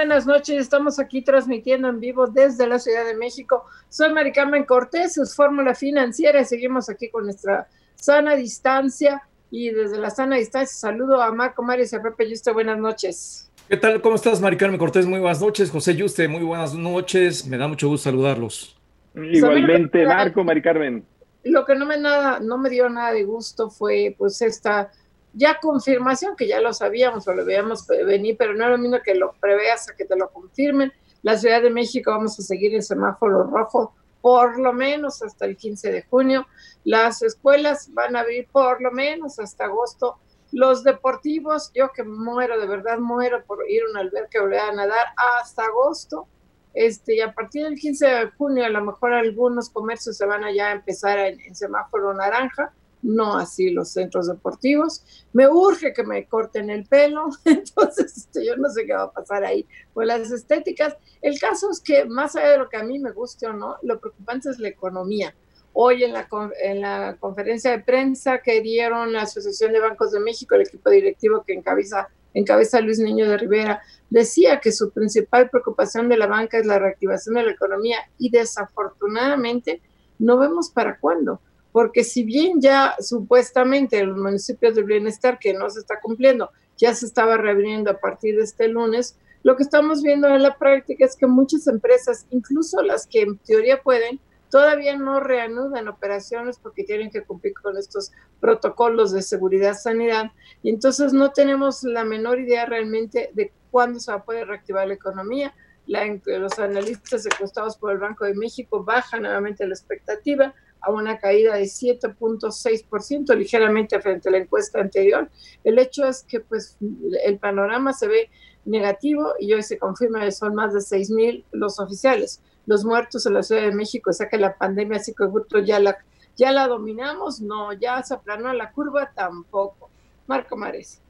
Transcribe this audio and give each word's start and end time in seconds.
Buenas 0.00 0.24
noches. 0.24 0.56
Estamos 0.56 0.98
aquí 0.98 1.20
transmitiendo 1.20 1.86
en 1.86 2.00
vivo 2.00 2.26
desde 2.26 2.66
la 2.66 2.78
Ciudad 2.78 3.04
de 3.04 3.14
México. 3.14 3.66
Soy 3.90 4.10
Mari 4.14 4.32
Carmen 4.32 4.64
Cortés, 4.64 5.18
es 5.18 5.34
Fórmula 5.34 5.74
Financiera 5.74 6.42
seguimos 6.44 6.88
aquí 6.88 7.10
con 7.10 7.24
nuestra 7.24 7.68
sana 7.96 8.34
distancia 8.34 9.22
y 9.50 9.68
desde 9.68 9.98
la 9.98 10.08
sana 10.08 10.36
distancia 10.36 10.74
saludo 10.74 11.20
a 11.20 11.30
Marco 11.32 11.62
Mares 11.62 11.92
y 11.92 11.96
a 11.96 12.02
Pepe 12.02 12.30
Yuste. 12.30 12.50
Buenas 12.50 12.78
noches. 12.78 13.52
¿Qué 13.68 13.76
tal? 13.76 14.00
¿Cómo 14.00 14.16
estás, 14.16 14.40
Mari 14.40 14.56
Carmen 14.56 14.78
Cortés? 14.78 15.04
Muy 15.04 15.20
buenas 15.20 15.42
noches. 15.42 15.70
José 15.70 15.94
Yuste, 15.94 16.28
muy 16.28 16.44
buenas 16.44 16.74
noches. 16.74 17.46
Me 17.46 17.58
da 17.58 17.68
mucho 17.68 17.88
gusto 17.88 18.04
saludarlos. 18.04 18.80
Igualmente, 19.14 20.06
Marco, 20.06 20.42
Mari 20.42 20.62
Carmen. 20.62 21.04
Lo 21.44 21.66
que 21.66 21.74
no 21.74 21.84
me, 21.84 21.98
nada, 21.98 22.40
no 22.40 22.56
me 22.56 22.70
dio 22.70 22.88
nada 22.88 23.12
de 23.12 23.24
gusto 23.24 23.68
fue 23.68 24.14
pues 24.16 24.40
esta 24.40 24.90
ya 25.32 25.58
confirmación, 25.60 26.36
que 26.36 26.46
ya 26.46 26.60
lo 26.60 26.72
sabíamos 26.72 27.26
o 27.28 27.34
lo 27.34 27.44
veíamos 27.44 27.86
venir, 27.86 28.36
pero 28.38 28.54
no 28.54 28.64
es 28.64 28.70
lo 28.70 28.78
mismo 28.78 28.98
que 29.04 29.14
lo 29.14 29.32
preveas 29.40 29.88
a 29.88 29.96
que 29.96 30.04
te 30.04 30.16
lo 30.16 30.30
confirmen. 30.30 30.92
La 31.22 31.36
Ciudad 31.36 31.62
de 31.62 31.70
México 31.70 32.10
vamos 32.10 32.38
a 32.38 32.42
seguir 32.42 32.74
el 32.74 32.82
semáforo 32.82 33.44
rojo 33.44 33.94
por 34.20 34.58
lo 34.58 34.72
menos 34.72 35.22
hasta 35.22 35.46
el 35.46 35.56
15 35.56 35.92
de 35.92 36.02
junio. 36.02 36.46
Las 36.84 37.22
escuelas 37.22 37.92
van 37.92 38.16
a 38.16 38.20
abrir 38.20 38.48
por 38.50 38.82
lo 38.82 38.90
menos 38.92 39.38
hasta 39.38 39.64
agosto. 39.64 40.18
Los 40.52 40.82
deportivos, 40.82 41.70
yo 41.74 41.90
que 41.92 42.02
muero, 42.02 42.60
de 42.60 42.66
verdad 42.66 42.98
muero 42.98 43.44
por 43.44 43.58
ir 43.68 43.82
a 43.82 43.90
un 43.90 43.96
albergue 43.96 44.40
o 44.40 44.46
a 44.46 44.72
nadar 44.72 45.06
hasta 45.16 45.64
agosto. 45.64 46.26
Este, 46.74 47.16
y 47.16 47.20
a 47.20 47.32
partir 47.32 47.64
del 47.64 47.76
15 47.76 48.06
de 48.06 48.30
junio, 48.32 48.64
a 48.64 48.68
lo 48.68 48.84
mejor 48.84 49.12
algunos 49.12 49.70
comercios 49.70 50.16
se 50.16 50.26
van 50.26 50.44
a 50.44 50.52
ya 50.52 50.72
empezar 50.72 51.18
en, 51.18 51.40
en 51.40 51.54
semáforo 51.54 52.14
naranja, 52.14 52.72
no 53.02 53.36
así 53.36 53.70
los 53.70 53.90
centros 53.90 54.26
deportivos. 54.26 55.04
Me 55.32 55.48
urge 55.48 55.92
que 55.92 56.04
me 56.04 56.26
corten 56.26 56.70
el 56.70 56.86
pelo, 56.86 57.28
entonces 57.44 58.16
este, 58.16 58.46
yo 58.46 58.56
no 58.56 58.68
sé 58.70 58.86
qué 58.86 58.92
va 58.92 59.04
a 59.04 59.12
pasar 59.12 59.44
ahí. 59.44 59.66
Pues 59.92 60.06
las 60.06 60.30
estéticas, 60.30 60.96
el 61.22 61.38
caso 61.38 61.70
es 61.70 61.80
que 61.80 62.04
más 62.04 62.36
allá 62.36 62.50
de 62.50 62.58
lo 62.58 62.68
que 62.68 62.76
a 62.76 62.82
mí 62.82 62.98
me 62.98 63.12
guste 63.12 63.46
o 63.46 63.52
no, 63.52 63.76
lo 63.82 64.00
preocupante 64.00 64.50
es 64.50 64.58
la 64.58 64.68
economía. 64.68 65.34
Hoy 65.72 66.02
en 66.02 66.12
la, 66.12 66.28
en 66.62 66.80
la 66.80 67.16
conferencia 67.20 67.70
de 67.70 67.78
prensa 67.78 68.38
que 68.38 68.60
dieron 68.60 69.12
la 69.12 69.22
Asociación 69.22 69.72
de 69.72 69.80
Bancos 69.80 70.10
de 70.10 70.18
México, 70.18 70.54
el 70.54 70.62
equipo 70.62 70.90
directivo 70.90 71.44
que 71.46 71.52
encabeza, 71.52 72.08
encabeza 72.34 72.80
Luis 72.80 72.98
Niño 72.98 73.28
de 73.28 73.38
Rivera, 73.38 73.80
decía 74.10 74.58
que 74.58 74.72
su 74.72 74.90
principal 74.90 75.48
preocupación 75.48 76.08
de 76.08 76.16
la 76.16 76.26
banca 76.26 76.58
es 76.58 76.66
la 76.66 76.80
reactivación 76.80 77.36
de 77.36 77.44
la 77.44 77.52
economía 77.52 77.98
y 78.18 78.30
desafortunadamente 78.30 79.80
no 80.18 80.38
vemos 80.38 80.70
para 80.70 80.98
cuándo 80.98 81.40
porque 81.72 82.04
si 82.04 82.24
bien 82.24 82.60
ya 82.60 82.96
supuestamente 83.00 84.04
los 84.04 84.16
municipios 84.16 84.74
del 84.74 84.84
bienestar, 84.84 85.38
que 85.38 85.54
no 85.54 85.70
se 85.70 85.80
está 85.80 86.00
cumpliendo, 86.00 86.50
ya 86.76 86.94
se 86.94 87.06
estaba 87.06 87.36
reabriendo 87.36 87.90
a 87.90 87.98
partir 87.98 88.36
de 88.36 88.42
este 88.42 88.68
lunes, 88.68 89.16
lo 89.42 89.56
que 89.56 89.62
estamos 89.62 90.02
viendo 90.02 90.28
en 90.28 90.42
la 90.42 90.56
práctica 90.58 91.04
es 91.04 91.16
que 91.16 91.26
muchas 91.26 91.66
empresas, 91.66 92.26
incluso 92.30 92.82
las 92.82 93.06
que 93.06 93.22
en 93.22 93.38
teoría 93.38 93.82
pueden, 93.82 94.20
todavía 94.50 94.96
no 94.96 95.20
reanudan 95.20 95.88
operaciones 95.88 96.58
porque 96.58 96.84
tienen 96.84 97.10
que 97.10 97.22
cumplir 97.22 97.54
con 97.54 97.78
estos 97.78 98.10
protocolos 98.40 99.12
de 99.12 99.22
seguridad 99.22 99.74
sanidad 99.74 100.32
y 100.62 100.70
entonces 100.70 101.12
no 101.12 101.30
tenemos 101.30 101.84
la 101.84 102.04
menor 102.04 102.40
idea 102.40 102.66
realmente 102.66 103.30
de 103.32 103.52
cuándo 103.70 104.00
se 104.00 104.10
va 104.10 104.18
a 104.18 104.24
poder 104.24 104.48
reactivar 104.48 104.88
la 104.88 104.94
economía. 104.94 105.54
La, 105.86 106.04
los 106.38 106.58
analistas 106.58 107.26
encuestados 107.26 107.76
por 107.76 107.92
el 107.92 107.98
Banco 107.98 108.24
de 108.24 108.34
México 108.34 108.84
bajan 108.84 109.22
nuevamente 109.22 109.66
la 109.66 109.74
expectativa 109.74 110.54
a 110.80 110.90
una 110.90 111.18
caída 111.18 111.54
de 111.54 111.64
7.6%, 111.64 113.34
ligeramente 113.36 114.00
frente 114.00 114.28
a 114.28 114.32
la 114.32 114.38
encuesta 114.38 114.80
anterior. 114.80 115.30
El 115.64 115.78
hecho 115.78 116.06
es 116.06 116.22
que 116.22 116.40
pues 116.40 116.76
el 117.24 117.38
panorama 117.38 117.92
se 117.92 118.08
ve 118.08 118.30
negativo 118.64 119.34
y 119.38 119.52
hoy 119.52 119.62
se 119.62 119.78
confirma 119.78 120.20
que 120.20 120.32
son 120.32 120.54
más 120.54 120.72
de 120.72 120.80
6.000 120.80 121.44
los 121.52 121.78
oficiales. 121.80 122.40
Los 122.66 122.84
muertos 122.84 123.26
en 123.26 123.34
la 123.34 123.42
Ciudad 123.42 123.62
de 123.62 123.72
México, 123.72 124.10
o 124.10 124.12
sea 124.12 124.28
que 124.28 124.36
la 124.36 124.56
pandemia 124.56 124.98
psicogusto 124.98 125.58
ya 125.58 125.80
la, 125.80 125.98
ya 126.36 126.52
la 126.52 126.68
dominamos, 126.68 127.40
no, 127.40 127.72
ya 127.72 128.02
se 128.02 128.14
aplanó 128.14 128.52
la 128.52 128.72
curva 128.72 129.10
tampoco. 129.14 129.90
Marco 130.26 130.56
Mares. 130.56 131.00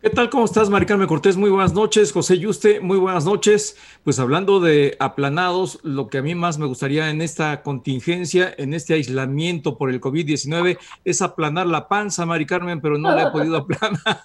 ¿Qué 0.00 0.10
tal? 0.10 0.30
¿Cómo 0.30 0.44
estás, 0.44 0.70
Maricarme 0.70 1.08
Cortés? 1.08 1.36
Muy 1.36 1.50
buenas 1.50 1.74
noches. 1.74 2.12
José 2.12 2.38
Yuste, 2.38 2.78
muy 2.78 2.98
buenas 2.98 3.24
noches. 3.24 3.76
Pues 4.04 4.20
hablando 4.20 4.60
de 4.60 4.96
aplanados, 5.00 5.80
lo 5.82 6.08
que 6.08 6.18
a 6.18 6.22
mí 6.22 6.36
más 6.36 6.56
me 6.56 6.66
gustaría 6.66 7.10
en 7.10 7.20
esta 7.20 7.64
contingencia, 7.64 8.54
en 8.58 8.74
este 8.74 8.94
aislamiento 8.94 9.76
por 9.76 9.90
el 9.90 10.00
COVID-19, 10.00 10.78
es 11.04 11.20
aplanar 11.20 11.66
la 11.66 11.88
panza, 11.88 12.24
Mari 12.24 12.46
Carmen, 12.46 12.80
pero 12.80 12.96
no 12.96 13.12
la 13.12 13.24
he 13.24 13.30
podido 13.32 13.56
aplanar. 13.56 14.22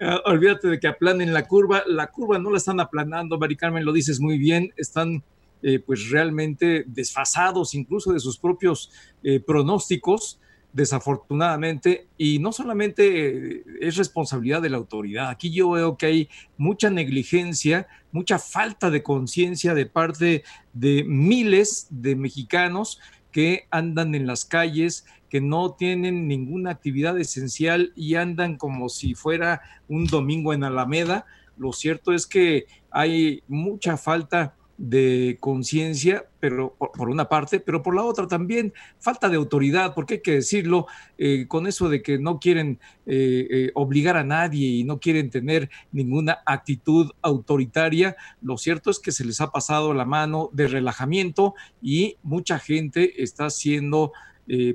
Olvídate 0.24 0.68
de 0.68 0.80
que 0.80 0.88
aplanen 0.88 1.34
la 1.34 1.46
curva. 1.46 1.82
La 1.86 2.06
curva 2.06 2.38
no 2.38 2.50
la 2.50 2.56
están 2.56 2.80
aplanando, 2.80 3.38
Mari 3.38 3.56
Carmen, 3.56 3.84
lo 3.84 3.92
dices 3.92 4.20
muy 4.20 4.38
bien. 4.38 4.72
Están 4.78 5.22
eh, 5.62 5.80
pues 5.80 6.08
realmente 6.08 6.84
desfasados 6.86 7.74
incluso 7.74 8.14
de 8.14 8.20
sus 8.20 8.38
propios 8.38 8.90
eh, 9.22 9.38
pronósticos 9.38 10.40
desafortunadamente, 10.72 12.08
y 12.16 12.38
no 12.38 12.52
solamente 12.52 13.56
eh, 13.58 13.64
es 13.80 13.96
responsabilidad 13.96 14.62
de 14.62 14.70
la 14.70 14.76
autoridad, 14.76 15.30
aquí 15.30 15.50
yo 15.50 15.70
veo 15.70 15.96
que 15.96 16.06
hay 16.06 16.28
mucha 16.56 16.90
negligencia, 16.90 17.88
mucha 18.12 18.38
falta 18.38 18.90
de 18.90 19.02
conciencia 19.02 19.74
de 19.74 19.86
parte 19.86 20.44
de 20.72 21.04
miles 21.04 21.86
de 21.90 22.16
mexicanos 22.16 23.00
que 23.32 23.66
andan 23.70 24.14
en 24.14 24.26
las 24.26 24.44
calles, 24.44 25.06
que 25.28 25.40
no 25.40 25.72
tienen 25.72 26.26
ninguna 26.26 26.70
actividad 26.70 27.18
esencial 27.18 27.92
y 27.94 28.14
andan 28.14 28.56
como 28.56 28.88
si 28.88 29.14
fuera 29.14 29.60
un 29.88 30.06
domingo 30.06 30.52
en 30.52 30.64
Alameda. 30.64 31.26
Lo 31.56 31.72
cierto 31.72 32.12
es 32.12 32.26
que 32.26 32.66
hay 32.90 33.42
mucha 33.46 33.96
falta 33.96 34.54
de 34.78 35.36
conciencia, 35.40 36.26
pero 36.38 36.76
por, 36.76 37.10
una 37.10 37.28
parte, 37.28 37.58
pero 37.58 37.82
por 37.82 37.96
la 37.96 38.04
otra 38.04 38.28
también 38.28 38.72
falta 39.00 39.28
de 39.28 39.36
autoridad, 39.36 39.92
porque 39.92 40.14
hay 40.14 40.22
que 40.22 40.34
decirlo, 40.34 40.86
eh, 41.18 41.46
con 41.48 41.66
eso 41.66 41.88
de 41.88 42.00
que 42.00 42.18
no 42.18 42.38
quieren 42.38 42.78
eh, 43.04 43.46
eh, 43.50 43.70
obligar 43.74 44.16
a 44.16 44.22
nadie 44.22 44.68
y 44.68 44.84
no 44.84 45.00
quieren 45.00 45.30
tener 45.30 45.68
ninguna 45.90 46.38
actitud 46.46 47.10
autoritaria, 47.22 48.16
lo 48.40 48.56
cierto 48.56 48.90
es 48.90 49.00
que 49.00 49.10
se 49.10 49.24
les 49.24 49.40
ha 49.40 49.50
pasado 49.50 49.92
la 49.92 50.04
mano 50.04 50.48
de 50.52 50.68
relajamiento 50.68 51.54
y 51.82 52.16
mucha 52.22 52.58
gente 52.58 53.22
está 53.22 53.50
siendo 53.50 54.12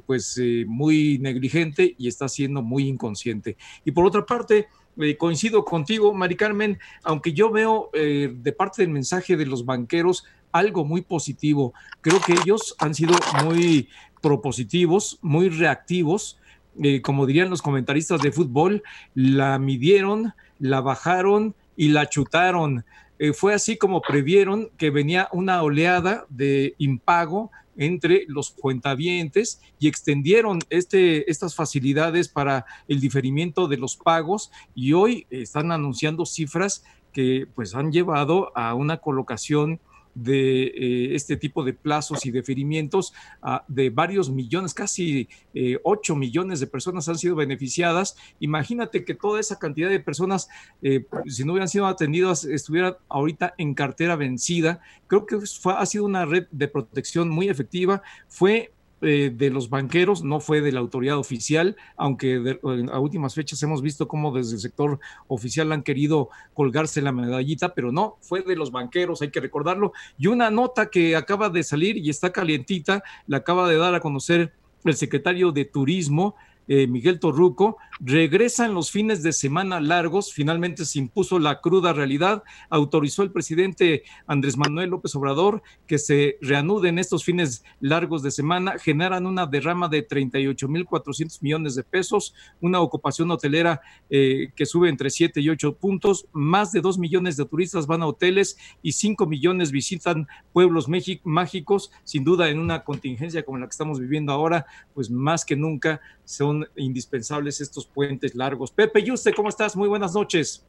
pues 0.06 0.40
muy 0.68 1.18
negligente 1.18 1.96
y 1.98 2.08
está 2.08 2.28
siendo 2.28 2.62
muy 2.62 2.88
inconsciente. 2.88 3.58
Y 3.84 3.90
por 3.90 4.06
otra 4.06 4.24
parte, 4.24 4.68
eh, 4.98 5.18
coincido 5.18 5.66
contigo, 5.66 6.14
Mari 6.14 6.36
Carmen, 6.36 6.80
aunque 7.04 7.34
yo 7.34 7.50
veo 7.50 7.90
eh, 7.94 8.32
de 8.34 8.52
parte 8.52 8.82
del 8.82 8.92
mensaje 8.92 9.36
de 9.36 9.46
los 9.46 9.66
banqueros 9.66 10.26
algo 10.52 10.86
muy 10.86 11.02
positivo. 11.02 11.74
Creo 12.02 12.20
que 12.22 12.34
ellos 12.34 12.76
han 12.78 12.94
sido 12.94 13.16
muy 13.44 13.90
propositivos, 14.22 15.18
muy 15.22 15.50
reactivos. 15.50 16.40
Eh, 16.82 17.02
como 17.02 17.26
dirían 17.26 17.50
los 17.50 17.62
comentaristas 17.62 18.22
de 18.22 18.32
fútbol, 18.32 18.84
la 19.16 19.58
midieron, 19.58 20.34
la 20.60 20.82
bajaron 20.82 21.56
y 21.76 21.90
la 21.90 22.08
chutaron. 22.08 22.86
fue 23.34 23.54
así 23.54 23.78
como 23.78 24.02
previeron 24.02 24.70
que 24.78 24.90
venía 24.90 25.30
una 25.32 25.64
oleada 25.64 26.26
de 26.30 26.76
impago 26.78 27.52
entre 27.78 28.26
los 28.28 28.52
cuentavientes 28.52 29.62
y 29.80 29.88
extendieron 29.88 30.60
este, 30.70 31.30
estas 31.30 31.56
facilidades 31.56 32.30
para 32.30 32.66
el 32.88 33.00
diferimiento 33.00 33.68
de 33.68 33.78
los 33.78 33.96
pagos 33.96 34.52
y 34.76 34.94
hoy 34.94 35.26
están 35.30 35.72
anunciando 35.72 36.26
cifras 36.26 36.84
que 37.12 37.48
pues 37.54 37.76
han 37.76 37.92
llevado 37.92 38.52
a 38.58 38.74
una 38.74 38.98
colocación 38.98 39.80
de 40.16 40.64
eh, 40.64 41.16
este 41.16 41.38
tipo 41.38 41.64
de 41.64 41.74
plazos 41.74 42.26
y 42.26 42.32
deferimientos 42.32 43.14
ah, 43.42 43.64
de 43.68 43.90
varios 43.90 44.30
millones, 44.30 44.74
casi 44.74 45.28
eh, 45.54 45.80
8 45.84 46.16
millones 46.16 46.60
de 46.60 46.68
personas 46.68 47.08
han 47.10 47.18
sido 47.18 47.36
beneficiadas. 47.36 48.16
Imagínate 48.40 49.06
que 49.06 49.16
toda 49.16 49.40
esa 49.40 49.60
cantidad 49.60 49.90
de 49.90 50.00
personas, 50.00 50.50
eh, 50.82 51.06
si 51.28 51.44
no 51.44 51.54
hubieran 51.54 51.70
sido 51.70 51.88
atendidas, 51.88 52.46
estuvieran 52.46 52.96
ahorita 53.10 53.54
en 53.58 53.74
cartera 53.74 54.16
vencida. 54.16 54.82
Creo 55.08 55.26
que 55.26 55.40
fue, 55.40 55.74
ha 55.78 55.86
sido 55.86 56.06
una 56.06 56.26
red 56.26 56.48
de 56.52 56.68
protección 56.68 57.30
muy 57.30 57.50
efectiva. 57.50 58.02
Fue 58.28 58.72
eh, 59.04 59.32
de 59.36 59.50
los 59.50 59.70
banqueros, 59.70 60.24
no 60.24 60.40
fue 60.40 60.62
de 60.62 60.72
la 60.72 60.80
autoridad 60.80 61.18
oficial, 61.18 61.76
aunque 61.98 62.60
a 62.92 63.00
últimas 63.00 63.36
fechas 63.36 63.62
hemos 63.62 63.82
visto 63.82 64.08
cómo 64.08 64.32
desde 64.32 64.56
el 64.56 64.62
sector 64.62 65.00
oficial 65.28 65.72
han 65.72 65.84
querido 65.84 66.30
colgarse 66.54 67.02
la 67.02 67.12
medallita, 67.12 67.74
pero 67.74 67.92
no, 67.92 68.18
fue 68.22 68.42
de 68.42 68.56
los 68.56 68.72
banqueros, 68.72 69.22
hay 69.22 69.30
que 69.30 69.42
recordarlo. 69.42 69.94
Y 70.18 70.28
una 70.28 70.50
nota 70.50 70.90
que 70.90 71.16
acaba 71.16 71.50
de 71.50 71.64
salir 71.64 71.98
y 71.98 72.10
está 72.10 72.32
calientita, 72.32 73.04
la 73.28 73.38
acaba 73.38 73.68
de 73.68 73.78
dar 73.78 73.94
a 73.94 74.00
conocer 74.00 74.54
el 74.86 74.96
secretario 74.96 75.52
de 75.52 75.66
Turismo, 75.66 76.36
eh, 76.68 76.88
Miguel 76.88 77.20
Torruco, 77.20 77.78
regresan 78.00 78.74
los 78.74 78.92
fines 78.92 79.24
de 79.24 79.34
semana 79.34 79.80
largos, 79.80 80.34
finalmente 80.34 80.86
se 80.86 81.00
impuso 81.00 81.40
la 81.40 81.62
cruda 81.62 81.94
realidad, 81.94 82.44
autorizó 82.70 83.24
el 83.24 83.32
presidente 83.32 84.04
Andrés 84.28 84.58
Manuel 84.58 84.92
López 84.92 85.16
Obrador 85.16 85.62
que 85.88 85.98
se 85.98 86.38
reanuden 86.42 87.00
estos 87.00 87.24
fines 87.24 87.64
largos 87.80 88.24
de 88.24 88.32
semana, 88.32 88.78
generan 88.80 89.26
una 89.26 89.46
derrama 89.46 89.88
de 89.90 90.08
38.400 90.08 91.42
millones 91.42 91.76
de 91.76 91.84
pesos, 91.84 92.34
una 92.62 92.80
ocupación 92.80 93.30
hotelera 93.32 93.82
eh, 94.10 94.50
que 94.56 94.66
sube 94.66 94.90
entre 94.90 95.10
7 95.10 95.42
y 95.42 95.50
8 95.50 95.76
puntos, 95.76 96.28
más 96.32 96.72
de 96.72 96.82
2 96.82 96.98
millones 96.98 97.38
de 97.38 97.46
turistas 97.46 97.88
van 97.88 98.02
a 98.02 98.08
hoteles 98.08 98.58
y 98.82 98.94
5 98.94 99.26
millones 99.26 99.72
visitan 99.72 100.28
pueblos 100.52 100.88
mágicos, 101.24 101.92
sin 102.04 102.24
duda 102.24 102.50
en 102.50 102.60
una 102.60 102.84
contingencia 102.84 103.44
como 103.44 103.58
la 103.58 103.66
que 103.66 103.72
estamos 103.72 104.00
viviendo 104.00 104.32
ahora, 104.32 104.66
pues 104.94 105.10
más 105.10 105.46
que 105.46 105.56
nunca 105.56 106.02
son 106.26 106.66
indispensables 106.76 107.62
estos 107.62 107.86
puentes 107.86 108.36
largos. 108.36 108.72
Pepe 108.72 109.02
y 109.02 109.12
usted, 109.12 109.34
¿cómo 109.36 109.50
estás? 109.50 109.76
Muy 109.76 109.88
buenas 109.88 110.14
noches. 110.14 110.66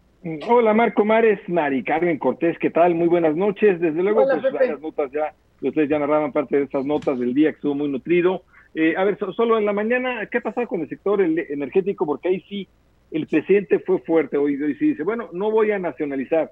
Hola 0.48 0.72
Marco 0.72 1.04
Mares, 1.04 1.38
Mari 1.48 1.84
Carmen 1.84 2.18
Cortés, 2.18 2.56
¿qué 2.58 2.70
tal? 2.70 2.94
Muy 2.94 3.08
buenas 3.08 3.36
noches. 3.36 3.78
Desde 3.78 4.02
luego, 4.02 4.24
pues 4.24 4.52
varias 4.54 4.80
notas 4.80 5.12
ya, 5.12 5.34
ustedes 5.60 5.88
ya 5.90 5.98
narraban 5.98 6.32
parte 6.32 6.56
de 6.56 6.64
estas 6.64 6.86
notas 6.86 7.18
del 7.18 7.34
día 7.34 7.50
que 7.50 7.56
estuvo 7.56 7.74
muy 7.74 7.88
nutrido. 7.88 8.42
Eh, 8.74 8.94
a 8.96 9.04
ver, 9.04 9.18
solo 9.36 9.58
en 9.58 9.66
la 9.66 9.72
mañana, 9.72 10.26
¿qué 10.26 10.38
ha 10.38 10.40
pasado 10.40 10.66
con 10.66 10.80
el 10.80 10.88
sector 10.88 11.20
energético? 11.20 12.06
Porque 12.06 12.28
ahí 12.28 12.40
sí, 12.48 12.66
el 13.10 13.26
presidente 13.26 13.78
fue 13.78 13.98
fuerte 14.00 14.36
hoy, 14.36 14.54
y 14.54 14.74
sí 14.74 14.88
dice, 14.88 15.04
bueno, 15.04 15.28
no 15.32 15.50
voy 15.50 15.70
a 15.70 15.78
nacionalizar, 15.78 16.50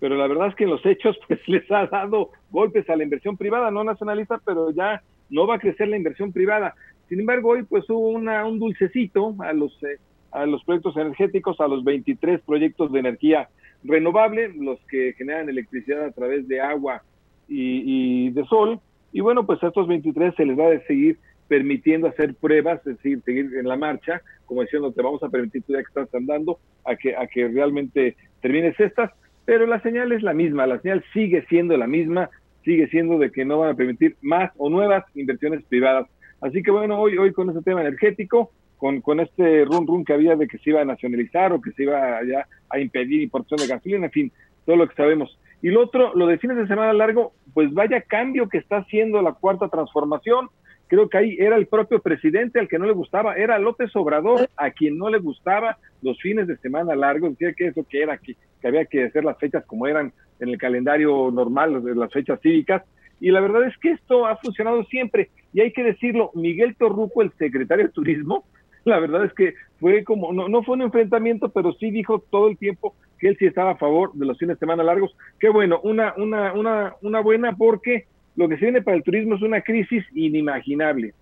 pero 0.00 0.16
la 0.16 0.26
verdad 0.26 0.48
es 0.48 0.54
que 0.54 0.64
en 0.64 0.70
los 0.70 0.84
hechos 0.84 1.16
pues 1.28 1.40
les 1.46 1.70
ha 1.70 1.86
dado 1.86 2.30
golpes 2.50 2.88
a 2.90 2.96
la 2.96 3.04
inversión 3.04 3.36
privada, 3.36 3.70
no 3.70 3.84
nacionaliza, 3.84 4.40
pero 4.44 4.70
ya 4.70 5.02
no 5.30 5.46
va 5.46 5.56
a 5.56 5.60
crecer 5.60 5.88
la 5.88 5.96
inversión 5.96 6.32
privada. 6.32 6.74
Sin 7.08 7.20
embargo, 7.20 7.50
hoy 7.50 7.62
pues 7.62 7.88
hubo 7.88 8.08
una, 8.08 8.44
un 8.44 8.58
dulcecito 8.58 9.34
a 9.38 9.52
los, 9.52 9.72
eh, 9.84 9.98
a 10.32 10.44
los 10.46 10.64
proyectos 10.64 10.96
energéticos, 10.96 11.60
a 11.60 11.68
los 11.68 11.84
23 11.84 12.40
proyectos 12.40 12.92
de 12.92 13.00
energía 13.00 13.48
renovable, 13.84 14.52
los 14.54 14.78
que 14.86 15.12
generan 15.14 15.48
electricidad 15.48 16.04
a 16.04 16.10
través 16.10 16.48
de 16.48 16.60
agua 16.60 17.02
y, 17.48 18.30
de 18.30 18.44
sol. 18.46 18.80
Y 19.12 19.20
bueno, 19.20 19.46
pues 19.46 19.62
a 19.62 19.68
estos 19.68 19.86
23 19.86 20.34
se 20.34 20.44
les 20.44 20.58
va 20.58 20.72
a 20.72 20.80
seguir 20.86 21.18
permitiendo 21.48 22.08
hacer 22.08 22.34
pruebas, 22.34 22.80
es 22.80 22.96
decir, 22.96 23.22
seguir 23.24 23.54
en 23.56 23.68
la 23.68 23.76
marcha, 23.76 24.20
como 24.46 24.62
diciendo, 24.62 24.92
te 24.92 25.00
vamos 25.00 25.22
a 25.22 25.28
permitir 25.28 25.62
tú 25.62 25.74
ya 25.74 25.78
que 25.78 25.84
estás 25.84 26.12
andando, 26.12 26.58
a 26.84 26.96
que, 26.96 27.14
a 27.14 27.26
que 27.28 27.46
realmente 27.46 28.16
termines 28.42 28.78
estas, 28.80 29.12
pero 29.44 29.64
la 29.64 29.80
señal 29.80 30.10
es 30.10 30.24
la 30.24 30.34
misma, 30.34 30.66
la 30.66 30.80
señal 30.80 31.04
sigue 31.12 31.46
siendo 31.46 31.76
la 31.76 31.86
misma, 31.86 32.30
sigue 32.64 32.88
siendo 32.88 33.16
de 33.18 33.30
que 33.30 33.44
no 33.44 33.60
van 33.60 33.70
a 33.70 33.76
permitir 33.76 34.16
más 34.22 34.50
o 34.56 34.68
nuevas 34.68 35.04
inversiones 35.14 35.62
privadas 35.66 36.08
Así 36.40 36.62
que 36.62 36.70
bueno, 36.70 36.98
hoy, 36.98 37.16
hoy 37.16 37.32
con 37.32 37.48
este 37.48 37.62
tema 37.62 37.80
energético, 37.80 38.50
con, 38.76 39.00
con 39.00 39.20
este 39.20 39.64
run 39.64 39.86
run 39.86 40.04
que 40.04 40.12
había 40.12 40.36
de 40.36 40.46
que 40.46 40.58
se 40.58 40.70
iba 40.70 40.82
a 40.82 40.84
nacionalizar 40.84 41.52
o 41.52 41.60
que 41.60 41.72
se 41.72 41.84
iba 41.84 42.22
ya 42.24 42.46
a 42.68 42.78
impedir 42.78 43.22
importación 43.22 43.60
de 43.60 43.66
gasolina, 43.66 44.06
en 44.06 44.12
fin, 44.12 44.32
todo 44.64 44.76
lo 44.76 44.88
que 44.88 44.94
sabemos. 44.94 45.38
Y 45.62 45.70
lo 45.70 45.82
otro, 45.82 46.14
lo 46.14 46.26
de 46.26 46.38
fines 46.38 46.56
de 46.56 46.66
semana 46.66 46.92
largo, 46.92 47.32
pues 47.54 47.72
vaya 47.72 48.02
cambio 48.02 48.48
que 48.48 48.58
está 48.58 48.78
haciendo 48.78 49.22
la 49.22 49.32
cuarta 49.32 49.68
transformación. 49.68 50.48
Creo 50.88 51.08
que 51.08 51.18
ahí 51.18 51.36
era 51.40 51.56
el 51.56 51.66
propio 51.66 52.00
presidente 52.00 52.60
al 52.60 52.68
que 52.68 52.78
no 52.78 52.86
le 52.86 52.92
gustaba, 52.92 53.34
era 53.34 53.58
López 53.58 53.90
Obrador 53.96 54.48
a 54.56 54.70
quien 54.70 54.98
no 54.98 55.10
le 55.10 55.18
gustaba 55.18 55.78
los 56.02 56.20
fines 56.20 56.46
de 56.46 56.56
semana 56.58 56.94
largos, 56.94 57.30
decía 57.30 57.54
que 57.54 57.68
eso 57.68 57.84
que 57.88 58.02
era, 58.02 58.18
que, 58.18 58.36
que 58.60 58.68
había 58.68 58.84
que 58.84 59.04
hacer 59.04 59.24
las 59.24 59.38
fechas 59.38 59.64
como 59.64 59.88
eran 59.88 60.12
en 60.38 60.48
el 60.50 60.58
calendario 60.58 61.30
normal, 61.32 61.82
las 61.96 62.12
fechas 62.12 62.38
cívicas, 62.40 62.84
y 63.20 63.30
la 63.30 63.40
verdad 63.40 63.64
es 63.66 63.76
que 63.78 63.92
esto 63.92 64.26
ha 64.26 64.36
funcionado 64.36 64.84
siempre. 64.84 65.30
Y 65.52 65.60
hay 65.60 65.72
que 65.72 65.82
decirlo, 65.82 66.30
Miguel 66.34 66.76
Torruco, 66.76 67.22
el 67.22 67.32
secretario 67.38 67.86
de 67.86 67.92
Turismo, 67.92 68.44
la 68.84 68.98
verdad 68.98 69.24
es 69.24 69.32
que 69.32 69.54
fue 69.80 70.04
como, 70.04 70.32
no, 70.32 70.48
no 70.48 70.62
fue 70.62 70.74
un 70.74 70.82
enfrentamiento, 70.82 71.48
pero 71.48 71.72
sí 71.74 71.90
dijo 71.90 72.20
todo 72.30 72.48
el 72.48 72.58
tiempo 72.58 72.94
que 73.18 73.28
él 73.28 73.36
sí 73.38 73.46
estaba 73.46 73.72
a 73.72 73.76
favor 73.76 74.12
de 74.14 74.26
los 74.26 74.38
fines 74.38 74.56
de 74.56 74.60
semana 74.60 74.82
largos. 74.82 75.16
Qué 75.38 75.48
bueno, 75.48 75.80
una, 75.82 76.14
una, 76.16 76.52
una, 76.52 76.94
una 77.02 77.20
buena 77.20 77.56
porque 77.56 78.06
lo 78.36 78.48
que 78.48 78.56
se 78.56 78.66
viene 78.66 78.82
para 78.82 78.96
el 78.96 79.02
turismo 79.02 79.34
es 79.34 79.42
una 79.42 79.62
crisis 79.62 80.04
inimaginable. 80.14 81.14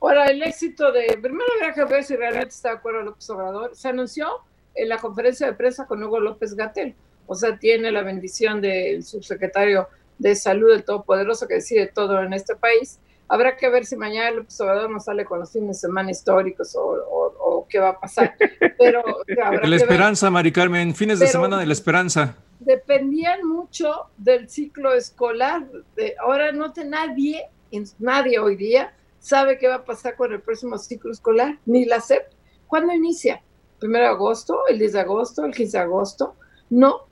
Ahora, 0.00 0.26
el 0.26 0.42
éxito 0.42 0.90
de, 0.92 1.18
primero 1.20 1.44
habría 1.54 1.74
que 1.74 1.84
ver 1.84 2.02
si 2.02 2.16
realmente 2.16 2.48
está 2.48 2.70
de 2.70 2.76
acuerdo 2.76 3.02
López 3.02 3.28
Obrador. 3.30 3.76
Se 3.76 3.88
anunció 3.88 4.28
en 4.74 4.88
la 4.88 4.98
conferencia 4.98 5.46
de 5.46 5.52
prensa 5.52 5.86
con 5.86 6.02
Hugo 6.02 6.20
López 6.20 6.54
Gatel, 6.54 6.94
o 7.26 7.34
sea, 7.34 7.58
tiene 7.58 7.92
la 7.92 8.02
bendición 8.02 8.60
del 8.60 9.04
subsecretario 9.04 9.88
de 10.20 10.36
salud 10.36 10.70
del 10.70 10.84
Todopoderoso 10.84 11.48
que 11.48 11.54
decide 11.54 11.86
todo 11.86 12.20
en 12.20 12.34
este 12.34 12.54
país. 12.54 13.00
Habrá 13.26 13.56
que 13.56 13.68
ver 13.70 13.86
si 13.86 13.96
mañana 13.96 14.28
el 14.28 14.40
observador 14.40 14.90
nos 14.90 15.04
sale 15.04 15.24
con 15.24 15.38
los 15.38 15.50
fines 15.50 15.68
de 15.68 15.74
semana 15.74 16.10
históricos 16.10 16.76
o, 16.76 17.66
qué 17.68 17.78
va 17.78 17.90
a 17.90 18.00
pasar. 18.00 18.34
Pero 18.78 19.02
la 19.62 19.76
esperanza, 19.76 20.30
Mari 20.30 20.52
Carmen, 20.52 20.94
fines 20.94 21.20
de 21.20 21.26
semana 21.26 21.58
de 21.58 21.66
la 21.66 21.72
esperanza. 21.72 22.36
Dependían 22.58 23.46
mucho 23.46 24.08
del 24.18 24.48
ciclo 24.48 24.92
escolar. 24.92 25.66
De, 25.96 26.16
ahora 26.20 26.52
no 26.52 26.72
te 26.72 26.84
nadie, 26.84 27.48
nadie 27.98 28.38
hoy 28.38 28.56
día 28.56 28.92
sabe 29.20 29.58
qué 29.58 29.68
va 29.68 29.76
a 29.76 29.84
pasar 29.84 30.16
con 30.16 30.32
el 30.32 30.40
próximo 30.40 30.76
ciclo 30.78 31.12
escolar, 31.12 31.58
ni 31.64 31.84
la 31.84 32.00
SEP. 32.00 32.24
¿Cuándo 32.66 32.92
inicia? 32.92 33.42
¿Primero 33.78 34.04
de 34.04 34.10
agosto? 34.10 34.66
¿El 34.68 34.78
10 34.78 34.92
de 34.92 35.00
agosto? 35.00 35.44
¿El 35.44 35.54
15 35.54 35.76
de 35.78 35.82
agosto? 35.82 36.34
No, 36.68 37.06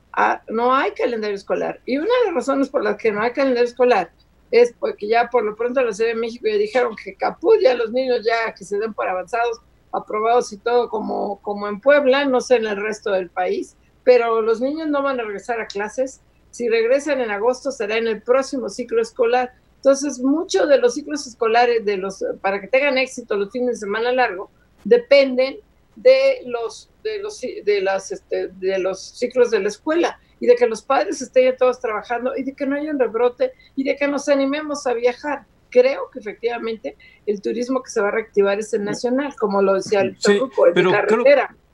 no 0.49 0.75
hay 0.75 0.93
calendario 0.93 1.37
escolar. 1.37 1.81
Y 1.87 1.97
una 1.97 2.07
de 2.07 2.27
las 2.27 2.35
razones 2.35 2.69
por 2.69 2.83
las 2.83 2.97
que 2.97 3.13
no 3.13 3.23
hay 3.23 3.33
calendario 3.33 3.69
escolar 3.69 4.11
es 4.51 4.75
porque 4.79 5.07
ya 5.07 5.29
por 5.29 5.45
lo 5.45 5.55
pronto 5.55 5.83
la 5.83 5.93
Ciudad 5.93 6.11
de 6.11 6.17
México 6.17 6.47
ya 6.49 6.57
dijeron 6.57 6.97
que 6.97 7.15
caput, 7.15 7.61
ya 7.61 7.75
los 7.75 7.93
niños 7.93 8.25
ya 8.25 8.53
que 8.55 8.65
se 8.65 8.79
den 8.79 8.95
por 8.95 9.07
avanzados, 9.09 9.61
aprobados 9.93 10.53
y 10.53 10.59
todo 10.59 10.89
como, 10.89 11.41
como 11.43 11.69
en 11.69 11.81
Puebla, 11.81 12.25
no 12.25 12.41
sé 12.41 12.57
en 12.57 12.67
el 12.67 12.77
resto 12.77 13.11
del 13.13 13.31
país, 13.31 13.77
pero 14.05 14.41
los 14.43 14.61
niños 14.61 14.89
no 14.89 15.03
van 15.03 15.21
a 15.21 15.25
regresar 15.25 15.61
a 15.61 15.67
clases. 15.67 16.23
Si 16.51 16.69
regresan 16.69 17.21
en 17.21 17.31
agosto 17.31 17.71
será 17.71 17.99
en 17.99 18.09
el 18.09 18.23
próximo 18.23 18.71
ciclo 18.71 19.03
escolar. 19.03 19.53
Entonces, 19.77 20.19
muchos 20.19 20.69
de 20.69 20.79
los 20.79 20.95
ciclos 20.95 21.27
escolares, 21.27 21.85
de 21.85 21.99
los, 21.99 22.25
para 22.41 22.61
que 22.61 22.67
tengan 22.67 22.99
éxito 22.99 23.37
los 23.37 23.53
fines 23.53 23.69
de 23.69 23.87
semana 23.87 24.11
largo, 24.11 24.51
dependen 24.85 25.59
de 26.03 26.43
los 26.47 26.91
de 27.03 27.19
los 27.19 27.41
de 27.41 27.81
las 27.81 28.13
este, 28.13 28.49
de 28.49 28.79
los 28.79 29.01
ciclos 29.01 29.51
de 29.51 29.61
la 29.61 29.69
escuela 29.69 30.21
y 30.41 30.47
de 30.47 30.55
que 30.55 30.67
los 30.67 30.83
padres 30.83 31.21
estén 31.21 31.57
todos 31.57 31.81
trabajando 31.81 32.37
y 32.37 32.45
de 32.45 32.55
que 32.55 32.67
no 32.67 32.77
haya 32.77 32.91
un 32.91 32.99
rebrote 32.99 33.53
y 33.75 33.85
de 33.85 33.97
que 33.97 34.07
nos 34.07 34.29
animemos 34.29 34.87
a 34.87 34.95
viajar. 34.95 35.47
Creo 35.71 36.09
que 36.11 36.21
efectivamente 36.21 36.97
el 37.27 37.43
turismo 37.43 37.83
que 37.83 37.91
se 37.91 38.01
va 38.01 38.09
a 38.09 38.13
reactivar 38.13 38.59
es 38.59 38.73
el 38.73 38.85
nacional, 38.85 39.35
como 39.39 39.61
lo 39.61 39.75
decía 39.75 40.01
el 40.01 40.17
sí, 40.19 40.41
pero 40.75 40.91
carretera 40.91 41.49
creo 41.49 41.68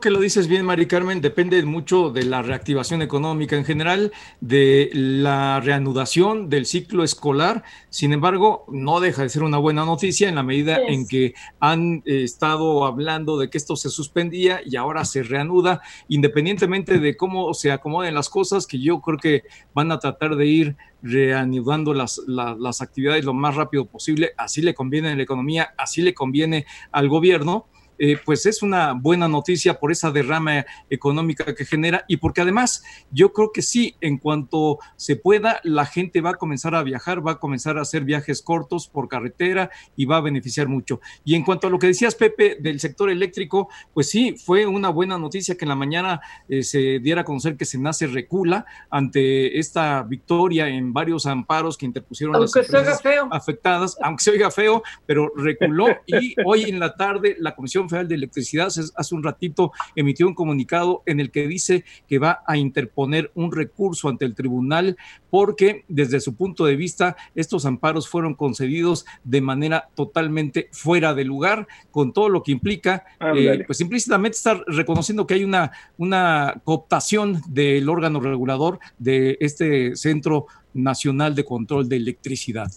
que 0.00 0.10
lo 0.10 0.20
dices 0.20 0.48
bien, 0.48 0.64
Mari 0.64 0.86
Carmen, 0.86 1.20
depende 1.20 1.62
mucho 1.62 2.10
de 2.10 2.24
la 2.24 2.42
reactivación 2.42 3.02
económica 3.02 3.56
en 3.56 3.64
general, 3.64 4.12
de 4.40 4.90
la 4.92 5.60
reanudación 5.60 6.48
del 6.48 6.66
ciclo 6.66 7.04
escolar. 7.04 7.62
Sin 7.90 8.12
embargo, 8.12 8.64
no 8.68 9.00
deja 9.00 9.22
de 9.22 9.28
ser 9.28 9.42
una 9.42 9.58
buena 9.58 9.84
noticia 9.84 10.28
en 10.28 10.34
la 10.34 10.42
medida 10.42 10.78
en 10.86 11.06
que 11.06 11.34
han 11.60 12.02
eh, 12.06 12.24
estado 12.24 12.84
hablando 12.84 13.38
de 13.38 13.50
que 13.50 13.58
esto 13.58 13.76
se 13.76 13.90
suspendía 13.90 14.60
y 14.64 14.76
ahora 14.76 15.04
se 15.04 15.22
reanuda, 15.22 15.80
independientemente 16.08 16.98
de 16.98 17.16
cómo 17.16 17.54
se 17.54 17.70
acomoden 17.70 18.14
las 18.14 18.28
cosas, 18.28 18.66
que 18.66 18.80
yo 18.80 19.00
creo 19.00 19.18
que 19.18 19.42
van 19.74 19.92
a 19.92 19.98
tratar 19.98 20.36
de 20.36 20.46
ir 20.46 20.76
reanudando 21.02 21.94
las, 21.94 22.20
las 22.26 22.82
actividades 22.82 23.24
lo 23.24 23.34
más 23.34 23.54
rápido 23.54 23.86
posible. 23.86 24.32
Así 24.36 24.62
le 24.62 24.74
conviene 24.74 25.10
a 25.10 25.16
la 25.16 25.22
economía, 25.22 25.74
así 25.76 26.02
le 26.02 26.14
conviene 26.14 26.66
al 26.90 27.08
gobierno 27.08 27.66
eh, 27.98 28.18
pues 28.24 28.46
es 28.46 28.62
una 28.62 28.92
buena 28.92 29.28
noticia 29.28 29.78
por 29.78 29.92
esa 29.92 30.10
derrama 30.10 30.66
económica 30.90 31.54
que 31.54 31.64
genera 31.64 32.04
y 32.08 32.18
porque 32.18 32.40
además 32.40 32.84
yo 33.10 33.32
creo 33.32 33.52
que 33.52 33.62
sí, 33.62 33.96
en 34.00 34.18
cuanto 34.18 34.78
se 34.96 35.16
pueda, 35.16 35.60
la 35.64 35.86
gente 35.86 36.20
va 36.20 36.30
a 36.30 36.34
comenzar 36.34 36.74
a 36.74 36.82
viajar, 36.82 37.26
va 37.26 37.32
a 37.32 37.38
comenzar 37.38 37.78
a 37.78 37.82
hacer 37.82 38.04
viajes 38.04 38.42
cortos 38.42 38.88
por 38.88 39.08
carretera 39.08 39.70
y 39.96 40.04
va 40.04 40.18
a 40.18 40.20
beneficiar 40.20 40.68
mucho. 40.68 41.00
Y 41.24 41.34
en 41.34 41.44
cuanto 41.44 41.66
a 41.66 41.70
lo 41.70 41.78
que 41.78 41.88
decías, 41.88 42.14
Pepe, 42.14 42.56
del 42.60 42.80
sector 42.80 43.10
eléctrico, 43.10 43.68
pues 43.94 44.10
sí, 44.10 44.36
fue 44.36 44.66
una 44.66 44.90
buena 44.90 45.18
noticia 45.18 45.56
que 45.56 45.64
en 45.64 45.70
la 45.70 45.74
mañana 45.74 46.20
eh, 46.48 46.62
se 46.62 46.98
diera 46.98 47.22
a 47.22 47.24
conocer 47.24 47.56
que 47.56 47.64
se 47.64 47.78
nace 47.78 48.06
recula 48.06 48.66
ante 48.90 49.58
esta 49.58 50.02
victoria 50.02 50.68
en 50.68 50.92
varios 50.92 51.26
amparos 51.26 51.76
que 51.76 51.86
interpusieron 51.86 52.40
las 52.40 52.54
empresas 52.54 53.00
afectadas, 53.30 53.96
aunque 54.02 54.22
se 54.22 54.30
oiga 54.30 54.50
feo, 54.50 54.82
pero 55.06 55.32
reculó 55.36 55.88
y 56.06 56.34
hoy 56.44 56.64
en 56.64 56.78
la 56.78 56.94
tarde 56.94 57.36
la 57.38 57.54
Comisión 57.54 57.85
Comisión 57.86 57.88
Federal 57.88 58.08
de 58.08 58.14
Electricidad 58.16 58.66
hace 58.68 59.14
un 59.14 59.22
ratito 59.22 59.72
emitió 59.94 60.26
un 60.26 60.34
comunicado 60.34 61.02
en 61.06 61.20
el 61.20 61.30
que 61.30 61.46
dice 61.46 61.84
que 62.08 62.18
va 62.18 62.42
a 62.46 62.56
interponer 62.56 63.30
un 63.34 63.52
recurso 63.52 64.08
ante 64.08 64.24
el 64.24 64.34
tribunal 64.34 64.96
porque 65.30 65.84
desde 65.88 66.20
su 66.20 66.34
punto 66.34 66.64
de 66.64 66.76
vista 66.76 67.16
estos 67.34 67.64
amparos 67.66 68.08
fueron 68.08 68.34
concedidos 68.34 69.06
de 69.24 69.40
manera 69.40 69.88
totalmente 69.94 70.68
fuera 70.72 71.14
de 71.14 71.24
lugar, 71.24 71.66
con 71.90 72.12
todo 72.12 72.28
lo 72.28 72.42
que 72.42 72.52
implica, 72.52 73.04
eh, 73.20 73.62
pues 73.66 73.80
implícitamente 73.80 74.36
estar 74.36 74.62
reconociendo 74.66 75.26
que 75.26 75.34
hay 75.34 75.44
una, 75.44 75.72
una 75.96 76.60
cooptación 76.64 77.42
del 77.48 77.88
órgano 77.88 78.20
regulador 78.20 78.78
de 78.98 79.36
este 79.40 79.96
Centro 79.96 80.46
Nacional 80.74 81.34
de 81.34 81.44
Control 81.44 81.88
de 81.88 81.96
Electricidad. 81.96 82.70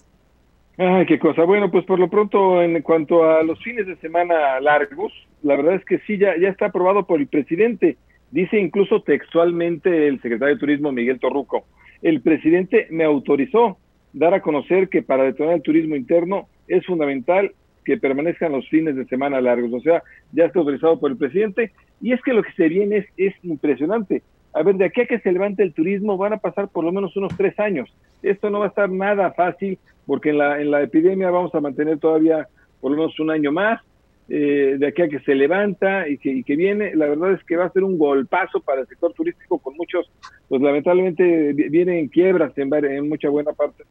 Ay, 0.81 1.05
qué 1.07 1.19
cosa. 1.19 1.43
Bueno, 1.43 1.69
pues 1.69 1.83
por 1.83 1.99
lo 1.99 2.09
pronto, 2.09 2.63
en 2.63 2.81
cuanto 2.83 3.29
a 3.29 3.43
los 3.43 3.61
fines 3.61 3.85
de 3.85 3.97
semana 3.97 4.61
largos, 4.61 5.11
la 5.43 5.57
verdad 5.57 5.75
es 5.75 5.83
que 5.83 5.99
sí, 6.07 6.17
ya, 6.17 6.37
ya 6.39 6.47
está 6.47 6.67
aprobado 6.67 7.05
por 7.05 7.19
el 7.19 7.27
presidente. 7.27 7.97
Dice 8.31 8.57
incluso 8.57 9.01
textualmente 9.01 10.07
el 10.07 10.21
secretario 10.21 10.55
de 10.55 10.59
Turismo, 10.59 10.93
Miguel 10.93 11.19
Torruco, 11.19 11.65
el 12.01 12.21
presidente 12.21 12.87
me 12.91 13.03
autorizó 13.03 13.77
dar 14.13 14.33
a 14.33 14.41
conocer 14.41 14.87
que 14.87 15.01
para 15.01 15.23
detonar 15.23 15.55
el 15.55 15.63
turismo 15.63 15.97
interno 15.97 16.47
es 16.69 16.85
fundamental 16.85 17.51
que 17.83 17.97
permanezcan 17.97 18.53
los 18.53 18.65
fines 18.69 18.95
de 18.95 19.03
semana 19.07 19.41
largos. 19.41 19.73
O 19.73 19.81
sea, 19.81 20.01
ya 20.31 20.45
está 20.45 20.59
autorizado 20.59 20.97
por 20.97 21.11
el 21.11 21.17
presidente. 21.17 21.73
Y 21.99 22.13
es 22.13 22.21
que 22.21 22.31
lo 22.31 22.41
que 22.41 22.53
se 22.53 22.69
viene 22.69 22.99
es, 22.99 23.05
es 23.17 23.33
impresionante. 23.43 24.23
A 24.53 24.63
ver, 24.63 24.75
de 24.75 24.85
aquí 24.85 25.01
a 25.01 25.05
que 25.05 25.19
se 25.19 25.31
levante 25.33 25.61
el 25.61 25.73
turismo 25.73 26.15
van 26.15 26.33
a 26.33 26.37
pasar 26.37 26.69
por 26.69 26.85
lo 26.85 26.93
menos 26.93 27.17
unos 27.17 27.35
tres 27.35 27.59
años. 27.59 27.93
Esto 28.23 28.49
no 28.49 28.59
va 28.59 28.65
a 28.65 28.69
estar 28.69 28.89
nada 28.89 29.31
fácil 29.33 29.77
porque 30.09 30.31
en 30.31 30.39
la, 30.39 30.59
en 30.59 30.71
la 30.71 30.81
epidemia 30.81 31.29
vamos 31.29 31.53
a 31.53 31.61
mantener 31.61 31.99
todavía 31.99 32.47
por 32.81 32.89
lo 32.89 32.97
menos 32.97 33.19
un 33.19 33.29
año 33.29 33.51
más, 33.51 33.79
eh, 34.27 34.75
de 34.79 34.87
aquí 34.87 35.03
a 35.03 35.07
que 35.07 35.19
se 35.19 35.35
levanta 35.35 36.07
y 36.07 36.17
que, 36.17 36.41
que 36.43 36.55
viene, 36.55 36.95
la 36.95 37.05
verdad 37.05 37.33
es 37.33 37.43
que 37.43 37.55
va 37.55 37.65
a 37.65 37.71
ser 37.71 37.83
un 37.83 37.95
golpazo 37.99 38.59
para 38.59 38.81
el 38.81 38.87
sector 38.87 39.13
turístico 39.13 39.59
con 39.59 39.77
muchos, 39.77 40.11
pues 40.47 40.63
lamentablemente 40.63 41.53
vienen 41.53 42.07
quiebras 42.07 42.57
en, 42.57 42.73
en 42.73 43.07
mucha 43.07 43.29
buena 43.29 43.53
parte 43.53 43.83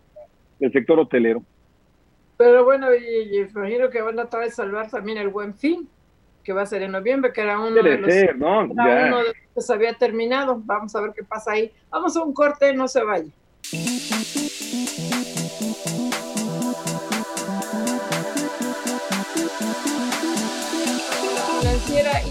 del 0.59 0.73
sector 0.73 0.99
hotelero. 0.99 1.41
Pero 2.37 2.65
bueno, 2.65 2.89
y, 2.93 3.39
imagino 3.39 3.89
que 3.89 4.03
van 4.03 4.19
a 4.19 4.23
tratar 4.23 4.41
de 4.41 4.51
salvar 4.51 4.91
también 4.91 5.19
el 5.19 5.29
buen 5.29 5.55
fin, 5.55 5.89
que 6.43 6.53
va 6.53 6.63
a 6.63 6.67
ser 6.67 6.83
en 6.83 6.91
noviembre, 6.91 7.33
que 7.33 7.43
era 7.43 7.61
uno, 7.61 7.81
de 7.81 7.97
los, 7.97 8.39
¿no? 8.39 8.65
uno 8.65 8.85
de 8.85 9.11
los 9.11 9.35
que 9.55 9.61
se 9.61 9.73
había 9.73 9.95
terminado. 9.95 10.61
Vamos 10.65 10.97
a 10.97 11.01
ver 11.01 11.13
qué 11.15 11.23
pasa 11.23 11.53
ahí. 11.53 11.71
Vamos 11.91 12.17
a 12.17 12.25
un 12.25 12.33
corte, 12.33 12.75
no 12.75 12.89
se 12.89 13.05
vaya. 13.05 13.31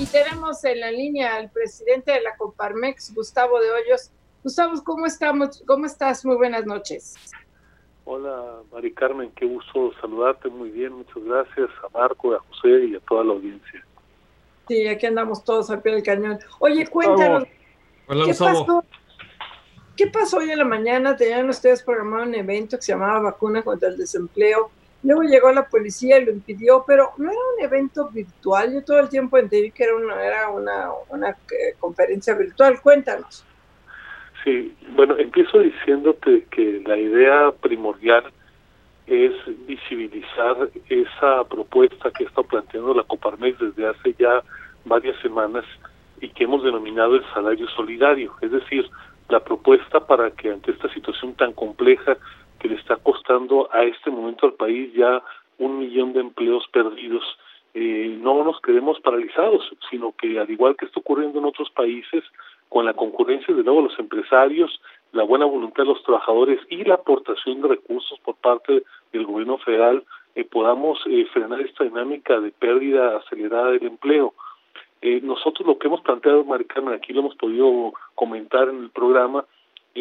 Y 0.08 0.12
tenemos 0.12 0.64
en 0.64 0.80
la 0.80 0.92
línea 0.92 1.36
al 1.36 1.50
presidente 1.50 2.12
de 2.12 2.22
la 2.22 2.36
Coparmex, 2.38 3.14
Gustavo 3.14 3.60
de 3.60 3.72
Hoyos. 3.72 4.12
Gustavo, 4.44 4.82
¿cómo 4.84 5.06
estamos? 5.06 5.64
¿Cómo 5.66 5.86
estás? 5.86 6.24
Muy 6.26 6.36
buenas 6.36 6.66
noches. 6.66 7.16
Hola, 8.06 8.62
Mari 8.72 8.94
Carmen, 8.94 9.32
qué 9.36 9.46
gusto 9.46 9.92
saludarte, 10.00 10.48
muy 10.50 10.70
bien, 10.70 10.94
muchas 10.94 11.24
gracias 11.24 11.70
a 11.84 11.98
Marco, 11.98 12.34
a 12.34 12.40
José 12.40 12.86
y 12.86 12.96
a 12.96 13.00
toda 13.02 13.26
la 13.26 13.34
audiencia. 13.34 13.86
Sí, 14.68 14.88
aquí 14.88 15.06
andamos 15.06 15.44
todos 15.44 15.70
al 15.70 15.82
pie 15.82 15.94
del 15.94 16.04
cañón. 16.04 16.40
Oye, 16.60 16.88
cuéntanos, 16.88 17.44
¿qué 18.08 18.34
pasó? 18.40 18.86
¿Qué 19.98 20.08
pasó 20.08 20.38
hoy 20.38 20.52
en 20.52 20.60
la 20.60 20.66
mañana? 20.66 21.18
Tenían 21.18 21.50
ustedes 21.50 21.84
programado 21.84 22.24
un 22.24 22.36
evento 22.36 22.78
que 22.78 22.84
se 22.84 22.94
llamaba 22.94 23.20
Vacuna 23.20 23.62
contra 23.64 23.90
el 23.90 23.98
Desempleo 23.98 24.72
Luego 25.08 25.24
llegó 25.24 25.54
la 25.54 25.66
policía 25.70 26.20
y 26.20 26.26
lo 26.26 26.32
impidió, 26.32 26.84
pero 26.86 27.14
no 27.18 27.32
era 27.32 27.40
un 27.56 27.64
evento 27.64 28.10
virtual. 28.10 28.74
Yo 28.74 28.84
todo 28.84 29.00
el 29.00 29.08
tiempo 29.08 29.38
entendí 29.38 29.72
que 29.72 29.86
era 29.86 29.96
una, 29.96 30.22
era 30.22 30.50
una, 30.50 30.90
una 31.08 31.30
eh, 31.30 31.76
conferencia 31.80 32.36
virtual. 32.36 32.82
Cuéntanos. 32.82 33.46
Sí, 34.44 34.76
bueno, 34.98 35.18
empiezo 35.18 35.60
diciéndote 35.60 36.46
que 36.52 36.82
la 36.86 36.98
idea 36.98 37.54
primordial 37.62 38.26
es 39.06 39.32
visibilizar 39.66 40.70
esa 40.90 41.46
propuesta 41.46 42.12
que 42.12 42.26
está 42.26 42.44
planteando 42.44 42.94
la 42.94 43.04
Coparmex 43.04 43.60
desde 43.60 43.88
hace 43.88 44.14
ya 44.20 44.44
varias 44.84 45.18
semanas 45.22 45.64
y 46.20 46.28
que 46.28 46.44
hemos 46.44 46.66
denominado 46.66 47.16
el 47.16 47.24
salario 47.34 47.70
solidario, 47.70 48.34
es 48.42 48.52
decir, 48.52 48.86
la 49.30 49.40
propuesta 49.40 50.06
para 50.06 50.32
que 50.32 50.52
ante 50.52 50.72
esta 50.72 50.92
situación 50.94 51.34
tan 51.36 51.54
compleja 51.54 52.18
que 52.60 52.68
le 52.68 52.76
está 52.76 52.98
costando 52.98 53.70
a 53.72 53.84
este 53.84 54.10
momento 54.10 54.46
al 54.46 54.54
país 54.54 54.94
ya 54.94 55.22
un 55.58 55.80
millón 55.80 56.14
de 56.14 56.22
empleos 56.22 56.68
perdidos. 56.72 57.24
Eh, 57.74 58.18
no 58.22 58.44
nos 58.44 58.60
quedemos 58.62 59.00
paralizados, 59.00 59.70
sino 59.90 60.14
que 60.14 60.40
al 60.40 60.50
igual 60.50 60.76
que 60.76 60.86
está 60.86 61.00
ocurriendo 61.00 61.40
en 61.40 61.46
otros 61.46 61.70
países, 61.72 62.24
con 62.70 62.86
la 62.86 62.94
concurrencia 62.94 63.54
de 63.54 63.64
nuevo 63.64 63.82
los 63.82 63.98
empresarios, 64.00 64.82
la 65.12 65.24
buena 65.24 65.46
voluntad 65.46 65.84
de 65.84 65.90
los 65.90 66.04
trabajadores 66.04 66.60
y 66.70 66.84
la 66.84 66.96
aportación 66.96 67.62
de 67.62 67.70
recursos 67.70 68.20
por 68.20 68.36
parte 68.36 68.84
del 69.14 69.26
gobierno 69.26 69.58
federal, 69.60 70.04
eh, 70.36 70.44
podamos 70.44 71.00
eh, 71.06 71.26
frenar 71.34 71.62
esta 71.62 71.84
dinámica 71.84 72.40
de 72.40 72.52
pérdida 72.52 73.18
acelerada 73.18 73.72
del 73.72 73.86
empleo. 73.86 74.34
nosotros 75.22 75.68
lo 75.68 75.78
que 75.78 75.88
hemos 75.88 76.02
planteado, 76.02 76.44
Maricana, 76.44 76.94
aquí 76.94 77.14
lo 77.14 77.22
hemos 77.22 77.36
podido 77.36 77.94
comentar 78.16 78.70
en 78.70 78.84
el 78.84 78.90
programa, 78.90 79.46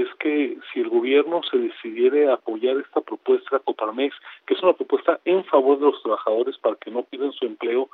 es 0.02 0.14
que 0.18 0.56
si 0.72 0.80
el 0.80 0.88
gobierno 0.88 1.40
se 1.50 1.58
decidiera 1.58 2.34
apoyar 2.34 2.76
esta 2.78 3.00
propuesta 3.00 3.58
Coparmex, 3.60 4.14
que 4.46 4.54
es 4.54 4.62
una 4.62 4.72
propuesta 4.72 5.20
en 5.24 5.44
favor 5.44 5.78
de 5.78 5.86
los 5.86 6.02
trabajadores 6.02 6.58
para 6.58 6.76
que 6.76 6.90
no 6.90 7.02
pierdan 7.04 7.32
su 7.32 7.46
empleo, 7.46 7.88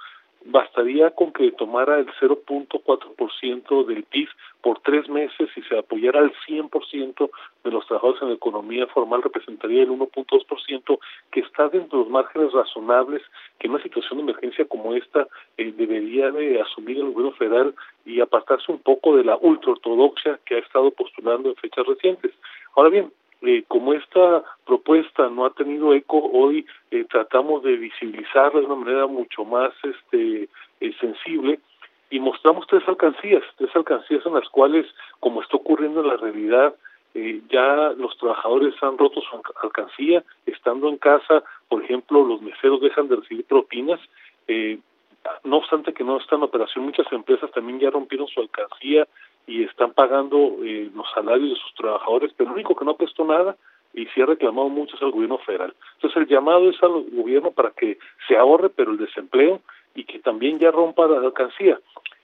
bastaría 0.44 1.10
con 1.10 1.32
que 1.32 1.52
tomara 1.52 1.98
el 1.98 2.06
0.4% 2.20 3.86
del 3.86 4.02
PIB 4.04 4.28
por 4.60 4.80
tres 4.80 5.08
meses 5.08 5.48
y 5.56 5.62
se 5.62 5.78
apoyara 5.78 6.20
al 6.20 6.32
100% 6.48 7.30
de 7.64 7.70
los 7.70 7.86
trabajadores 7.86 8.22
en 8.22 8.28
la 8.28 8.34
economía 8.34 8.86
formal 8.88 9.22
representaría 9.22 9.82
el 9.82 9.90
1.2% 9.90 10.98
que 11.30 11.40
está 11.40 11.68
dentro 11.68 11.98
de 11.98 12.04
los 12.04 12.12
márgenes 12.12 12.52
razonables 12.52 13.22
que 13.58 13.66
en 13.66 13.74
una 13.74 13.82
situación 13.82 14.18
de 14.18 14.22
emergencia 14.24 14.64
como 14.64 14.94
esta 14.94 15.26
eh, 15.56 15.72
debería 15.76 16.30
de 16.30 16.60
asumir 16.60 16.98
el 16.98 17.10
gobierno 17.12 17.32
federal 17.32 17.74
y 18.04 18.20
apartarse 18.20 18.70
un 18.70 18.78
poco 18.78 19.16
de 19.16 19.24
la 19.24 19.36
ultraortodoxia 19.36 20.38
que 20.44 20.56
ha 20.56 20.58
estado 20.58 20.90
postulando 20.90 21.50
en 21.50 21.56
fechas 21.56 21.86
recientes. 21.86 22.32
Ahora 22.74 22.90
bien, 22.90 23.12
eh, 23.44 23.64
como 23.66 23.92
esta 23.92 24.44
propuesta 24.64 25.28
no 25.28 25.44
ha 25.44 25.50
tenido 25.50 25.92
eco, 25.94 26.30
hoy 26.32 26.64
eh, 26.92 27.04
tratamos 27.10 27.64
de 27.64 27.76
visibilizarla 27.76 28.60
de 28.60 28.66
una 28.66 28.76
manera 28.76 29.06
mucho 29.08 29.44
más 29.44 29.72
este, 29.82 30.48
eh, 30.80 30.92
sensible 31.00 31.58
y 32.10 32.20
mostramos 32.20 32.68
tres 32.68 32.86
alcancías, 32.86 33.42
tres 33.56 33.74
alcancías 33.74 34.24
en 34.26 34.34
las 34.34 34.48
cuales, 34.48 34.86
como 35.18 35.42
está 35.42 35.56
ocurriendo 35.56 36.02
en 36.02 36.08
la 36.08 36.16
realidad, 36.16 36.74
ya 37.50 37.92
los 37.98 38.16
trabajadores 38.16 38.74
han 38.82 38.96
roto 38.96 39.20
su 39.20 39.42
alcancía, 39.62 40.24
estando 40.46 40.88
en 40.88 40.96
casa, 40.96 41.42
por 41.68 41.84
ejemplo, 41.84 42.24
los 42.24 42.40
meseros 42.40 42.80
dejan 42.80 43.08
de 43.08 43.16
recibir 43.16 43.44
propinas, 43.44 44.00
no 45.44 45.56
obstante 45.58 45.92
que 45.92 46.04
no 46.04 46.16
está 46.18 46.36
en 46.36 46.44
operación, 46.44 46.86
muchas 46.86 47.10
empresas 47.12 47.50
también 47.50 47.80
ya 47.80 47.90
rompieron 47.90 48.28
su 48.28 48.40
alcancía 48.40 49.06
y 49.46 49.64
están 49.64 49.92
pagando 49.92 50.56
eh, 50.62 50.90
los 50.94 51.06
salarios 51.14 51.50
de 51.50 51.56
sus 51.56 51.74
trabajadores, 51.74 52.32
pero 52.36 52.50
lo 52.50 52.54
único 52.54 52.76
que 52.76 52.84
no 52.84 52.96
prestó 52.96 53.24
nada 53.24 53.56
y 53.94 54.06
sí 54.06 54.22
ha 54.22 54.26
reclamado 54.26 54.68
mucho 54.68 54.96
es 54.96 55.02
al 55.02 55.10
gobierno 55.10 55.38
federal. 55.38 55.74
Entonces 55.94 56.22
el 56.22 56.28
llamado 56.28 56.70
es 56.70 56.82
al 56.82 57.04
gobierno 57.12 57.50
para 57.50 57.70
que 57.70 57.98
se 58.26 58.36
ahorre, 58.36 58.70
pero 58.70 58.92
el 58.92 58.98
desempleo 58.98 59.60
y 59.94 60.04
que 60.04 60.18
también 60.20 60.58
ya 60.58 60.70
rompa 60.70 61.06
la 61.06 61.18
alcancía. 61.18 61.78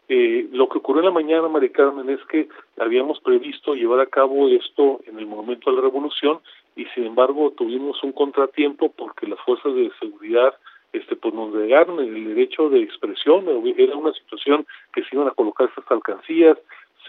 Eh, 0.08 0.48
lo 0.52 0.68
que 0.68 0.78
ocurrió 0.78 1.00
en 1.00 1.06
la 1.06 1.12
mañana, 1.12 1.48
María 1.48 1.70
Carmen, 1.70 2.08
es 2.08 2.25
que 2.30 2.48
habíamos 2.78 3.20
previsto 3.20 3.75
llevar 3.75 4.00
a 4.00 4.06
cabo 4.06 4.48
esto 4.48 5.00
en 5.06 5.18
el 5.18 5.26
momento 5.26 5.70
de 5.70 5.76
la 5.76 5.82
revolución 5.82 6.40
y 6.76 6.87
sin 6.94 7.04
embargo 7.04 7.52
tuvimos 7.56 8.02
un 8.02 8.12
contratiempo 8.12 8.90
porque 8.90 9.26
las 9.26 9.38
fuerzas 9.40 9.75
de 9.75 9.90
seguridad 10.00 10.54
este 10.92 11.16
pues 11.16 11.34
nos 11.34 11.52
negaron 11.52 12.00
el 12.00 12.34
derecho 12.34 12.70
de 12.70 12.80
expresión, 12.80 13.44
era 13.76 13.94
una 13.94 14.12
situación 14.14 14.66
que 14.92 15.02
se 15.02 15.14
iban 15.14 15.28
a 15.28 15.32
colocar 15.32 15.68
estas 15.68 15.84
alcancías, 15.90 16.56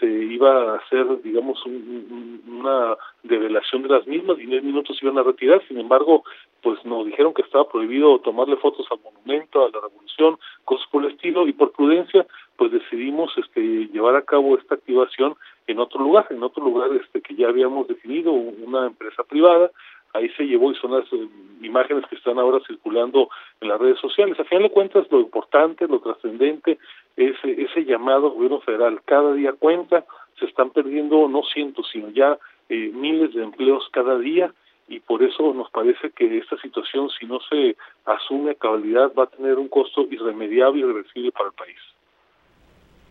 se 0.00 0.06
iba 0.06 0.72
a 0.72 0.76
hacer, 0.78 1.22
digamos, 1.22 1.62
una 1.66 2.96
develación 3.22 3.82
de 3.82 3.90
las 3.90 4.06
mismas 4.06 4.38
y 4.38 4.44
en 4.44 4.50
10 4.50 4.64
minutos 4.64 4.96
se 4.96 5.04
iban 5.04 5.18
a 5.18 5.22
retirar. 5.22 5.62
Sin 5.68 5.78
embargo, 5.78 6.24
pues 6.62 6.84
nos 6.84 7.06
dijeron 7.06 7.34
que 7.34 7.42
estaba 7.42 7.68
prohibido 7.68 8.18
tomarle 8.20 8.56
fotos 8.56 8.86
al 8.90 8.98
monumento, 9.00 9.64
a 9.64 9.70
la 9.70 9.80
revolución, 9.80 10.38
cosas 10.64 10.86
por 10.90 11.04
el 11.04 11.12
estilo, 11.12 11.46
y 11.46 11.52
por 11.52 11.72
prudencia, 11.72 12.26
pues 12.56 12.72
decidimos 12.72 13.30
este, 13.36 13.60
llevar 13.88 14.16
a 14.16 14.22
cabo 14.22 14.56
esta 14.56 14.74
activación 14.74 15.36
en 15.66 15.78
otro 15.78 16.00
lugar, 16.00 16.26
en 16.30 16.42
otro 16.42 16.64
lugar 16.64 16.90
este, 17.00 17.20
que 17.20 17.34
ya 17.34 17.48
habíamos 17.48 17.86
definido, 17.86 18.32
una 18.32 18.86
empresa 18.86 19.22
privada, 19.24 19.70
ahí 20.14 20.28
se 20.30 20.44
llevó 20.44 20.72
y 20.72 20.76
son 20.76 20.92
las 20.92 21.04
eh, 21.12 21.28
imágenes 21.62 22.04
que 22.06 22.16
están 22.16 22.38
ahora 22.38 22.58
circulando 22.66 23.28
en 23.60 23.68
las 23.68 23.80
redes 23.80 23.98
sociales. 24.00 24.38
A 24.38 24.44
final 24.44 24.64
de 24.64 24.70
cuentas, 24.70 25.06
lo 25.10 25.20
importante, 25.20 25.86
lo 25.86 26.00
trascendente, 26.00 26.78
es 27.16 27.36
ese 27.44 27.84
llamado 27.84 28.30
gobierno 28.30 28.60
federal. 28.60 29.00
Cada 29.04 29.32
día 29.34 29.52
cuenta, 29.52 30.04
se 30.38 30.46
están 30.46 30.70
perdiendo 30.70 31.28
no 31.28 31.42
cientos, 31.52 31.88
sino 31.92 32.08
ya 32.10 32.38
eh, 32.68 32.90
miles 32.94 33.34
de 33.34 33.42
empleos 33.42 33.88
cada 33.92 34.18
día 34.18 34.52
y 34.88 34.98
por 34.98 35.22
eso 35.22 35.54
nos 35.54 35.70
parece 35.70 36.10
que 36.10 36.38
esta 36.38 36.56
situación, 36.60 37.08
si 37.10 37.24
no 37.24 37.38
se 37.48 37.76
asume 38.04 38.50
a 38.50 38.54
cabalidad, 38.54 39.12
va 39.16 39.24
a 39.24 39.26
tener 39.28 39.56
un 39.56 39.68
costo 39.68 40.02
irremediable 40.10 40.80
y 40.80 40.82
irreversible 40.82 41.30
para 41.30 41.46
el 41.46 41.54
país. 41.54 41.78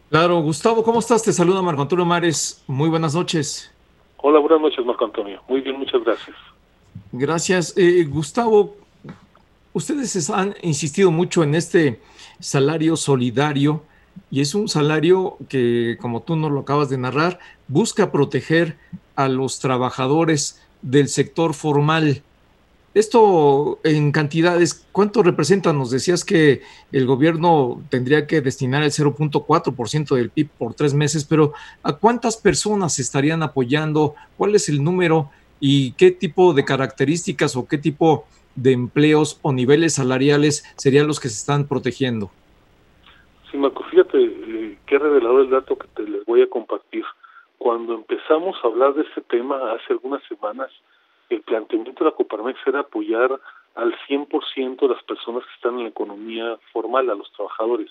Claro, 0.10 0.42
Gustavo, 0.42 0.84
¿cómo 0.84 1.00
estás? 1.00 1.24
Te 1.24 1.32
saluda 1.32 1.62
Marco 1.62 1.82
Antonio 1.82 2.04
Mares. 2.04 2.64
Muy 2.68 2.90
buenas 2.90 3.16
noches. 3.16 3.74
Hola, 4.18 4.40
buenas 4.40 4.60
noches, 4.60 4.86
Marco 4.86 5.06
Antonio. 5.06 5.42
Muy 5.48 5.62
bien, 5.62 5.80
muchas 5.80 6.04
gracias. 6.04 6.36
Gracias. 7.12 7.74
Eh, 7.76 8.04
Gustavo, 8.06 8.76
ustedes 9.74 10.30
han 10.30 10.56
insistido 10.62 11.12
mucho 11.12 11.42
en 11.44 11.56
este 11.56 12.00
salario 12.40 12.96
solidario 12.96 13.84
y 14.30 14.42
es 14.42 14.54
un 14.54 14.70
salario 14.70 15.38
que, 15.48 15.98
como 16.00 16.22
tú 16.22 16.36
nos 16.36 16.52
lo 16.52 16.60
acabas 16.60 16.90
de 16.90 17.00
narrar, 17.00 17.40
busca 17.68 18.12
proteger 18.12 18.78
a 19.16 19.28
los 19.28 19.60
trabajadores 19.60 20.62
del 20.84 21.08
sector 21.08 21.56
formal. 21.56 22.22
Esto 22.94 23.80
en 23.84 24.12
cantidades, 24.12 24.86
¿cuánto 24.92 25.24
representa? 25.24 25.74
Nos 25.74 25.90
decías 25.90 26.24
que 26.24 26.62
el 26.92 27.06
gobierno 27.06 27.82
tendría 27.90 28.28
que 28.28 28.42
destinar 28.42 28.84
el 28.84 28.92
0.4% 28.92 30.16
del 30.16 30.30
PIB 30.30 30.50
por 30.58 30.74
tres 30.76 30.94
meses, 30.94 31.24
pero 31.24 31.54
¿a 31.82 31.94
cuántas 31.94 32.38
personas 32.38 33.00
estarían 33.00 33.42
apoyando? 33.42 34.16
¿Cuál 34.38 34.56
es 34.56 34.70
el 34.70 34.84
número 34.84 35.30
y 35.60 35.94
qué 35.94 36.12
tipo 36.12 36.54
de 36.54 36.66
características 36.66 37.56
o 37.56 37.68
qué 37.68 37.78
tipo 37.78 38.26
de 38.56 38.72
empleos 38.74 39.40
o 39.42 39.52
niveles 39.52 39.96
salariales 39.96 40.64
serían 40.78 41.08
los 41.08 41.20
que 41.20 41.30
se 41.30 41.36
están 41.36 41.68
protegiendo? 41.68 42.30
Sí, 43.50 43.58
Marco, 43.58 43.84
fíjate 43.84 44.22
eh, 44.22 44.78
qué 44.86 45.00
revelador 45.00 45.42
el 45.42 45.50
dato 45.50 45.78
que 45.78 45.88
te 45.90 46.04
les 46.04 46.26
voy 46.26 46.42
a 46.42 46.50
compartir. 46.50 47.04
Cuando 47.58 47.94
empezamos 47.94 48.58
a 48.64 48.68
hablar 48.68 48.94
de 48.94 49.04
este 49.04 49.22
tema 49.22 49.74
hace 49.74 49.94
algunas 49.94 50.22
semanas, 50.28 50.70
el 51.30 51.42
planteamiento 51.42 52.04
de 52.04 52.10
la 52.10 52.16
Coparmex 52.16 52.60
era 52.66 52.80
apoyar 52.82 53.40
al 53.76 53.96
100% 54.08 54.80
de 54.80 54.88
las 54.88 55.04
personas 55.04 55.44
que 55.44 55.54
están 55.56 55.76
en 55.78 55.84
la 55.84 55.90
economía 55.90 56.58
formal, 56.74 57.10
a 57.10 57.16
los 57.16 57.32
trabajadores. 57.34 57.90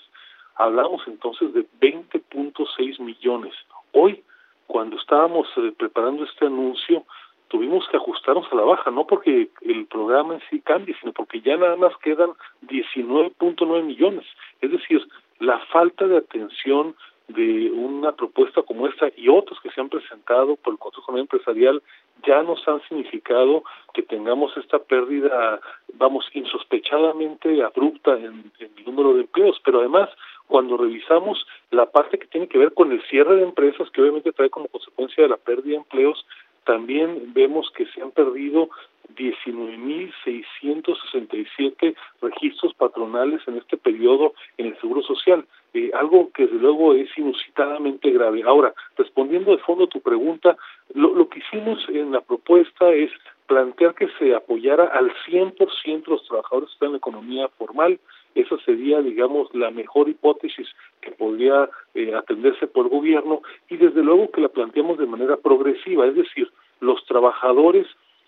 Hablamos 0.55 1.01
entonces 1.07 1.53
de 1.53 1.65
20.6 1.79 2.99
millones. 2.99 3.53
Hoy, 3.93 4.23
cuando 4.67 4.97
estábamos 4.97 5.47
eh, 5.57 5.73
preparando 5.77 6.25
este 6.25 6.45
anuncio, 6.45 7.05
tuvimos 7.49 7.87
que 7.89 7.97
ajustarnos 7.97 8.47
a 8.51 8.55
la 8.55 8.63
baja, 8.63 8.91
no 8.91 9.05
porque 9.05 9.49
el 9.61 9.85
programa 9.87 10.35
en 10.35 10.41
sí 10.49 10.61
cambie, 10.61 10.95
sino 10.99 11.11
porque 11.11 11.41
ya 11.41 11.57
nada 11.57 11.75
más 11.75 11.95
quedan 11.97 12.31
19.9 12.67 13.83
millones. 13.83 14.25
Es 14.61 14.71
decir, 14.71 15.05
la 15.39 15.59
falta 15.71 16.07
de 16.07 16.17
atención 16.17 16.95
de 17.27 17.69
una 17.71 18.11
propuesta 18.13 18.63
como 18.63 18.87
esta 18.87 19.09
y 19.15 19.29
otros 19.29 19.59
que 19.61 19.69
se 19.69 19.79
han 19.79 19.89
presentado 19.89 20.55
por 20.55 20.73
el 20.73 20.79
Consejo 20.79 21.15
Empresarial 21.15 21.81
ya 22.25 22.41
nos 22.41 22.67
han 22.67 22.81
significado 22.87 23.63
que 23.93 24.01
tengamos 24.01 24.55
esta 24.57 24.79
pérdida, 24.79 25.61
vamos, 25.93 26.27
insospechadamente 26.33 27.63
abrupta 27.63 28.17
en, 28.17 28.51
en, 28.59 28.71
el 28.77 28.85
número 28.85 29.13
de 29.13 29.21
empleos, 29.21 29.61
pero 29.63 29.79
además 29.79 30.09
cuando 30.47 30.77
revisamos 30.77 31.45
la 31.69 31.85
parte 31.85 32.17
que 32.17 32.25
tiene 32.25 32.47
que 32.47 32.57
ver 32.57 32.73
con 32.73 32.91
el 32.91 33.01
cierre 33.03 33.35
de 33.35 33.43
empresas, 33.43 33.89
que 33.91 34.01
obviamente 34.01 34.31
trae 34.31 34.49
como 34.49 34.67
consecuencia 34.67 35.23
de 35.23 35.29
la 35.29 35.37
pérdida 35.37 35.73
de 35.73 35.83
empleos, 35.83 36.25
también 36.69 37.33
vemos 37.33 37.71
que 37.75 37.87
se 37.87 37.99
han 37.99 38.11
perdido 38.11 38.69
19.667 39.15 41.95
registros 42.21 42.75
patronales 42.75 43.41
en 43.47 43.57
este 43.57 43.75
periodo 43.75 44.35
en 44.59 44.67
el 44.67 44.79
Seguro 44.79 45.01
Social, 45.01 45.43
eh, 45.73 45.89
algo 45.95 46.29
que 46.31 46.43
desde 46.43 46.59
luego 46.59 46.93
es 46.93 47.09
inusitadamente 47.17 48.11
grave. 48.11 48.43
Ahora, 48.45 48.75
respondiendo 48.95 49.49
de 49.49 49.57
fondo 49.63 49.85
a 49.85 49.89
tu 49.89 49.99
pregunta, 49.99 50.55
lo, 50.93 51.27
que 51.27 51.39
hicimos 51.39 51.79
en 51.89 52.11
la 52.11 52.21
propuesta 52.21 52.91
es 52.91 53.09
plantear 53.47 53.95
que 53.95 54.09
se 54.19 54.35
apoyara 54.35 54.85
al 54.85 55.11
100% 55.27 56.05
los 56.05 56.23
trabajadores 56.27 56.69
que 56.69 56.73
están 56.73 56.89
en 56.89 56.93
la 56.93 56.99
economía 56.99 57.47
formal. 57.57 57.99
Esa 58.35 58.59
sería, 58.59 59.01
digamos, 59.01 59.51
la 59.55 59.71
mejor 59.71 60.07
hipótesis 60.07 60.67
que 61.01 61.09
podría 61.13 61.67
eh, 61.95 62.13
atenderse 62.13 62.67
por 62.67 62.89
gobierno 62.89 63.41
y 63.69 63.77
desde 63.77 64.03
luego 64.03 64.29
que 64.29 64.41
la 64.41 64.49
planteamos 64.49 64.99
de 64.99 65.07
manera 65.07 65.37
progresiva, 65.37 66.05
es 66.05 66.13
decir, 66.13 66.47
los 66.79 67.03
trabajadores 67.05 67.87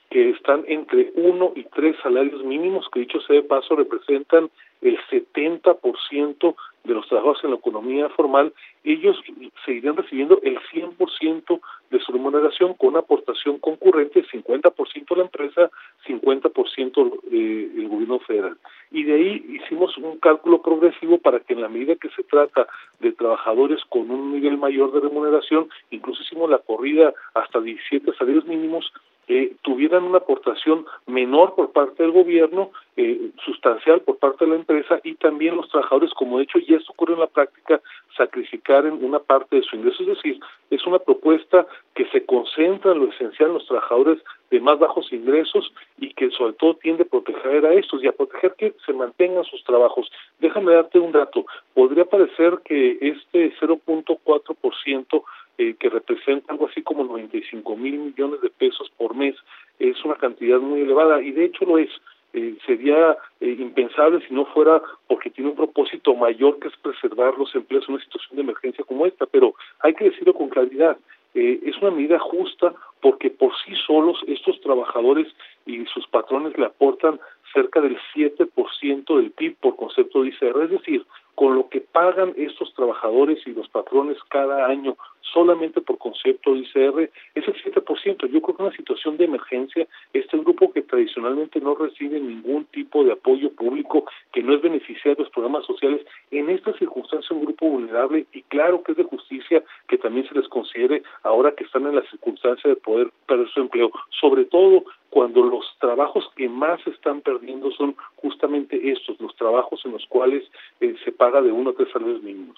que 0.09 0.29
están 0.31 0.65
entre 0.67 1.11
uno 1.15 1.53
y 1.55 1.63
tres 1.63 1.95
salarios 2.03 2.43
mínimos, 2.43 2.87
que 2.91 2.99
dicho 2.99 3.21
sea 3.21 3.37
de 3.37 3.43
paso 3.43 3.77
representan 3.77 4.49
el 4.81 4.99
70% 5.09 6.55
de 6.83 6.93
los 6.93 7.07
trabajadores 7.07 7.43
en 7.45 7.51
la 7.51 7.55
economía 7.55 8.09
formal, 8.09 8.53
ellos 8.83 9.17
seguirían 9.65 9.95
recibiendo 9.95 10.39
el 10.43 10.59
100% 10.73 11.61
de 11.91 11.99
su 11.99 12.11
remuneración 12.11 12.73
con 12.75 12.89
una 12.89 12.99
aportación 12.99 13.59
concurrente, 13.59 14.23
50% 14.25 15.15
la 15.15 15.23
empresa, 15.23 15.69
50% 16.07 17.19
eh, 17.31 17.71
el 17.77 17.87
gobierno 17.89 18.19
federal. 18.19 18.57
Y 18.91 19.03
de 19.03 19.13
ahí 19.13 19.59
hicimos 19.61 19.97
un 19.97 20.17
cálculo 20.19 20.61
progresivo 20.61 21.17
para 21.17 21.39
que 21.41 21.53
en 21.53 21.61
la 21.61 21.69
medida 21.69 21.95
que 21.95 22.09
se 22.09 22.23
trata 22.23 22.67
de 22.99 23.11
trabajadores 23.11 23.83
con 23.89 24.09
un 24.09 24.31
nivel 24.31 24.57
mayor 24.57 24.91
de 24.93 25.01
remuneración, 25.01 25.69
incluso 25.91 26.23
hicimos 26.23 26.49
la 26.49 26.59
corrida 26.59 27.13
hasta 27.33 27.59
17 27.59 28.13
salarios 28.13 28.45
mínimos, 28.45 28.91
eh, 29.33 29.55
tuvieran 29.61 30.03
una 30.03 30.17
aportación 30.17 30.85
menor 31.07 31.55
por 31.55 31.71
parte 31.71 32.03
del 32.03 32.11
gobierno, 32.11 32.71
eh, 32.97 33.29
sustancial 33.45 34.01
por 34.01 34.17
parte 34.17 34.43
de 34.43 34.51
la 34.51 34.57
empresa 34.57 34.99
y 35.05 35.15
también 35.15 35.55
los 35.55 35.69
trabajadores, 35.69 36.11
como 36.15 36.37
de 36.37 36.43
hecho 36.43 36.59
ya 36.59 36.75
esto 36.75 36.91
ocurre 36.91 37.13
en 37.13 37.21
la 37.21 37.27
práctica, 37.27 37.79
sacrificar 38.17 38.85
una 38.87 39.19
parte 39.19 39.55
de 39.55 39.61
su 39.61 39.77
ingreso. 39.77 40.03
Es 40.03 40.09
decir, 40.09 40.37
es 40.69 40.85
una 40.85 40.99
propuesta 40.99 41.65
que 41.95 42.05
se 42.09 42.25
concentra 42.25 42.91
en 42.91 42.99
lo 42.99 43.05
esencial 43.05 43.51
en 43.51 43.53
los 43.53 43.65
trabajadores 43.67 44.21
de 44.49 44.59
más 44.59 44.77
bajos 44.77 45.13
ingresos 45.13 45.71
y 45.97 46.13
que 46.13 46.29
sobre 46.31 46.51
todo 46.53 46.75
tiende 46.75 47.03
a 47.03 47.05
proteger 47.05 47.65
a 47.65 47.73
estos 47.73 48.03
y 48.03 48.07
a 48.07 48.11
proteger 48.11 48.53
que 48.57 48.73
se 48.85 48.91
mantengan 48.91 49.45
sus 49.45 49.63
trabajos. 49.63 50.11
Déjame 50.39 50.73
darte 50.73 50.99
un 50.99 51.13
dato. 51.13 51.45
Podría 51.73 52.03
parecer 52.03 52.59
que 52.65 52.97
este 52.99 53.53
0.4% 53.61 55.23
eh, 55.61 55.75
que 55.79 55.89
representa 55.89 56.51
algo 56.51 56.67
así 56.67 56.81
como 56.81 57.03
95 57.03 57.75
mil 57.75 57.99
millones 57.99 58.41
de 58.41 58.49
pesos 58.49 58.91
por 58.97 59.15
mes, 59.15 59.35
es 59.77 60.03
una 60.03 60.15
cantidad 60.15 60.59
muy 60.59 60.81
elevada 60.81 61.21
y 61.21 61.31
de 61.31 61.45
hecho 61.45 61.65
lo 61.65 61.77
es. 61.77 61.91
Eh, 62.33 62.55
sería 62.65 63.17
eh, 63.41 63.57
impensable 63.59 64.25
si 64.25 64.33
no 64.33 64.45
fuera 64.45 64.81
porque 65.07 65.29
tiene 65.29 65.51
un 65.51 65.55
propósito 65.57 66.15
mayor 66.15 66.57
que 66.59 66.69
es 66.69 66.77
preservar 66.77 67.37
los 67.37 67.53
empleos 67.53 67.83
en 67.87 67.95
una 67.95 68.03
situación 68.03 68.37
de 68.37 68.41
emergencia 68.41 68.85
como 68.85 69.05
esta, 69.05 69.25
pero 69.27 69.53
hay 69.81 69.93
que 69.93 70.05
decirlo 70.05 70.33
con 70.33 70.49
claridad, 70.49 70.97
eh, 71.35 71.59
es 71.63 71.77
una 71.81 71.91
medida 71.91 72.17
justa 72.19 72.73
porque 73.01 73.29
por 73.29 73.51
sí 73.63 73.73
solos 73.85 74.17
estos 74.27 74.59
trabajadores 74.61 75.27
y 75.65 75.85
sus 75.85 76.07
patrones 76.07 76.57
le 76.57 76.65
aportan 76.65 77.19
cerca 77.53 77.81
del 77.81 77.97
7% 78.15 79.17
del 79.17 79.31
PIB 79.31 79.57
por 79.57 79.75
concepto 79.75 80.23
de 80.23 80.29
ICR, 80.29 80.63
es 80.63 80.69
decir, 80.71 81.05
con 81.35 81.55
lo 81.55 81.69
que 81.69 81.81
pagan 81.81 82.33
estos 82.37 82.73
trabajadores 82.73 83.45
y 83.45 83.53
los 83.53 83.67
patrones 83.69 84.17
cada 84.29 84.67
año 84.67 84.95
solamente 85.33 85.81
por 85.81 85.97
concepto 85.97 86.53
de 86.53 86.59
ICR 86.59 87.09
es 87.35 87.47
el 87.47 87.55
7%. 87.63 88.27
Yo 88.27 88.41
creo 88.41 88.55
que 88.55 88.61
en 88.63 88.67
una 88.67 88.75
situación 88.75 89.17
de 89.17 89.25
emergencia, 89.25 89.87
este 90.13 90.37
grupo 90.37 90.71
que 90.71 90.81
tradicionalmente 90.81 91.59
no 91.59 91.75
recibe 91.75 92.19
ningún 92.19 92.65
tipo 92.65 93.03
de 93.03 93.13
apoyo 93.13 93.51
público, 93.51 94.05
que 94.31 94.43
no 94.43 94.53
es 94.53 94.61
beneficiario 94.61 95.15
de 95.15 95.23
los 95.23 95.31
programas 95.31 95.65
sociales, 95.65 96.05
en 96.31 96.49
esta 96.49 96.73
circunstancia 96.77 97.35
un 97.35 97.45
grupo 97.45 97.67
vulnerable 97.67 98.25
y 98.33 98.41
claro 98.43 98.83
que 98.83 98.93
es 98.93 98.97
de 98.97 99.03
justicia 99.03 99.63
que 99.87 99.97
también 99.97 100.27
se 100.27 100.35
les 100.35 100.47
considere 100.47 101.03
ahora 101.23 101.53
que 101.53 101.63
están 101.63 101.85
en 101.87 101.95
la 101.95 102.09
circunstancia 102.09 102.69
de 102.69 102.75
poder 102.75 103.11
perder 103.27 103.49
su 103.49 103.61
empleo, 103.61 103.91
sobre 104.19 104.45
todo 104.45 104.83
cuando 105.09 105.43
los 105.43 105.65
trabajos 105.79 106.29
que 106.35 106.47
más 106.47 106.85
están 106.87 107.21
perdiendo 107.21 107.71
son 107.71 107.95
justamente 108.15 108.91
estos, 108.91 109.19
los 109.19 109.35
trabajos 109.35 109.81
en 109.85 109.91
los 109.91 110.05
cuales 110.07 110.43
eh, 110.79 110.95
se 111.03 111.11
paga 111.11 111.41
de 111.41 111.51
uno 111.51 111.71
a 111.71 111.73
tres 111.73 111.89
salarios 111.91 112.23
mínimos. 112.23 112.57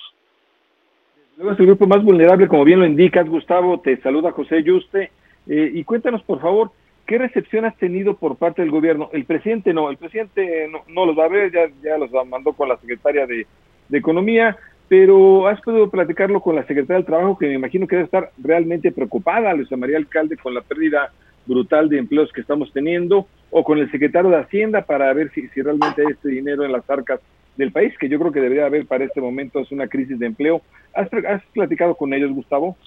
Luego 1.38 1.54
es 1.54 1.60
el 1.60 1.66
grupo 1.66 1.88
más 1.88 2.04
vulnerable, 2.04 2.48
como 2.48 2.64
bien 2.64 2.80
lo 2.80 2.86
indicas, 2.86 3.28
Gustavo, 3.28 3.80
te 3.80 3.98
saluda 3.98 4.32
José 4.32 4.62
Yuste, 4.62 5.12
eh, 5.48 5.72
y 5.74 5.84
cuéntanos, 5.84 6.22
por 6.22 6.40
favor, 6.40 6.72
¿qué 7.08 7.18
recepción 7.18 7.66
has 7.66 7.76
tenido 7.78 8.16
por 8.16 8.38
parte 8.38 8.62
del 8.62 8.70
gobierno? 8.70 9.10
El 9.14 9.26
presidente 9.26 9.74
no, 9.74 9.90
el 9.90 9.98
presidente 9.98 10.70
no, 10.88 11.06
los 11.06 11.18
va 11.18 11.26
a 11.26 11.30
ver, 11.30 11.52
ya, 11.52 11.62
ya 11.82 11.98
los 11.98 12.12
mandó 12.28 12.54
con 12.54 12.70
la 12.70 12.78
secretaria 12.78 13.26
de, 13.26 13.48
de 13.90 13.98
Economía, 13.98 14.56
pero 14.88 15.48
has 15.48 15.60
podido 15.62 15.90
platicarlo 15.90 16.40
con 16.40 16.56
la 16.56 16.68
secretaria 16.68 16.98
del 16.98 17.06
Trabajo, 17.06 17.38
que 17.38 17.48
me 17.48 17.56
imagino 17.56 17.88
que 17.88 17.96
debe 17.96 18.06
estar 18.06 18.30
realmente 18.38 18.92
preocupada, 18.92 19.56
Luisa 19.56 19.76
María 19.76 19.98
Alcalde, 19.98 20.38
con 20.38 20.54
la 20.54 20.62
pérdida 20.62 21.12
brutal 21.48 21.90
de 21.90 21.98
empleos 21.98 22.32
que 22.32 22.42
estamos 22.42 22.72
teniendo, 22.72 23.28
o 23.50 23.64
con 23.64 23.80
el 23.80 23.90
secretario 23.90 24.30
de 24.30 24.38
Hacienda 24.38 24.82
para 24.84 25.12
ver 25.14 25.32
si, 25.32 25.48
si 25.48 25.64
realmente 25.64 26.04
hay 26.04 26.14
este 26.14 26.30
dinero 26.30 26.64
en 26.64 26.72
las 26.72 26.88
arcas 26.88 27.20
del 27.58 27.72
país, 27.72 27.98
que 27.98 28.10
yo 28.10 28.20
creo 28.20 28.32
que 28.32 28.42
debería 28.42 28.66
haber 28.66 28.86
para 28.86 29.06
este 29.06 29.22
momento, 29.22 29.60
es 29.60 29.72
una 29.72 29.88
crisis 29.88 30.18
de 30.20 30.26
empleo. 30.26 30.62
¿Has, 30.94 31.12
has 31.14 31.44
platicado 31.54 31.96
con 31.96 32.14
ellos, 32.14 32.32
Gustavo? 32.32 32.78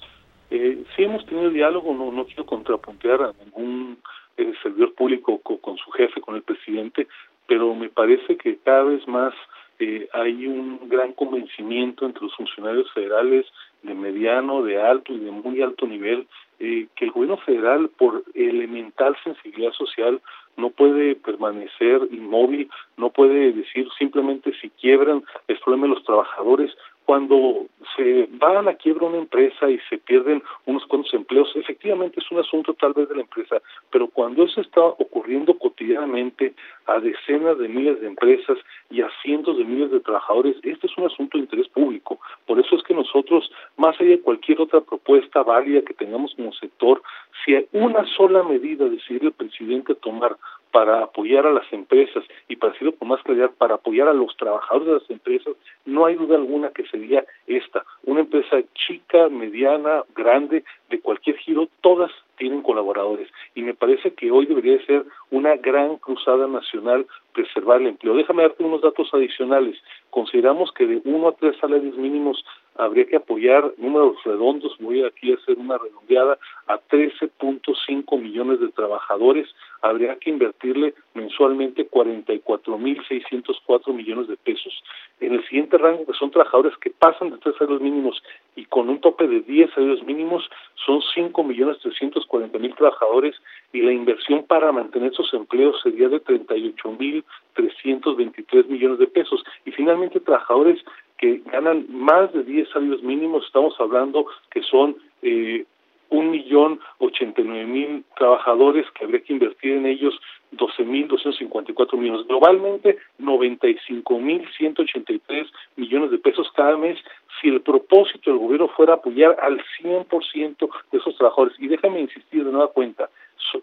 Eh, 0.49 0.83
sí 0.95 1.03
hemos 1.03 1.25
tenido 1.25 1.49
diálogo, 1.49 1.93
no, 1.93 2.11
no 2.11 2.25
quiero 2.25 2.45
contrapuntear 2.45 3.21
a 3.21 3.33
ningún 3.43 3.97
eh, 4.37 4.53
servidor 4.63 4.93
público 4.93 5.39
con, 5.39 5.77
su 5.77 5.91
jefe, 5.91 6.21
con 6.21 6.35
el 6.35 6.43
presidente, 6.43 7.07
pero 7.47 7.73
me 7.75 7.89
parece 7.89 8.37
que 8.37 8.57
cada 8.57 8.83
vez 8.83 9.05
más 9.07 9.33
eh, 9.79 10.07
hay 10.13 10.47
un 10.47 10.87
gran 10.87 11.13
convencimiento 11.13 12.05
entre 12.05 12.23
los 12.23 12.35
funcionarios 12.35 12.91
federales 12.93 13.45
de 13.83 13.93
mediano, 13.93 14.63
de 14.63 14.81
alto 14.81 15.13
y 15.13 15.19
de 15.19 15.31
muy 15.31 15.61
alto 15.61 15.85
nivel, 15.87 16.27
eh, 16.59 16.87
que 16.95 17.05
el 17.05 17.11
gobierno 17.11 17.37
federal, 17.37 17.89
por 17.97 18.23
elemental 18.33 19.15
sensibilidad 19.23 19.71
social, 19.73 20.21
no 20.55 20.71
puede 20.71 21.15
permanecer 21.15 22.01
inmóvil, 22.11 22.69
no 22.97 23.11
puede 23.11 23.53
decir 23.53 23.87
simplemente 23.97 24.51
si 24.59 24.69
quiebran 24.71 25.23
es 25.47 25.59
problema 25.59 25.87
de 25.87 25.93
los 25.93 26.03
trabajadores, 26.03 26.75
cuando 27.07 27.67
se 27.95 28.27
va 28.43 28.59
a 28.59 28.61
la 28.61 28.75
quiebra 28.75 29.05
una 29.05 29.19
empresa 29.19 29.69
y 29.69 29.79
se 29.89 29.97
pierden 29.97 30.43
unos 30.65 30.85
cuantos 30.87 31.13
empleos, 31.13 31.49
efectivamente 31.55 32.19
es 32.19 32.29
un 32.29 32.39
asunto 32.39 32.73
tal 32.73 32.91
vez 32.91 33.07
de 33.07 33.15
la 33.15 33.21
empresa, 33.21 33.61
pero 33.89 34.09
cuando 34.09 34.43
eso 34.43 34.59
está 34.59 34.81
ocurriendo 34.81 35.57
cotidianamente 35.57 36.53
a 36.85 36.99
decenas 36.99 37.57
de 37.59 37.69
miles 37.69 38.01
de 38.01 38.07
empresas 38.07 38.57
y 38.89 38.99
a 38.99 39.09
cientos 39.21 39.57
de 39.57 39.63
miles 39.63 39.89
de 39.89 40.01
trabajadores, 40.01 40.57
este 40.63 40.87
es 40.87 40.97
un 40.97 41.05
asunto 41.05 41.37
de 41.37 41.45
interés 41.45 41.69
público. 41.69 42.19
Por 42.45 42.59
eso 42.59 42.75
es 42.75 42.83
que 42.83 42.93
nosotros, 42.93 43.49
más 43.77 43.95
allá 44.01 44.09
de 44.09 44.19
cualquier 44.19 44.59
otra 44.59 44.81
propuesta 44.81 45.43
válida 45.43 45.83
que 45.83 45.93
tengamos 45.93 46.35
como 46.35 46.51
sector, 46.51 47.01
si 47.45 47.55
hay 47.55 47.67
una 47.71 48.05
sola 48.17 48.43
medida 48.43 48.83
decidir 48.89 49.23
el 49.23 49.31
presidente 49.31 49.95
tomar 49.95 50.35
para 50.71 51.03
apoyar 51.03 51.45
a 51.45 51.51
las 51.51 51.71
empresas 51.71 52.23
y 52.47 52.55
para 52.55 52.73
decirlo 52.73 52.95
con 52.95 53.07
más 53.07 53.21
claridad, 53.23 53.51
para 53.57 53.75
apoyar 53.75 54.07
a 54.07 54.13
los 54.13 54.35
trabajadores 54.37 54.87
de 54.87 54.93
las 54.93 55.09
empresas, 55.09 55.55
no 55.85 56.05
hay 56.05 56.15
duda 56.15 56.35
alguna 56.35 56.69
que 56.69 56.85
sería 56.87 57.25
esta. 57.47 57.83
Una 58.03 58.21
empresa 58.21 58.57
chica, 58.73 59.29
mediana, 59.29 60.03
grande, 60.15 60.63
de 60.89 60.99
cualquier 60.99 61.37
giro, 61.37 61.67
todas 61.81 62.11
tienen 62.37 62.61
colaboradores. 62.61 63.29
Y 63.55 63.63
me 63.63 63.73
parece 63.73 64.13
que 64.13 64.31
hoy 64.31 64.45
debería 64.45 64.83
ser 64.85 65.05
una 65.31 65.55
gran 65.55 65.97
cruzada 65.97 66.47
nacional 66.47 67.05
preservar 67.33 67.81
el 67.81 67.87
empleo. 67.87 68.15
Déjame 68.15 68.43
darte 68.43 68.63
unos 68.63 68.81
datos 68.81 69.09
adicionales. 69.13 69.77
Consideramos 70.09 70.71
que 70.71 70.85
de 70.85 71.01
uno 71.05 71.29
a 71.29 71.31
tres 71.33 71.57
salarios 71.57 71.95
mínimos 71.97 72.43
habría 72.77 73.05
que 73.05 73.17
apoyar 73.17 73.73
números 73.77 74.15
redondos, 74.23 74.75
voy 74.79 75.03
aquí 75.03 75.31
a 75.31 75.35
hacer 75.35 75.57
una 75.57 75.77
redondeada, 75.77 76.37
a 76.67 76.79
13.5 76.79 78.21
millones 78.21 78.59
de 78.59 78.69
trabajadores, 78.69 79.47
habría 79.81 80.15
que 80.17 80.29
invertirle 80.29 80.93
mensualmente 81.13 81.89
44.604 81.89 83.93
millones 83.93 84.27
de 84.27 84.35
pesos. 84.37 84.83
En 85.19 85.33
el 85.33 85.43
siguiente 85.45 85.77
rango, 85.77 86.05
que 86.05 86.13
son 86.13 86.31
trabajadores 86.31 86.77
que 86.77 86.91
pasan 86.91 87.31
de 87.31 87.37
tres 87.37 87.55
salarios 87.57 87.81
mínimos 87.81 88.21
y 88.55 88.63
con 88.65 88.87
un 88.89 88.99
tope 88.99 89.27
de 89.27 89.41
10 89.41 89.71
salarios 89.73 90.03
mínimos, 90.03 90.47
son 90.85 91.01
5.340.000 91.15 92.75
trabajadores 92.75 93.35
y 93.73 93.81
la 93.81 93.91
inversión 93.91 94.43
para 94.43 94.71
mantener 94.71 95.11
esos 95.11 95.33
empleos 95.33 95.81
sería 95.81 96.09
de 96.09 96.23
38.323 96.23 98.67
millones 98.67 98.99
de 98.99 99.07
pesos. 99.07 99.43
Y 99.65 99.71
finalmente, 99.71 100.19
trabajadores 100.19 100.77
que 101.17 101.41
ganan 101.51 101.85
más 101.89 102.31
de 102.33 102.43
10 102.43 102.69
salarios 102.69 103.01
mínimos, 103.03 103.45
estamos 103.45 103.75
hablando 103.79 104.25
que 104.51 104.61
son 104.63 104.95
eh, 105.21 105.65
un 106.09 106.31
millón 106.31 106.79
ochenta 106.99 107.41
y 107.41 107.43
nueve 107.43 107.65
mil 107.65 108.05
trabajadores 108.15 108.85
que 108.91 109.03
habría 109.03 109.21
que 109.21 109.33
invertir 109.33 109.73
en 109.73 109.85
ellos 109.85 110.17
doce 110.51 110.83
mil 110.83 111.07
doscientos 111.07 111.37
cincuenta 111.37 111.71
y 111.71 111.73
cuatro 111.73 111.97
millones. 111.97 112.25
Globalmente 112.27 112.97
noventa 113.17 113.67
y 113.67 113.77
cinco 113.85 114.17
mil 114.19 114.47
ciento 114.57 114.83
ochenta 114.83 115.11
y 115.11 115.19
tres 115.19 115.47
millones 115.75 116.11
de 116.11 116.17
pesos 116.19 116.49
cada 116.55 116.77
mes. 116.77 116.97
Si 117.41 117.49
el 117.49 117.61
propósito 117.61 118.31
del 118.31 118.39
gobierno 118.39 118.67
fuera 118.69 118.93
apoyar 118.93 119.37
al 119.41 119.61
cien 119.77 120.05
por 120.05 120.25
ciento 120.25 120.69
de 120.91 120.97
esos 120.97 121.15
trabajadores 121.17 121.59
y 121.59 121.67
déjame 121.67 121.99
insistir 121.99 122.45
de 122.45 122.51
nueva 122.51 122.71
cuenta 122.71 123.09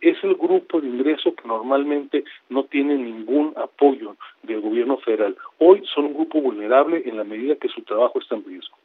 es 0.01 0.17
el 0.23 0.35
grupo 0.35 0.81
de 0.81 0.89
ingreso 0.89 1.35
que 1.35 1.47
normalmente 1.47 2.25
no 2.49 2.65
tiene 2.65 2.97
ningún 2.97 3.53
apoyo 3.57 4.17
del 4.43 4.61
gobierno 4.61 4.99
federal. 4.99 5.37
Hoy 5.59 5.85
son 5.95 6.07
un 6.07 6.15
grupo 6.15 6.41
vulnerable 6.41 7.03
en 7.07 7.17
la 7.17 7.25
medida 7.25 7.57
que 7.57 7.69
su 7.69 7.83
trabajo 7.83 8.21
está 8.21 8.37
en 8.37 8.45
riesgo. 8.45 8.77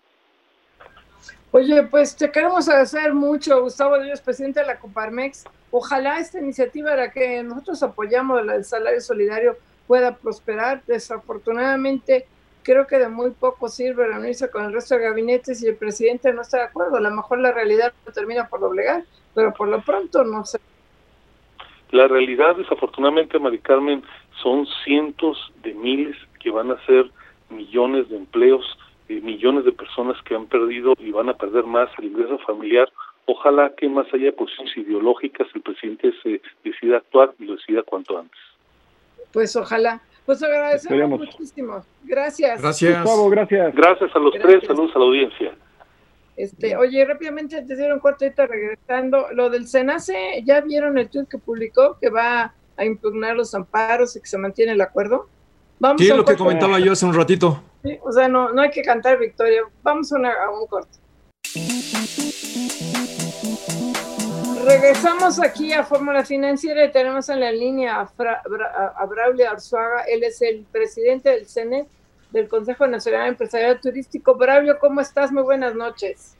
Oye, 1.52 1.84
pues 1.84 2.15
te 2.15 2.32
queremos 2.32 2.69
agradecer 2.69 3.13
mucho, 3.13 3.62
Gustavo 3.62 3.99
Díaz, 3.99 4.21
presidente 4.21 4.60
de 4.60 4.67
la 4.67 4.80
Coparmex. 4.80 5.45
Ojalá 5.71 6.19
esta 6.19 6.39
iniciativa, 6.39 6.95
la 6.95 7.12
que 7.12 7.41
nosotros 7.41 7.82
apoyamos, 7.82 8.41
el 8.47 8.63
salario 8.63 9.02
solidario, 9.02 9.58
pueda 9.88 10.15
prosperar. 10.15 10.84
Desafortunadamente, 10.86 12.28
creo 12.62 12.86
que 12.86 12.99
de 12.99 13.10
muy 13.10 13.32
poco 13.32 13.67
sirve 13.67 14.08
reunirse 14.08 14.52
con 14.52 14.65
el 14.65 14.73
resto 14.73 14.95
de 14.95 15.02
gabinetes 15.02 15.63
y 15.63 15.67
el 15.67 15.75
presidente 15.75 16.32
no 16.34 16.43
está 16.43 16.58
de 16.58 16.63
acuerdo. 16.65 16.97
A 16.97 17.02
lo 17.02 17.10
mejor 17.10 17.39
la 17.39 17.52
realidad 17.52 17.93
termina 18.13 18.47
por 18.47 18.60
doblegar, 18.60 19.04
pero 19.34 19.52
por 19.52 19.67
lo 19.69 19.82
pronto 19.82 20.23
no 20.23 20.45
sé. 20.45 20.60
La 21.91 22.08
realidad, 22.08 22.56
desafortunadamente, 22.56 23.39
Mari 23.39 23.60
Carmen, 23.60 24.04
son 24.41 24.67
cientos 24.84 25.52
de 25.63 25.73
miles 25.73 26.15
que 26.39 26.52
van 26.52 26.71
a 26.71 26.86
ser 26.86 27.10
millones 27.49 28.10
de 28.10 28.17
empleos, 28.17 28.78
eh, 29.08 29.19
millones 29.21 29.65
de 29.65 29.71
personas 29.71 30.21
que 30.23 30.36
han 30.36 30.45
perdido 30.45 30.93
y 30.99 31.12
van 31.12 31.30
a 31.30 31.34
perder 31.34 31.65
más 31.65 31.89
el 31.97 32.06
ingreso 32.06 32.38
familiar. 32.39 32.89
Ojalá 33.25 33.73
que 33.75 33.89
más 33.89 34.08
allá 34.13 34.25
de 34.25 34.32
posiciones 34.34 34.75
ideológicas 34.78 35.47
el 35.54 35.62
presidente 35.62 36.13
se 36.23 36.41
decida 36.63 36.97
actuar 36.97 37.34
y 37.39 37.45
lo 37.45 37.56
decida 37.56 37.84
cuanto 37.84 38.17
antes. 38.17 38.39
Pues 39.32 39.56
ojalá. 39.56 40.02
Pues 40.25 40.43
agradecemos 40.43 41.19
muchísimo. 41.19 41.84
Gracias. 42.04 42.62
Gracias. 42.62 43.04
gracias. 43.32 43.75
Gracias 43.75 44.15
a 44.15 44.19
los 44.19 44.34
tres. 44.34 44.63
Saludos 44.67 44.95
a 44.95 44.99
la 44.99 45.06
audiencia. 45.06 45.54
Este, 46.39 46.78
oye, 46.78 47.04
rápidamente 47.04 47.62
te 47.63 47.75
dieron 47.75 47.99
cortito 47.99 48.47
regresando. 48.47 49.28
Lo 49.34 49.49
del 49.49 49.67
SENACE, 49.67 50.41
¿ya 50.45 50.62
vieron 50.62 50.97
el 50.97 51.10
tweet 51.10 51.25
que 51.25 51.38
publicó 51.38 51.97
que 51.99 52.10
va 52.10 52.54
a 52.78 52.86
impugnar 52.86 53.36
los 53.36 53.54
amparos 53.54 54.15
y 54.15 54.21
que 54.21 54.25
se 54.25 54.38
mantiene 54.38 54.71
el 54.71 54.80
acuerdo? 54.80 55.28
Vamos 55.80 56.02
sí, 56.02 56.08
lo 56.08 56.23
que 56.23 56.38
comentaba 56.38 56.80
yo 56.80 56.93
hace 56.93 57.06
un 57.06 57.13
ratito. 57.13 57.62
Sí, 57.84 57.99
o 58.02 58.13
sea, 58.13 58.30
no, 58.30 58.54
no 58.54 58.62
hay 58.62 58.69
que 58.69 58.84
cantar 58.84 59.19
victoria. 59.19 59.63
Vamos 59.84 60.13
a, 60.13 60.15
un 60.15 60.65
corte. 60.67 60.97
Regresamos 64.63 65.41
aquí 65.41 65.73
a 65.73 65.84
Fórmula 65.84 66.23
Financiera 66.23 66.86
y 66.86 66.91
tenemos 66.93 67.28
en 67.28 67.41
la 67.41 67.52
línea 67.52 67.99
a, 67.99 68.93
a 68.95 69.06
Braulio 69.08 69.49
Arzuaga. 69.49 70.04
Él 70.04 70.23
es 70.23 70.41
el 70.41 70.65
presidente 70.71 71.32
del 71.32 71.47
CENET 71.47 71.89
del 72.32 72.48
Consejo 72.48 72.88
Nacional 72.88 73.30
Empresarial 73.30 73.80
Turístico. 73.82 74.36
Braulio, 74.36 74.78
¿cómo 74.80 75.02
estás? 75.02 75.32
Muy 75.32 75.44
buenas 75.44 75.76
noches. 75.76 76.36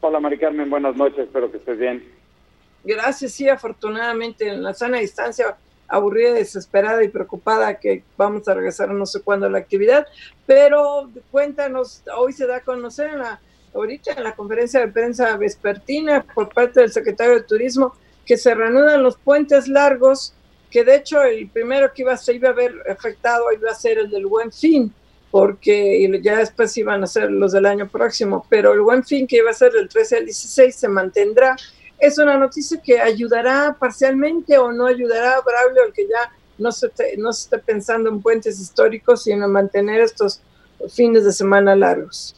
Hola, 0.00 0.18
Mari 0.18 0.38
Carmen, 0.38 0.70
buenas 0.70 0.96
noches, 0.96 1.26
espero 1.26 1.50
que 1.50 1.58
estés 1.58 1.78
bien. 1.78 2.04
Gracias, 2.84 3.32
sí, 3.32 3.48
afortunadamente 3.48 4.48
en 4.48 4.62
la 4.62 4.72
sana 4.72 4.98
distancia, 4.98 5.56
aburrida, 5.86 6.32
desesperada 6.32 7.04
y 7.04 7.08
preocupada 7.08 7.78
que 7.78 8.02
vamos 8.16 8.48
a 8.48 8.54
regresar 8.54 8.90
no 8.90 9.04
sé 9.04 9.20
cuándo 9.20 9.46
a 9.46 9.50
la 9.50 9.58
actividad, 9.58 10.06
pero 10.46 11.10
cuéntanos, 11.30 12.02
hoy 12.16 12.32
se 12.32 12.46
da 12.46 12.56
a 12.56 12.60
conocer 12.60 13.10
ahorita 13.74 14.12
en 14.12 14.24
la 14.24 14.34
conferencia 14.34 14.80
de 14.80 14.88
prensa 14.88 15.36
vespertina 15.36 16.24
por 16.34 16.48
parte 16.48 16.80
del 16.80 16.90
secretario 16.90 17.34
de 17.34 17.42
Turismo 17.42 17.94
que 18.24 18.38
se 18.38 18.54
reanudan 18.54 19.02
los 19.02 19.18
puentes 19.18 19.68
largos, 19.68 20.32
que 20.70 20.84
de 20.84 20.96
hecho 20.96 21.22
el 21.22 21.48
primero 21.50 21.92
que 21.92 22.02
iba, 22.02 22.16
se 22.16 22.34
iba 22.34 22.48
a 22.48 22.52
ver 22.52 22.72
afectado 22.88 23.52
iba 23.52 23.70
a 23.70 23.74
ser 23.74 23.98
el 23.98 24.08
del 24.08 24.26
Buen 24.26 24.52
Fin, 24.52 24.94
porque 25.30 26.10
ya 26.22 26.38
después 26.38 26.76
iban 26.76 27.02
a 27.02 27.06
ser 27.06 27.30
los 27.30 27.52
del 27.52 27.66
año 27.66 27.88
próximo, 27.88 28.44
pero 28.48 28.72
el 28.72 28.80
buen 28.80 29.04
fin 29.04 29.26
que 29.26 29.36
iba 29.36 29.50
a 29.50 29.54
ser 29.54 29.72
del 29.72 29.88
13 29.88 30.16
al 30.18 30.24
16 30.24 30.74
se 30.74 30.88
mantendrá. 30.88 31.56
Es 31.98 32.18
una 32.18 32.36
noticia 32.36 32.80
que 32.82 33.00
ayudará 33.00 33.76
parcialmente 33.78 34.58
o 34.58 34.72
no 34.72 34.86
ayudará 34.86 35.34
a 35.34 35.42
Braulio, 35.42 35.84
el 35.86 35.92
que 35.92 36.08
ya 36.08 36.32
no 36.58 36.72
se, 36.72 36.88
no 37.18 37.32
se 37.32 37.44
esté 37.44 37.58
pensando 37.58 38.10
en 38.10 38.20
puentes 38.20 38.60
históricos, 38.60 39.24
sino 39.24 39.46
en 39.46 39.52
mantener 39.52 40.00
estos 40.00 40.42
fines 40.94 41.24
de 41.24 41.32
semana 41.32 41.76
largos. 41.76 42.34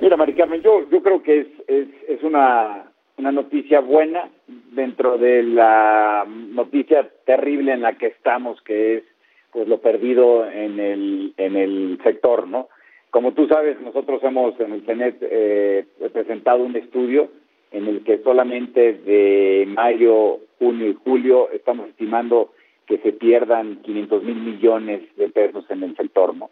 Mira, 0.00 0.16
Maricarmen, 0.16 0.62
yo, 0.62 0.88
yo 0.90 1.02
creo 1.02 1.22
que 1.22 1.40
es, 1.40 1.46
es, 1.68 1.88
es 2.08 2.22
una, 2.22 2.90
una 3.18 3.32
noticia 3.32 3.80
buena 3.80 4.30
dentro 4.72 5.18
de 5.18 5.42
la 5.42 6.24
noticia 6.26 7.08
terrible 7.24 7.72
en 7.72 7.82
la 7.82 7.96
que 7.96 8.06
estamos, 8.08 8.60
que 8.62 8.96
es 8.96 9.04
pues 9.52 9.68
lo 9.68 9.78
perdido 9.78 10.50
en 10.50 10.80
el, 10.80 11.34
en 11.36 11.56
el 11.56 11.98
sector, 12.02 12.48
¿no? 12.48 12.68
Como 13.10 13.32
tú 13.32 13.46
sabes, 13.46 13.78
nosotros 13.80 14.22
hemos 14.24 14.58
en 14.58 14.72
el 14.72 14.86
CENET 14.86 15.16
eh, 15.20 15.84
presentado 16.12 16.64
un 16.64 16.74
estudio 16.76 17.28
en 17.70 17.86
el 17.86 18.02
que 18.04 18.18
solamente 18.22 18.94
de 18.94 19.66
mayo, 19.68 20.38
junio 20.58 20.88
y 20.88 20.96
julio 21.04 21.50
estamos 21.52 21.88
estimando 21.90 22.52
que 22.86 22.98
se 22.98 23.12
pierdan 23.12 23.76
500 23.82 24.22
mil 24.22 24.36
millones 24.36 25.02
de 25.16 25.28
pesos 25.28 25.64
en 25.70 25.82
el 25.82 25.96
sector, 25.96 26.34
¿no? 26.34 26.50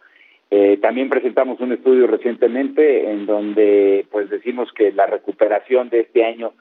Eh, 0.50 0.78
también 0.78 1.08
presentamos 1.08 1.60
un 1.60 1.72
estudio 1.72 2.08
recientemente 2.08 3.10
en 3.10 3.24
donde 3.24 4.04
pues 4.10 4.28
decimos 4.28 4.72
que 4.72 4.90
la 4.90 5.06
recuperación 5.06 5.90
de 5.90 6.00
este 6.00 6.24
año 6.24 6.52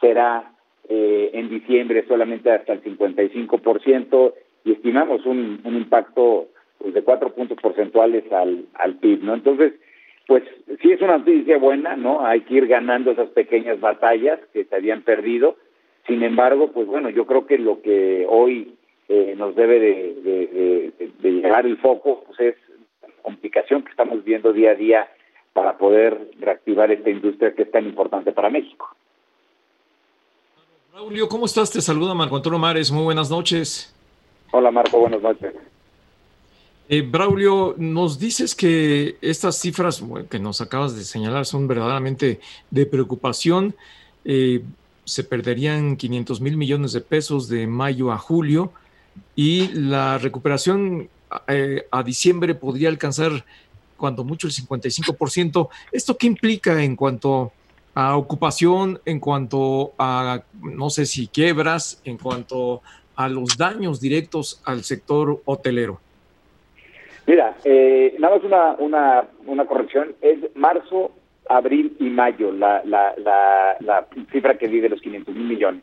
será 0.00 0.52
eh, 0.88 1.30
en 1.32 1.48
diciembre 1.48 2.04
solamente 2.08 2.50
hasta 2.50 2.72
el 2.72 2.82
55% 2.82 4.34
y 4.66 4.72
estimamos 4.72 5.24
un, 5.24 5.60
un 5.62 5.76
impacto 5.76 6.48
pues, 6.78 6.92
de 6.92 7.02
cuatro 7.02 7.32
puntos 7.32 7.56
porcentuales 7.62 8.30
al, 8.32 8.66
al 8.74 8.96
PIB, 8.96 9.22
¿no? 9.22 9.34
Entonces, 9.34 9.74
pues 10.26 10.42
sí 10.82 10.90
es 10.90 11.00
una 11.00 11.18
noticia 11.18 11.56
buena, 11.56 11.94
¿no? 11.94 12.26
Hay 12.26 12.40
que 12.40 12.54
ir 12.54 12.66
ganando 12.66 13.12
esas 13.12 13.28
pequeñas 13.28 13.78
batallas 13.78 14.40
que 14.52 14.64
se 14.64 14.74
habían 14.74 15.02
perdido. 15.02 15.56
Sin 16.08 16.24
embargo, 16.24 16.72
pues 16.72 16.88
bueno, 16.88 17.10
yo 17.10 17.26
creo 17.26 17.46
que 17.46 17.58
lo 17.58 17.80
que 17.80 18.26
hoy 18.28 18.74
eh, 19.08 19.34
nos 19.38 19.54
debe 19.54 19.78
de, 19.78 20.92
de, 21.20 21.30
llegar 21.30 21.64
el 21.64 21.76
foco 21.76 22.24
pues 22.26 22.40
es 22.40 22.56
la 23.02 23.08
complicación 23.22 23.82
que 23.82 23.90
estamos 23.90 24.24
viendo 24.24 24.52
día 24.52 24.72
a 24.72 24.74
día 24.74 25.08
para 25.52 25.78
poder 25.78 26.32
reactivar 26.40 26.90
esta 26.90 27.10
industria 27.10 27.54
que 27.54 27.62
es 27.62 27.70
tan 27.70 27.86
importante 27.86 28.32
para 28.32 28.50
México. 28.50 28.88
Braulio, 30.92 31.28
¿cómo 31.28 31.46
estás? 31.46 31.70
Te 31.70 31.80
saluda 31.80 32.14
Marco 32.14 32.34
Antonio 32.34 32.58
Mares. 32.58 32.90
Muy 32.90 33.04
buenas 33.04 33.30
noches. 33.30 33.95
Hola 34.52 34.70
Marco, 34.70 34.98
buenas 34.98 35.22
noches. 35.22 35.54
Eh, 36.88 37.02
Braulio, 37.02 37.74
nos 37.78 38.18
dices 38.18 38.54
que 38.54 39.16
estas 39.20 39.58
cifras 39.58 40.02
que 40.30 40.38
nos 40.38 40.60
acabas 40.60 40.94
de 40.94 41.02
señalar 41.02 41.44
son 41.44 41.66
verdaderamente 41.66 42.40
de 42.70 42.86
preocupación. 42.86 43.74
Eh, 44.24 44.62
se 45.04 45.24
perderían 45.24 45.96
500 45.96 46.40
mil 46.40 46.56
millones 46.56 46.92
de 46.92 47.00
pesos 47.00 47.48
de 47.48 47.66
mayo 47.66 48.12
a 48.12 48.18
julio 48.18 48.72
y 49.34 49.68
la 49.68 50.18
recuperación 50.18 51.08
eh, 51.48 51.86
a 51.90 52.02
diciembre 52.02 52.54
podría 52.54 52.88
alcanzar 52.88 53.44
cuando 53.96 54.24
mucho 54.24 54.46
el 54.46 54.52
55%. 54.52 55.68
¿Esto 55.90 56.16
qué 56.16 56.26
implica 56.26 56.82
en 56.82 56.94
cuanto 56.94 57.52
a 57.94 58.16
ocupación, 58.16 59.00
en 59.06 59.20
cuanto 59.20 59.92
a, 59.98 60.42
no 60.60 60.90
sé 60.90 61.06
si 61.06 61.28
quiebras, 61.28 62.00
en 62.04 62.18
cuanto 62.18 62.82
a 63.16 63.28
los 63.28 63.56
daños 63.56 64.00
directos 64.00 64.62
al 64.64 64.84
sector 64.84 65.40
hotelero? 65.44 66.00
Mira, 67.26 67.56
eh, 67.64 68.14
nada 68.18 68.36
más 68.36 68.44
una, 68.44 68.72
una, 68.78 69.24
una 69.46 69.64
corrección, 69.64 70.14
es 70.20 70.38
marzo, 70.54 71.10
abril 71.48 71.96
y 71.98 72.04
mayo 72.04 72.52
la, 72.52 72.82
la, 72.84 73.14
la, 73.16 73.76
la 73.80 74.06
cifra 74.30 74.58
que 74.58 74.68
di 74.68 74.80
de 74.80 74.90
los 74.90 75.00
500 75.00 75.34
mil 75.34 75.48
millones. 75.48 75.82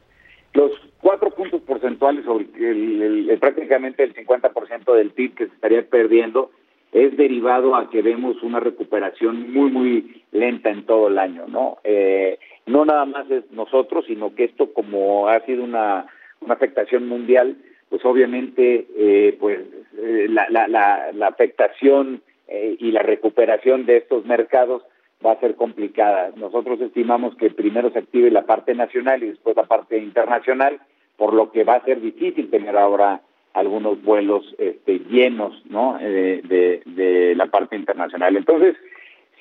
Los 0.53 0.71
cuatro 1.01 1.31
puntos 1.31 1.61
porcentuales 1.61 2.23
sobre 2.25 2.45
el, 2.59 3.37
prácticamente 3.39 4.03
el 4.03 4.13
50% 4.13 4.93
del 4.93 5.11
PIB 5.11 5.35
que 5.35 5.47
se 5.47 5.53
estaría 5.53 5.83
perdiendo 5.87 6.51
es 6.91 7.17
derivado 7.17 7.75
a 7.75 7.89
que 7.89 8.03
vemos 8.03 8.41
una 8.43 8.59
recuperación 8.59 9.51
muy, 9.51 9.71
muy 9.71 10.23
lenta 10.31 10.69
en 10.69 10.85
todo 10.85 11.07
el 11.07 11.17
año, 11.17 11.45
¿no? 11.47 11.79
Eh, 11.83 12.37
no 12.67 12.85
nada 12.85 13.05
más 13.05 13.29
es 13.31 13.49
nosotros, 13.51 14.05
sino 14.05 14.35
que 14.35 14.43
esto 14.43 14.71
como 14.73 15.27
ha 15.27 15.39
sido 15.41 15.63
una, 15.63 16.05
una 16.45 16.55
afectación 16.55 17.07
mundial, 17.07 17.57
pues 17.89 18.03
obviamente 18.05 18.87
eh, 18.97 19.37
pues 19.39 19.59
eh, 19.97 20.27
la, 20.29 20.47
la, 20.49 20.67
la, 20.67 21.11
la, 21.13 21.27
afectación 21.27 22.21
eh, 22.47 22.75
y 22.79 22.91
la 22.91 23.01
recuperación 23.01 23.85
de 23.85 23.97
estos 23.97 24.25
mercados 24.25 24.83
va 25.25 25.33
a 25.33 25.39
ser 25.39 25.55
complicada. 25.55 26.31
Nosotros 26.35 26.81
estimamos 26.81 27.35
que 27.35 27.49
primero 27.49 27.91
se 27.91 27.99
active 27.99 28.31
la 28.31 28.45
parte 28.45 28.73
nacional 28.75 29.23
y 29.23 29.29
después 29.29 29.55
la 29.55 29.65
parte 29.65 29.97
internacional, 29.97 30.79
por 31.17 31.33
lo 31.33 31.51
que 31.51 31.63
va 31.63 31.75
a 31.75 31.85
ser 31.85 32.01
difícil 32.01 32.49
tener 32.49 32.75
ahora 32.77 33.21
algunos 33.53 34.01
vuelos 34.01 34.43
este, 34.57 34.99
llenos 34.99 35.53
¿no? 35.69 35.97
Eh, 35.99 36.41
de, 36.43 36.81
de, 36.85 37.35
la 37.35 37.45
parte 37.47 37.75
internacional. 37.75 38.35
Entonces, 38.35 38.75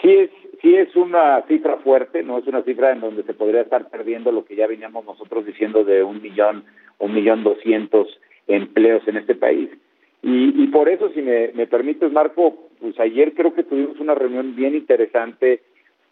sí 0.00 0.11
es, 0.11 0.31
sí 0.61 0.74
es 0.74 0.94
una 0.96 1.42
cifra 1.42 1.78
fuerte, 1.78 2.22
no 2.22 2.38
es 2.38 2.46
una 2.46 2.62
cifra 2.62 2.92
en 2.92 3.00
donde 3.00 3.22
se 3.24 3.35
podría 3.35 3.62
estar 3.62 3.90
perdiendo 3.90 4.33
lo 4.33 4.44
que 4.44 4.57
ya 4.57 4.66
veníamos 4.66 5.05
nosotros 5.05 5.44
diciendo 5.44 5.85
de 5.85 6.02
un 6.02 6.22
millón, 6.22 6.64
un 6.98 7.14
millón 7.14 7.44
doscientos 7.44 8.09
empleos 8.46 9.07
en 9.07 9.16
este 9.16 9.35
país. 9.35 9.70
Y, 10.22 10.62
y 10.62 10.66
por 10.68 10.88
eso, 10.88 11.11
si 11.11 11.20
me, 11.20 11.48
me 11.55 11.66
permites, 11.66 12.12
Marco, 12.12 12.70
pues 12.81 12.98
ayer 13.00 13.35
creo 13.35 13.55
que 13.55 13.64
tuvimos 13.64 13.98
una 14.00 14.14
reunión 14.14 14.55
bien 14.55 14.74
interesante 14.74 15.61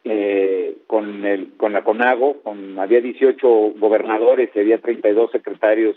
eh, 0.04 0.78
con 0.86 1.26
el 1.26 1.52
con 1.58 1.72
la 1.74 1.84
CONAGO, 1.84 2.42
con 2.42 2.78
había 2.78 3.00
18 3.00 3.74
gobernadores 3.78 4.50
y 4.54 4.58
había 4.58 4.78
32 4.78 5.30
secretarios 5.30 5.94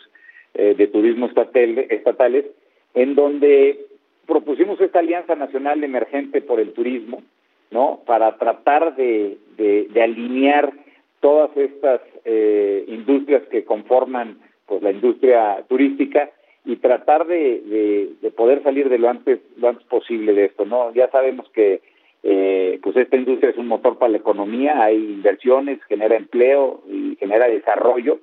eh, 0.54 0.76
de 0.78 0.88
turismo 0.88 1.28
estatal, 1.28 1.78
estatales, 1.90 2.46
en 2.94 3.16
donde 3.16 3.86
propusimos 4.28 4.82
esta 4.82 5.00
alianza 5.00 5.36
nacional 5.36 5.84
emergente 5.84 6.42
por 6.42 6.60
el 6.60 6.74
turismo, 6.74 7.24
¿no? 7.74 8.02
Para 8.06 8.38
tratar 8.38 8.96
de, 8.96 9.38
de, 9.58 10.02
alinear 10.02 10.72
todas 11.20 11.56
estas 11.58 12.02
eh, 12.24 12.86
industrias 12.88 13.44
que 13.52 13.66
conforman 13.66 14.38
pues 14.66 14.82
la 14.82 14.92
industria 14.92 15.66
turística 15.68 16.30
y 16.66 16.78
tratar 16.78 17.26
de, 17.26 17.62
de, 17.62 18.10
de, 18.22 18.32
poder 18.32 18.64
salir 18.64 18.88
de 18.88 18.98
lo 19.00 19.10
antes 19.10 19.40
lo 19.58 19.70
antes 19.70 19.86
posible 19.88 20.34
de 20.34 20.46
esto 20.46 20.66
no 20.66 20.94
ya 20.94 21.10
sabemos 21.10 21.50
que 21.50 21.82
eh, 22.24 22.80
pues 22.82 22.96
esta 22.96 23.18
industria 23.18 23.50
es 23.52 23.58
un 23.58 23.68
motor 23.68 23.98
para 23.98 24.14
la 24.14 24.18
economía, 24.18 24.82
hay 24.82 24.96
inversiones, 24.96 25.84
genera 25.90 26.16
empleo 26.16 26.82
y 26.90 27.18
genera 27.18 27.50
desarrollo, 27.50 28.20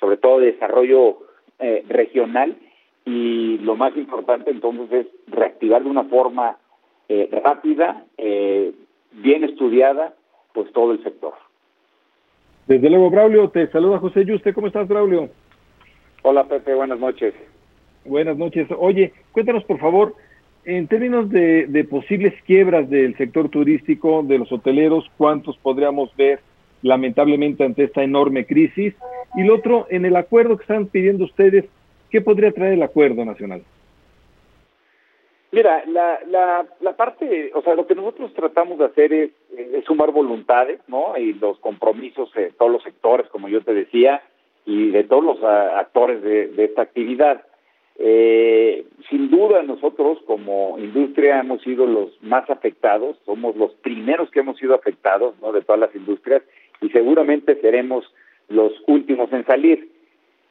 sobre 0.00 0.16
todo 0.16 0.40
desarrollo 0.40 1.18
eh, 1.60 1.84
regional 1.88 2.56
y 3.04 3.58
lo 3.58 3.76
más 3.76 3.96
importante 3.96 4.50
entonces 4.50 5.06
es 5.06 5.32
reactivar 5.32 5.84
de 5.84 5.90
una 5.90 6.04
forma 6.04 6.58
eh, 7.08 7.28
rápida, 7.30 8.04
eh, 8.18 8.72
bien 9.22 9.44
estudiada, 9.44 10.14
pues 10.52 10.72
todo 10.72 10.92
el 10.92 11.02
sector. 11.02 11.34
Desde 12.66 12.88
luego, 12.88 13.10
Braulio, 13.10 13.50
te 13.50 13.66
saluda 13.68 13.98
José 13.98 14.24
Yuste, 14.24 14.54
¿cómo 14.54 14.68
estás, 14.68 14.88
Braulio? 14.88 15.28
Hola, 16.22 16.44
Pepe, 16.44 16.74
buenas 16.74 16.98
noches. 16.98 17.34
Buenas 18.04 18.36
noches. 18.36 18.66
Oye, 18.78 19.12
cuéntanos, 19.32 19.64
por 19.64 19.78
favor, 19.78 20.14
en 20.64 20.88
términos 20.88 21.28
de, 21.28 21.86
posibles 21.90 22.32
quiebras 22.46 22.88
del 22.88 23.16
sector 23.16 23.50
turístico, 23.50 24.22
de 24.22 24.38
los 24.38 24.50
hoteleros, 24.50 25.10
¿cuántos 25.18 25.58
podríamos 25.58 26.14
ver 26.16 26.40
lamentablemente 26.82 27.64
ante 27.64 27.84
esta 27.84 28.02
enorme 28.02 28.46
crisis? 28.46 28.94
Y 29.36 29.42
lo 29.42 29.56
otro, 29.56 29.86
en 29.90 30.06
el 30.06 30.16
acuerdo 30.16 30.56
que 30.56 30.62
están 30.62 30.86
pidiendo 30.86 31.24
ustedes, 31.24 31.66
¿qué 32.10 32.22
podría 32.22 32.52
traer 32.52 32.74
el 32.74 32.82
acuerdo 32.82 33.24
nacional? 33.24 33.62
Mira, 35.54 35.84
la, 35.86 36.18
la, 36.26 36.66
la 36.80 36.96
parte, 36.96 37.52
o 37.54 37.62
sea, 37.62 37.76
lo 37.76 37.86
que 37.86 37.94
nosotros 37.94 38.34
tratamos 38.34 38.76
de 38.78 38.86
hacer 38.86 39.12
es, 39.12 39.30
sumar 39.86 40.10
voluntades, 40.10 40.80
¿no? 40.88 41.16
Y 41.16 41.34
los 41.34 41.60
compromisos 41.60 42.32
de 42.32 42.50
todos 42.50 42.72
los 42.72 42.82
sectores, 42.82 43.28
como 43.28 43.48
yo 43.48 43.62
te 43.62 43.72
decía, 43.72 44.20
y 44.66 44.90
de 44.90 45.04
todos 45.04 45.22
los 45.22 45.44
actores 45.44 46.22
de, 46.22 46.48
de 46.48 46.64
esta 46.64 46.82
actividad. 46.82 47.44
Eh, 47.96 48.84
sin 49.08 49.30
duda 49.30 49.62
nosotros 49.62 50.18
como 50.26 50.76
industria 50.80 51.38
hemos 51.38 51.62
sido 51.62 51.86
los 51.86 52.20
más 52.22 52.50
afectados, 52.50 53.16
somos 53.24 53.54
los 53.54 53.72
primeros 53.74 54.30
que 54.32 54.40
hemos 54.40 54.58
sido 54.58 54.74
afectados 54.74 55.36
¿no? 55.40 55.52
de 55.52 55.62
todas 55.62 55.78
las 55.78 55.94
industrias 55.94 56.42
y 56.80 56.88
seguramente 56.88 57.54
seremos 57.60 58.12
los 58.48 58.72
últimos 58.88 59.32
en 59.32 59.46
salir. 59.46 59.93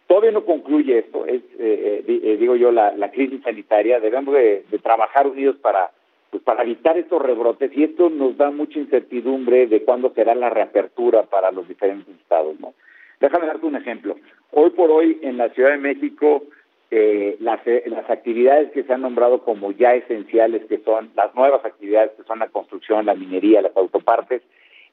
Todavía 0.08 0.32
no 0.32 0.46
concluye 0.46 1.00
esto, 1.00 1.26
es, 1.26 1.42
eh, 1.60 2.04
eh, 2.08 2.22
eh 2.24 2.38
digo 2.38 2.56
yo, 2.56 2.72
la, 2.72 2.96
la, 2.96 3.10
crisis 3.12 3.42
sanitaria, 3.42 4.00
debemos 4.00 4.34
de, 4.36 4.64
trabajar 4.82 5.28
unidos 5.28 5.56
para, 5.62 5.92
pues, 6.30 6.44
para 6.44 6.64
evitar 6.64 6.98
estos 6.98 7.22
rebrotes 7.22 7.72
y 7.76 7.84
esto 7.84 8.10
nos 8.10 8.36
da 8.38 8.52
mucha 8.52 8.80
incertidumbre 8.80 9.68
de 9.68 9.84
cuándo 9.84 10.12
será 10.14 10.36
la 10.36 10.50
reapertura 10.50 11.24
para 11.24 11.52
los 11.52 11.68
diferentes 11.68 12.14
estados. 12.20 12.60
¿no? 12.60 12.74
Déjame 13.20 13.48
darte 13.48 13.66
un 13.66 13.78
ejemplo. 13.78 14.18
Hoy 14.52 14.72
por 14.72 14.92
hoy 14.92 15.20
en 15.22 15.38
la 15.38 15.50
Ciudad 15.50 15.72
de 15.72 15.78
México 15.78 16.44
eh, 16.92 17.38
las, 17.40 17.62
las 17.88 18.08
actividades 18.08 18.72
que 18.72 18.84
se 18.84 18.94
han 18.94 19.02
nombrado 19.02 19.40
como 19.44 19.72
ya 19.72 19.96
esenciales, 19.96 20.66
que 20.66 20.78
son 20.80 21.10
las 21.16 21.34
nuevas 21.34 21.66
actividades, 21.66 22.12
que 22.12 22.24
son 22.24 22.38
la 22.38 22.50
construcción, 22.50 23.08
la 23.08 23.16
minería, 23.16 23.64
las 23.64 23.76
autopartes, 23.76 24.44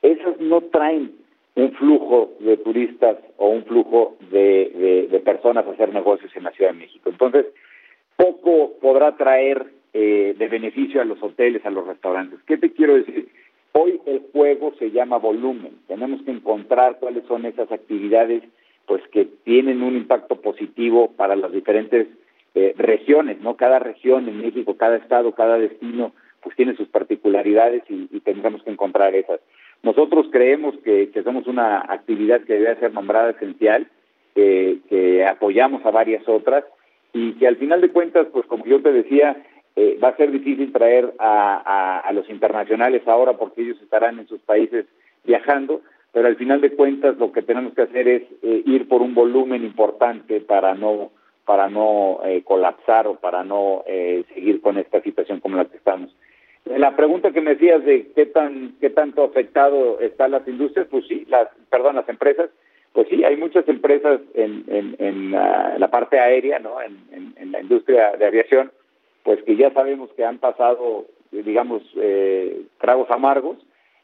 esas 0.01 0.41
no 0.41 0.63
traen 0.63 1.13
un 1.55 1.73
flujo 1.73 2.33
de 2.41 2.57
turistas 2.59 3.17
o 3.37 3.49
un 3.49 3.65
flujo 3.65 4.17
de, 4.31 5.09
de, 5.11 5.21
personas 5.21 5.67
a 5.67 5.71
hacer 5.71 5.93
negocios 5.93 6.31
en 6.37 6.45
la 6.45 6.53
Ciudad 6.53 6.73
de 6.73 6.79
México. 6.79 7.11
Entonces, 7.11 7.47
poco 8.17 8.73
podrá 8.81 9.17
traer 9.17 9.67
eh, 9.93 10.35
de 10.39 10.49
beneficio 10.49 11.01
a 11.01 11.05
los 11.05 11.23
hoteles, 11.23 11.65
a 11.67 11.71
los 11.71 11.87
restaurantes. 11.87 12.41
¿Qué 12.47 12.57
te 12.57 12.73
quiero 12.73 12.95
decir? 12.95 13.29
Hoy 13.73 14.01
el 14.07 14.23
juego 14.33 14.73
se 14.79 14.91
llama 14.91 15.19
volumen. 15.19 15.79
Tenemos 15.87 16.23
que 16.23 16.31
encontrar 16.31 16.99
cuáles 16.99 17.25
son 17.27 17.47
esas 17.47 17.71
actividades 17.71 18.43
pues 18.87 19.03
que 19.13 19.25
tienen 19.45 19.83
un 19.83 19.97
impacto 19.97 20.41
positivo 20.41 21.13
para 21.13 21.37
las 21.37 21.53
diferentes 21.53 22.09
eh, 22.55 22.75
regiones, 22.77 23.41
¿no? 23.41 23.57
Cada 23.57 23.79
región 23.79 24.29
en 24.29 24.41
México, 24.41 24.77
cada 24.77 24.97
estado, 24.97 25.33
cada 25.33 25.59
destino, 25.59 26.13
pues 26.43 26.57
tiene 26.57 26.75
sus 26.75 26.89
particularidades 26.89 27.85
y, 27.89 28.09
y 28.11 28.21
tendremos 28.21 28.63
que 28.65 28.71
encontrar 28.71 29.15
esas. 29.15 29.41
Nosotros 29.83 30.27
creemos 30.31 30.75
que, 30.85 31.11
que 31.11 31.23
somos 31.23 31.47
una 31.47 31.79
actividad 31.79 32.43
que 32.43 32.55
debe 32.55 32.77
ser 32.77 32.93
nombrada 32.93 33.31
esencial, 33.31 33.87
que 34.35 35.27
apoyamos 35.29 35.85
a 35.85 35.91
varias 35.91 36.27
otras 36.27 36.65
y 37.13 37.33
que 37.33 37.47
al 37.47 37.57
final 37.57 37.81
de 37.81 37.91
cuentas, 37.91 38.27
pues 38.33 38.47
como 38.47 38.65
yo 38.65 38.81
te 38.81 38.93
decía, 38.93 39.37
eh, 39.77 39.99
va 40.03 40.09
a 40.09 40.17
ser 40.17 40.31
difícil 40.31 40.73
traer 40.73 41.13
a, 41.19 41.63
a, 41.65 41.99
a 42.01 42.13
los 42.13 42.29
internacionales 42.29 43.03
ahora 43.07 43.35
porque 43.35 43.63
ellos 43.63 43.81
estarán 43.83 44.19
en 44.19 44.29
sus 44.29 44.41
países 44.41 44.87
viajando, 45.25 45.81
pero 46.13 46.29
al 46.29 46.37
final 46.37 46.61
de 46.61 46.75
cuentas 46.75 47.17
lo 47.19 47.33
que 47.33 47.43
tenemos 47.43 47.75
que 47.75 47.83
hacer 47.83 48.09
es 48.09 48.23
eh, 48.43 48.63
ir 48.67 48.89
por 48.89 49.01
un 49.03 49.15
volumen 49.15 49.65
importante 49.65 50.41
para 50.41 50.75
no 50.75 51.11
para 51.45 51.69
no 51.69 52.21
eh, 52.25 52.43
colapsar 52.45 53.09
o 53.09 53.17
para 53.17 53.43
no 53.43 53.83
eh, 53.87 54.25
seguir 54.35 54.61
con 54.61 54.79
esta 54.79 55.03
situación 55.03 55.41
como 55.41 55.57
la 55.57 55.65
que 55.65 55.79
estamos. 55.79 56.15
La 56.67 56.95
pregunta 56.95 57.33
que 57.33 57.41
me 57.41 57.55
decías 57.55 57.85
de 57.85 58.13
qué 58.13 58.27
tan 58.27 58.77
qué 58.81 58.91
tanto 58.91 59.25
afectado 59.25 59.99
están 60.01 60.31
las 60.33 60.47
industrias, 60.47 60.87
pues 60.91 61.07
sí, 61.09 61.27
las 61.29 61.49
perdón, 61.71 61.97
las 61.97 62.09
empresas, 62.09 62.51
pues 62.93 63.09
sí, 63.09 63.25
hay 63.25 63.37
muchas 63.37 63.67
empresas 63.69 64.21
en, 64.35 64.65
en, 64.69 64.97
en 64.99 65.31
la, 65.33 65.89
parte 65.91 66.19
aérea, 66.19 66.59
¿no? 66.59 66.81
En, 66.81 67.35
en, 67.37 67.53
la 67.53 67.61
industria 67.61 68.13
de 68.17 68.27
aviación, 68.27 68.71
pues 69.25 69.43
que 69.43 69.57
ya 69.57 69.73
sabemos 69.73 70.11
que 70.17 70.25
han 70.25 70.39
pasado, 70.39 71.07
digamos, 71.33 71.83
eh, 71.97 72.63
tragos 72.79 73.11
amargos 73.11 73.59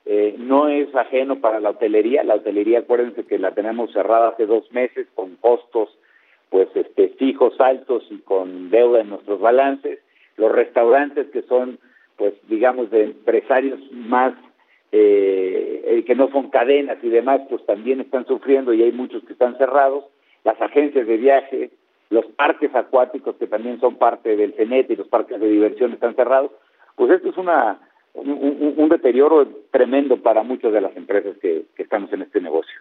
eh, 0.08 0.36
no 0.38 0.68
es 0.68 0.94
ajeno 0.94 1.40
para 1.40 1.58
la 1.58 1.70
hotelería. 1.70 2.22
La 2.22 2.36
hotelería, 2.36 2.78
acuérdense 2.78 3.24
que 3.24 3.40
la 3.40 3.52
tenemos 3.52 3.92
cerrada 3.92 4.28
hace 4.28 4.46
dos 4.46 4.70
meses 4.72 5.08
con 5.14 5.34
costos 5.36 5.90
pues 6.48 6.68
este 6.76 7.08
fijos 7.18 7.60
altos 7.60 8.06
y 8.08 8.18
con 8.18 8.70
deuda 8.70 9.00
en 9.00 9.10
nuestros 9.10 9.40
balances. 9.40 9.98
Los 10.36 10.52
restaurantes 10.52 11.26
que 11.30 11.42
son 11.42 11.80
pues 12.16 12.34
digamos 12.48 12.90
de 12.90 13.04
empresarios 13.04 13.80
más 13.92 14.34
eh, 14.92 15.82
eh, 15.84 16.04
que 16.04 16.14
no 16.14 16.30
son 16.30 16.50
cadenas 16.50 16.98
y 17.02 17.08
demás, 17.08 17.40
pues 17.48 17.64
también 17.66 18.00
están 18.00 18.26
sufriendo 18.26 18.72
y 18.72 18.82
hay 18.82 18.92
muchos 18.92 19.24
que 19.24 19.32
están 19.32 19.56
cerrados. 19.58 20.04
Las 20.44 20.60
agencias 20.60 21.06
de 21.06 21.16
viaje, 21.16 21.70
los 22.10 22.24
parques 22.26 22.74
acuáticos 22.74 23.36
que 23.36 23.46
también 23.46 23.80
son 23.80 23.96
parte 23.96 24.36
del 24.36 24.54
CENET 24.54 24.90
y 24.90 24.96
los 24.96 25.08
parques 25.08 25.40
de 25.40 25.48
diversión 25.48 25.92
están 25.92 26.14
cerrados. 26.14 26.52
Pues 26.94 27.10
esto 27.10 27.30
es 27.30 27.36
una 27.36 27.80
un, 28.16 28.88
deterioro 28.88 29.46
tremendo 29.70 30.16
para 30.16 30.42
muchas 30.42 30.72
de 30.72 30.80
las 30.80 30.96
empresas 30.96 31.36
que, 31.38 31.66
estamos 31.76 32.12
en 32.12 32.22
este 32.22 32.40
negocio. 32.40 32.80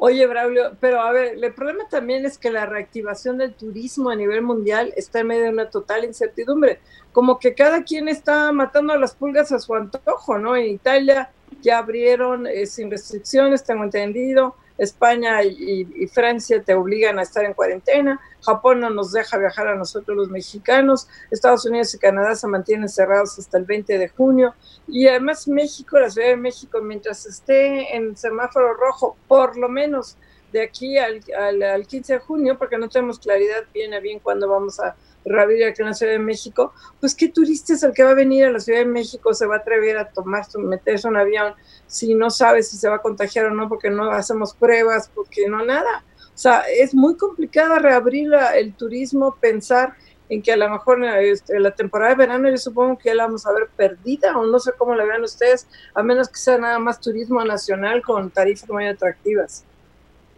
Oye, 0.00 0.28
Braulio, 0.28 0.76
pero 0.78 1.00
a 1.00 1.10
ver, 1.10 1.42
el 1.42 1.52
problema 1.52 1.88
también 1.88 2.24
es 2.24 2.38
que 2.38 2.52
la 2.52 2.66
reactivación 2.66 3.36
del 3.36 3.54
turismo 3.54 4.10
a 4.10 4.14
nivel 4.14 4.42
mundial 4.42 4.92
está 4.96 5.18
en 5.18 5.26
medio 5.26 5.42
de 5.42 5.50
una 5.50 5.70
total 5.70 6.04
incertidumbre. 6.04 6.78
Como 7.10 7.40
que 7.40 7.52
cada 7.52 7.82
quien 7.82 8.06
está 8.06 8.52
matando 8.52 8.92
a 8.92 8.96
las 8.96 9.16
pulgas 9.16 9.50
a 9.50 9.58
su 9.58 9.74
antojo, 9.74 10.38
¿no? 10.38 10.54
En 10.54 10.66
Italia 10.66 11.32
ya 11.62 11.78
abrieron 11.78 12.46
eh, 12.46 12.66
sin 12.66 12.92
restricciones, 12.92 13.64
tengo 13.64 13.82
entendido. 13.82 14.54
España 14.78 15.42
y, 15.42 16.06
Francia 16.08 16.62
te 16.62 16.74
obligan 16.74 17.18
a 17.18 17.22
estar 17.22 17.44
en 17.44 17.52
cuarentena, 17.52 18.20
Japón 18.40 18.80
no 18.80 18.90
nos 18.90 19.12
deja 19.12 19.36
viajar 19.36 19.68
a 19.68 19.74
nosotros 19.74 20.16
los 20.16 20.30
mexicanos, 20.30 21.08
Estados 21.30 21.66
Unidos 21.66 21.94
y 21.94 21.98
Canadá 21.98 22.34
se 22.34 22.46
mantienen 22.46 22.88
cerrados 22.88 23.38
hasta 23.38 23.58
el 23.58 23.64
20 23.64 23.98
de 23.98 24.08
junio 24.08 24.54
y 24.86 25.06
además 25.08 25.48
México, 25.48 25.98
la 25.98 26.10
Ciudad 26.10 26.28
de 26.28 26.36
México, 26.36 26.80
mientras 26.80 27.26
esté 27.26 27.94
en 27.96 28.16
semáforo 28.16 28.72
rojo, 28.74 29.16
por 29.26 29.56
lo 29.58 29.68
menos 29.68 30.16
de 30.52 30.62
aquí 30.62 30.96
al, 30.96 31.20
al 31.36 31.86
15 31.86 32.14
de 32.14 32.18
junio, 32.20 32.58
porque 32.58 32.78
no 32.78 32.88
tenemos 32.88 33.18
claridad 33.18 33.64
bien 33.74 33.92
a 33.92 34.00
bien 34.00 34.18
cuándo 34.18 34.48
vamos 34.48 34.80
a 34.80 34.96
reabrir 35.24 35.64
aquí 35.64 35.82
en 35.82 35.88
la 35.88 35.94
Ciudad 35.94 36.12
de 36.12 36.18
México, 36.18 36.72
pues 37.00 37.14
qué 37.14 37.28
turista 37.28 37.72
es 37.72 37.82
el 37.82 37.92
que 37.92 38.02
va 38.02 38.10
a 38.10 38.14
venir 38.14 38.46
a 38.46 38.52
la 38.52 38.60
Ciudad 38.60 38.80
de 38.80 38.86
México, 38.86 39.34
se 39.34 39.46
va 39.46 39.56
a 39.56 39.58
atrever 39.58 39.98
a 39.98 40.08
tomar, 40.08 40.44
meterse 40.58 41.08
un 41.08 41.16
avión 41.16 41.54
si 41.86 42.14
no 42.14 42.30
sabe 42.30 42.62
si 42.62 42.76
se 42.76 42.88
va 42.88 42.96
a 42.96 43.02
contagiar 43.02 43.46
o 43.46 43.50
no, 43.50 43.68
porque 43.68 43.90
no 43.90 44.10
hacemos 44.10 44.54
pruebas, 44.54 45.10
porque 45.14 45.48
no 45.48 45.64
nada. 45.64 46.04
O 46.34 46.40
sea, 46.40 46.62
es 46.72 46.94
muy 46.94 47.16
complicado 47.16 47.78
reabrir 47.78 48.30
el 48.54 48.74
turismo, 48.74 49.36
pensar 49.40 49.94
en 50.28 50.42
que 50.42 50.52
a 50.52 50.56
lo 50.56 50.68
mejor 50.68 51.02
este, 51.04 51.58
la 51.58 51.70
temporada 51.70 52.10
de 52.10 52.18
verano 52.18 52.50
yo 52.50 52.56
supongo 52.58 52.98
que 52.98 53.08
ya 53.08 53.14
la 53.14 53.24
vamos 53.24 53.46
a 53.46 53.52
ver 53.52 53.68
perdida 53.76 54.36
o 54.36 54.46
no 54.46 54.58
sé 54.58 54.72
cómo 54.76 54.94
la 54.94 55.04
vean 55.04 55.22
ustedes, 55.22 55.66
a 55.94 56.02
menos 56.02 56.28
que 56.28 56.36
sea 56.36 56.58
nada 56.58 56.78
más 56.78 57.00
turismo 57.00 57.42
nacional 57.44 58.02
con 58.02 58.30
tarifas 58.30 58.68
muy 58.68 58.86
atractivas. 58.86 59.64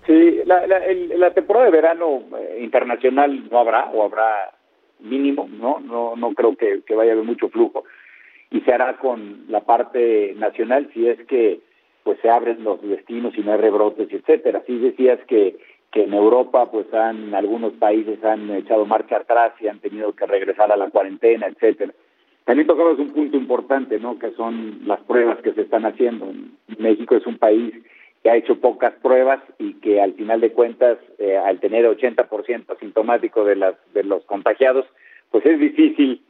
Sí, 0.07 0.41
la, 0.45 0.67
la 0.67 1.35
temporada 1.35 1.67
de 1.67 1.73
verano 1.73 2.23
eh, 2.39 2.61
internacional 2.63 3.49
no 3.51 3.59
habrá 3.59 3.91
o 3.91 4.05
habrá 4.05 4.53
mínimo, 5.03 5.49
¿no? 5.51 5.81
No, 5.81 6.17
no 6.17 6.35
creo 6.35 6.57
que, 6.57 6.83
vaya 6.95 7.13
a 7.13 7.15
haber 7.15 7.25
mucho 7.25 7.49
flujo 7.49 7.85
y 8.51 8.61
se 8.63 8.73
hará 8.73 8.97
con 8.97 9.45
la 9.49 9.61
parte 9.61 10.35
nacional 10.37 10.91
si 10.93 11.07
es 11.07 11.19
que 11.27 11.61
pues 12.03 12.19
se 12.21 12.31
abren 12.31 12.65
los 12.65 12.81
destinos 12.83 13.37
y 13.37 13.43
no 13.43 13.53
hay 13.53 13.59
rebrotes, 13.59 14.11
etcétera. 14.11 14.63
Si 14.67 14.77
decías 14.79 15.21
que 15.27 15.57
que 15.91 16.05
en 16.05 16.15
Europa 16.15 16.71
pues 16.71 16.93
han 16.95 17.35
algunos 17.35 17.73
países 17.75 18.23
han 18.25 18.51
echado 18.51 18.87
marcha 18.87 19.17
atrás 19.17 19.53
y 19.61 19.67
han 19.67 19.81
tenido 19.81 20.13
que 20.13 20.27
regresar 20.27 20.71
a 20.71 20.77
la 20.77 20.91
cuarentena, 20.91 21.47
etcétera. 21.47 21.93
También 22.45 22.67
tocamos 22.67 22.99
un 22.99 23.11
punto 23.11 23.37
importante, 23.37 23.99
¿no? 23.99 24.19
Que 24.19 24.31
son 24.33 24.81
las 24.87 25.01
pruebas 25.01 25.39
que 25.39 25.53
se 25.53 25.63
están 25.63 25.85
haciendo. 25.85 26.33
México 26.79 27.17
es 27.17 27.27
un 27.27 27.39
país 27.39 27.75
que 28.23 28.31
ha 28.31 28.37
hecho 28.37 28.61
pocas 28.61 28.93
pruebas 29.03 29.41
y 29.59 29.75
que 29.75 30.01
al 30.01 30.13
final 30.15 30.41
de 30.41 30.53
cuentas, 30.53 30.99
eh, 31.19 31.37
al 31.37 31.59
tener 31.61 31.87
80% 31.87 32.71
asintomático 32.71 33.45
de, 33.45 33.57
las, 33.57 33.75
de 33.95 34.05
los 34.05 34.25
contagiados, 34.25 34.87
pues 35.31 35.47
es 35.47 35.59
difícil 35.59 36.23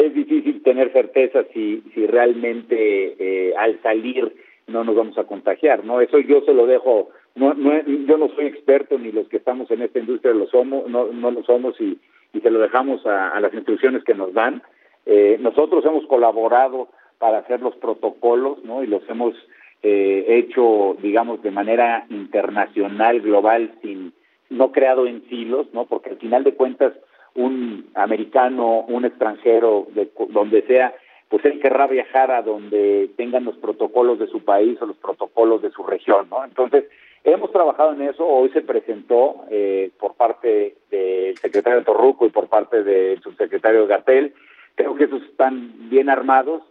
es 0.00 0.14
difícil 0.14 0.62
tener 0.62 0.92
certeza 0.92 1.44
si, 1.52 1.82
si 1.94 2.06
realmente 2.06 3.16
eh, 3.18 3.54
al 3.56 3.80
salir 3.82 4.34
no 4.66 4.82
nos 4.82 4.96
vamos 4.96 5.18
a 5.18 5.24
contagiar, 5.24 5.84
¿no? 5.84 6.00
Eso 6.00 6.18
yo 6.20 6.40
se 6.42 6.54
lo 6.54 6.66
dejo, 6.66 7.10
no, 7.34 7.52
no, 7.52 7.82
yo 7.82 8.16
no 8.16 8.28
soy 8.30 8.46
experto 8.46 8.98
ni 8.98 9.12
los 9.12 9.28
que 9.28 9.36
estamos 9.36 9.70
en 9.70 9.82
esta 9.82 9.98
industria 9.98 10.32
lo 10.32 10.46
somos, 10.46 10.88
no, 10.88 11.06
no 11.12 11.30
lo 11.30 11.42
somos 11.42 11.78
y, 11.80 11.98
y 12.32 12.40
se 12.40 12.50
lo 12.50 12.60
dejamos 12.60 13.04
a, 13.04 13.30
a 13.30 13.40
las 13.40 13.52
instrucciones 13.52 14.02
que 14.04 14.14
nos 14.14 14.32
dan. 14.32 14.62
Eh, 15.04 15.36
nosotros 15.40 15.84
hemos 15.84 16.06
colaborado 16.06 16.88
para 17.18 17.38
hacer 17.38 17.60
los 17.60 17.76
protocolos, 17.76 18.64
¿no? 18.64 18.82
Y 18.82 18.86
los 18.86 19.02
hemos 19.10 19.34
eh, 19.82 20.24
hecho, 20.28 20.96
digamos, 21.00 21.42
de 21.42 21.50
manera 21.50 22.06
internacional, 22.10 23.20
global, 23.20 23.72
sin 23.82 24.12
no 24.48 24.72
creado 24.72 25.06
en 25.06 25.26
silos, 25.28 25.68
¿no? 25.72 25.86
Porque 25.86 26.10
al 26.10 26.18
final 26.18 26.44
de 26.44 26.54
cuentas 26.54 26.92
un 27.34 27.88
americano, 27.94 28.80
un 28.88 29.04
extranjero, 29.04 29.86
de 29.94 30.10
donde 30.30 30.62
sea, 30.62 30.94
pues 31.28 31.44
él 31.44 31.60
querrá 31.60 31.86
viajar 31.86 32.32
a 32.32 32.42
donde 32.42 33.10
tengan 33.16 33.44
los 33.44 33.56
protocolos 33.56 34.18
de 34.18 34.26
su 34.26 34.44
país 34.44 34.76
o 34.82 34.86
los 34.86 34.96
protocolos 34.96 35.62
de 35.62 35.70
su 35.70 35.84
región, 35.84 36.28
¿no? 36.28 36.44
Entonces, 36.44 36.86
hemos 37.22 37.52
trabajado 37.52 37.92
en 37.92 38.02
eso. 38.02 38.26
Hoy 38.26 38.50
se 38.50 38.62
presentó 38.62 39.44
eh, 39.50 39.90
por 39.98 40.14
parte 40.14 40.74
del 40.90 41.36
secretario 41.38 41.84
Torruco 41.84 42.26
y 42.26 42.30
por 42.30 42.48
parte 42.48 42.82
del 42.82 43.20
subsecretario 43.22 43.86
Gatel. 43.86 44.34
Creo 44.74 44.96
que 44.96 45.04
esos 45.04 45.22
están 45.22 45.88
bien 45.88 46.10
armados. 46.10 46.62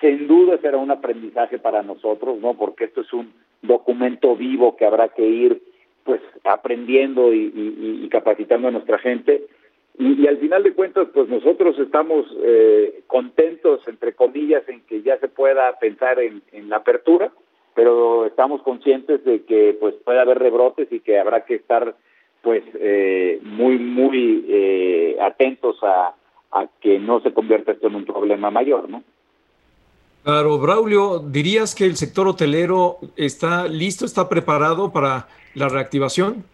Sin 0.00 0.28
duda 0.28 0.58
será 0.58 0.78
un 0.78 0.90
aprendizaje 0.90 1.58
para 1.58 1.82
nosotros, 1.82 2.38
¿no? 2.40 2.54
Porque 2.54 2.84
esto 2.84 3.00
es 3.00 3.12
un 3.12 3.32
documento 3.62 4.36
vivo 4.36 4.76
que 4.76 4.84
habrá 4.84 5.08
que 5.08 5.26
ir, 5.26 5.60
pues, 6.04 6.20
aprendiendo 6.44 7.34
y, 7.34 8.08
capacitando 8.10 8.68
a 8.68 8.70
nuestra 8.70 8.98
gente 8.98 9.46
y, 9.98 10.28
al 10.28 10.38
final 10.38 10.62
de 10.62 10.74
cuentas, 10.74 11.08
pues 11.12 11.28
nosotros 11.28 11.76
estamos 11.80 12.24
eh, 12.40 13.02
contentos, 13.08 13.80
entre 13.88 14.12
comillas, 14.14 14.66
en 14.68 14.82
que 14.82 15.02
ya 15.02 15.18
se 15.18 15.26
pueda 15.26 15.76
pensar 15.80 16.20
en, 16.20 16.42
la 16.68 16.76
apertura, 16.76 17.32
pero 17.74 18.24
estamos 18.26 18.62
conscientes 18.62 19.24
de 19.24 19.42
que 19.42 19.76
pues 19.80 19.96
puede 20.04 20.20
haber 20.20 20.38
rebrotes 20.38 20.90
y 20.92 21.00
que 21.00 21.18
habrá 21.18 21.44
que 21.44 21.56
estar 21.56 21.96
pues 22.42 22.62
eh, 22.74 23.40
muy, 23.42 23.78
muy 23.78 24.44
eh, 24.48 25.16
atentos 25.20 25.76
a 25.82 26.14
que 26.80 27.00
no 27.00 27.20
se 27.20 27.34
convierta 27.34 27.72
esto 27.72 27.88
en 27.88 27.96
un 27.96 28.04
problema 28.04 28.50
mayor, 28.50 28.88
¿no? 28.88 29.02
Claro, 30.24 30.58
Braulio, 30.58 31.20
¿dirías 31.20 31.74
que 31.74 31.84
el 31.84 31.96
sector 31.96 32.28
hotelero 32.28 32.98
está 33.16 33.66
listo, 33.66 34.04
está 34.04 34.28
preparado 34.28 34.92
para 34.92 35.28
la 35.54 35.68
reactivación? 35.68 36.44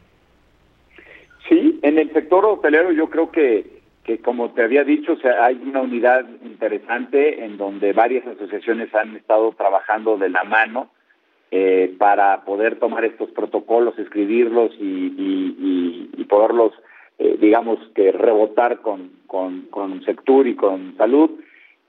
Sí, 1.49 1.81
en 1.83 1.99
el 1.99 2.13
sector 2.13 2.45
hotelero 2.45 2.93
yo 2.93 3.11
creo 3.11 3.31
que, 3.31 3.83
que 4.05 4.19
como 4.19 4.51
te 4.53 4.63
había 4.63 4.85
dicho, 4.85 5.15
o 5.15 5.17
sea, 5.17 5.45
hay 5.45 5.61
una 5.65 5.81
unidad 5.81 6.25
interesante 6.45 7.45
en 7.45 7.57
donde 7.57 7.93
varias 7.93 8.27
asociaciones 8.27 8.95
han 8.95 9.17
estado 9.17 9.53
trabajando 9.53 10.17
de 10.17 10.29
la 10.29 10.45
mano 10.45 10.91
eh, 11.51 11.95
para 11.99 12.45
poder 12.45 12.79
tomar 12.79 13.05
estos 13.05 13.31
protocolos, 13.31 13.99
escribirlos 13.99 14.73
y, 14.81 14.85
y, 14.85 16.11
y, 16.17 16.25
poderlos, 16.25 16.73
eh, 17.19 17.37
digamos, 17.41 17.79
que 17.95 18.11
rebotar 18.11 18.81
con, 18.81 19.11
con, 19.27 19.63
con 19.71 20.05
Sectur 20.05 20.47
y 20.49 20.57
con 20.57 20.97
Salud. 20.97 21.31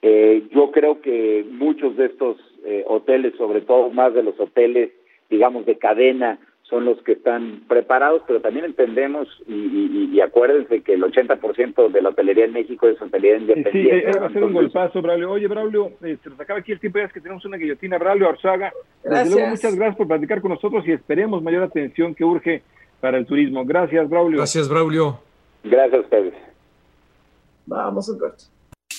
Eh, 0.08 0.44
yo 0.52 0.70
creo 0.70 1.02
que 1.02 1.44
muchos 1.50 1.98
de 1.98 2.06
estos 2.06 2.38
eh, 2.64 2.84
hoteles, 2.86 3.34
sobre 3.38 3.62
todo 3.62 3.90
más 3.90 4.14
de 4.14 4.22
los 4.22 4.40
hoteles, 4.40 4.92
digamos, 5.32 5.66
de 5.66 5.80
cadena, 5.80 6.38
son 6.62 6.86
los 6.86 7.02
que 7.02 7.14
están 7.14 7.64
preparados, 7.68 8.22
pero 8.28 8.40
también 8.40 8.66
entendemos 8.66 9.28
y, 9.48 10.12
y, 10.14 10.22
acuérdense 10.22 10.82
que 10.82 10.94
el 10.94 11.02
80% 11.02 11.90
de 11.90 12.02
la 12.04 12.10
hotelería 12.10 12.46
en 12.46 12.54
México 12.54 12.88
es 12.88 13.02
hotelería 13.02 13.38
independiente. 13.38 14.12
Sí, 14.12 14.20
va 14.20 14.28
a 14.28 14.32
ser 14.32 14.44
un 14.44 14.54
golpazo, 14.54 15.02
Braulio. 15.02 15.32
Oye, 15.32 15.48
Braulio, 15.48 15.94
eh, 16.04 16.18
se 16.24 16.30
nos 16.30 16.40
acaba 16.40 16.60
aquí 16.60 16.72
el 16.72 16.80
tiempo, 16.80 17.00
ya 17.00 17.06
es 17.06 17.14
que 17.14 17.22
tenemos 17.22 17.44
una 17.44 17.58
guillotina. 17.58 17.98
Braulio 17.98 18.30
Arzaga, 18.30 18.74
desde 19.04 19.32
luego, 19.32 19.48
muchas 19.48 19.76
gracias 19.76 19.98
por 19.98 20.08
platicar 20.08 20.40
con 20.40 20.52
nosotros 20.52 20.88
y 20.88 20.92
esperemos 20.92 21.42
mayor 21.42 21.64
atención 21.64 22.14
que 22.14 22.24
urge 22.24 22.62
para 23.02 23.18
el 23.18 23.26
turismo. 23.26 23.66
Gracias, 23.66 24.08
Braulio. 24.08 24.38
Gracias, 24.38 24.70
Braulio. 24.70 25.20
Gracias 25.64 25.96
a 25.96 26.04
ustedes. 26.04 26.34
Vamos, 27.66 28.08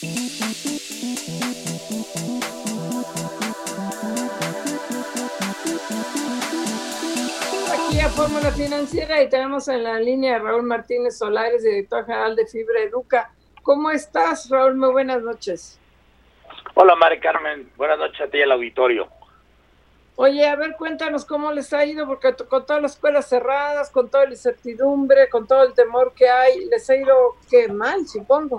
Humberto. 0.02 0.76
Fórmula 8.16 8.50
Financiera 8.50 9.22
y 9.22 9.28
tenemos 9.28 9.68
en 9.68 9.84
la 9.84 10.00
línea 10.00 10.36
a 10.36 10.38
Raúl 10.38 10.62
Martínez 10.62 11.18
Solares, 11.18 11.62
director 11.62 12.06
general 12.06 12.34
de 12.34 12.46
Fibra 12.46 12.80
Educa. 12.80 13.30
¿Cómo 13.62 13.90
estás, 13.90 14.48
Raúl? 14.48 14.74
Muy 14.74 14.90
buenas 14.90 15.22
noches. 15.22 15.78
Hola, 16.72 16.94
Mari 16.94 17.20
Carmen. 17.20 17.70
Buenas 17.76 17.98
noches 17.98 18.18
a 18.22 18.30
ti 18.30 18.38
y 18.38 18.42
al 18.42 18.52
auditorio. 18.52 19.06
Oye, 20.14 20.48
a 20.48 20.56
ver, 20.56 20.76
cuéntanos 20.78 21.26
cómo 21.26 21.52
les 21.52 21.74
ha 21.74 21.84
ido, 21.84 22.06
porque 22.06 22.34
con 22.48 22.64
todas 22.64 22.80
las 22.80 22.92
escuelas 22.92 23.28
cerradas, 23.28 23.90
con 23.90 24.08
toda 24.08 24.24
la 24.24 24.30
incertidumbre, 24.30 25.28
con 25.28 25.46
todo 25.46 25.64
el 25.64 25.74
temor 25.74 26.14
que 26.14 26.26
hay, 26.26 26.64
les 26.70 26.88
ha 26.88 26.96
ido 26.96 27.36
qué 27.50 27.68
mal, 27.68 28.06
supongo. 28.08 28.56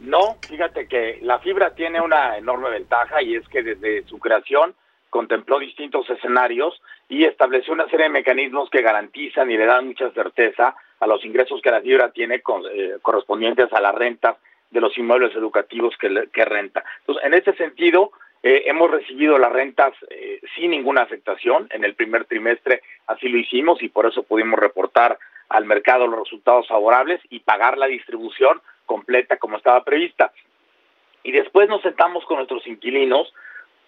No, 0.00 0.36
fíjate 0.48 0.86
que 0.86 1.18
la 1.22 1.38
fibra 1.38 1.74
tiene 1.74 2.00
una 2.00 2.36
enorme 2.36 2.70
ventaja 2.70 3.22
y 3.22 3.36
es 3.36 3.46
que 3.48 3.62
desde 3.62 4.04
su 4.04 4.18
creación 4.18 4.74
contempló 5.10 5.58
distintos 5.58 6.08
escenarios 6.08 6.80
y 7.08 7.24
estableció 7.24 7.74
una 7.74 7.86
serie 7.88 8.04
de 8.04 8.12
mecanismos 8.12 8.70
que 8.70 8.80
garantizan 8.80 9.50
y 9.50 9.58
le 9.58 9.66
dan 9.66 9.88
mucha 9.88 10.10
certeza 10.12 10.74
a 11.00 11.06
los 11.06 11.24
ingresos 11.24 11.60
que 11.60 11.70
la 11.70 11.82
fibra 11.82 12.10
tiene 12.12 12.36
eh, 12.36 12.96
correspondientes 13.02 13.70
a 13.72 13.80
las 13.80 13.94
rentas 13.94 14.36
de 14.70 14.80
los 14.80 14.96
inmuebles 14.96 15.34
educativos 15.36 15.94
que, 15.98 16.44
renta. 16.44 16.82
Entonces, 17.00 17.24
en 17.26 17.34
ese 17.34 17.52
sentido, 17.54 18.12
eh, 18.42 18.62
hemos 18.66 18.90
recibido 18.90 19.36
las 19.36 19.52
rentas 19.52 19.92
eh, 20.08 20.40
sin 20.56 20.70
ninguna 20.70 21.02
afectación. 21.02 21.68
En 21.70 21.84
el 21.84 21.94
primer 21.94 22.24
trimestre 22.24 22.80
así 23.06 23.28
lo 23.28 23.36
hicimos 23.36 23.82
y 23.82 23.90
por 23.90 24.06
eso 24.06 24.22
pudimos 24.22 24.58
reportar 24.58 25.18
al 25.50 25.66
mercado 25.66 26.06
los 26.06 26.20
resultados 26.20 26.66
favorables 26.68 27.20
y 27.28 27.40
pagar 27.40 27.76
la 27.76 27.86
distribución 27.86 28.62
completa 28.92 29.38
como 29.38 29.56
estaba 29.56 29.82
prevista. 29.84 30.32
Y 31.22 31.32
después 31.32 31.66
nos 31.66 31.80
sentamos 31.80 32.26
con 32.26 32.36
nuestros 32.36 32.66
inquilinos 32.66 33.32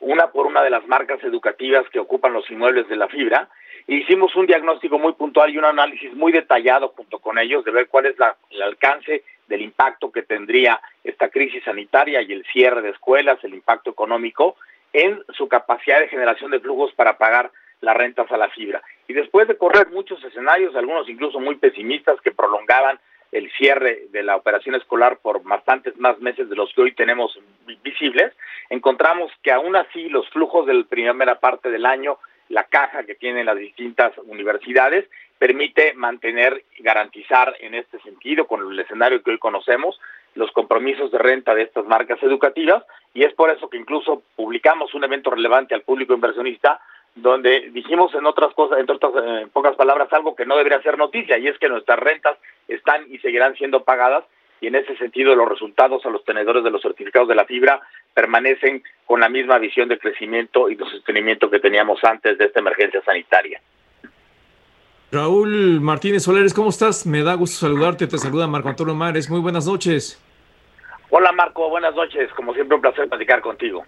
una 0.00 0.28
por 0.28 0.46
una 0.46 0.62
de 0.62 0.70
las 0.70 0.86
marcas 0.86 1.22
educativas 1.22 1.84
que 1.90 1.98
ocupan 1.98 2.32
los 2.32 2.50
inmuebles 2.50 2.88
de 2.88 2.96
la 2.96 3.08
fibra, 3.08 3.48
e 3.86 3.96
hicimos 3.96 4.34
un 4.34 4.46
diagnóstico 4.46 4.98
muy 4.98 5.12
puntual 5.12 5.50
y 5.50 5.58
un 5.58 5.66
análisis 5.66 6.12
muy 6.14 6.32
detallado 6.32 6.88
junto 6.96 7.18
con 7.18 7.38
ellos 7.38 7.64
de 7.64 7.70
ver 7.70 7.88
cuál 7.88 8.06
es 8.06 8.16
el 8.50 8.62
alcance 8.62 9.24
del 9.46 9.60
impacto 9.60 10.10
que 10.10 10.22
tendría 10.22 10.80
esta 11.02 11.28
crisis 11.28 11.62
sanitaria 11.64 12.22
y 12.22 12.32
el 12.32 12.44
cierre 12.46 12.80
de 12.80 12.90
escuelas, 12.90 13.44
el 13.44 13.54
impacto 13.54 13.90
económico 13.90 14.56
en 14.94 15.22
su 15.36 15.48
capacidad 15.48 16.00
de 16.00 16.08
generación 16.08 16.50
de 16.50 16.60
flujos 16.60 16.92
para 16.94 17.18
pagar 17.18 17.50
las 17.82 17.96
rentas 17.96 18.30
a 18.32 18.38
la 18.38 18.48
fibra. 18.48 18.82
Y 19.06 19.12
después 19.12 19.46
de 19.48 19.58
correr 19.58 19.88
muchos 19.90 20.22
escenarios, 20.24 20.74
algunos 20.74 21.06
incluso 21.08 21.38
muy 21.40 21.56
pesimistas 21.56 22.18
que 22.22 22.32
prolongaban 22.32 22.98
el 23.34 23.50
cierre 23.50 24.06
de 24.10 24.22
la 24.22 24.36
operación 24.36 24.76
escolar 24.76 25.18
por 25.20 25.42
bastantes 25.42 25.98
más 25.98 26.20
meses 26.20 26.48
de 26.48 26.54
los 26.54 26.72
que 26.72 26.82
hoy 26.82 26.92
tenemos 26.92 27.36
visibles, 27.82 28.32
encontramos 28.70 29.32
que 29.42 29.50
aún 29.50 29.74
así 29.74 30.08
los 30.08 30.28
flujos 30.30 30.66
de 30.66 30.74
la 30.74 30.84
primera 30.84 31.40
parte 31.40 31.68
del 31.68 31.84
año, 31.84 32.18
la 32.48 32.62
caja 32.62 33.02
que 33.02 33.16
tienen 33.16 33.46
las 33.46 33.58
distintas 33.58 34.16
universidades, 34.18 35.10
permite 35.36 35.94
mantener 35.94 36.62
y 36.78 36.84
garantizar 36.84 37.56
en 37.58 37.74
este 37.74 37.98
sentido, 38.02 38.46
con 38.46 38.70
el 38.70 38.78
escenario 38.78 39.20
que 39.20 39.32
hoy 39.32 39.38
conocemos, 39.38 40.00
los 40.36 40.52
compromisos 40.52 41.10
de 41.10 41.18
renta 41.18 41.56
de 41.56 41.62
estas 41.62 41.86
marcas 41.86 42.22
educativas 42.22 42.84
y 43.14 43.24
es 43.24 43.34
por 43.34 43.50
eso 43.50 43.68
que 43.68 43.78
incluso 43.78 44.22
publicamos 44.36 44.94
un 44.94 45.02
evento 45.02 45.30
relevante 45.30 45.74
al 45.74 45.82
público 45.82 46.14
inversionista 46.14 46.80
donde 47.14 47.70
dijimos 47.70 48.14
en 48.14 48.26
otras 48.26 48.52
cosas, 48.54 48.78
en 48.80 48.90
otras 48.90 49.12
en 49.24 49.48
pocas 49.50 49.76
palabras, 49.76 50.12
algo 50.12 50.34
que 50.34 50.46
no 50.46 50.56
debería 50.56 50.82
ser 50.82 50.98
noticia, 50.98 51.38
y 51.38 51.48
es 51.48 51.58
que 51.58 51.68
nuestras 51.68 51.98
rentas 51.98 52.36
están 52.68 53.04
y 53.08 53.18
seguirán 53.18 53.54
siendo 53.54 53.84
pagadas, 53.84 54.24
y 54.60 54.66
en 54.66 54.74
ese 54.74 54.96
sentido 54.96 55.34
los 55.34 55.48
resultados 55.48 56.04
a 56.06 56.10
los 56.10 56.24
tenedores 56.24 56.64
de 56.64 56.70
los 56.70 56.82
certificados 56.82 57.28
de 57.28 57.34
la 57.34 57.44
fibra 57.44 57.80
permanecen 58.14 58.82
con 59.06 59.20
la 59.20 59.28
misma 59.28 59.58
visión 59.58 59.88
de 59.88 59.98
crecimiento 59.98 60.70
y 60.70 60.74
de 60.74 60.84
sostenimiento 60.86 61.50
que 61.50 61.60
teníamos 61.60 62.02
antes 62.02 62.38
de 62.38 62.46
esta 62.46 62.60
emergencia 62.60 63.02
sanitaria. 63.02 63.60
Raúl 65.12 65.80
Martínez 65.80 66.24
Soleres, 66.24 66.54
¿cómo 66.54 66.70
estás? 66.70 67.06
Me 67.06 67.22
da 67.22 67.34
gusto 67.34 67.66
saludarte, 67.66 68.06
te 68.06 68.18
saluda 68.18 68.48
Marco 68.48 68.68
Antonio 68.68 68.94
Mares, 68.94 69.30
muy 69.30 69.40
buenas 69.40 69.66
noches. 69.66 70.20
Hola 71.10 71.30
Marco, 71.30 71.68
buenas 71.68 71.94
noches, 71.94 72.32
como 72.32 72.52
siempre 72.54 72.74
un 72.74 72.80
placer 72.80 73.08
platicar 73.08 73.40
contigo. 73.40 73.84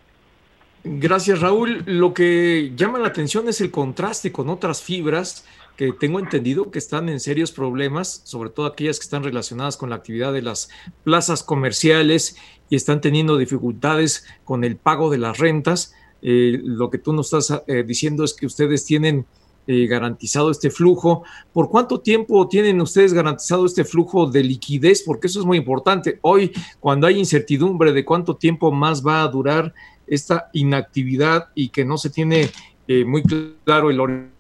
Gracias, 0.89 1.41
Raúl. 1.41 1.82
Lo 1.84 2.14
que 2.14 2.72
llama 2.76 3.01
la 3.01 3.09
atención 3.09 3.49
es 3.49 3.61
el 3.61 3.72
contraste 3.72 4.30
con 4.30 4.49
otras 4.49 4.82
fibras 4.82 5.45
que 5.76 5.93
tengo 5.93 6.20
entendido 6.20 6.70
que 6.70 6.78
están 6.78 7.09
en 7.09 7.18
serios 7.18 7.51
problemas, 7.51 8.20
sobre 8.22 8.51
todo 8.51 8.66
aquellas 8.66 9.01
que 9.01 9.03
están 9.03 9.24
relacionadas 9.24 9.76
con 9.76 9.91
la 9.91 9.97
actividad 9.97 10.32
de 10.32 10.43
las 10.43 10.68
plazas 11.03 11.43
comerciales 11.43 12.37
y 12.70 12.76
están 12.76 13.01
teniendo 13.01 13.37
dificultades 13.37 14.26
con 14.45 14.62
el 14.62 14.76
pago 14.76 15.11
de 15.11 15.18
las 15.18 15.39
rentas. 15.39 15.93
Eh, 16.22 16.61
lo 16.62 16.89
que 16.89 16.99
tú 16.99 17.12
nos 17.12 17.32
estás 17.32 17.64
eh, 17.66 17.82
diciendo 17.82 18.22
es 18.22 18.32
que 18.32 18.47
ustedes 18.47 18.84
tienen 18.84 19.26
eh, 19.66 19.89
garantizado 19.89 20.53
este 20.53 20.70
flujo. 20.70 21.24
¿Por 21.53 21.68
cuánto 21.68 21.99
tiempo 21.99 22.47
tienen 22.47 22.80
ustedes 22.80 23.12
garantizado 23.12 23.66
este 23.66 23.84
flujo 23.84 24.30
de 24.30 24.45
liquidez? 24.45 25.03
Porque 25.05 25.26
eso 25.26 25.41
es 25.41 25.47
muy 25.47 25.59
importante. 25.59 26.20
Hoy, 26.22 26.53
cuando 26.78 27.09
hay 27.09 27.18
incertidumbre 27.18 27.93
de 27.93 28.05
cuánto 28.05 28.37
tiempo 28.37 28.70
más 28.70 29.05
va 29.05 29.24
a 29.24 29.28
durar 29.28 29.74
esta 30.07 30.50
inactividad 30.52 31.48
y 31.54 31.68
que 31.70 31.84
no 31.84 31.98
se 31.98 32.11
tiene 32.11 32.50
eh, 32.88 33.04
muy 33.04 33.22
claro 33.64 33.90
el 33.90 34.00
horizonte, 34.00 34.32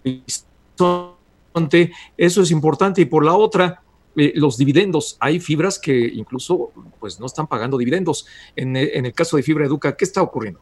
eso 2.16 2.42
es 2.42 2.50
importante. 2.50 3.00
Y 3.00 3.06
por 3.06 3.24
la 3.24 3.34
otra, 3.34 3.82
eh, 4.16 4.32
los 4.34 4.56
dividendos, 4.56 5.16
hay 5.20 5.40
fibras 5.40 5.78
que 5.78 5.94
incluso 5.94 6.72
pues 7.00 7.18
no 7.20 7.26
están 7.26 7.46
pagando 7.46 7.78
dividendos. 7.78 8.26
En, 8.54 8.76
en 8.76 9.06
el 9.06 9.12
caso 9.12 9.36
de 9.36 9.42
Fibra 9.42 9.66
Educa, 9.66 9.96
¿qué 9.96 10.04
está 10.04 10.22
ocurriendo? 10.22 10.60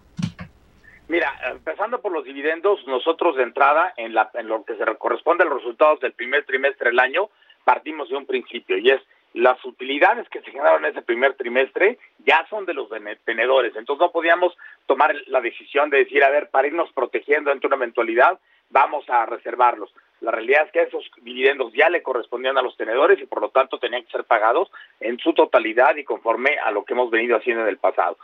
Mira, 1.09 1.33
empezando 1.51 2.01
por 2.01 2.13
los 2.13 2.25
dividendos, 2.25 2.81
nosotros 2.87 3.37
de 3.37 3.43
entrada, 3.43 3.93
en, 3.97 4.15
la, 4.15 4.31
en 4.35 4.49
lo 4.49 4.65
que 4.65 4.77
se 4.77 4.85
corresponde 4.97 5.45
a 5.45 5.47
los 5.47 5.59
resultados 5.59 6.01
del 6.01 6.13
primer 6.13 6.45
trimestre 6.47 6.91
del 6.91 6.99
año, 6.99 7.29
partimos 7.63 8.09
de 8.09 8.17
un 8.17 8.27
principio 8.27 8.79
y 8.79 8.91
es 8.91 9.01
las 9.35 9.63
utilidades 9.65 10.29
que 10.29 10.41
se 10.41 10.51
generaron 10.53 10.85
en 10.85 10.93
ese 10.93 11.03
primer 11.03 11.35
trimestre 11.35 11.99
ya 12.25 12.47
son 12.49 12.65
de 12.67 12.75
los 12.75 12.89
tenedores. 13.25 13.75
Entonces 13.77 14.01
no 14.01 14.13
podíamos 14.13 14.57
tomar 14.87 15.15
la 15.27 15.41
decisión 15.41 15.91
de 15.91 15.99
decir, 15.99 16.23
a 16.23 16.31
ver, 16.31 16.51
para 16.51 16.69
irnos 16.69 16.91
protegiendo 16.93 17.51
ante 17.51 17.67
una 17.67 17.77
eventualidad, 17.77 18.39
vamos 18.71 19.05
a 19.11 19.27
reservarlos. 19.27 19.93
La 20.21 20.31
realidad 20.31 20.67
es 20.67 20.73
que 20.73 20.83
esos 20.83 21.11
dividendos 21.23 21.73
ya 21.75 21.91
le 21.91 22.03
correspondían 22.03 22.57
a 22.57 22.63
los 22.63 22.77
tenedores 22.77 23.21
y 23.21 23.27
por 23.27 23.41
lo 23.41 23.51
tanto 23.51 23.79
tenían 23.79 24.05
que 24.05 24.13
ser 24.13 24.25
pagados 24.25 24.71
en 25.01 25.19
su 25.19 25.35
totalidad 25.35 25.97
y 25.97 26.05
conforme 26.05 26.57
a 26.59 26.71
lo 26.71 26.85
que 26.85 26.95
hemos 26.95 27.11
venido 27.11 27.37
haciendo 27.37 27.63
en 27.63 27.69
el 27.69 27.79
pasado. 27.79 28.17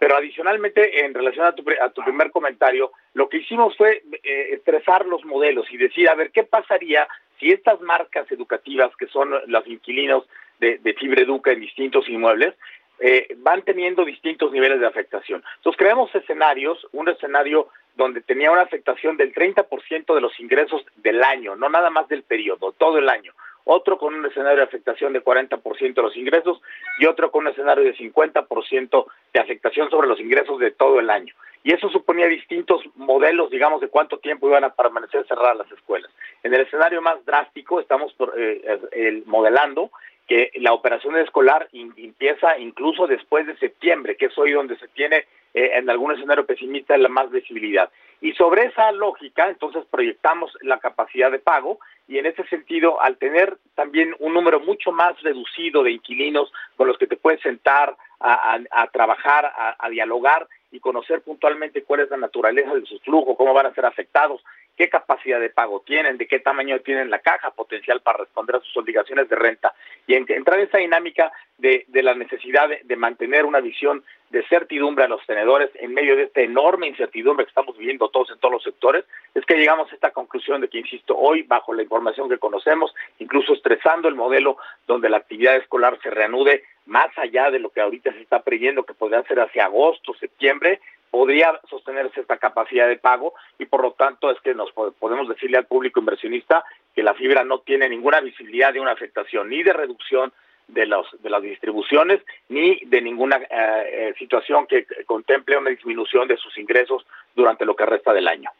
Pero 0.00 0.16
adicionalmente, 0.16 1.04
en 1.04 1.12
relación 1.12 1.46
a 1.46 1.54
tu, 1.54 1.62
a 1.80 1.90
tu 1.90 2.02
primer 2.02 2.30
comentario, 2.30 2.92
lo 3.12 3.28
que 3.28 3.36
hicimos 3.36 3.76
fue 3.76 4.02
eh, 4.22 4.48
estresar 4.52 5.04
los 5.06 5.24
modelos 5.26 5.70
y 5.70 5.76
decir, 5.76 6.08
a 6.08 6.14
ver, 6.14 6.30
¿qué 6.32 6.42
pasaría 6.42 7.06
si 7.38 7.50
estas 7.50 7.80
marcas 7.80 8.30
educativas, 8.32 8.94
que 8.96 9.06
son 9.08 9.30
los 9.46 9.66
inquilinos 9.66 10.24
de, 10.64 10.78
de 10.78 10.94
Fibra 10.94 11.22
Educa 11.22 11.52
en 11.52 11.60
distintos 11.60 12.08
inmuebles, 12.08 12.54
eh, 13.00 13.34
van 13.38 13.62
teniendo 13.62 14.04
distintos 14.04 14.52
niveles 14.52 14.80
de 14.80 14.86
afectación. 14.86 15.42
Entonces 15.56 15.78
creamos 15.78 16.14
escenarios, 16.14 16.86
un 16.92 17.08
escenario 17.08 17.68
donde 17.96 18.20
tenía 18.20 18.50
una 18.50 18.62
afectación 18.62 19.16
del 19.16 19.34
30% 19.34 20.14
de 20.14 20.20
los 20.20 20.38
ingresos 20.40 20.84
del 20.96 21.22
año, 21.22 21.56
no 21.56 21.68
nada 21.68 21.90
más 21.90 22.08
del 22.08 22.22
periodo, 22.22 22.72
todo 22.72 22.98
el 22.98 23.08
año. 23.08 23.32
Otro 23.64 23.98
con 23.98 24.14
un 24.14 24.26
escenario 24.26 24.58
de 24.58 24.64
afectación 24.64 25.12
de 25.12 25.24
40% 25.24 25.94
de 25.94 26.02
los 26.02 26.16
ingresos 26.16 26.60
y 26.98 27.06
otro 27.06 27.30
con 27.30 27.46
un 27.46 27.52
escenario 27.52 27.84
de 27.84 27.96
50% 27.96 29.06
de 29.32 29.40
afectación 29.40 29.90
sobre 29.90 30.08
los 30.08 30.20
ingresos 30.20 30.58
de 30.58 30.70
todo 30.70 31.00
el 31.00 31.10
año. 31.10 31.34
Y 31.62 31.72
eso 31.72 31.88
suponía 31.88 32.26
distintos 32.26 32.82
modelos, 32.94 33.50
digamos, 33.50 33.80
de 33.80 33.88
cuánto 33.88 34.18
tiempo 34.18 34.48
iban 34.48 34.64
a 34.64 34.74
permanecer 34.74 35.26
cerradas 35.26 35.56
las 35.56 35.72
escuelas. 35.72 36.10
En 36.42 36.52
el 36.52 36.60
escenario 36.60 37.00
más 37.00 37.24
drástico 37.24 37.80
estamos 37.80 38.14
eh, 38.36 39.22
modelando 39.24 39.90
que 40.26 40.50
la 40.56 40.72
operación 40.72 41.16
escolar 41.16 41.68
empieza 41.72 42.58
incluso 42.58 43.06
después 43.06 43.46
de 43.46 43.56
septiembre, 43.56 44.16
que 44.16 44.26
es 44.26 44.38
hoy 44.38 44.52
donde 44.52 44.76
se 44.78 44.88
tiene 44.88 45.26
eh, 45.52 45.70
en 45.74 45.88
algún 45.90 46.12
escenario 46.12 46.46
pesimista 46.46 46.96
la 46.96 47.08
más 47.08 47.30
visibilidad. 47.30 47.90
Y 48.20 48.32
sobre 48.32 48.66
esa 48.66 48.90
lógica, 48.92 49.48
entonces 49.48 49.84
proyectamos 49.90 50.56
la 50.62 50.78
capacidad 50.78 51.30
de 51.30 51.38
pago 51.38 51.78
y 52.08 52.18
en 52.18 52.26
ese 52.26 52.44
sentido, 52.44 53.00
al 53.02 53.18
tener 53.18 53.58
también 53.74 54.14
un 54.18 54.32
número 54.32 54.60
mucho 54.60 54.92
más 54.92 55.20
reducido 55.22 55.82
de 55.82 55.92
inquilinos 55.92 56.50
con 56.76 56.88
los 56.88 56.96
que 56.96 57.06
te 57.06 57.16
puedes 57.16 57.40
sentar 57.40 57.96
a, 58.20 58.88
trabajar, 58.90 59.52
a 59.78 59.88
dialogar, 59.90 60.48
y 60.74 60.80
conocer 60.80 61.22
puntualmente 61.22 61.84
cuál 61.84 62.00
es 62.00 62.10
la 62.10 62.16
naturaleza 62.16 62.74
de 62.74 62.84
su 62.84 62.98
flujo, 62.98 63.36
cómo 63.36 63.54
van 63.54 63.66
a 63.66 63.74
ser 63.74 63.86
afectados, 63.86 64.42
qué 64.76 64.88
capacidad 64.88 65.40
de 65.40 65.50
pago 65.50 65.82
tienen, 65.86 66.18
de 66.18 66.26
qué 66.26 66.40
tamaño 66.40 66.80
tienen 66.80 67.10
la 67.10 67.20
caja 67.20 67.50
potencial 67.50 68.00
para 68.00 68.18
responder 68.18 68.56
a 68.56 68.60
sus 68.60 68.76
obligaciones 68.76 69.28
de 69.28 69.36
renta. 69.36 69.74
Y 70.06 70.14
entrar 70.14 70.58
en 70.58 70.66
esa 70.66 70.78
dinámica 70.78 71.32
de, 71.58 71.86
la 71.92 72.14
necesidad 72.14 72.68
de, 72.82 72.96
mantener 72.96 73.44
una 73.44 73.60
visión 73.60 74.04
de 74.30 74.42
certidumbre 74.48 75.04
a 75.04 75.08
los 75.08 75.24
tenedores 75.26 75.70
en 75.74 75.94
medio 75.94 76.16
de 76.16 76.24
esta 76.24 76.40
enorme 76.40 76.88
incertidumbre 76.88 77.44
que 77.44 77.50
estamos 77.50 77.78
viviendo 77.78 78.08
todos 78.08 78.30
en 78.30 78.38
todos 78.38 78.54
los 78.54 78.62
sectores, 78.62 79.04
es 79.34 79.44
que 79.44 79.56
llegamos 79.56 79.90
a 79.90 79.94
esta 79.94 80.10
conclusión 80.10 80.60
de 80.60 80.68
que, 80.68 80.78
insisto, 80.78 81.16
hoy, 81.16 81.42
bajo 81.42 81.72
la 81.72 81.82
información 81.82 82.28
que 82.28 82.38
conocemos, 82.38 82.92
incluso 83.18 83.54
estresando 83.54 84.08
el 84.08 84.14
modelo 84.14 84.56
donde 84.86 85.08
la 85.08 85.18
actividad 85.18 85.56
escolar 85.56 85.98
se 86.02 86.10
reanude 86.10 86.64
más 86.86 87.16
allá 87.16 87.50
de 87.50 87.60
lo 87.60 87.70
que 87.70 87.80
ahorita 87.80 88.12
se 88.12 88.20
está 88.20 88.42
previendo, 88.42 88.84
que 88.84 88.94
podría 88.94 89.22
ser 89.22 89.40
hacia 89.40 89.66
agosto, 89.66 90.14
septiembre, 90.14 90.80
podría 91.14 91.60
sostenerse 91.70 92.22
esta 92.22 92.38
capacidad 92.38 92.88
de 92.88 92.96
pago 92.96 93.34
y 93.56 93.66
por 93.66 93.80
lo 93.80 93.92
tanto 93.92 94.32
es 94.32 94.40
que 94.40 94.52
nos 94.52 94.72
podemos 94.72 95.28
decirle 95.28 95.58
al 95.58 95.66
público 95.66 96.00
inversionista 96.00 96.64
que 96.92 97.04
la 97.04 97.14
fibra 97.14 97.44
no 97.44 97.60
tiene 97.60 97.88
ninguna 97.88 98.20
visibilidad 98.20 98.72
de 98.72 98.80
una 98.80 98.90
afectación 98.90 99.48
ni 99.48 99.62
de 99.62 99.72
reducción 99.72 100.32
de, 100.66 100.86
los, 100.86 101.06
de 101.22 101.30
las 101.30 101.40
distribuciones 101.40 102.20
ni 102.48 102.80
de 102.86 103.00
ninguna 103.00 103.36
eh, 103.36 103.46
eh, 103.48 104.14
situación 104.18 104.66
que 104.66 104.86
contemple 105.06 105.56
una 105.56 105.70
disminución 105.70 106.26
de 106.26 106.36
sus 106.36 106.58
ingresos 106.58 107.06
durante 107.36 107.64
lo 107.64 107.76
que 107.76 107.86
resta 107.86 108.12
del 108.12 108.26
año. 108.26 108.50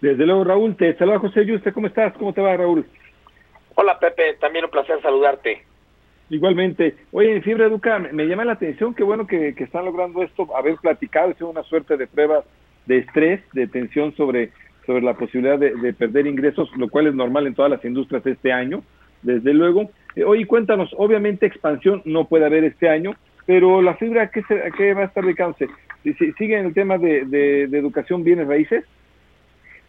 Desde 0.00 0.26
luego, 0.26 0.42
Raúl, 0.42 0.76
te 0.76 0.96
saluda 0.96 1.20
José 1.20 1.46
Yuste, 1.46 1.72
¿cómo 1.72 1.86
estás? 1.86 2.12
¿Cómo 2.14 2.32
te 2.32 2.40
va, 2.40 2.56
Raúl? 2.56 2.84
Hola, 3.76 4.00
Pepe, 4.00 4.34
también 4.40 4.64
un 4.64 4.72
placer 4.72 5.00
saludarte. 5.00 5.64
Igualmente. 6.30 6.94
Oye, 7.10 7.36
en 7.36 7.42
Fibra 7.42 7.66
Educa, 7.66 7.98
me, 7.98 8.26
llama 8.26 8.44
la 8.44 8.52
atención, 8.52 8.94
qué 8.94 9.02
bueno 9.02 9.26
que, 9.26 9.54
están 9.56 9.84
logrando 9.84 10.22
esto, 10.22 10.54
haber 10.56 10.76
platicado, 10.76 11.30
es 11.30 11.40
una 11.40 11.62
suerte 11.62 11.96
de 11.96 12.06
pruebas 12.06 12.44
de 12.86 12.98
estrés, 12.98 13.40
de 13.52 13.66
tensión 13.66 14.14
sobre, 14.14 14.50
sobre 14.86 15.02
la 15.02 15.14
posibilidad 15.14 15.58
de, 15.58 15.92
perder 15.94 16.26
ingresos, 16.26 16.70
lo 16.76 16.88
cual 16.88 17.06
es 17.06 17.14
normal 17.14 17.46
en 17.46 17.54
todas 17.54 17.70
las 17.70 17.84
industrias 17.84 18.26
este 18.26 18.52
año, 18.52 18.82
desde 19.22 19.54
luego. 19.54 19.90
Eh, 20.16 20.24
oye, 20.24 20.46
cuéntanos, 20.46 20.90
obviamente 20.96 21.46
expansión 21.46 22.02
no 22.04 22.26
puede 22.28 22.44
haber 22.44 22.64
este 22.64 22.88
año, 22.88 23.14
pero 23.46 23.80
la 23.80 23.94
fibra, 23.94 24.30
¿qué, 24.30 24.42
se, 24.42 24.62
qué 24.76 24.92
va 24.92 25.02
a 25.02 25.06
estar 25.06 25.24
dedicándose? 25.24 25.68
¿Sigue 26.02 26.58
en 26.58 26.66
el 26.66 26.74
tema 26.74 26.98
de, 26.98 27.24
de, 27.24 27.66
de 27.68 27.78
educación 27.78 28.22
bienes 28.22 28.46
raíces? 28.46 28.84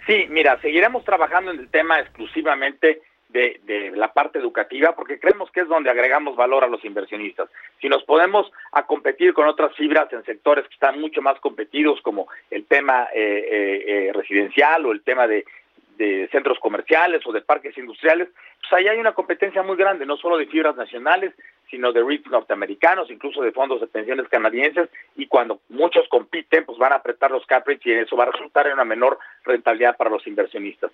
Sí, 0.08 0.26
mira, 0.30 0.60
seguiremos 0.62 1.04
trabajando 1.04 1.52
en 1.52 1.60
el 1.60 1.70
tema 1.70 2.00
exclusivamente 2.00 3.02
de, 3.30 3.92
la 3.96 4.12
parte 4.12 4.40
educativa, 4.40 4.96
porque 4.96 5.20
creemos 5.20 5.52
que 5.52 5.62
es 5.62 5.68
donde 5.68 5.90
agregamos 5.90 6.36
valor 6.36 6.64
a 6.64 6.68
los 6.68 6.84
inversionistas. 6.84 7.50
Si 7.80 7.88
nos 7.88 8.04
podemos 8.04 8.52
a 8.72 8.86
competir 8.86 9.34
con 9.34 9.48
otras 9.48 9.76
fibras 9.76 10.12
en 10.14 10.24
sectores 10.24 10.68
que 10.68 10.74
están 10.74 11.00
mucho 11.00 11.22
más 11.22 11.40
competidos, 11.40 12.02
como 12.02 12.28
el 12.50 12.66
tema 12.66 13.08
eh, 13.14 13.48
eh, 13.52 13.84
eh 13.88 14.14
residencial 14.14 14.86
o 14.86 14.92
el 14.92 15.02
tema 15.02 15.28
de, 15.28 15.46
centros 16.32 16.58
comerciales 16.60 17.22
o 17.26 17.34
de 17.34 17.42
parques 17.42 17.78
industriales, 17.78 18.30
pues 18.62 18.72
ahí 18.72 18.88
hay 18.88 19.00
una 19.00 19.12
competencia 19.12 19.64
muy 19.64 19.76
grande, 19.76 20.06
no 20.06 20.16
solo 20.16 20.38
de 20.38 20.46
fibras 20.46 20.78
nacionales, 20.78 21.34
sino 21.70 21.92
de 21.92 22.02
REITs 22.02 22.32
norteamericanos, 22.32 23.12
incluso 23.12 23.42
de 23.42 23.52
fondos 23.52 23.82
de 23.82 23.88
pensiones 23.88 24.30
canadienses, 24.30 24.90
y 25.18 25.28
cuando 25.28 25.60
muchos 25.68 26.08
compiten, 26.08 26.64
pues 26.64 26.78
van 26.78 26.94
a 26.94 26.98
apretar 26.98 27.32
los 27.32 27.46
cap 27.46 27.68
y 27.84 27.92
eso 27.92 28.16
va 28.16 28.24
a 28.24 28.32
resultar 28.32 28.68
en 28.68 28.74
una 28.76 28.86
menor 28.86 29.20
rentabilidad 29.44 29.98
para 29.98 30.10
los 30.10 30.26
inversionistas. 30.26 30.90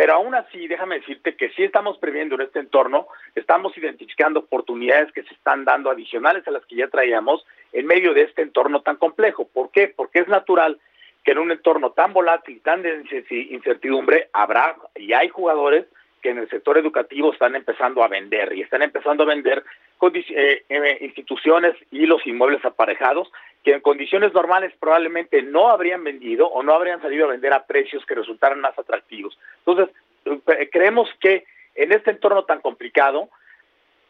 Pero 0.00 0.14
aún 0.14 0.34
así, 0.34 0.66
déjame 0.66 1.00
decirte 1.00 1.36
que 1.36 1.50
sí 1.50 1.62
estamos 1.62 1.98
previendo 1.98 2.34
en 2.34 2.40
este 2.40 2.58
entorno, 2.58 3.06
estamos 3.34 3.76
identificando 3.76 4.40
oportunidades 4.40 5.12
que 5.12 5.22
se 5.24 5.34
están 5.34 5.66
dando 5.66 5.90
adicionales 5.90 6.48
a 6.48 6.52
las 6.52 6.64
que 6.64 6.76
ya 6.76 6.88
traíamos 6.88 7.44
en 7.74 7.84
medio 7.84 8.14
de 8.14 8.22
este 8.22 8.40
entorno 8.40 8.80
tan 8.80 8.96
complejo. 8.96 9.46
¿Por 9.46 9.70
qué? 9.70 9.92
Porque 9.94 10.20
es 10.20 10.28
natural 10.28 10.80
que 11.22 11.32
en 11.32 11.38
un 11.40 11.50
entorno 11.50 11.90
tan 11.90 12.14
volátil, 12.14 12.62
tan 12.62 12.80
de 12.80 13.04
incertidumbre, 13.50 14.30
habrá 14.32 14.74
y 14.96 15.12
hay 15.12 15.28
jugadores 15.28 15.84
que 16.22 16.30
en 16.30 16.38
el 16.38 16.48
sector 16.48 16.78
educativo 16.78 17.34
están 17.34 17.54
empezando 17.54 18.02
a 18.02 18.08
vender 18.08 18.54
y 18.54 18.62
están 18.62 18.80
empezando 18.80 19.24
a 19.24 19.26
vender 19.26 19.62
eh, 20.00 20.64
eh, 20.66 20.98
instituciones 21.02 21.74
y 21.90 22.06
los 22.06 22.26
inmuebles 22.26 22.64
aparejados 22.64 23.30
que 23.64 23.74
en 23.74 23.80
condiciones 23.80 24.32
normales 24.32 24.72
probablemente 24.80 25.42
no 25.42 25.68
habrían 25.68 26.02
vendido 26.02 26.46
o 26.48 26.62
no 26.62 26.72
habrían 26.74 27.02
salido 27.02 27.26
a 27.26 27.30
vender 27.30 27.52
a 27.52 27.66
precios 27.66 28.04
que 28.06 28.14
resultaran 28.14 28.60
más 28.60 28.78
atractivos. 28.78 29.38
Entonces, 29.64 29.94
eh, 30.24 30.68
creemos 30.70 31.08
que 31.20 31.44
en 31.74 31.92
este 31.92 32.10
entorno 32.10 32.44
tan 32.44 32.60
complicado, 32.60 33.28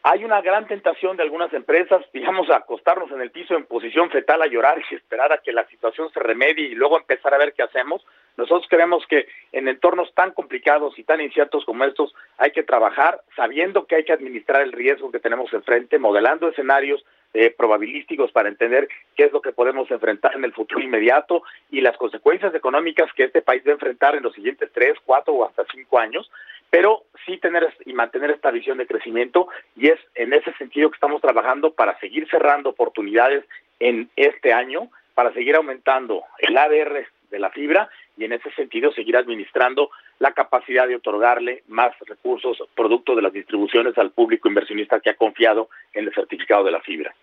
hay 0.03 0.25
una 0.25 0.41
gran 0.41 0.65
tentación 0.65 1.15
de 1.15 1.23
algunas 1.23 1.53
empresas, 1.53 2.03
digamos, 2.13 2.49
a 2.49 2.57
acostarnos 2.57 3.11
en 3.11 3.21
el 3.21 3.31
piso 3.31 3.55
en 3.55 3.65
posición 3.65 4.09
fetal 4.09 4.41
a 4.41 4.47
llorar 4.47 4.81
y 4.89 4.95
esperar 4.95 5.31
a 5.31 5.39
que 5.39 5.51
la 5.51 5.67
situación 5.67 6.11
se 6.11 6.19
remedie 6.19 6.67
y 6.67 6.75
luego 6.75 6.97
empezar 6.97 7.33
a 7.33 7.37
ver 7.37 7.53
qué 7.53 7.63
hacemos. 7.63 8.05
Nosotros 8.37 8.65
creemos 8.69 9.05
que 9.07 9.27
en 9.51 9.67
entornos 9.67 10.13
tan 10.13 10.31
complicados 10.31 10.97
y 10.97 11.03
tan 11.03 11.21
inciertos 11.21 11.65
como 11.65 11.83
estos 11.83 12.13
hay 12.37 12.51
que 12.51 12.63
trabajar 12.63 13.21
sabiendo 13.35 13.85
que 13.85 13.95
hay 13.95 14.03
que 14.05 14.13
administrar 14.13 14.61
el 14.61 14.71
riesgo 14.71 15.11
que 15.11 15.19
tenemos 15.19 15.53
enfrente, 15.53 15.99
modelando 15.99 16.47
escenarios 16.47 17.05
eh, 17.33 17.53
probabilísticos 17.57 18.31
para 18.31 18.49
entender 18.49 18.87
qué 19.15 19.25
es 19.25 19.31
lo 19.31 19.41
que 19.41 19.53
podemos 19.53 19.89
enfrentar 19.91 20.35
en 20.35 20.43
el 20.43 20.53
futuro 20.53 20.81
inmediato 20.81 21.43
y 21.69 21.81
las 21.81 21.97
consecuencias 21.97 22.53
económicas 22.53 23.11
que 23.13 23.25
este 23.25 23.41
país 23.41 23.63
va 23.65 23.71
a 23.71 23.73
enfrentar 23.73 24.15
en 24.15 24.23
los 24.23 24.33
siguientes 24.33 24.69
tres, 24.73 24.97
cuatro 25.05 25.33
o 25.33 25.45
hasta 25.45 25.65
cinco 25.71 25.99
años 25.99 26.29
pero 26.71 27.03
sí 27.25 27.37
tener 27.37 27.71
y 27.85 27.93
mantener 27.93 28.31
esta 28.31 28.49
visión 28.49 28.79
de 28.79 28.87
crecimiento 28.87 29.49
y 29.75 29.89
es 29.89 29.99
en 30.15 30.33
ese 30.33 30.51
sentido 30.53 30.89
que 30.89 30.95
estamos 30.95 31.21
trabajando 31.21 31.73
para 31.73 31.99
seguir 31.99 32.27
cerrando 32.29 32.69
oportunidades 32.69 33.45
en 33.79 34.09
este 34.15 34.53
año, 34.53 34.89
para 35.13 35.33
seguir 35.33 35.55
aumentando 35.55 36.23
el 36.39 36.57
ADR 36.57 37.05
de 37.29 37.39
la 37.39 37.49
fibra 37.51 37.89
y 38.17 38.25
en 38.25 38.33
ese 38.33 38.51
sentido 38.51 38.91
seguir 38.91 39.17
administrando 39.17 39.89
la 40.19 40.33
capacidad 40.33 40.87
de 40.87 40.95
otorgarle 40.95 41.63
más 41.67 41.93
recursos 42.05 42.57
producto 42.75 43.15
de 43.15 43.21
las 43.21 43.33
distribuciones 43.33 43.97
al 43.97 44.11
público 44.11 44.47
inversionista 44.47 44.99
que 44.99 45.09
ha 45.09 45.15
confiado 45.15 45.69
en 45.93 46.05
el 46.05 46.13
certificado 46.13 46.63
de 46.63 46.71
la 46.71 46.81
fibra. 46.81 47.13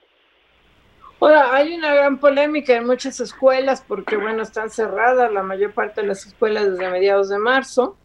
Ahora, 1.20 1.54
hay 1.54 1.74
una 1.74 1.92
gran 1.94 2.20
polémica 2.20 2.76
en 2.76 2.86
muchas 2.86 3.18
escuelas 3.18 3.84
porque, 3.86 4.16
bueno, 4.16 4.42
están 4.42 4.70
cerradas 4.70 5.32
la 5.32 5.42
mayor 5.42 5.72
parte 5.72 6.00
de 6.00 6.06
las 6.06 6.24
escuelas 6.26 6.70
desde 6.70 6.90
mediados 6.90 7.28
de 7.28 7.38
marzo 7.38 7.96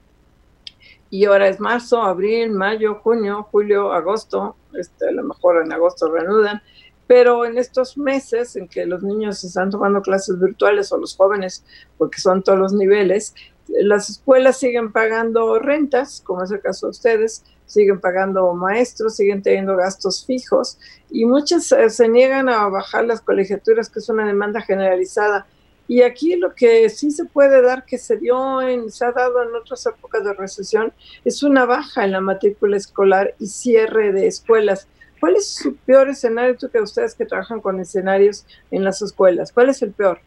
y 1.12 1.26
ahora 1.26 1.48
es 1.48 1.60
marzo, 1.60 2.02
abril, 2.02 2.50
mayo, 2.50 2.96
junio, 2.96 3.48
julio, 3.52 3.94
agosto, 3.94 4.56
este, 4.74 5.10
a 5.10 5.12
lo 5.12 5.24
mejor 5.24 5.64
en 5.64 5.72
agosto 5.72 6.12
reanudan, 6.12 6.64
pero 7.08 7.46
en 7.46 7.58
estos 7.58 7.98
meses 7.98 8.56
en 8.56 8.68
que 8.68 8.86
los 8.86 9.04
niños 9.04 9.44
están 9.44 9.70
tomando 9.70 10.02
clases 10.02 10.40
virtuales 10.40 10.92
o 10.92 10.98
los 10.98 11.16
jóvenes, 11.16 11.64
porque 11.98 12.20
son 12.20 12.44
todos 12.44 12.60
los 12.60 12.74
niveles, 12.74 13.34
las 13.68 14.10
escuelas 14.10 14.60
siguen 14.60 14.92
pagando 14.92 15.58
rentas, 15.60 16.22
como 16.26 16.44
es 16.44 16.52
el 16.52 16.62
caso 16.62 16.88
de 16.88 16.92
ustedes, 16.92 17.44
siguen 17.66 18.00
pagando 18.00 18.54
maestros, 18.54 19.16
siguen 19.16 19.42
teniendo 19.42 19.76
gastos 19.76 20.26
fijos 20.26 20.78
y 21.10 21.26
muchas 21.26 21.72
eh, 21.72 21.90
se 21.90 22.08
niegan 22.10 22.50
a 22.50 22.68
bajar 22.68 23.06
las 23.06 23.22
colegiaturas, 23.22 23.90
que 23.90 24.00
es 24.00 24.10
una 24.10 24.28
demanda 24.28 24.62
generalizada 24.62 25.48
y 25.88 26.02
aquí 26.02 26.36
lo 26.38 26.56
que 26.56 26.90
sí 26.90 27.12
se 27.12 27.26
puede 27.26 27.62
dar, 27.62 27.86
que 27.86 27.98
se 27.98 28.18
dio 28.18 28.62
en, 28.62 28.90
se 28.90 29.06
ha 29.06 29.12
dado 29.12 29.44
en 29.44 29.54
otras 29.56 29.86
épocas 29.86 30.24
de 30.24 30.34
recesión, 30.34 30.94
es 31.26 31.44
una 31.44 31.66
baja 31.66 32.06
en 32.06 32.12
la 32.12 32.22
matrícula 32.22 32.78
escolar 32.78 33.36
y 33.40 33.48
cierre 33.48 34.14
de 34.14 34.28
escuelas. 34.28 34.88
¿Cuál 35.24 35.38
es 35.38 35.56
su 35.56 35.78
peor 35.78 36.10
escenario, 36.10 36.58
tú 36.58 36.70
que 36.70 36.82
ustedes 36.82 37.16
que 37.16 37.26
trabajan 37.26 37.62
con 37.62 37.80
escenarios 37.80 38.46
en 38.72 38.84
las 38.84 39.02
escuelas? 39.02 39.54
¿Cuál 39.54 39.70
es 39.70 39.82
el 39.82 39.94
peor? 39.94 40.20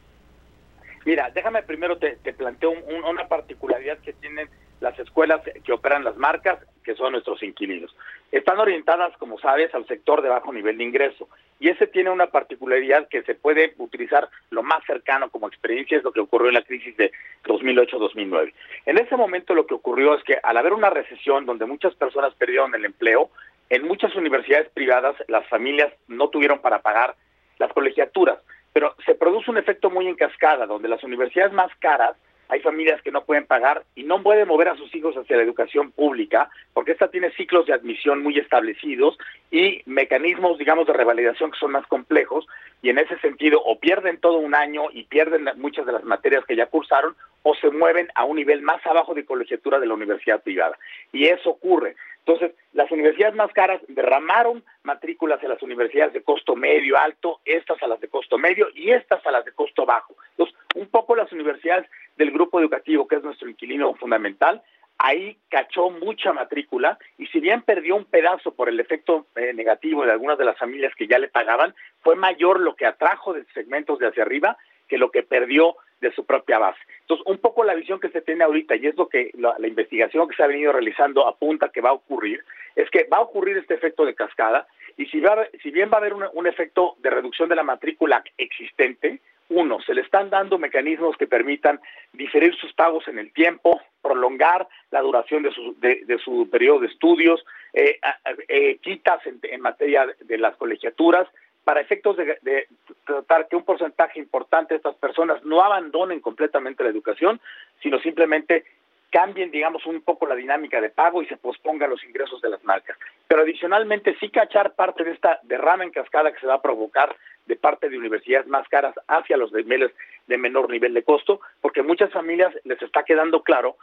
Mira, 1.05 1.31
déjame 1.35 1.63
primero 1.65 1.99
te, 1.99 2.17
te 2.17 2.33
planteo 2.33 2.71
una 2.71 3.29
particularidad 3.29 3.99
que 3.99 4.15
tienen 4.15 4.49
las 4.81 4.99
escuelas 4.99 5.43
que 5.63 5.73
operan 5.75 6.03
las 6.03 6.17
marcas, 6.17 6.61
que 6.83 6.95
son 6.95 7.13
nuestros 7.13 7.43
inquilinos. 7.43 7.95
Están 8.33 8.59
orientadas, 8.59 9.15
como 9.19 9.39
sabes, 9.39 9.75
al 9.75 9.87
sector 9.87 10.23
de 10.23 10.31
bajo 10.31 10.51
nivel 10.51 10.79
de 10.79 10.85
ingreso. 10.85 11.29
Y 11.61 11.69
ese 11.69 11.87
tiene 11.87 12.09
una 12.09 12.29
particularidad 12.29 13.07
que 13.09 13.23
se 13.23 13.35
puede 13.35 13.75
utilizar 13.77 14.31
lo 14.49 14.63
más 14.63 14.83
cercano 14.87 15.29
como 15.29 15.47
experiencia, 15.47 15.99
es 15.99 16.05
lo 16.05 16.13
que 16.13 16.21
ocurrió 16.21 16.49
en 16.49 16.55
la 16.55 16.63
crisis 16.63 16.97
de 16.97 17.13
2008-2009. 17.45 18.53
En 18.87 18.97
ese 18.97 19.17
momento 19.17 19.55
lo 19.55 19.67
que 19.67 19.75
ocurrió 19.75 20.15
es 20.15 20.25
que 20.25 20.39
al 20.43 20.57
haber 20.57 20.73
una 20.73 20.89
recesión 20.89 21.45
donde 21.45 21.67
muchas 21.67 21.95
personas 21.95 22.35
perdieron 22.35 22.75
el 22.75 22.87
empleo, 22.87 23.31
en 23.71 23.87
muchas 23.87 24.15
universidades 24.15 24.69
privadas 24.71 25.17
las 25.29 25.47
familias 25.49 25.93
no 26.09 26.29
tuvieron 26.29 26.61
para 26.61 26.81
pagar 26.81 27.15
las 27.59 27.73
colegiaturas. 27.73 28.39
Pero 28.73 28.95
se 29.07 29.15
produce 29.15 29.51
un 29.51 29.59
efecto 29.59 29.91
muy 29.91 30.07
en 30.07 30.17
cascada, 30.17 30.67
donde 30.67 30.89
las 30.89 31.03
universidades 31.03 31.53
más 31.53 31.75
caras 31.79 32.17
hay 32.49 32.61
familias 32.61 33.03
que 33.03 33.11
no 33.11 33.25
pueden 33.25 33.47
pagar 33.47 33.85
y 33.95 34.05
no 34.05 34.23
pueden 34.23 34.47
mover 34.47 34.69
a 34.69 34.77
sus 34.77 34.95
hijos 34.95 35.17
hacia 35.17 35.37
la 35.37 35.43
educación 35.43 35.91
pública 35.91 36.49
porque 36.75 36.93
esta 36.93 37.09
tiene 37.09 37.33
ciclos 37.33 37.67
de 37.67 37.73
admisión 37.73 38.23
muy 38.23 38.39
establecidos 38.39 39.19
y 39.51 39.83
mecanismos, 39.87 40.59
digamos, 40.59 40.87
de 40.87 40.93
revalidación 40.93 41.51
que 41.51 41.59
son 41.59 41.73
más 41.73 41.87
complejos 41.87 42.47
y 42.83 42.91
en 42.91 42.99
ese 42.99 43.19
sentido 43.19 43.61
o 43.65 43.81
pierden 43.81 44.19
todo 44.21 44.39
un 44.39 44.55
año 44.55 44.85
y 44.93 45.05
pierden 45.05 45.49
muchas 45.57 45.87
de 45.87 45.93
las 45.93 46.05
materias 46.05 46.45
que 46.45 46.57
ya 46.57 46.67
cursaron 46.67 47.17
o 47.43 47.55
se 47.55 47.71
mueven 47.71 48.09
a 48.15 48.25
un 48.25 48.37
nivel 48.37 48.63
más 48.63 48.85
abajo 48.87 49.15
de 49.15 49.25
colegiatura 49.25 49.81
de 49.81 49.87
la 49.87 49.95
universidad 49.95 50.43
privada. 50.43 50.79
Y 51.13 51.27
eso 51.27 51.51
ocurre. 51.51 51.97
Entonces, 52.27 52.57
las 52.73 52.91
universidades 52.91 53.37
más 53.37 53.53
caras 53.53 53.81
derramaron 53.87 54.65
matrículas 54.83 55.43
a 55.45 55.49
las 55.49 55.63
universidades 55.63 56.13
de 56.13 56.25
costo 56.25 56.57
medio 56.57 56.99
alto, 56.99 57.41
estas 57.45 57.81
a 57.85 57.87
las 57.87 58.01
de 58.01 58.09
costo 58.09 58.37
medio 58.37 58.67
y 58.75 58.91
estas 58.91 59.25
a 59.25 59.31
las 59.31 59.45
de 59.45 59.53
costo 59.53 59.87
bajo. 59.87 60.17
Entonces, 60.31 60.57
un 60.75 60.89
poco 60.89 61.15
las 61.15 61.31
universidades 61.31 61.89
del 62.17 62.33
grupo 62.33 62.59
educativo, 62.59 63.07
que 63.07 63.15
es 63.15 63.23
nuestro 63.23 63.49
inquilino 63.49 63.95
fundamental, 63.95 64.61
ahí 64.99 65.39
cachó 65.49 65.91
mucha 65.91 66.33
matrícula 66.33 66.99
y 67.17 67.27
si 67.27 67.39
bien 67.39 67.63
perdió 67.63 67.95
un 67.95 68.07
pedazo 68.07 68.55
por 68.55 68.69
el 68.69 68.81
efecto 68.81 69.27
eh, 69.37 69.53
negativo 69.55 70.05
de 70.05 70.11
algunas 70.11 70.37
de 70.37 70.47
las 70.47 70.59
familias 70.59 70.93
que 70.97 71.07
ya 71.07 71.21
le 71.21 71.29
pagaban, 71.29 71.77
fue 72.01 72.17
mayor 72.17 72.59
lo 72.59 72.75
que 72.75 72.87
atrajo 72.87 73.35
de 73.35 73.45
segmentos 73.55 74.01
de 74.01 74.09
hacia 74.09 74.25
arriba 74.25 74.57
que 74.89 74.99
lo 74.99 75.11
que 75.11 75.23
perdió 75.23 75.77
de 76.01 76.13
su 76.13 76.25
propia 76.25 76.59
base. 76.59 76.81
Entonces, 77.01 77.27
un 77.27 77.39
poco 77.39 77.65
la 77.65 77.75
visión 77.75 78.01
que 78.01 78.11
se 78.11 78.21
tiene 78.21 78.45
ahorita, 78.45 78.77
y 78.77 78.87
es 78.87 78.97
lo 78.97 79.09
que 79.09 79.31
la, 79.35 79.55
investigación 79.67 80.29
que 80.29 80.37
se 80.37 80.43
ha 80.43 80.49
venido 80.49 80.73
realizando 80.73 81.27
apunta 81.27 81.71
que 81.71 81.81
va 81.81 81.91
a 81.91 81.95
ocurrir, 81.95 82.45
es 82.75 82.91
que 82.91 83.05
va 83.05 83.19
a 83.19 83.23
ocurrir 83.23 83.57
este 83.57 83.75
efecto 83.75 84.05
de 84.05 84.15
cascada, 84.15 84.67
y 84.97 85.07
si, 85.07 85.21
va, 85.21 85.47
si 85.63 85.71
bien 85.71 85.91
va 85.91 85.95
a 85.95 86.01
haber 86.01 86.15
un 86.15 86.47
efecto 86.47 86.97
de 86.99 87.11
reducción 87.11 87.49
de 87.49 87.57
la 87.57 87.63
matrícula 87.63 88.23
existente, 88.39 89.21
uno, 89.49 89.81
se 89.81 89.95
le 89.95 90.01
están 90.01 90.31
dando 90.31 90.59
mecanismos 90.59 91.17
que 91.17 91.27
permitan 91.27 91.81
diferir 92.13 92.55
sus 92.57 92.73
pagos 92.73 93.07
en 93.07 93.19
el 93.19 93.33
tiempo, 93.33 93.81
prolongar 94.03 94.67
la 94.91 95.01
duración 95.01 95.43
de 95.43 95.53
su, 95.53 95.79
de, 95.79 96.19
su 96.25 96.49
periodo 96.51 96.81
de 96.81 96.89
estudios, 96.89 97.45
eh, 97.73 98.01
eh, 98.49 98.79
quitas 98.79 99.25
en, 99.27 99.39
en 99.43 99.61
materia 99.61 100.07
de 100.21 100.39
las 100.39 100.57
colegiaturas, 100.57 101.29
para 101.67 101.81
efectos 101.81 102.17
de, 102.17 102.69
tratar 103.07 103.49
que 103.49 103.57
un 103.57 103.65
porcentaje 103.65 104.19
importante 104.19 104.75
de 104.75 104.79
estas 104.79 104.97
personas 104.97 105.43
no 105.45 105.63
abandonen 105.63 106.21
completamente 106.21 106.85
la 106.85 106.91
educación, 106.91 107.41
sino 107.83 107.99
simplemente 108.01 108.65
cambien, 109.11 109.51
digamos, 109.51 109.87
un 109.87 110.03
poco 110.03 110.27
la 110.27 110.35
dinámica 110.35 110.81
de 110.81 110.91
pago 110.91 111.23
y 111.23 111.27
se 111.27 111.37
pospongan 111.37 111.91
los 111.91 112.05
ingresos 112.05 112.43
de 112.43 112.51
las 112.51 112.63
marcas. 112.65 112.99
Pero 113.29 113.43
adicionalmente 113.43 114.17
sí 114.21 114.29
cachar 114.29 114.75
parte 114.75 115.05
de 115.05 115.13
esta 115.13 115.41
derrama 115.45 115.85
en 115.85 115.91
cascada 115.91 116.33
que 116.33 116.41
se 116.41 116.47
va 116.47 116.55
a 116.55 116.63
provocar 116.63 117.17
de 117.47 117.57
parte 117.57 117.89
de 117.89 117.97
universidades 117.97 118.47
más 118.49 118.69
caras 118.69 118.95
hacia 119.07 119.37
los 119.37 119.53
niveles 119.53 119.93
de 120.27 120.37
menor 120.37 120.69
nivel 120.69 120.93
de 120.93 121.05
costo, 121.05 121.41
porque 121.61 121.83
muchas 121.83 122.13
familias 122.13 122.53
les 122.65 122.83
está 122.83 123.05
quedando 123.05 123.43
claro 123.43 123.77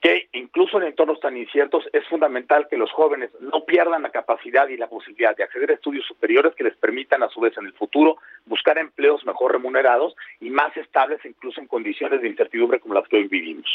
que 0.00 0.28
incluso 0.32 0.78
en 0.78 0.88
entornos 0.88 1.20
tan 1.20 1.36
inciertos 1.36 1.84
es 1.92 2.06
fundamental 2.08 2.66
que 2.68 2.76
los 2.76 2.90
jóvenes 2.92 3.30
no 3.40 3.64
pierdan 3.64 4.02
la 4.02 4.10
capacidad 4.10 4.68
y 4.68 4.76
la 4.76 4.88
posibilidad 4.88 5.36
de 5.36 5.44
acceder 5.44 5.70
a 5.70 5.74
estudios 5.74 6.06
superiores 6.06 6.54
que 6.54 6.64
les 6.64 6.76
permitan 6.76 7.22
a 7.22 7.28
su 7.28 7.40
vez 7.40 7.56
en 7.56 7.66
el 7.66 7.72
futuro 7.72 8.18
buscar 8.44 8.78
empleos 8.78 9.24
mejor 9.24 9.52
remunerados 9.52 10.14
y 10.40 10.50
más 10.50 10.76
estables 10.76 11.20
incluso 11.24 11.60
en 11.60 11.66
condiciones 11.66 12.20
de 12.20 12.28
incertidumbre 12.28 12.80
como 12.80 12.94
las 12.94 13.08
que 13.08 13.16
hoy 13.16 13.28
vivimos. 13.28 13.66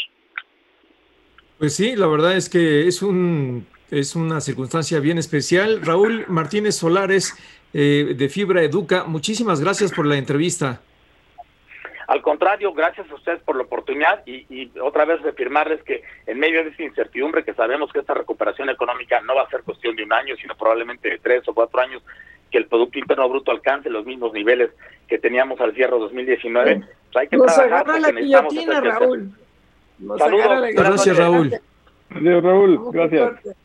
Pues 1.57 1.76
sí, 1.76 1.95
la 1.95 2.07
verdad 2.07 2.36
es 2.36 2.49
que 2.49 2.88
es 2.88 3.01
un 3.01 3.67
es 3.89 4.15
una 4.15 4.39
circunstancia 4.39 4.99
bien 4.99 5.17
especial. 5.17 5.82
Raúl 5.84 6.26
Martínez 6.28 6.76
Solares 6.76 7.36
eh, 7.74 8.15
de 8.17 8.30
Fibra 8.30 8.63
Educa, 8.63 9.03
muchísimas 9.03 9.59
gracias 9.59 9.91
por 9.91 10.05
la 10.05 10.17
entrevista. 10.17 10.82
Al 12.12 12.22
contrario, 12.22 12.74
gracias 12.74 13.09
a 13.09 13.16
ustedes 13.16 13.41
por 13.43 13.55
la 13.55 13.64
oportunidad 13.64 14.22
y, 14.26 14.70
otra 14.82 15.05
vez 15.05 15.22
reafirmarles 15.22 15.82
que 15.84 16.03
en 16.28 16.39
medio 16.39 16.62
de 16.62 16.72
esa 16.72 16.84
incertidumbre, 16.84 17.45
que 17.45 17.53
sabemos 17.53 17.89
que 17.93 17.99
esta 17.99 18.14
recuperación 18.14 18.70
económica 18.70 19.22
no 19.22 19.34
va 19.34 19.43
a 19.43 19.49
ser 19.49 19.64
cuestión 19.64 19.95
de 19.95 20.03
un 20.03 20.12
año, 20.12 20.36
sino 20.36 20.53
probablemente 20.57 21.07
de 21.07 21.20
tres 21.20 21.47
o 21.47 21.53
cuatro 21.53 21.80
años, 21.80 22.03
que 22.51 22.57
el 22.57 22.66
Producto 22.66 22.99
Interno 22.99 23.30
Bruto 23.30 23.51
alcance 23.51 23.89
los 23.89 24.05
mismos 24.05 24.34
niveles 24.34 24.72
que 25.07 25.20
teníamos 25.20 25.62
al 25.62 25.74
cierre 25.74 25.97
2019, 25.97 26.82
pues 26.82 27.16
hay 27.16 27.30
que 27.30 27.38
Nos 27.38 27.57
agarra 27.57 27.97
la 27.97 28.12
guillotina, 28.12 28.82
Raúl. 28.82 29.32
Saludos. 30.18 30.68
Gracias, 30.74 31.18
Raúl. 31.18 31.53
Adiós, 32.14 32.43
Raúl. 32.43 32.91
Gracias. 32.91 33.55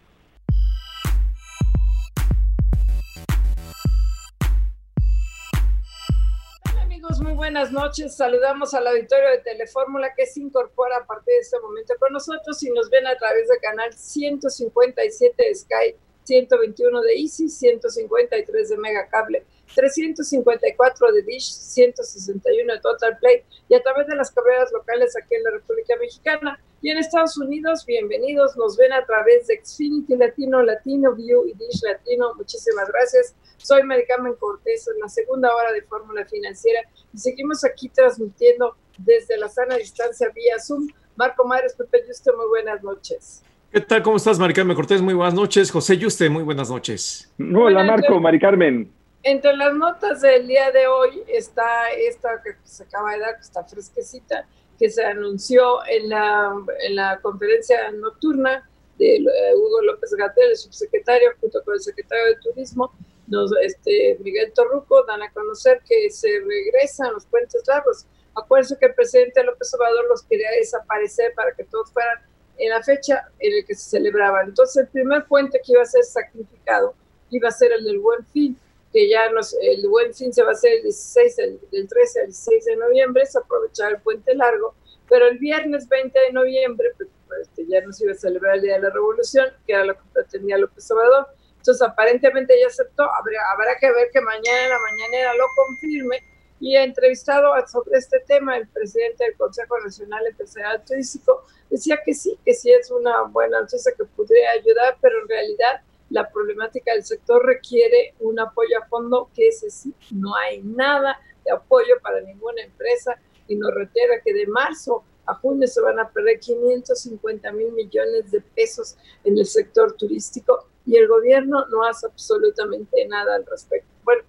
Muy 7.21 7.33
buenas 7.35 7.71
noches. 7.71 8.17
Saludamos 8.17 8.75
al 8.75 8.87
auditorio 8.87 9.31
de 9.31 9.39
Telefórmula 9.39 10.13
que 10.17 10.27
se 10.27 10.41
incorpora 10.41 10.97
a 10.97 11.07
partir 11.07 11.35
de 11.35 11.41
este 11.41 11.61
momento 11.61 11.95
con 12.01 12.13
nosotros 12.13 12.61
y 12.65 12.71
nos 12.71 12.91
ven 12.91 13.07
a 13.07 13.17
través 13.17 13.49
del 13.49 13.61
canal 13.61 13.93
157 13.93 15.35
de 15.37 15.55
Sky, 15.55 15.97
121 16.25 17.01
de 17.03 17.15
Easy, 17.15 17.49
153 17.49 18.69
de 18.69 18.77
Mega 18.79 19.09
Cable 19.09 19.47
354 19.75 21.13
de 21.13 21.23
Dish, 21.23 21.53
161 21.53 22.75
de 22.75 22.81
Total 22.81 23.17
Play 23.19 23.45
y 23.69 23.75
a 23.75 23.83
través 23.83 24.09
de 24.09 24.17
las 24.17 24.33
carreras 24.33 24.73
locales 24.73 25.17
aquí 25.17 25.37
en 25.37 25.45
la 25.45 25.51
República 25.53 25.95
Mexicana. 26.01 26.61
Y 26.83 26.91
en 26.91 26.99
Estados 26.99 27.39
Unidos, 27.39 27.87
bienvenidos, 27.87 28.57
nos 28.57 28.77
ven 28.77 28.93
a 28.93 29.05
través 29.07 29.47
de 29.47 29.61
Xfinity 29.65 30.17
Latino, 30.17 30.63
Latino 30.63 31.15
View 31.15 31.47
y 31.47 31.55
Dish 31.55 31.83
Latino. 31.83 32.35
Muchísimas 32.35 32.89
gracias. 32.89 33.35
Soy 33.67 33.83
Maricarmen 33.83 34.35
Cortés 34.35 34.87
en 34.87 35.01
la 35.01 35.09
segunda 35.09 35.53
hora 35.53 35.73
de 35.73 35.83
Fórmula 35.83 36.25
Financiera 36.25 36.83
y 37.13 37.19
seguimos 37.19 37.65
aquí 37.65 37.89
transmitiendo 37.89 38.77
desde 38.97 39.37
la 39.37 39.49
sana 39.49 39.75
distancia 39.75 40.29
vía 40.33 40.55
Zoom. 40.61 40.87
Marco 41.17 41.45
Mares, 41.45 41.75
Pepe 41.75 42.05
Yuste, 42.07 42.31
muy 42.31 42.47
buenas 42.47 42.81
noches. 42.85 43.43
¿Qué 43.73 43.81
tal? 43.81 44.05
¿Cómo 44.05 44.19
estás, 44.19 44.39
Maricarmen 44.39 44.77
Cortés? 44.77 45.03
Muy 45.03 45.15
buenas 45.15 45.35
noches. 45.35 45.73
José 45.73 45.99
Yuste, 45.99 46.29
muy 46.31 46.45
buenas 46.45 46.71
noches. 46.71 47.29
Hola, 47.41 47.83
Marco, 47.83 48.21
Maricarmen. 48.21 48.93
Entre 49.25 49.57
las 49.57 49.75
notas 49.75 50.21
del 50.21 50.47
día 50.47 50.71
de 50.71 50.87
hoy 50.87 51.25
está 51.27 51.91
esta 51.91 52.41
que 52.45 52.55
se 52.63 52.85
acaba 52.85 53.15
de 53.15 53.19
dar, 53.19 53.35
que 53.35 53.43
está 53.43 53.65
fresquecita, 53.65 54.47
que 54.79 54.89
se 54.89 55.05
anunció 55.05 55.85
en 55.89 56.09
la, 56.09 56.53
en 56.87 56.95
la 56.95 57.19
conferencia 57.21 57.91
nocturna 57.91 58.71
de 58.97 59.17
eh, 59.17 59.55
Hugo 59.57 59.83
López 59.83 60.15
Gatel, 60.17 60.51
el 60.51 60.57
subsecretario, 60.57 61.31
junto 61.41 61.65
con 61.65 61.75
el 61.75 61.81
secretario 61.81 62.27
de 62.27 62.37
Turismo, 62.37 62.93
nos, 63.27 63.51
este, 63.63 64.17
Miguel 64.21 64.53
Torruco, 64.53 65.05
dan 65.05 65.23
a 65.23 65.33
conocer 65.33 65.81
que 65.87 66.11
se 66.11 66.29
regresan 66.41 67.13
los 67.13 67.27
puentes 67.27 67.63
largos. 67.67 68.07
Acuérdense 68.35 68.77
que 68.79 68.87
el 68.87 68.95
presidente 68.95 69.43
López 69.43 69.73
Obrador 69.75 70.07
los 70.09 70.23
quería 70.23 70.51
desaparecer 70.51 71.33
para 71.35 71.53
que 71.53 71.65
todos 71.65 71.91
fueran 71.93 72.19
en 72.59 72.71
la 72.71 72.83
fecha 72.83 73.29
en 73.39 73.57
la 73.57 73.67
que 73.67 73.75
se 73.75 73.91
celebraban. 73.91 74.49
Entonces, 74.49 74.77
el 74.85 74.89
primer 74.89 75.25
puente 75.27 75.61
que 75.65 75.73
iba 75.73 75.83
a 75.83 75.87
ser 75.87 76.05
sacrificado 76.05 76.95
iba 77.31 77.49
a 77.49 77.53
ser 77.53 77.73
el 77.73 77.85
del 77.85 77.99
Buen 77.99 78.25
Fin 78.27 78.59
que 78.97 79.11
ya 79.11 79.27
el 79.27 79.89
buen 79.89 80.15
fin 80.15 80.33
se 80.33 80.43
va 80.43 80.49
a 80.49 80.53
hacer 80.53 80.73
el 80.73 80.85
16, 80.85 81.37
del 81.71 81.87
13 81.87 82.21
al 82.21 82.27
16 82.29 82.65
de 82.65 82.77
noviembre, 82.77 83.25
es 83.25 83.37
aprovechar 83.37 83.93
el 83.93 84.01
puente 84.01 84.35
largo, 84.35 84.75
pero 85.07 85.27
el 85.27 85.37
viernes 85.37 85.87
20 85.87 86.19
de 86.19 86.33
noviembre, 86.33 86.93
pues, 86.97 87.11
pues, 87.29 87.41
este, 87.43 87.67
ya 87.67 87.83
no 87.83 87.93
se 87.93 88.05
iba 88.05 88.15
a 88.15 88.17
celebrar 88.17 88.57
el 88.57 88.63
Día 88.63 88.77
de 88.77 88.81
la 88.81 88.91
Revolución, 88.91 89.49
que 89.67 89.75
era 89.75 89.85
lo 89.85 89.95
que 89.95 90.01
pretendía 90.15 90.57
López 90.57 90.91
Obrador, 90.91 91.27
entonces 91.67 91.83
aparentemente 91.83 92.55
ya 92.61 92.69
aceptó, 92.69 93.03
habrá, 93.03 93.41
habrá 93.53 93.77
que 93.81 93.91
ver 93.91 94.09
que 94.13 94.21
mañana 94.21 94.65
en 94.65 94.71
la 94.71 94.79
mañanera 94.79 95.35
lo 95.35 95.45
confirme, 95.57 96.23
y 96.61 96.77
ha 96.77 96.85
entrevistado 96.85 97.53
sobre 97.67 97.99
este 97.99 98.21
tema 98.21 98.57
el 98.57 98.69
presidente 98.69 99.25
del 99.25 99.37
Consejo 99.37 99.77
Nacional 99.81 100.25
Empresarial 100.29 100.85
Turístico, 100.85 101.45
decía 101.69 102.01
que 102.05 102.15
sí, 102.15 102.39
que 102.45 102.55
sí 102.55 102.71
es 102.71 102.89
una 102.93 103.23
buena 103.23 103.61
noticia 103.61 103.93
que 103.97 104.05
podría 104.05 104.51
ayudar, 104.53 104.97
pero 105.03 105.21
en 105.23 105.29
realidad 105.29 105.81
la 106.11 106.31
problemática 106.31 106.93
del 106.93 107.05
sector 107.05 107.45
requiere 107.45 108.15
un 108.21 108.39
apoyo 108.39 108.79
a 108.81 108.87
fondo 108.87 109.29
que 109.35 109.49
ese 109.49 109.69
sí, 109.69 109.93
no 110.13 110.37
hay 110.37 110.63
nada 110.63 111.21
de 111.45 111.51
apoyo 111.51 111.95
para 112.01 112.21
ninguna 112.21 112.63
empresa. 112.63 113.19
Y 113.49 113.57
nos 113.57 113.75
reitera 113.75 114.21
que 114.25 114.33
de 114.33 114.47
marzo 114.47 115.05
a 115.27 115.35
junio 115.35 115.67
se 115.67 115.81
van 115.81 115.99
a 115.99 116.09
perder 116.09 116.39
550 116.39 117.53
mil 117.53 117.73
millones 117.73 118.31
de 118.31 118.41
pesos 118.41 118.97
en 119.25 119.37
el 119.37 119.47
sector 119.47 119.93
turístico 119.93 120.67
y 120.87 120.97
el 120.97 121.09
gobierno 121.09 121.67
no 121.71 121.85
hace 121.85 122.07
absolutamente 122.07 123.07
nada 123.09 123.37
al 123.37 123.45
respecto. 123.47 123.89
Bueno, 124.05 124.23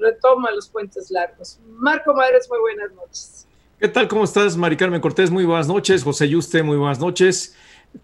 retoma 0.00 0.50
los 0.50 0.68
puentes 0.68 1.10
largos. 1.10 1.58
Marco 1.68 2.14
Madres, 2.14 2.48
muy 2.48 2.60
buenas 2.60 2.92
noches. 2.92 3.46
¿Qué 3.78 3.88
tal? 3.88 4.08
¿Cómo 4.08 4.24
estás, 4.24 4.56
Mari 4.56 4.76
Carmen 4.76 5.00
Cortés? 5.00 5.30
Muy 5.30 5.44
buenas 5.44 5.68
noches. 5.68 6.02
José 6.02 6.28
Yuste, 6.28 6.62
muy 6.62 6.76
buenas 6.76 6.98
noches 6.98 7.54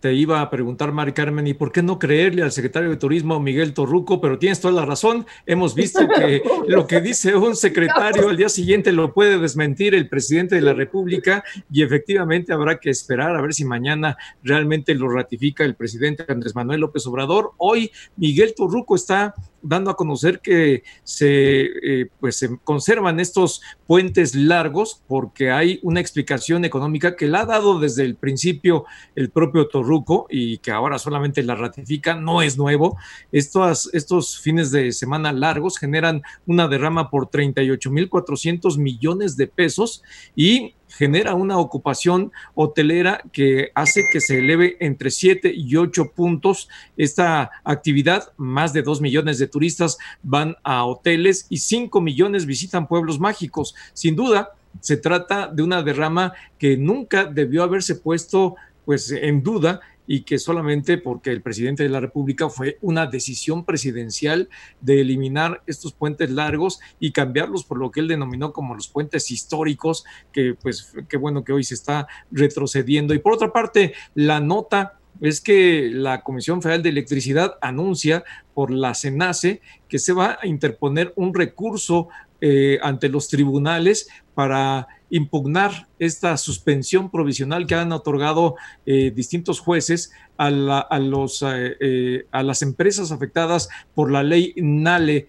te 0.00 0.12
iba 0.12 0.40
a 0.40 0.50
preguntar, 0.50 0.92
Mari 0.92 1.12
Carmen, 1.12 1.46
¿y 1.46 1.54
por 1.54 1.72
qué 1.72 1.82
no 1.82 1.98
creerle 1.98 2.42
al 2.42 2.52
secretario 2.52 2.90
de 2.90 2.96
Turismo, 2.96 3.40
Miguel 3.40 3.74
Torruco? 3.74 4.20
Pero 4.20 4.38
tienes 4.38 4.60
toda 4.60 4.74
la 4.74 4.84
razón. 4.84 5.26
Hemos 5.46 5.74
visto 5.74 6.06
que 6.16 6.42
lo 6.66 6.86
que 6.86 7.00
dice 7.00 7.34
un 7.36 7.56
secretario 7.56 8.28
al 8.28 8.36
día 8.36 8.48
siguiente 8.48 8.92
lo 8.92 9.12
puede 9.12 9.38
desmentir 9.38 9.94
el 9.94 10.08
presidente 10.08 10.56
de 10.56 10.62
la 10.62 10.74
República 10.74 11.44
y 11.70 11.82
efectivamente 11.82 12.52
habrá 12.52 12.78
que 12.78 12.90
esperar 12.90 13.36
a 13.36 13.42
ver 13.42 13.54
si 13.54 13.64
mañana 13.64 14.16
realmente 14.42 14.94
lo 14.94 15.08
ratifica 15.08 15.64
el 15.64 15.74
presidente 15.74 16.24
Andrés 16.28 16.54
Manuel 16.54 16.80
López 16.80 17.06
Obrador. 17.06 17.52
Hoy 17.58 17.90
Miguel 18.16 18.54
Torruco 18.54 18.96
está 18.96 19.34
dando 19.64 19.90
a 19.90 19.96
conocer 19.96 20.40
que 20.40 20.84
se, 21.02 21.62
eh, 21.64 22.10
pues, 22.20 22.36
se 22.36 22.58
conservan 22.62 23.18
estos 23.18 23.62
puentes 23.86 24.34
largos 24.34 25.02
porque 25.08 25.50
hay 25.50 25.80
una 25.82 26.00
explicación 26.00 26.64
económica 26.64 27.16
que 27.16 27.26
la 27.26 27.40
ha 27.40 27.46
dado 27.46 27.80
desde 27.80 28.04
el 28.04 28.14
principio 28.14 28.84
el 29.16 29.30
propio 29.30 29.66
Torruco 29.68 30.26
y 30.30 30.58
que 30.58 30.70
ahora 30.70 30.98
solamente 30.98 31.42
la 31.42 31.54
ratifica, 31.54 32.14
no 32.14 32.42
es 32.42 32.56
nuevo. 32.56 32.96
Estos, 33.32 33.90
estos 33.92 34.38
fines 34.38 34.70
de 34.70 34.92
semana 34.92 35.32
largos 35.32 35.78
generan 35.78 36.22
una 36.46 36.68
derrama 36.68 37.10
por 37.10 37.28
38.400 37.28 38.78
millones 38.78 39.36
de 39.36 39.46
pesos 39.46 40.02
y 40.36 40.74
genera 40.96 41.34
una 41.34 41.58
ocupación 41.58 42.32
hotelera 42.54 43.22
que 43.32 43.70
hace 43.74 44.04
que 44.12 44.20
se 44.20 44.38
eleve 44.38 44.76
entre 44.80 45.10
7 45.10 45.52
y 45.54 45.76
8 45.76 46.12
puntos 46.14 46.68
esta 46.96 47.50
actividad. 47.64 48.32
Más 48.36 48.72
de 48.72 48.82
2 48.82 49.00
millones 49.00 49.38
de 49.38 49.48
turistas 49.48 49.98
van 50.22 50.56
a 50.62 50.84
hoteles 50.84 51.46
y 51.48 51.58
5 51.58 52.00
millones 52.00 52.46
visitan 52.46 52.86
pueblos 52.86 53.18
mágicos. 53.18 53.74
Sin 53.92 54.16
duda, 54.16 54.52
se 54.80 54.96
trata 54.96 55.48
de 55.48 55.62
una 55.62 55.82
derrama 55.82 56.32
que 56.58 56.76
nunca 56.76 57.24
debió 57.24 57.62
haberse 57.62 57.96
puesto 57.96 58.56
pues 58.84 59.10
en 59.10 59.42
duda 59.42 59.80
y 60.06 60.22
que 60.22 60.38
solamente 60.38 60.98
porque 60.98 61.30
el 61.30 61.42
presidente 61.42 61.82
de 61.82 61.88
la 61.88 62.00
República 62.00 62.48
fue 62.48 62.78
una 62.80 63.06
decisión 63.06 63.64
presidencial 63.64 64.48
de 64.80 65.00
eliminar 65.00 65.62
estos 65.66 65.92
puentes 65.92 66.30
largos 66.30 66.80
y 67.00 67.12
cambiarlos 67.12 67.64
por 67.64 67.78
lo 67.78 67.90
que 67.90 68.00
él 68.00 68.08
denominó 68.08 68.52
como 68.52 68.74
los 68.74 68.88
puentes 68.88 69.30
históricos, 69.30 70.04
que 70.32 70.54
pues 70.60 70.94
qué 71.08 71.16
bueno 71.16 71.44
que 71.44 71.52
hoy 71.52 71.64
se 71.64 71.74
está 71.74 72.06
retrocediendo. 72.30 73.14
Y 73.14 73.18
por 73.18 73.34
otra 73.34 73.52
parte, 73.52 73.94
la 74.14 74.40
nota 74.40 74.98
es 75.20 75.40
que 75.40 75.90
la 75.92 76.22
Comisión 76.22 76.60
Federal 76.60 76.82
de 76.82 76.88
Electricidad 76.88 77.56
anuncia 77.60 78.24
por 78.52 78.70
la 78.70 78.94
CENACE 78.94 79.60
que 79.88 79.98
se 79.98 80.12
va 80.12 80.38
a 80.40 80.46
interponer 80.46 81.12
un 81.16 81.34
recurso 81.34 82.08
eh, 82.46 82.78
ante 82.82 83.08
los 83.08 83.28
tribunales 83.28 84.06
para 84.34 84.86
impugnar 85.08 85.88
esta 85.98 86.36
suspensión 86.36 87.10
provisional 87.10 87.66
que 87.66 87.74
han 87.74 87.90
otorgado 87.90 88.56
eh, 88.84 89.12
distintos 89.14 89.60
jueces 89.60 90.12
a, 90.36 90.50
los, 90.50 91.42
eh, 91.46 92.26
a 92.30 92.42
las 92.42 92.60
empresas 92.60 93.12
afectadas 93.12 93.70
por 93.94 94.10
la 94.10 94.22
ley 94.22 94.52
NALE. 94.56 95.26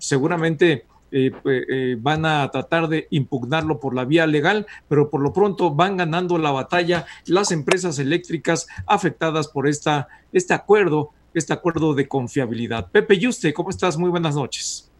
seguramente 0.00 0.86
eh, 1.12 1.30
eh, 1.44 1.96
van 2.00 2.26
a 2.26 2.50
tratar 2.50 2.88
de 2.88 3.06
impugnarlo 3.10 3.78
por 3.78 3.94
la 3.94 4.04
vía 4.04 4.26
legal, 4.26 4.66
pero 4.88 5.08
por 5.08 5.20
lo 5.20 5.32
pronto 5.32 5.72
van 5.72 5.96
ganando 5.96 6.36
la 6.38 6.50
batalla 6.50 7.06
las 7.26 7.52
empresas 7.52 8.00
eléctricas 8.00 8.66
afectadas 8.86 9.46
por 9.46 9.68
este 9.68 10.54
acuerdo, 10.54 11.12
este 11.32 11.52
acuerdo 11.52 11.94
de 11.94 12.08
confiabilidad. 12.08 12.90
Pepe 12.90 13.18
Yuste, 13.18 13.54
¿cómo 13.54 13.70
estás? 13.70 13.96
Muy 13.96 14.10
buenas 14.10 14.34
noches. 14.34 14.90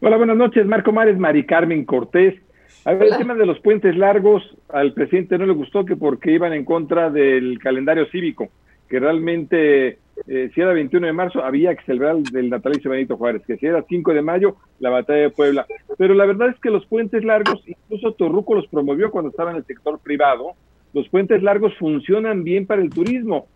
Hola, 0.00 0.16
buenas 0.16 0.36
noches. 0.36 0.66
Marco 0.66 0.92
Mares, 0.92 1.18
Mari 1.18 1.44
Carmen 1.44 1.84
Cortés. 1.84 2.34
A 2.84 2.92
ver, 2.92 3.08
el 3.08 3.18
tema 3.18 3.34
de 3.34 3.46
los 3.46 3.60
puentes 3.60 3.96
largos, 3.96 4.42
al 4.68 4.92
presidente 4.92 5.38
no 5.38 5.46
le 5.46 5.52
gustó 5.52 5.84
que 5.84 5.96
porque 5.96 6.32
iban 6.32 6.52
en 6.52 6.64
contra 6.64 7.10
del 7.10 7.58
calendario 7.58 8.06
cívico, 8.06 8.48
que 8.88 9.00
realmente 9.00 9.98
eh, 10.26 10.50
si 10.54 10.60
era 10.60 10.72
21 10.72 11.06
de 11.06 11.12
marzo, 11.12 11.42
había 11.42 11.74
que 11.74 11.84
celebrar 11.84 12.16
el 12.34 12.50
natalicio 12.50 12.90
Benito 12.90 13.16
Juárez, 13.16 13.42
que 13.46 13.56
si 13.56 13.66
era 13.66 13.84
5 13.86 14.14
de 14.14 14.22
mayo, 14.22 14.56
la 14.78 14.90
batalla 14.90 15.22
de 15.22 15.30
Puebla. 15.30 15.66
Pero 15.98 16.14
la 16.14 16.26
verdad 16.26 16.48
es 16.48 16.60
que 16.60 16.70
los 16.70 16.86
puentes 16.86 17.24
largos, 17.24 17.62
incluso 17.66 18.12
Torruco 18.12 18.54
los 18.54 18.66
promovió 18.68 19.10
cuando 19.10 19.30
estaba 19.30 19.50
en 19.50 19.58
el 19.58 19.66
sector 19.66 19.98
privado, 19.98 20.52
los 20.92 21.08
puentes 21.08 21.42
largos 21.42 21.76
funcionan 21.78 22.44
bien 22.44 22.66
para 22.66 22.82
el 22.82 22.90
turismo. 22.90 23.46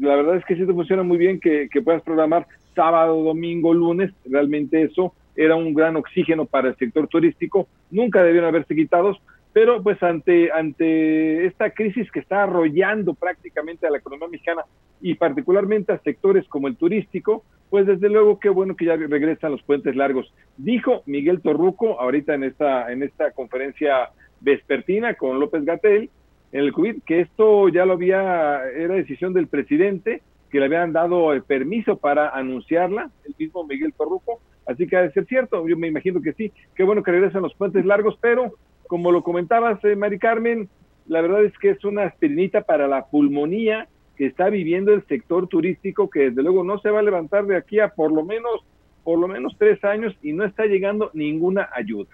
La 0.00 0.16
verdad 0.16 0.36
es 0.36 0.44
que 0.44 0.56
sí 0.56 0.66
te 0.66 0.72
funciona 0.72 1.02
muy 1.02 1.18
bien 1.18 1.40
que, 1.40 1.68
que 1.70 1.82
puedas 1.82 2.02
programar 2.02 2.46
sábado, 2.74 3.22
domingo, 3.22 3.74
lunes, 3.74 4.12
realmente 4.24 4.82
eso 4.82 5.12
era 5.36 5.56
un 5.56 5.74
gran 5.74 5.96
oxígeno 5.96 6.44
para 6.44 6.68
el 6.68 6.76
sector 6.76 7.08
turístico, 7.08 7.68
nunca 7.90 8.22
debieron 8.22 8.48
haberse 8.48 8.74
quitados, 8.74 9.20
pero 9.52 9.82
pues 9.82 10.02
ante, 10.02 10.50
ante 10.50 11.46
esta 11.46 11.70
crisis 11.70 12.10
que 12.10 12.20
está 12.20 12.44
arrollando 12.44 13.14
prácticamente 13.14 13.86
a 13.86 13.90
la 13.90 13.98
economía 13.98 14.28
mexicana 14.28 14.62
y 15.00 15.14
particularmente 15.14 15.92
a 15.92 15.98
sectores 15.98 16.46
como 16.48 16.68
el 16.68 16.76
turístico, 16.76 17.44
pues 17.68 17.86
desde 17.86 18.08
luego 18.08 18.38
qué 18.38 18.48
bueno 18.48 18.76
que 18.76 18.86
ya 18.86 18.96
regresan 18.96 19.52
los 19.52 19.62
puentes 19.62 19.96
largos. 19.96 20.32
Dijo 20.56 21.02
Miguel 21.06 21.40
Torruco 21.42 22.00
ahorita 22.00 22.34
en 22.34 22.44
esta, 22.44 22.90
en 22.92 23.02
esta 23.02 23.32
conferencia 23.32 24.10
vespertina 24.40 25.14
con 25.14 25.38
López 25.38 25.64
Gatel 25.64 26.10
en 26.52 26.60
el 26.60 26.72
COVID, 26.72 27.02
que 27.06 27.20
esto 27.20 27.68
ya 27.68 27.84
lo 27.86 27.94
había, 27.94 28.62
era 28.76 28.94
decisión 28.94 29.32
del 29.32 29.48
presidente, 29.48 30.22
que 30.50 30.60
le 30.60 30.66
habían 30.66 30.92
dado 30.92 31.32
el 31.32 31.42
permiso 31.42 31.96
para 31.96 32.28
anunciarla, 32.28 33.10
el 33.24 33.34
mismo 33.38 33.64
Miguel 33.64 33.94
Torruco, 33.94 34.40
así 34.66 34.86
que 34.86 34.96
ha 34.96 35.02
de 35.02 35.12
ser 35.12 35.26
cierto, 35.26 35.66
yo 35.68 35.76
me 35.76 35.88
imagino 35.88 36.20
que 36.20 36.32
sí, 36.32 36.52
qué 36.74 36.84
bueno 36.84 37.02
que 37.02 37.12
regresan 37.12 37.42
los 37.42 37.54
puentes 37.54 37.84
largos, 37.84 38.16
pero 38.20 38.54
como 38.86 39.10
lo 39.10 39.22
comentabas, 39.22 39.82
eh, 39.84 39.96
Mari 39.96 40.18
Carmen, 40.18 40.68
la 41.06 41.20
verdad 41.20 41.44
es 41.44 41.56
que 41.58 41.70
es 41.70 41.84
una 41.84 42.04
aspirinita 42.04 42.62
para 42.62 42.86
la 42.88 43.06
pulmonía 43.06 43.88
que 44.16 44.26
está 44.26 44.50
viviendo 44.50 44.92
el 44.92 45.06
sector 45.06 45.48
turístico, 45.48 46.10
que 46.10 46.30
desde 46.30 46.42
luego 46.42 46.62
no 46.64 46.78
se 46.78 46.90
va 46.90 47.00
a 47.00 47.02
levantar 47.02 47.46
de 47.46 47.56
aquí 47.56 47.80
a 47.80 47.88
por 47.88 48.12
lo 48.12 48.24
menos, 48.24 48.60
por 49.02 49.18
lo 49.18 49.28
menos 49.28 49.54
tres 49.58 49.82
años 49.84 50.14
y 50.22 50.32
no 50.32 50.44
está 50.44 50.66
llegando 50.66 51.10
ninguna 51.14 51.68
ayuda. 51.72 52.10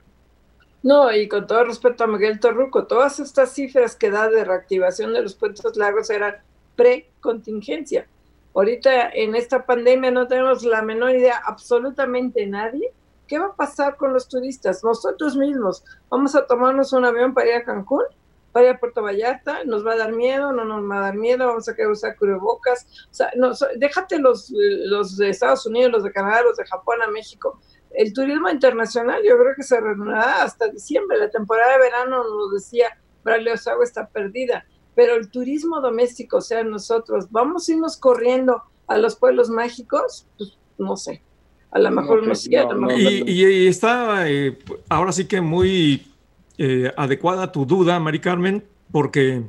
No, 0.82 1.12
y 1.12 1.26
con 1.26 1.46
todo 1.46 1.64
respeto 1.64 2.05
a 2.05 2.07
Miguel 2.07 2.38
Torruco, 2.38 2.86
todas 2.86 3.18
estas 3.18 3.53
cifras 3.53 3.96
que 3.96 4.11
da 4.11 4.30
de 4.30 4.44
reactivación 4.44 5.12
de 5.12 5.22
los 5.22 5.34
puentes 5.34 5.76
largos 5.76 6.09
eran 6.11 6.36
pre-contingencia. 6.76 8.07
Ahorita 8.55 9.11
en 9.11 9.34
esta 9.34 9.64
pandemia 9.66 10.11
no 10.11 10.26
tenemos 10.26 10.64
la 10.64 10.82
menor 10.82 11.11
idea 11.11 11.40
absolutamente 11.44 12.46
nadie 12.46 12.92
¿Qué 13.28 13.38
va 13.38 13.49
a 13.49 13.55
pasar 13.55 13.96
con 13.96 14.14
los 14.14 14.26
turistas? 14.26 14.82
Nosotros 14.82 15.36
mismos 15.36 15.84
vamos 16.09 16.34
a 16.34 16.46
tomarnos 16.46 16.94
un 16.94 17.05
avión 17.05 17.34
para 17.34 17.49
ir 17.49 17.55
a 17.57 17.62
Cancún, 17.62 18.05
para 18.53 18.70
ir 18.70 18.74
a 18.74 18.80
Puerto 18.80 19.03
Vallarta, 19.03 19.64
nos 19.64 19.86
va 19.86 19.92
a 19.92 19.96
dar 19.99 20.12
miedo, 20.12 20.51
no 20.51 20.64
nos 20.64 20.90
va 20.90 20.96
a 20.96 21.01
dar 21.03 21.14
miedo, 21.14 21.46
vamos 21.46 21.68
a 21.68 21.76
querer 21.76 21.90
usar 21.90 22.16
cubrebocas. 22.16 22.86
O 23.11 23.14
sea, 23.14 23.30
no, 23.36 23.53
déjate 23.76 24.18
los, 24.18 24.51
los 24.51 25.18
de 25.18 25.28
Estados 25.28 25.66
Unidos, 25.66 25.92
los 25.92 26.05
de 26.05 26.12
Canadá, 26.12 26.40
los 26.40 26.57
de 26.57 26.64
Japón 26.64 27.03
a 27.03 27.11
México. 27.11 27.61
El 27.90 28.14
turismo 28.14 28.49
internacional 28.49 29.22
yo 29.22 29.38
creo 29.38 29.55
que 29.55 29.62
se 29.62 29.78
reanudará 29.78 30.42
hasta 30.42 30.68
diciembre. 30.68 31.18
La 31.18 31.30
temporada 31.30 31.72
de 31.72 31.80
verano 31.80 32.24
nos 32.24 32.53
decía, 32.53 32.99
Braille 33.24 33.53
Osago 33.53 33.82
está 33.82 34.09
perdida. 34.09 34.64
Pero 34.99 35.14
el 35.14 35.30
turismo 35.30 35.80
doméstico, 35.80 36.38
o 36.38 36.40
sea, 36.40 36.64
nosotros, 36.64 37.28
¿vamos 37.30 37.68
a 37.68 37.72
irnos 37.72 37.96
corriendo 37.96 38.64
a 38.88 38.99
los 38.99 39.14
pueblos 39.14 39.49
mágicos? 39.49 40.26
Pues 40.36 40.59
no 40.76 40.96
sé 40.96 41.22
a 41.70 41.78
lo 41.78 41.90
mejor 41.90 42.26
no, 42.26 42.34
sí, 42.34 42.51
y, 43.26 43.66
está 43.66 44.28
eh, 44.28 44.59
ahora 44.88 45.12
sí 45.12 45.26
que 45.26 45.40
muy 45.40 46.07
eh, 46.57 46.90
adecuada 46.96 47.53
tu 47.53 47.66
duda, 47.66 48.01
Mari 48.01 48.20
Carmen, 48.20 48.64
porque 48.90 49.42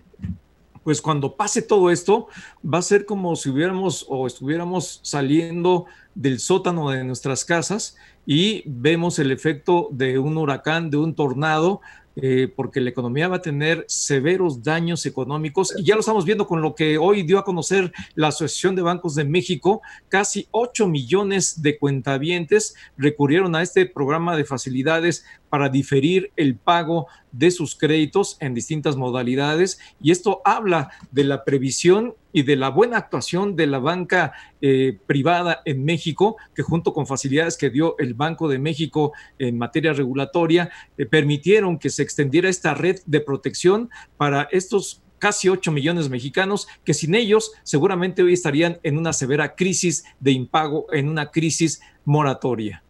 pues 0.84 1.02
cuando 1.02 1.36
pase 1.36 1.62
todo 1.62 1.92
esto 1.92 2.28
va 2.62 2.80
a 2.80 2.84
ser 2.84 3.06
como 3.06 3.36
si 3.36 3.50
hubiéramos 3.50 4.06
o 4.10 4.28
estuviéramos 4.28 5.00
saliendo 5.04 5.86
del 6.14 6.40
sótano 6.40 6.90
de 6.90 7.04
nuestras 7.04 7.46
casas 7.46 7.96
y 8.26 8.64
vemos 8.66 9.18
el 9.20 9.32
efecto 9.32 9.88
de 9.92 10.20
un 10.20 10.38
huracán, 10.38 10.90
de 10.90 10.98
un 10.98 11.16
tornado, 11.16 11.82
eh, 12.22 12.52
porque 12.54 12.82
la 12.82 12.90
economía 12.90 13.28
va 13.28 13.38
a 13.38 13.42
tener 13.42 13.86
severos 13.88 14.64
daños 14.64 15.06
económicos 15.06 15.74
y 15.78 15.84
ya 15.84 15.96
lo 15.96 16.02
estamos 16.02 16.26
viendo 16.26 16.48
con 16.48 16.62
lo 16.62 16.76
que 16.76 16.98
hoy 16.98 17.24
dio 17.24 17.40
a 17.40 17.44
conocer 17.44 17.92
la 18.16 18.28
Asociación 18.28 18.76
de 18.76 18.82
Bancos 18.82 19.16
de 19.16 19.26
México. 19.26 19.82
Casi 20.08 20.48
8 20.52 20.88
millones 20.88 21.62
de 21.62 21.78
cuentavientes 21.78 22.76
recurrieron 22.98 23.56
a 23.56 23.62
este 23.62 23.86
programa 23.86 24.36
de 24.36 24.46
facilidades 24.46 25.26
para 25.50 25.70
diferir 25.70 26.32
el 26.36 26.56
pago 26.56 27.08
de 27.32 27.52
sus 27.52 27.76
créditos 27.76 28.38
en 28.40 28.54
distintas 28.54 28.96
modalidades 28.96 29.80
y 30.02 30.12
esto 30.12 30.42
habla 30.46 30.92
de 31.12 31.24
la 31.24 31.44
previsión 31.44 32.16
y 32.32 32.44
de 32.44 32.56
la 32.56 32.70
buena 32.70 32.98
actuación 32.98 33.56
de 33.56 33.68
la 33.68 33.80
banca 33.80 34.34
eh, 34.62 34.98
privada 35.08 35.62
en 35.66 35.84
México, 35.84 36.38
que 36.54 36.62
junto 36.62 36.94
con 36.94 37.08
facilidades 37.08 37.58
que 37.58 37.70
dio 37.70 37.98
el 37.98 38.14
Banco 38.14 38.48
de 38.48 38.60
México 38.60 39.14
en 39.40 39.58
materia 39.58 39.94
regulatoria, 39.94 40.70
eh, 40.98 41.06
permitieron 41.06 41.80
que 41.80 41.90
se 41.90 42.04
extendiera 42.04 42.50
esta 42.50 42.74
red 42.74 43.00
de 43.06 43.22
protección 43.22 43.90
para 44.18 44.48
estos 44.52 45.02
casi 45.18 45.50
8 45.50 45.72
millones 45.72 46.10
mexicanos 46.10 46.68
que 46.84 46.94
sin 46.94 47.14
ellos 47.14 47.52
seguramente 47.64 48.24
hoy 48.24 48.34
estarían 48.34 48.80
en 48.84 48.98
una 48.98 49.14
severa 49.14 49.56
crisis 49.56 50.06
de 50.20 50.32
impago, 50.32 50.86
en 50.94 51.10
una 51.10 51.30
crisis 51.30 51.82
moratoria. 52.06 52.84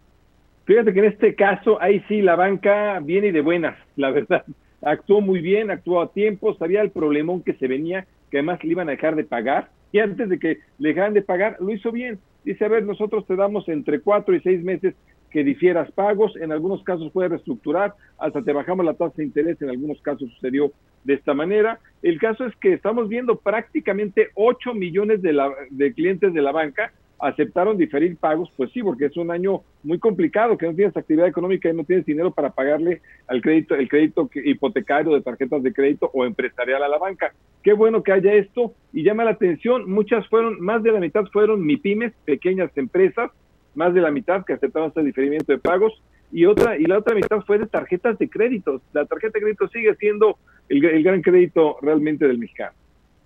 Fíjate 0.69 0.93
que 0.93 0.99
en 0.99 1.05
este 1.05 1.33
caso, 1.33 1.81
ahí 1.81 1.99
sí, 2.07 2.21
la 2.21 2.35
banca 2.35 2.99
viene 2.99 3.31
de 3.31 3.41
buenas, 3.41 3.75
la 3.95 4.11
verdad. 4.11 4.45
Actuó 4.83 5.19
muy 5.19 5.41
bien, 5.41 5.71
actuó 5.71 5.99
a 5.99 6.13
tiempo, 6.13 6.53
sabía 6.57 6.81
el 6.81 6.91
problemón 6.91 7.41
que 7.41 7.55
se 7.55 7.67
venía, 7.67 8.05
que 8.29 8.37
además 8.37 8.63
le 8.63 8.69
iban 8.69 8.87
a 8.87 8.91
dejar 8.91 9.15
de 9.15 9.23
pagar, 9.23 9.71
y 9.91 9.97
antes 9.97 10.29
de 10.29 10.37
que 10.37 10.59
le 10.77 10.89
dejaran 10.89 11.15
de 11.15 11.23
pagar, 11.23 11.57
lo 11.59 11.71
hizo 11.71 11.91
bien. 11.91 12.19
Dice, 12.43 12.65
a 12.65 12.67
ver, 12.67 12.83
nosotros 12.83 13.25
te 13.25 13.35
damos 13.35 13.67
entre 13.67 14.01
cuatro 14.01 14.35
y 14.35 14.41
seis 14.41 14.63
meses 14.63 14.93
que 15.31 15.43
difieras 15.43 15.91
pagos, 15.93 16.35
en 16.35 16.51
algunos 16.51 16.83
casos 16.83 17.11
puede 17.11 17.29
reestructurar, 17.29 17.95
hasta 18.19 18.43
te 18.43 18.53
bajamos 18.53 18.85
la 18.85 18.93
tasa 18.93 19.15
de 19.17 19.23
interés, 19.23 19.59
en 19.63 19.71
algunos 19.71 19.99
casos 20.03 20.29
sucedió 20.33 20.71
de 21.03 21.15
esta 21.15 21.33
manera. 21.33 21.79
El 22.03 22.19
caso 22.19 22.45
es 22.45 22.55
que 22.57 22.73
estamos 22.73 23.09
viendo 23.09 23.37
prácticamente 23.37 24.27
8 24.35 24.75
millones 24.75 25.23
de, 25.23 25.33
la, 25.33 25.49
de 25.71 25.93
clientes 25.93 26.31
de 26.31 26.43
la 26.43 26.51
banca 26.51 26.93
aceptaron 27.19 27.77
diferir 27.77 28.15
pagos, 28.17 28.51
pues 28.55 28.71
sí, 28.71 28.81
porque 28.81 29.05
es 29.05 29.17
un 29.17 29.31
año 29.31 29.61
muy 29.83 29.99
complicado, 29.99 30.57
que 30.57 30.65
no 30.65 30.73
tienes 30.73 30.95
actividad 30.95 31.27
económica 31.27 31.69
y 31.69 31.73
no 31.73 31.83
tienes 31.83 32.05
dinero 32.05 32.31
para 32.31 32.51
pagarle 32.51 33.01
al 33.27 33.41
crédito, 33.41 33.75
el 33.75 33.89
crédito 33.89 34.29
hipotecario 34.33 35.13
de 35.13 35.21
tarjetas 35.21 35.61
de 35.63 35.73
crédito 35.73 36.09
o 36.13 36.25
empresarial 36.25 36.83
a 36.83 36.87
la 36.87 36.97
banca. 36.97 37.33
Qué 37.61 37.73
bueno 37.73 38.03
que 38.03 38.13
haya 38.13 38.33
esto 38.33 38.73
y 38.93 39.03
llama 39.03 39.25
la 39.25 39.31
atención, 39.31 39.89
muchas 39.89 40.27
fueron, 40.27 40.59
más 40.61 40.81
de 40.81 40.91
la 40.91 40.99
mitad 40.99 41.25
fueron 41.31 41.65
MIPIMES, 41.65 42.13
pequeñas 42.25 42.71
empresas, 42.77 43.31
más 43.75 43.93
de 43.93 44.01
la 44.01 44.11
mitad 44.11 44.45
que 44.45 44.53
aceptaron 44.53 44.89
este 44.89 45.03
diferimiento 45.03 45.51
de 45.51 45.59
pagos 45.59 46.01
y 46.31 46.45
otra 46.45 46.77
y 46.77 46.83
la 46.83 46.97
otra 46.97 47.15
mitad 47.15 47.41
fue 47.41 47.57
de 47.57 47.67
tarjetas 47.67 48.17
de 48.17 48.29
crédito. 48.29 48.81
La 48.93 49.05
tarjeta 49.05 49.33
de 49.33 49.41
crédito 49.41 49.67
sigue 49.67 49.95
siendo 49.95 50.37
el, 50.69 50.83
el 50.85 51.03
gran 51.03 51.21
crédito 51.21 51.77
realmente 51.81 52.27
del 52.27 52.37
mexicano. 52.37 52.73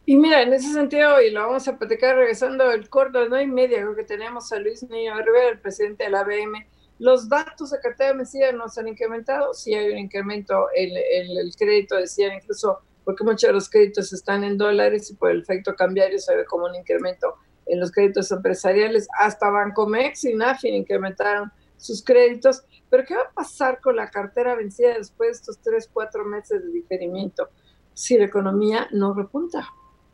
Y 0.06 0.18
mira, 0.18 0.41
en 0.41 0.51
ese 0.51 0.74
sentido, 0.74 1.22
y 1.22 1.32
lo 1.32 1.47
vamos 1.47 1.66
a 1.68 1.78
platicar 1.78 2.18
regresando 2.18 2.66
al 2.66 2.89
corto, 2.89 3.28
no 3.30 3.39
y 3.39 3.47
media, 3.47 3.78
creo 3.78 3.95
que 3.95 4.04
tenemos 4.04 4.51
a 4.51 4.60
Luis 4.60 4.84
Niño 4.84 5.16
Rivera, 5.16 5.49
el 5.49 5.60
presidente 5.62 6.04
de 6.04 6.10
la 6.10 6.22
ABM. 6.22 6.68
Los 6.99 7.30
datos 7.30 7.72
de 7.72 7.80
cartera 7.80 8.10
de 8.10 8.16
Mesía 8.16 8.51
no 8.51 8.68
se 8.68 8.82
han 8.82 8.89
incrementado, 8.89 9.54
sí 9.54 9.74
hay 9.74 9.91
un 9.91 9.97
incremento 9.97 10.68
en 10.76 10.91
el, 11.38 11.56
crédito, 11.56 11.95
decían 11.95 12.34
incluso, 12.36 12.80
porque 13.06 13.24
muchos 13.24 13.47
de 13.47 13.54
los 13.54 13.70
créditos 13.70 14.12
están 14.12 14.43
en 14.43 14.58
dólares 14.58 15.10
y 15.10 15.16
por 15.16 15.32
el 15.32 15.41
efecto 15.41 15.74
cambiario 15.74 16.20
se 16.20 16.36
ve 16.36 16.43
como 16.45 16.66
un 16.66 16.76
incremento 16.76 17.36
en 17.66 17.80
los 17.80 17.89
créditos 17.89 18.30
empresariales. 18.32 19.08
Hasta 19.18 19.49
Bancomex 19.49 20.26
y 20.26 20.34
Nafin 20.34 20.76
incrementaron 20.76 21.49
sus 21.78 22.04
créditos. 22.04 22.66
Pero 22.89 23.06
¿qué 23.06 23.16
va 23.16 23.22
a 23.22 23.34
pasar 23.34 23.80
con 23.80 23.95
la 23.95 24.12
cartera 24.12 24.56
vencida 24.56 24.97
después 24.97 25.30
de 25.30 25.34
estos 25.34 25.60
tres, 25.60 25.89
cuatro 25.91 26.26
meses 26.26 26.62
de 26.62 26.72
diferimiento 26.72 27.49
si 27.93 28.18
la 28.18 28.26
economía 28.26 28.88
no 28.91 29.14
repunta? 29.14 29.66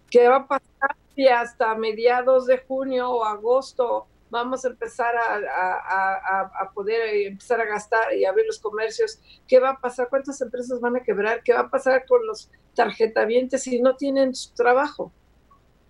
¿Qué 0.10 0.28
va 0.28 0.38
a 0.38 0.48
pasar 0.48 0.96
si 1.16 1.28
hasta 1.28 1.76
mediados 1.76 2.46
de 2.46 2.60
junio 2.60 3.10
o 3.10 3.24
agosto 3.24 4.08
vamos 4.30 4.64
a 4.64 4.70
empezar 4.70 5.16
a, 5.18 6.72
poder 6.74 7.28
empezar 7.28 7.62
a 7.62 7.66
gastar 7.66 8.14
y 8.16 8.26
abrir 8.26 8.46
los 8.46 8.60
comercios? 8.60 9.20
¿Qué 9.48 9.60
va 9.60 9.72
a 9.72 9.80
pasar? 9.80 10.08
¿Cuántas 10.10 10.40
empresas 10.42 10.80
van 10.80 10.96
a 10.96 11.00
quebrar? 11.02 11.42
¿Qué 11.44 11.54
va 11.54 11.62
a 11.62 11.70
pasar 11.70 12.06
con 12.08 12.26
los 12.26 12.50
tarjetavientes 12.76 13.64
si 13.64 13.82
no 13.82 13.96
tienen 13.96 14.36
su 14.36 14.54
trabajo? 14.54 15.12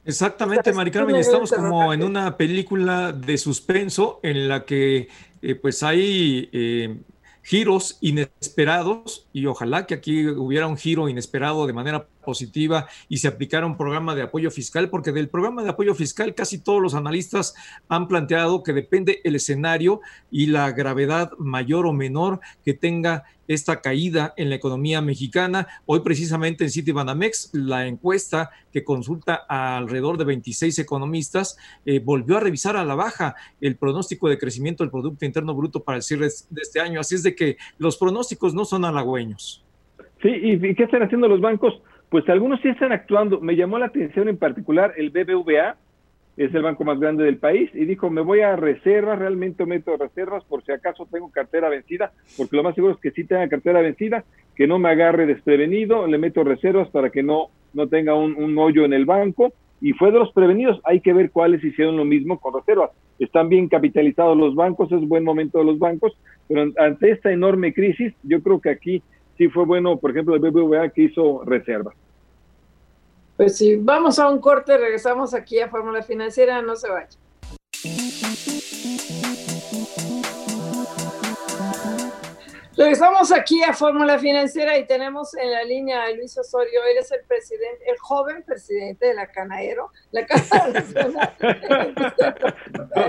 Exactamente, 0.05 0.73
Mari 0.73 0.91
Carmen, 0.91 1.17
estamos 1.17 1.51
como 1.51 1.93
en 1.93 2.03
una 2.03 2.35
película 2.35 3.11
de 3.11 3.37
suspenso 3.37 4.19
en 4.23 4.47
la 4.47 4.65
que 4.65 5.09
eh, 5.41 5.55
pues 5.55 5.83
hay... 5.83 6.49
Eh, 6.51 6.97
giros 7.49 7.97
inesperados 8.01 9.27
y 9.33 9.47
ojalá 9.47 9.87
que 9.87 9.95
aquí 9.95 10.27
hubiera 10.27 10.67
un 10.67 10.77
giro 10.77 11.09
inesperado 11.09 11.65
de 11.65 11.73
manera 11.73 12.05
positiva 12.29 12.85
y 13.07 13.17
se 13.17 13.27
aplicara 13.27 13.65
un 13.65 13.75
programa 13.75 14.13
de 14.13 14.21
apoyo 14.21 14.51
fiscal, 14.51 14.91
porque 14.91 15.11
del 15.11 15.29
programa 15.29 15.63
de 15.63 15.69
apoyo 15.69 15.95
fiscal 15.95 16.35
casi 16.35 16.59
todos 16.59 16.79
los 16.79 16.93
analistas 16.93 17.55
han 17.87 18.07
planteado 18.07 18.61
que 18.61 18.71
depende 18.71 19.19
el 19.23 19.33
escenario 19.35 20.01
y 20.29 20.45
la 20.45 20.71
gravedad 20.71 21.31
mayor 21.39 21.87
o 21.87 21.91
menor 21.91 22.39
que 22.63 22.75
tenga 22.75 23.23
esta 23.47 23.81
caída 23.81 24.35
en 24.37 24.49
la 24.49 24.55
economía 24.55 25.01
mexicana. 25.01 25.67
Hoy 25.87 26.01
precisamente 26.01 26.63
en 26.63 26.69
Citibanamex, 26.69 27.49
la 27.53 27.87
encuesta 27.87 28.51
que 28.71 28.83
consulta 28.83 29.41
a 29.49 29.75
alrededor 29.77 30.19
de 30.19 30.25
26 30.25 30.77
economistas 30.77 31.57
eh, 31.83 31.97
volvió 31.97 32.37
a 32.37 32.41
revisar 32.41 32.77
a 32.77 32.85
la 32.85 32.93
baja 32.93 33.35
el 33.59 33.75
pronóstico 33.75 34.29
de 34.29 34.37
crecimiento 34.37 34.83
del 34.83 34.91
Producto 34.91 35.25
Interno 35.25 35.55
Bruto 35.55 35.83
para 35.83 35.95
el 35.95 36.03
cierre 36.03 36.27
de 36.27 36.61
este 36.61 36.79
año. 36.79 36.99
Así 36.99 37.15
es 37.15 37.23
de 37.23 37.33
que 37.33 37.57
los 37.79 37.97
pronósticos 37.97 38.53
no 38.53 38.65
son 38.65 38.85
halagüeños. 38.85 39.65
Sí, 40.21 40.29
¿y 40.29 40.75
qué 40.75 40.83
están 40.83 41.01
haciendo 41.01 41.27
los 41.27 41.41
bancos? 41.41 41.81
Pues 42.09 42.27
algunos 42.27 42.59
sí 42.61 42.69
están 42.69 42.91
actuando. 42.91 43.39
Me 43.39 43.55
llamó 43.55 43.77
la 43.77 43.85
atención 43.87 44.27
en 44.29 44.37
particular 44.37 44.93
el 44.97 45.11
BBVA, 45.11 45.77
es 46.37 46.55
el 46.55 46.63
banco 46.63 46.83
más 46.83 46.99
grande 46.99 47.23
del 47.23 47.37
país, 47.37 47.69
y 47.73 47.85
dijo, 47.85 48.09
me 48.09 48.21
voy 48.21 48.41
a 48.41 48.55
reservas, 48.55 49.19
realmente 49.19 49.65
meto 49.65 49.97
reservas 49.97 50.43
por 50.45 50.63
si 50.63 50.71
acaso 50.71 51.05
tengo 51.11 51.29
cartera 51.29 51.67
vencida, 51.67 52.13
porque 52.37 52.55
lo 52.55 52.63
más 52.63 52.75
seguro 52.75 52.93
es 52.93 52.99
que 52.99 53.11
sí 53.11 53.25
tenga 53.25 53.49
cartera 53.49 53.81
vencida, 53.81 54.23
que 54.55 54.65
no 54.65 54.79
me 54.79 54.89
agarre 54.89 55.25
desprevenido, 55.25 56.07
le 56.07 56.17
meto 56.17 56.43
reservas 56.43 56.87
para 56.89 57.09
que 57.09 57.23
no, 57.23 57.49
no 57.73 57.87
tenga 57.87 58.15
un, 58.15 58.41
un 58.41 58.57
hoyo 58.57 58.85
en 58.85 58.93
el 58.93 59.05
banco, 59.05 59.53
y 59.81 59.93
fue 59.93 60.11
de 60.11 60.19
los 60.19 60.31
prevenidos. 60.31 60.79
Hay 60.83 61.01
que 61.01 61.13
ver 61.13 61.31
cuáles 61.31 61.63
hicieron 61.63 61.97
lo 61.97 62.05
mismo 62.05 62.39
con 62.39 62.53
reservas. 62.53 62.91
Están 63.17 63.49
bien 63.49 63.67
capitalizados 63.67 64.37
los 64.37 64.55
bancos, 64.55 64.91
es 64.91 65.07
buen 65.07 65.23
momento 65.23 65.59
de 65.59 65.65
los 65.65 65.77
bancos, 65.77 66.17
pero 66.47 66.71
ante 66.77 67.11
esta 67.11 67.31
enorme 67.31 67.73
crisis, 67.73 68.13
yo 68.23 68.41
creo 68.41 68.61
que 68.61 68.69
aquí 68.69 69.03
sí 69.39 69.47
fue 69.47 69.63
bueno, 69.63 69.97
por 69.97 70.11
ejemplo, 70.11 70.35
el 70.35 70.41
BBVA 70.41 70.89
que 70.89 71.03
hizo 71.03 71.43
reservas. 71.45 71.95
Pues 73.37 73.57
sí, 73.57 73.77
vamos 73.77 74.19
a 74.19 74.29
un 74.29 74.39
corte, 74.39 74.77
regresamos 74.77 75.33
aquí 75.33 75.61
a 75.61 75.69
Fórmula 75.69 76.03
Financiera, 76.03 76.61
no 76.61 76.75
se 76.75 76.89
vaya. 76.89 77.17
Regresamos 82.79 83.31
aquí 83.33 83.61
a 83.61 83.73
Fórmula 83.73 84.17
Financiera 84.19 84.77
y 84.77 84.87
tenemos 84.87 85.35
en 85.35 85.51
la 85.51 85.65
línea 85.65 86.03
a 86.03 86.11
Luis 86.13 86.37
Osorio. 86.37 86.79
Él 86.89 86.99
es 86.99 87.11
el 87.11 87.19
presidente, 87.27 87.83
el 87.91 87.97
joven 87.97 88.41
presidente 88.43 89.07
de 89.07 89.15
la 89.15 89.27
Canaero, 89.27 89.91
la 90.11 90.25
Casa 90.25 90.63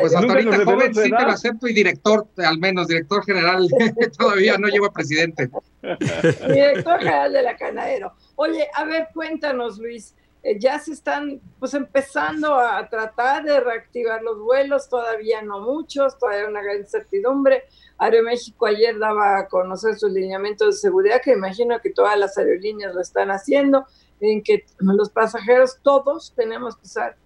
Pues 0.01 0.17
hasta 0.17 0.33
ahorita 0.33 0.65
joven 0.65 0.93
sí 0.93 1.03
te 1.03 1.09
lo 1.11 1.31
acepto 1.31 1.69
y 1.69 1.73
director, 1.73 2.27
al 2.39 2.59
menos 2.59 2.89
director 2.89 3.25
general, 3.25 3.69
todavía 4.19 4.59
no 4.59 4.67
llevo 4.67 4.87
a 4.87 4.93
presidente. 4.93 5.49
Director 5.81 6.99
general 6.99 7.33
de 7.33 7.43
la 7.43 7.57
Canaero. 7.57 8.15
Oye, 8.35 8.67
a 8.75 8.85
ver, 8.85 9.07
cuéntanos, 9.15 9.79
Luis. 9.79 10.17
Eh, 10.43 10.59
ya 10.59 10.79
se 10.79 10.93
están 10.93 11.41
pues 11.59 11.75
empezando 11.75 12.55
a 12.55 12.89
tratar 12.89 13.45
de 13.45 13.61
reactivar 13.61 14.23
los 14.23 14.39
vuelos, 14.39 14.89
todavía 14.89 15.43
no 15.43 15.61
muchos, 15.61 16.19
todavía 16.19 16.49
una 16.49 16.63
gran 16.63 16.79
incertidumbre. 16.79 17.65
Aeroméxico 17.99 18.67
ayer 18.67 18.99
daba 18.99 19.39
a 19.39 19.49
conocer 19.49 19.97
sus 19.97 20.11
lineamientos 20.11 20.77
de 20.77 20.81
seguridad, 20.81 21.21
que 21.23 21.33
imagino 21.33 21.79
que 21.81 21.91
todas 21.91 22.19
las 22.19 22.39
aerolíneas 22.39 22.95
lo 22.95 23.03
están 23.03 23.31
haciendo, 23.31 23.87
en 24.21 24.43
que 24.43 24.65
los 24.79 25.11
pasajeros 25.11 25.79
todos 25.83 26.33
tenemos 26.35 26.77
que 26.77 26.87
usar 26.87 27.17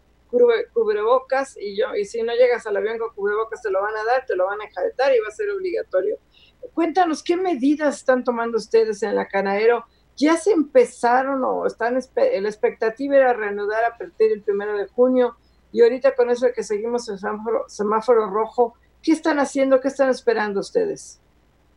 cubrebocas 0.72 1.56
y 1.56 1.76
yo 1.76 1.94
y 1.94 2.04
si 2.06 2.20
no 2.22 2.32
llegas 2.34 2.66
al 2.66 2.76
avión 2.76 2.98
con 2.98 3.14
cubrebocas 3.14 3.62
te 3.62 3.70
lo 3.70 3.80
van 3.80 3.96
a 3.96 4.04
dar, 4.04 4.26
te 4.26 4.34
lo 4.34 4.46
van 4.46 4.60
a 4.60 4.64
enjaretar 4.64 5.14
y 5.14 5.20
va 5.20 5.28
a 5.28 5.30
ser 5.30 5.48
obligatorio. 5.50 6.18
Cuéntanos 6.72 7.22
qué 7.22 7.36
medidas 7.36 7.98
están 7.98 8.24
tomando 8.24 8.56
ustedes 8.56 9.02
en 9.04 9.14
la 9.14 9.28
Canaero. 9.28 9.84
Ya 10.16 10.36
se 10.36 10.52
empezaron 10.52 11.42
o 11.44 11.66
están 11.66 11.94
la 11.94 12.48
expectativa 12.48 13.16
era 13.16 13.32
reanudar 13.32 13.84
a 13.84 13.98
partir 13.98 14.30
del 14.30 14.42
primero 14.42 14.76
de 14.76 14.86
junio 14.86 15.36
y 15.72 15.82
ahorita 15.82 16.14
con 16.14 16.30
eso 16.30 16.46
de 16.46 16.52
que 16.52 16.62
seguimos 16.62 17.08
en 17.08 17.18
semáforo, 17.18 17.64
semáforo 17.68 18.30
rojo, 18.30 18.74
¿Qué 19.04 19.12
están 19.12 19.38
haciendo? 19.38 19.80
¿Qué 19.80 19.88
están 19.88 20.08
esperando 20.08 20.60
ustedes? 20.60 21.20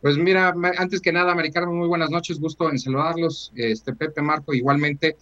Pues 0.00 0.16
mira, 0.16 0.54
antes 0.78 1.00
que 1.02 1.12
nada, 1.12 1.34
Maricarmen, 1.34 1.76
muy 1.76 1.86
buenas 1.86 2.08
noches, 2.08 2.40
gusto 2.40 2.70
en 2.70 2.78
saludarlos, 2.78 3.52
este 3.54 3.92
Pepe 3.92 4.22
Marco 4.22 4.54
igualmente. 4.54 5.16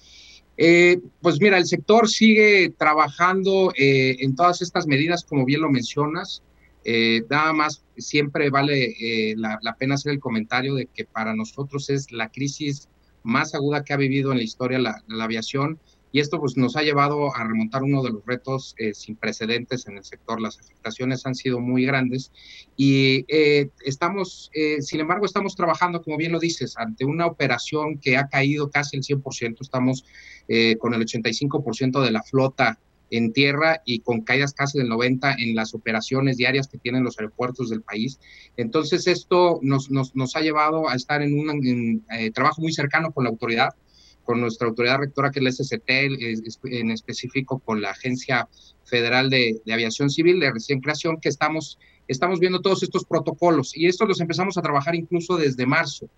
Eh, 0.56 1.00
pues 1.20 1.40
mira, 1.40 1.58
el 1.58 1.66
sector 1.66 2.08
sigue 2.08 2.72
trabajando 2.78 3.72
eh, 3.76 4.18
en 4.20 4.36
todas 4.36 4.62
estas 4.62 4.86
medidas, 4.86 5.24
como 5.24 5.44
bien 5.44 5.62
lo 5.62 5.68
mencionas. 5.68 6.44
Eh, 6.84 7.24
nada 7.28 7.52
más, 7.52 7.82
siempre 7.96 8.50
vale 8.50 8.94
la, 9.36 9.58
pena 9.76 9.96
hacer 9.96 10.12
el 10.12 10.20
comentario 10.20 10.76
de 10.76 10.86
que 10.86 11.06
para 11.06 11.34
nosotros 11.34 11.90
es 11.90 12.12
la 12.12 12.28
crisis 12.28 12.88
más 13.26 13.54
aguda 13.54 13.84
que 13.84 13.92
ha 13.92 13.96
vivido 13.96 14.32
en 14.32 14.38
la 14.38 14.44
historia 14.44 14.78
la 14.78 15.24
aviación 15.24 15.78
y 16.16 16.20
esto 16.20 16.40
pues, 16.40 16.56
nos 16.56 16.76
ha 16.76 16.82
llevado 16.82 17.36
a 17.36 17.44
remontar 17.44 17.82
uno 17.82 18.02
de 18.02 18.10
los 18.10 18.24
retos 18.24 18.74
eh, 18.78 18.94
sin 18.94 19.16
precedentes 19.16 19.86
en 19.86 19.98
el 19.98 20.04
sector. 20.04 20.40
Las 20.40 20.58
afectaciones 20.58 21.26
han 21.26 21.34
sido 21.34 21.60
muy 21.60 21.84
grandes 21.84 22.32
y 22.74 23.26
eh, 23.28 23.68
estamos, 23.84 24.50
eh, 24.54 24.80
sin 24.80 25.00
embargo, 25.00 25.26
estamos 25.26 25.56
trabajando, 25.56 26.02
como 26.02 26.16
bien 26.16 26.32
lo 26.32 26.38
dices, 26.38 26.78
ante 26.78 27.04
una 27.04 27.26
operación 27.26 27.98
que 27.98 28.16
ha 28.16 28.28
caído 28.28 28.70
casi 28.70 28.96
el 28.96 29.02
100%. 29.02 29.58
Estamos 29.60 30.06
con 30.78 30.94
el 30.94 31.04
85% 31.04 32.02
de 32.02 32.10
la 32.12 32.22
flota 32.22 32.78
en 33.10 33.32
tierra 33.32 33.82
y 33.84 34.00
con 34.00 34.22
caídas 34.22 34.52
casi 34.52 34.78
del 34.78 34.88
90 34.88 35.36
en 35.38 35.54
las 35.54 35.74
operaciones 35.74 36.36
diarias 36.36 36.68
que 36.68 36.78
tienen 36.78 37.04
los 37.04 37.18
aeropuertos 37.18 37.70
del 37.70 37.82
país. 37.82 38.18
Entonces, 38.56 39.06
esto 39.06 39.60
nos, 39.62 39.90
nos, 39.90 40.36
ha 40.36 40.40
llevado 40.40 40.88
a 40.88 40.94
estar 40.94 41.22
en 41.22 41.38
un 41.38 42.04
trabajo 42.34 42.60
muy 42.60 42.72
cercano 42.72 43.12
con 43.12 43.24
la 43.24 43.30
autoridad 43.30 43.70
con 44.26 44.40
nuestra 44.40 44.66
autoridad 44.68 44.98
rectora, 44.98 45.30
que 45.30 45.38
es 45.38 45.44
la 45.44 45.52
SCT, 45.52 45.88
en 46.64 46.90
específico 46.90 47.60
con 47.60 47.80
la 47.80 47.90
Agencia 47.90 48.48
Federal 48.84 49.30
de, 49.30 49.62
Aviación 49.72 50.10
Civil 50.10 50.40
de 50.40 50.52
recién 50.52 50.80
creación, 50.80 51.18
que 51.20 51.28
estamos, 51.28 51.78
estamos 52.08 52.40
viendo 52.40 52.60
todos 52.60 52.82
estos 52.82 53.04
protocolos 53.04 53.74
y 53.74 53.86
estos 53.86 54.06
los 54.06 54.20
empezamos 54.20 54.58
a 54.58 54.62
trabajar 54.62 54.94
incluso 54.94 55.36
desde 55.36 55.64
marzo. 55.64 56.10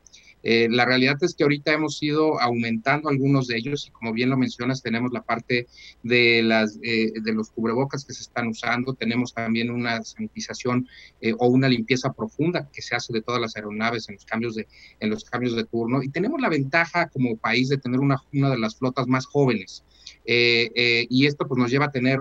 Eh, 0.43 0.68
la 0.70 0.84
realidad 0.84 1.16
es 1.20 1.34
que 1.34 1.43
ahorita 1.43 1.72
hemos 1.72 2.03
ido 2.03 2.41
aumentando 2.41 3.09
algunos 3.09 3.49
de 3.49 3.57
ellos 3.57 3.86
y 3.86 3.91
como 3.91 4.12
bien 4.12 4.30
lo 4.30 4.36
mencionas, 4.36 4.82
tenemos 4.82 5.12
la 5.12 5.22
parte 5.22 5.66
de, 6.03 6.43
las, 6.43 6.78
eh, 6.82 7.12
de 7.20 7.32
los 7.32 7.51
cubrebocas 7.51 8.05
que 8.05 8.12
se 8.12 8.22
están 8.22 8.49
usando, 8.49 8.95
tenemos 8.95 9.34
también 9.34 9.70
una 9.70 10.03
sanitización 10.03 10.89
eh, 11.20 11.34
o 11.39 11.49
una 11.49 11.68
limpieza 11.68 12.12
profunda 12.12 12.68
que 12.72 12.82
se 12.82 12.95
hace 12.95 13.12
de 13.12 13.22
todas 13.22 13.41
las 13.41 13.57
aeronaves 13.57 14.09
en 14.09 14.14
los 14.14 14.24
cambios 14.24 14.55
de, 14.55 14.66
en 15.01 15.11
los 15.11 15.24
cambios 15.24 15.57
de 15.57 15.64
turno 15.64 16.03
y 16.03 16.09
tenemos 16.09 16.41
la 16.41 16.49
ventaja 16.49 17.09
como 17.09 17.36
país 17.36 17.68
de 17.68 17.78
tener 17.78 18.01
una, 18.01 18.22
una 18.32 18.51
de 18.51 18.59
las 18.59 18.76
flotas 18.76 19.07
más 19.07 19.26
jóvenes. 19.26 19.84
Y 20.24 21.26
esto 21.26 21.47
pues 21.47 21.59
nos 21.59 21.70
lleva 21.70 21.86
a 21.86 21.91
tener 21.91 22.18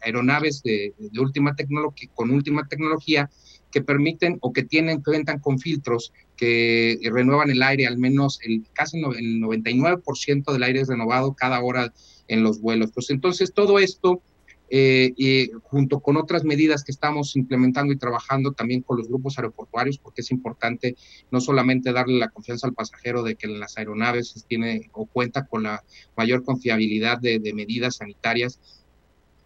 aeronaves 0.00 0.62
de, 0.62 0.94
de 0.98 1.20
última 1.20 1.54
tecnología, 1.54 2.10
con 2.14 2.30
última 2.30 2.66
tecnología 2.66 3.30
que 3.76 3.82
permiten 3.82 4.38
o 4.40 4.52
que 4.52 4.62
tienen, 4.62 5.02
cuentan 5.02 5.38
con 5.38 5.58
filtros 5.58 6.12
que 6.36 6.98
renuevan 7.12 7.50
el 7.50 7.62
aire, 7.62 7.86
al 7.86 7.98
menos 7.98 8.38
el, 8.44 8.64
casi 8.72 8.98
el 8.98 9.40
99% 9.40 10.52
del 10.52 10.62
aire 10.62 10.80
es 10.80 10.88
renovado 10.88 11.34
cada 11.34 11.60
hora 11.62 11.92
en 12.28 12.42
los 12.42 12.60
vuelos. 12.60 12.92
Pues 12.92 13.10
entonces 13.10 13.52
todo 13.52 13.78
esto, 13.78 14.20
eh, 14.68 15.50
junto 15.62 16.00
con 16.00 16.16
otras 16.16 16.44
medidas 16.44 16.82
que 16.84 16.92
estamos 16.92 17.36
implementando 17.36 17.92
y 17.92 17.98
trabajando 17.98 18.52
también 18.52 18.82
con 18.82 18.98
los 18.98 19.08
grupos 19.08 19.38
aeroportuarios, 19.38 19.98
porque 19.98 20.22
es 20.22 20.30
importante 20.30 20.96
no 21.30 21.40
solamente 21.40 21.92
darle 21.92 22.18
la 22.18 22.28
confianza 22.28 22.66
al 22.66 22.74
pasajero 22.74 23.22
de 23.22 23.36
que 23.36 23.46
las 23.46 23.78
aeronaves 23.78 24.44
tiene 24.48 24.90
o 24.92 25.06
cuenta 25.06 25.46
con 25.46 25.62
la 25.62 25.84
mayor 26.16 26.44
confiabilidad 26.44 27.18
de 27.18 27.52
medidas 27.54 27.96
sanitarias, 27.96 28.60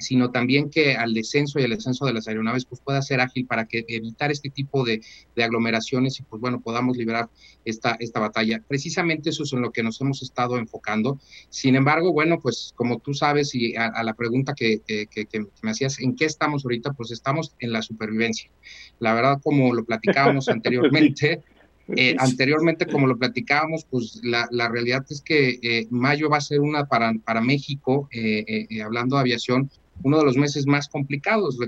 sino 0.00 0.30
también 0.30 0.70
que 0.70 0.94
al 0.94 1.14
descenso 1.14 1.60
y 1.60 1.64
al 1.64 1.70
descenso 1.70 2.06
de 2.06 2.12
las 2.12 2.26
aeronaves 2.26 2.64
pues 2.64 2.80
pueda 2.80 3.02
ser 3.02 3.20
ágil 3.20 3.46
para 3.46 3.66
que 3.66 3.84
evitar 3.88 4.30
este 4.30 4.50
tipo 4.50 4.84
de, 4.84 5.00
aglomeraciones 5.36 6.20
y 6.20 6.22
pues 6.22 6.40
bueno, 6.40 6.60
podamos 6.60 6.96
liberar 6.98 7.30
esta, 7.64 7.96
esta 7.98 8.20
batalla. 8.20 8.62
Precisamente 8.66 9.30
eso 9.30 9.44
es 9.44 9.52
en 9.52 9.62
lo 9.62 9.70
que 9.70 9.82
nos 9.82 10.00
hemos 10.00 10.22
estado 10.22 10.58
enfocando. 10.58 11.18
Sin 11.48 11.76
embargo, 11.76 12.12
bueno, 12.12 12.40
pues 12.40 12.72
como 12.76 12.98
tú 12.98 13.14
sabes 13.14 13.54
y 13.54 13.74
a, 13.76 14.02
la 14.02 14.14
pregunta 14.14 14.54
que, 14.54 14.82
me 15.62 15.70
hacías, 15.70 16.00
¿en 16.00 16.16
qué 16.16 16.26
estamos 16.26 16.64
ahorita? 16.64 16.92
Pues 16.92 17.10
estamos 17.10 17.54
en 17.58 17.72
la 17.72 17.82
supervivencia. 17.82 18.50
La 18.98 19.14
verdad, 19.14 19.40
como 19.42 19.74
lo 19.74 19.84
platicábamos 19.84 20.48
anteriormente, 20.48 21.42
eh, 21.96 22.14
anteriormente, 22.18 22.86
como 22.86 23.06
lo 23.06 23.18
platicábamos, 23.18 23.84
pues 23.84 24.20
la, 24.22 24.68
realidad 24.68 25.04
es 25.08 25.22
que 25.22 25.58
eh, 25.62 25.86
mayo 25.90 26.28
va 26.28 26.36
a 26.36 26.42
ser 26.42 26.60
una 26.60 26.86
para, 26.86 27.12
para 27.24 27.40
México, 27.40 28.08
eh, 28.12 28.66
hablando 28.84 29.16
de 29.16 29.20
aviación, 29.20 29.70
uno 30.02 30.18
de 30.18 30.24
los 30.24 30.36
meses 30.36 30.66
más 30.66 30.88
complicados. 30.88 31.58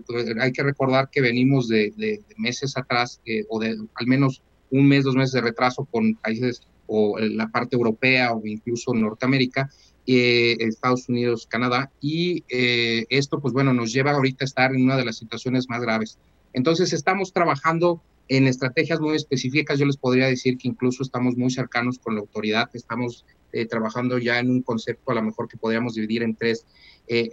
Hay 0.40 0.52
que 0.52 0.62
recordar 0.62 1.10
que 1.10 1.20
venimos 1.20 1.68
de, 1.68 2.22
meses 2.36 2.76
atrás, 2.76 3.20
eh, 3.26 3.44
o 3.48 3.60
de 3.60 3.76
al 3.94 4.06
menos 4.06 4.42
un 4.70 4.88
mes, 4.88 5.04
dos 5.04 5.14
meses 5.14 5.32
de 5.32 5.42
retraso 5.42 5.84
con 5.84 6.14
países 6.14 6.62
o 6.86 7.18
la 7.18 7.48
parte 7.48 7.76
europea 7.76 8.32
o 8.32 8.44
incluso 8.44 8.92
Norteamérica, 8.94 9.70
eh, 10.06 10.56
Estados 10.60 11.08
Unidos, 11.08 11.46
Canadá, 11.46 11.90
y 12.00 12.44
eh, 12.48 13.06
esto, 13.08 13.40
pues 13.40 13.54
bueno, 13.54 13.72
nos 13.72 13.92
lleva 13.92 14.12
ahorita 14.12 14.44
a 14.44 14.46
estar 14.46 14.74
en 14.74 14.84
una 14.84 14.96
de 14.96 15.04
las 15.04 15.16
situaciones 15.16 15.68
más 15.68 15.80
graves. 15.80 16.18
Entonces, 16.52 16.92
estamos 16.92 17.32
trabajando 17.32 18.02
En 18.28 18.46
estrategias 18.46 19.00
muy 19.00 19.16
específicas, 19.16 19.78
yo 19.78 19.84
les 19.84 19.96
podría 19.96 20.26
decir 20.26 20.56
que 20.56 20.68
incluso 20.68 21.02
estamos 21.02 21.36
muy 21.36 21.50
cercanos 21.50 21.98
con 21.98 22.14
la 22.14 22.20
autoridad, 22.20 22.70
estamos 22.72 23.26
eh, 23.52 23.66
trabajando 23.66 24.16
ya 24.18 24.38
en 24.38 24.48
un 24.48 24.62
concepto 24.62 25.10
a 25.10 25.14
lo 25.14 25.22
mejor 25.22 25.48
que 25.48 25.58
podríamos 25.58 25.94
dividir 25.94 26.22
en 26.22 26.34
tres, 26.34 26.64
eh, 27.08 27.28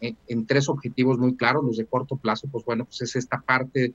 eh, 0.00 0.14
en, 0.28 0.46
tres 0.46 0.68
objetivos 0.68 1.18
muy 1.18 1.36
claros. 1.36 1.64
Los 1.64 1.76
de 1.76 1.86
corto 1.86 2.16
plazo, 2.16 2.48
pues 2.50 2.64
bueno, 2.64 2.84
pues 2.84 3.02
es 3.02 3.16
esta 3.16 3.40
parte 3.40 3.92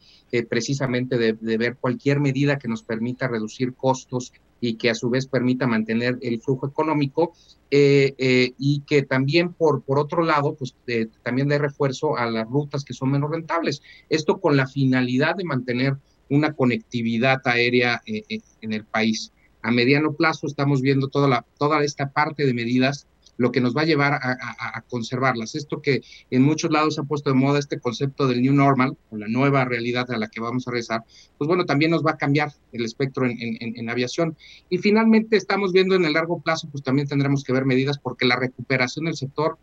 precisamente 0.49 1.17
de, 1.17 1.57
ver 1.57 1.77
cualquier 1.77 2.19
medida 2.19 2.57
que 2.57 2.67
nos 2.67 2.83
permita 2.83 3.27
reducir 3.27 3.73
costos 3.73 4.33
y 4.61 4.75
que 4.75 4.89
a 4.89 4.95
su 4.95 5.09
vez 5.09 5.27
permita 5.27 5.67
mantener 5.67 6.17
el 6.21 6.41
flujo 6.41 6.67
económico 6.67 7.33
y 7.69 8.79
que 8.81 9.03
también 9.03 9.53
por, 9.53 9.81
por 9.83 9.99
otro 9.99 10.23
lado, 10.23 10.55
pues 10.55 10.75
también 11.23 11.47
dé 11.47 11.57
refuerzo 11.57 12.17
a 12.17 12.29
las 12.29 12.47
rutas 12.47 12.83
que 12.83 12.93
son 12.93 13.11
menos 13.11 13.29
rentables. 13.29 13.81
Esto 14.09 14.39
con 14.39 14.55
la 14.55 14.67
finalidad 14.67 15.35
de 15.35 15.43
mantener 15.43 15.97
una 16.29 16.53
conectividad 16.53 17.41
aérea 17.45 18.01
en 18.05 18.73
el 18.73 18.85
país 18.85 19.31
a 19.65 19.71
mediano 19.71 20.13
plazo 20.13 20.45
estamos 20.45 20.81
viendo 20.81 21.07
toda, 21.07 21.43
toda 21.57 21.83
esta 21.83 22.11
parte 22.11 22.45
de 22.45 22.53
medidas 22.53 23.07
lo 23.37 23.51
que 23.51 23.61
nos 23.61 23.75
va 23.75 23.81
a 23.81 23.85
llevar 23.85 24.13
a, 24.13 24.81
conservarlas. 24.89 25.55
Esto 25.55 25.81
que 25.81 26.01
en 26.29 26.41
muchos 26.41 26.71
lados 26.71 26.95
se 26.95 27.01
ha 27.01 27.03
puesto 27.03 27.29
de 27.29 27.35
moda 27.35 27.59
este 27.59 27.79
concepto 27.79 28.27
del 28.27 28.41
new 28.41 28.53
normal, 28.53 28.97
o 29.09 29.17
la 29.17 29.27
nueva 29.27 29.65
realidad 29.65 30.09
a 30.11 30.17
la 30.17 30.27
que 30.27 30.41
vamos 30.41 30.67
a 30.67 30.71
regresar, 30.71 31.03
pues 31.37 31.47
bueno, 31.47 31.65
también 31.65 31.91
nos 31.91 32.05
va 32.05 32.11
a 32.11 32.17
cambiar 32.17 32.51
el 32.71 32.85
espectro 32.85 33.25
en, 33.25 33.89
aviación. 33.89 34.37
Y 34.69 34.77
finalmente 34.77 35.37
estamos 35.37 35.71
viendo 35.71 35.95
en 35.95 36.05
el 36.05 36.13
largo 36.13 36.41
plazo, 36.41 36.69
pues 36.71 36.83
también 36.83 37.07
tendremos 37.07 37.43
que 37.43 37.53
ver 37.53 37.65
medidas 37.65 37.97
porque 37.97 38.25
la 38.25 38.35
recuperación 38.35 39.05
del 39.05 39.15
sector, 39.15 39.57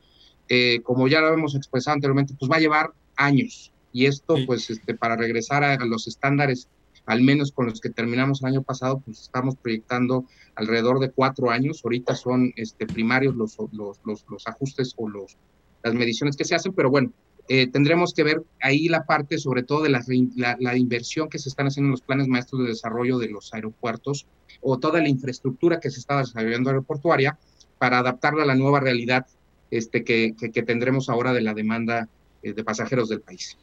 eh, 0.49 0.81
como 0.83 1.09
ya 1.09 1.21
lo 1.21 1.33
hemos 1.33 1.55
expresado 1.55 1.95
anteriormente, 1.95 2.35
pues 2.39 2.51
va 2.51 2.57
a 2.57 2.61
llevar 2.61 2.93
años. 3.17 3.73
Y 3.93 4.07
esto, 4.07 4.37
pues, 4.47 4.71
este, 4.71 4.95
para 4.95 5.17
regresar 5.17 5.65
a 5.65 5.77
los 5.85 6.09
estándares 6.09 6.69
al 7.07 7.23
menos 7.23 7.53
con 7.53 7.67
los 7.67 7.81
que 7.81 7.91
terminamos 7.91 8.43
el 8.43 8.49
año 8.49 8.63
pasado, 8.63 9.01
pues 9.05 9.21
estamos 9.21 9.57
proyectando 9.57 10.27
alrededor 10.55 11.01
de 11.01 11.11
cuatro 11.11 11.51
años. 11.51 11.81
Ahorita 11.85 12.15
son 12.15 12.53
este, 12.57 12.87
primarios 12.87 13.35
los, 13.35 13.57
los, 13.73 14.01
los, 14.05 14.47
ajustes 14.47 14.95
o 14.97 15.09
los, 15.09 15.37
las 15.83 15.95
mediciones 15.95 16.37
que 16.37 16.45
se 16.45 16.55
hacen, 16.55 16.73
pero 16.73 16.91
bueno, 16.91 17.13
eh, 17.49 17.67
tendremos 17.67 18.15
que 18.15 18.23
ver 18.23 18.43
ahí 18.61 18.89
la 18.89 19.05
parte 19.05 19.37
sobre 19.39 19.65
todo 19.65 19.83
de 19.83 19.89
la, 19.89 20.05
la, 20.37 20.77
inversión 20.77 21.29
que 21.29 21.41
se 21.41 21.49
están 21.49 21.67
haciendo 21.67 21.89
en 21.89 21.93
los 21.93 22.03
planes 22.03 22.29
maestros 22.29 22.63
de 22.63 22.69
desarrollo 22.69 23.19
de 23.19 23.29
los 23.29 23.53
aeropuertos 23.53 24.27
o 24.61 24.79
toda 24.79 25.01
la 25.01 25.09
infraestructura 25.09 25.81
que 25.81 25.91
se 25.91 25.99
está 25.99 26.19
desarrollando 26.19 26.71
aeroportuaria 26.71 27.37
para 27.79 27.99
adaptarla 27.99 28.45
a 28.45 28.47
la 28.47 28.55
nueva 28.55 28.79
realidad 28.79 29.27
este, 29.73 30.05
que, 30.05 30.35
que, 30.37 30.63
tendremos 30.63 31.09
ahora 31.09 31.33
de 31.33 31.41
la 31.41 31.53
demanda 31.53 32.09
eh, 32.43 32.53
de 32.53 32.63
pasajeros 32.63 33.09
del 33.09 33.23
país. 33.23 33.59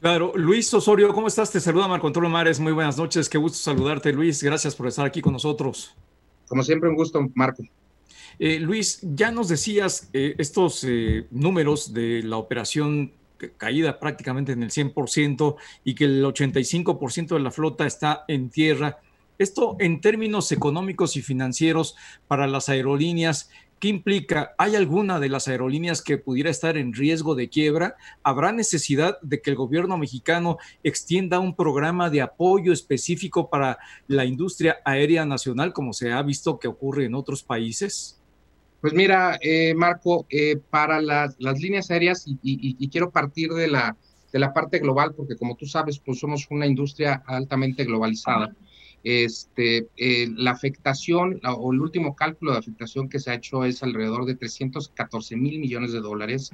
Claro, 0.00 0.32
Luis 0.34 0.72
Osorio, 0.72 1.12
¿cómo 1.12 1.28
estás? 1.28 1.52
Te 1.52 1.60
saluda 1.60 1.86
Marco 1.86 2.06
Antonio 2.06 2.30
Mares, 2.30 2.58
muy 2.58 2.72
buenas 2.72 2.96
noches, 2.96 3.28
qué 3.28 3.36
gusto 3.36 3.58
saludarte 3.58 4.14
Luis, 4.14 4.42
gracias 4.42 4.74
por 4.74 4.88
estar 4.88 5.04
aquí 5.04 5.20
con 5.20 5.34
nosotros. 5.34 5.94
Como 6.48 6.62
siempre, 6.62 6.88
un 6.88 6.96
gusto, 6.96 7.20
Marco. 7.34 7.62
Eh, 8.38 8.58
Luis, 8.60 9.00
ya 9.02 9.30
nos 9.30 9.48
decías 9.48 10.08
eh, 10.14 10.36
estos 10.38 10.84
eh, 10.84 11.26
números 11.30 11.92
de 11.92 12.22
la 12.22 12.38
operación 12.38 13.12
caída 13.58 14.00
prácticamente 14.00 14.52
en 14.52 14.62
el 14.62 14.70
100% 14.70 15.56
y 15.84 15.94
que 15.94 16.04
el 16.06 16.24
85% 16.24 17.34
de 17.34 17.40
la 17.40 17.50
flota 17.50 17.86
está 17.86 18.24
en 18.26 18.48
tierra. 18.48 19.00
Esto 19.36 19.76
en 19.80 20.00
términos 20.00 20.50
económicos 20.50 21.14
y 21.16 21.20
financieros 21.20 21.94
para 22.26 22.46
las 22.46 22.70
aerolíneas, 22.70 23.50
¿Qué 23.80 23.88
implica? 23.88 24.54
¿Hay 24.58 24.76
alguna 24.76 25.18
de 25.20 25.30
las 25.30 25.48
aerolíneas 25.48 26.02
que 26.02 26.18
pudiera 26.18 26.50
estar 26.50 26.76
en 26.76 26.92
riesgo 26.92 27.34
de 27.34 27.48
quiebra? 27.48 27.96
¿Habrá 28.22 28.52
necesidad 28.52 29.18
de 29.22 29.40
que 29.40 29.48
el 29.48 29.56
gobierno 29.56 29.96
mexicano 29.96 30.58
extienda 30.82 31.40
un 31.40 31.56
programa 31.56 32.10
de 32.10 32.20
apoyo 32.20 32.74
específico 32.74 33.48
para 33.48 33.78
la 34.06 34.26
industria 34.26 34.80
aérea 34.84 35.24
nacional, 35.24 35.72
como 35.72 35.94
se 35.94 36.12
ha 36.12 36.20
visto 36.20 36.58
que 36.58 36.68
ocurre 36.68 37.06
en 37.06 37.14
otros 37.14 37.42
países? 37.42 38.20
Pues 38.82 38.92
mira, 38.92 39.38
eh, 39.40 39.72
Marco, 39.74 40.26
eh, 40.28 40.58
para 40.68 41.00
las, 41.00 41.38
líneas 41.38 41.90
aéreas, 41.90 42.26
y, 42.26 42.86
quiero 42.90 43.10
partir 43.10 43.48
de 43.48 43.66
la, 43.66 43.96
de 44.30 44.38
la 44.38 44.52
parte 44.52 44.78
global, 44.78 45.14
porque 45.16 45.36
como 45.36 45.56
tú 45.56 45.64
sabes, 45.64 45.98
pues 45.98 46.18
somos 46.18 46.46
una 46.50 46.66
industria 46.66 47.22
altamente 47.26 47.84
globalizada 47.84 48.54
este, 49.02 49.88
eh, 49.96 50.28
la 50.36 50.50
afectación 50.50 51.40
o 51.44 51.72
el 51.72 51.80
último 51.80 52.14
cálculo 52.14 52.52
de 52.52 52.58
afectación 52.58 53.08
que 53.08 53.18
se 53.18 53.30
ha 53.30 53.34
hecho 53.34 53.64
es 53.64 53.82
alrededor 53.82 54.26
de 54.26 54.34
314 54.34 55.36
mil 55.36 55.58
millones 55.58 55.92
de 55.92 56.00
dólares. 56.00 56.50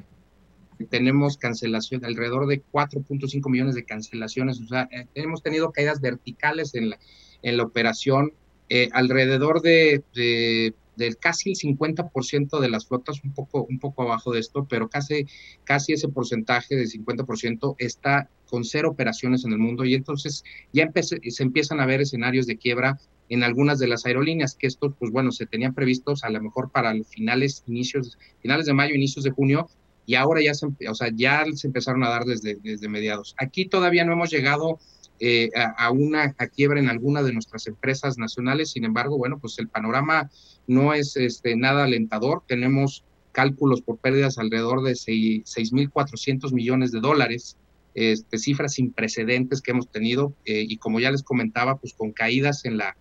Tenemos 0.91 1.39
cancelación, 1.39 2.05
alrededor 2.05 2.47
de 2.47 2.63
4.5 2.63 3.51
millones 3.51 3.75
de 3.75 3.85
cancelaciones, 3.85 4.61
o 4.61 4.69
sea, 4.69 4.89
eh, 4.93 5.07
hemos 5.15 5.43
tenido 5.43 5.73
caídas 5.73 6.01
verticales 6.01 6.75
en 6.75 6.91
la, 6.91 6.99
en 7.43 7.57
la 7.57 7.65
operación, 7.65 8.33
eh, 8.69 8.89
alrededor 8.93 9.63
de, 9.63 10.03
de 10.15 10.75
del 10.97 11.17
casi 11.19 11.51
el 11.51 11.57
50% 11.57 12.61
de 12.61 12.69
las 12.69 12.87
flotas, 12.87 13.23
un 13.23 13.33
poco, 13.33 13.67
un 13.69 13.79
poco 13.79 14.03
abajo 14.03 14.33
de 14.33 14.41
esto, 14.41 14.67
pero 14.69 14.89
casi, 14.89 15.27
casi 15.65 15.93
ese 15.93 16.09
porcentaje 16.09 16.77
del 16.77 16.89
50% 16.89 17.77
está 17.79 18.29
con 18.47 18.65
cero 18.65 18.91
operaciones 18.91 19.45
en 19.45 19.53
el 19.53 19.59
mundo 19.59 19.85
y 19.85 19.95
entonces 19.95 20.45
ya 20.73 20.91
se 20.95 21.43
empiezan 21.43 21.81
a 21.81 21.87
ver 21.87 22.01
escenarios 22.01 22.47
de 22.47 22.57
quiebra 22.57 22.99
en 23.29 23.43
algunas 23.43 23.79
de 23.79 23.89
las 23.89 24.07
aerolíneas, 24.07 24.55
que 24.55 24.67
estos, 24.67 24.95
pues 24.99 25.11
bueno, 25.11 25.33
se 25.33 25.47
tenían 25.47 25.75
previstos 25.75 26.23
a 26.25 26.31
lo 26.31 26.41
mejor 26.41 26.71
para 26.71 26.95
los 26.95 27.09
finales, 27.09 27.65
inicios, 27.67 28.17
finales 28.41 28.67
de 28.67 28.73
mayo, 28.73 28.95
inicios 28.95 29.25
de 29.25 29.33
junio, 29.33 29.69
y 30.07 30.15
ahora 30.15 30.41
ya 30.41 30.55
se, 30.55 30.67
o 30.67 30.95
sea, 30.95 31.11
ya 31.13 31.45
se 31.55 31.67
empezaron 31.67 32.05
a 32.05 32.09
dar 32.09 32.25
desde, 32.25 32.57
desde 32.63 32.89
mediados. 32.89 33.35
Aquí 33.39 33.67
todavía 33.67 34.05
no 34.05 34.13
hemos 34.13 34.31
llegado 34.31 34.79
eh, 35.21 35.51
a, 35.55 35.91
una 35.91 36.33
quiebra 36.33 36.79
en 36.79 36.89
alguna 36.89 37.23
de 37.23 37.33
nuestras 37.33 37.67
empresas 37.67 38.19
nacionales. 38.19 38.73
Sin 38.73 38.85
embargo, 38.85 39.19
bueno, 39.19 39.39
pues 39.39 39.59
el 39.59 39.69
panorama 39.69 40.31
no 40.67 40.95
es 40.95 41.17
este, 41.17 41.57
nada 41.57 41.85
alentador. 41.85 42.43
Tenemos 42.47 43.05
cálculos 43.33 43.83
por 43.83 43.99
pérdidas 43.99 44.39
alrededor 44.39 44.83
de 44.83 44.93
6.400 44.93 46.53
millones 46.53 46.93
de 46.93 47.01
dólares, 47.01 47.57
este, 47.95 48.39
cifras 48.39 48.75
sin 48.75 48.93
precedentes 48.93 49.63
que 49.63 49.73
hemos 49.73 49.91
tenido 49.91 50.35
eh, 50.45 50.65
y 50.67 50.77
como 50.79 51.01
ya 51.01 51.11
les 51.11 51.23
comentaba, 51.23 51.77
pues 51.77 51.95
con 51.95 52.13
caídas 52.13 52.65
en 52.65 52.79
la, 52.79 52.97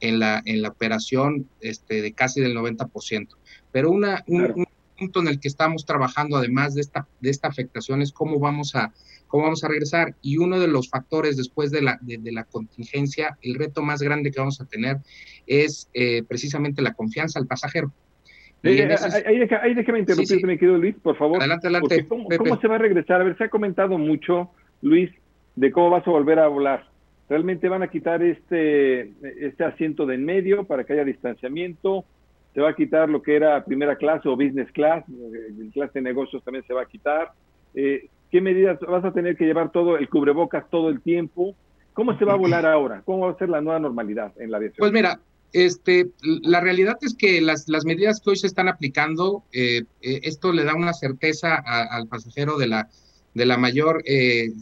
en 0.00 0.18
la, 0.18 0.42
en 0.44 0.62
la 0.62 0.68
operación 0.68 1.48
este, 1.60 2.02
de 2.02 2.12
casi 2.12 2.40
del 2.40 2.56
90%. 2.56 3.28
Pero 3.72 3.90
una, 3.90 4.24
un, 4.26 4.66
punto 4.98 5.20
en 5.20 5.28
el 5.28 5.40
que 5.40 5.48
estamos 5.48 5.86
trabajando, 5.86 6.36
además 6.36 6.74
de 6.74 6.80
esta, 6.80 7.06
de 7.20 7.30
esta 7.30 7.48
afectación, 7.48 8.02
es 8.02 8.12
cómo 8.12 8.38
vamos 8.38 8.74
a 8.74 8.92
cómo 9.28 9.44
vamos 9.44 9.62
a 9.62 9.68
regresar. 9.68 10.14
Y 10.22 10.38
uno 10.38 10.58
de 10.58 10.66
los 10.66 10.90
factores 10.90 11.36
después 11.36 11.70
de 11.70 11.82
la, 11.82 11.98
de, 12.00 12.32
la 12.32 12.44
contingencia, 12.44 13.38
el 13.42 13.54
reto 13.54 13.82
más 13.82 14.02
grande 14.02 14.30
que 14.30 14.40
vamos 14.40 14.60
a 14.60 14.66
tener 14.66 14.98
es 15.46 15.88
eh, 15.94 16.22
precisamente 16.26 16.82
la 16.82 16.94
confianza 16.94 17.38
al 17.38 17.46
pasajero. 17.46 17.92
Eh, 18.64 18.88
eh, 18.90 18.96
ahí, 19.24 19.48
ahí, 19.62 19.74
déjame 19.74 20.00
interrumpirte, 20.00 20.46
mi 20.46 20.58
querido 20.58 20.78
Luis, 20.78 20.96
por 20.96 21.16
favor. 21.16 21.38
Adelante, 21.38 21.68
adelante. 21.68 22.06
¿cómo, 22.08 22.28
¿Cómo 22.28 22.60
se 22.60 22.66
va 22.66 22.74
a 22.74 22.78
regresar? 22.78 23.20
A 23.20 23.24
ver, 23.24 23.36
se 23.38 23.44
ha 23.44 23.48
comentado 23.48 23.96
mucho, 23.98 24.50
Luis, 24.82 25.10
de 25.54 25.70
cómo 25.70 25.90
vas 25.90 26.06
a 26.06 26.10
volver 26.10 26.40
a 26.40 26.48
volar. 26.48 26.88
Realmente 27.28 27.68
van 27.68 27.82
a 27.82 27.88
quitar 27.88 28.22
este, 28.22 29.12
este 29.46 29.62
asiento 29.62 30.06
de 30.06 30.16
en 30.16 30.24
medio 30.24 30.64
para 30.64 30.84
que 30.84 30.94
haya 30.94 31.04
distanciamiento. 31.04 32.04
Se 32.54 32.60
va 32.60 32.70
a 32.70 32.74
quitar 32.74 33.08
lo 33.08 33.22
que 33.22 33.36
era 33.36 33.64
primera 33.64 33.96
clase 33.96 34.28
o 34.28 34.34
business 34.34 34.72
class. 34.72 35.04
El 35.08 35.70
clase 35.72 35.98
de 35.98 36.02
negocios 36.02 36.42
también 36.42 36.64
se 36.66 36.72
va 36.72 36.82
a 36.82 36.86
quitar. 36.86 37.32
Eh, 37.74 38.08
¿Qué 38.30 38.40
medidas 38.40 38.78
vas 38.80 39.04
a 39.04 39.12
tener 39.12 39.36
que 39.36 39.44
llevar 39.44 39.72
todo 39.72 39.96
el 39.96 40.08
cubrebocas 40.08 40.68
todo 40.70 40.88
el 40.88 41.00
tiempo? 41.00 41.54
¿Cómo 41.94 42.16
se 42.18 42.24
va 42.24 42.34
a 42.34 42.36
volar 42.36 42.66
ahora? 42.66 43.02
¿Cómo 43.04 43.26
va 43.26 43.32
a 43.32 43.38
ser 43.38 43.48
la 43.48 43.60
nueva 43.60 43.80
normalidad 43.80 44.32
en 44.38 44.50
la 44.50 44.58
aviación? 44.58 44.78
Pues 44.78 44.92
mira, 44.92 45.20
este, 45.52 46.10
la 46.22 46.60
realidad 46.60 46.98
es 47.00 47.14
que 47.14 47.40
las, 47.40 47.68
las 47.68 47.84
medidas 47.84 48.20
que 48.20 48.30
hoy 48.30 48.36
se 48.36 48.46
están 48.46 48.68
aplicando, 48.68 49.44
eh, 49.52 49.82
eh, 50.02 50.20
esto 50.22 50.52
le 50.52 50.64
da 50.64 50.74
una 50.74 50.92
certeza 50.92 51.56
al 51.56 52.06
pasajero 52.06 52.58
de 52.58 52.68
la, 52.68 52.88
de 53.34 53.46
la 53.46 53.56
mayor 53.56 54.02
eh, 54.04 54.52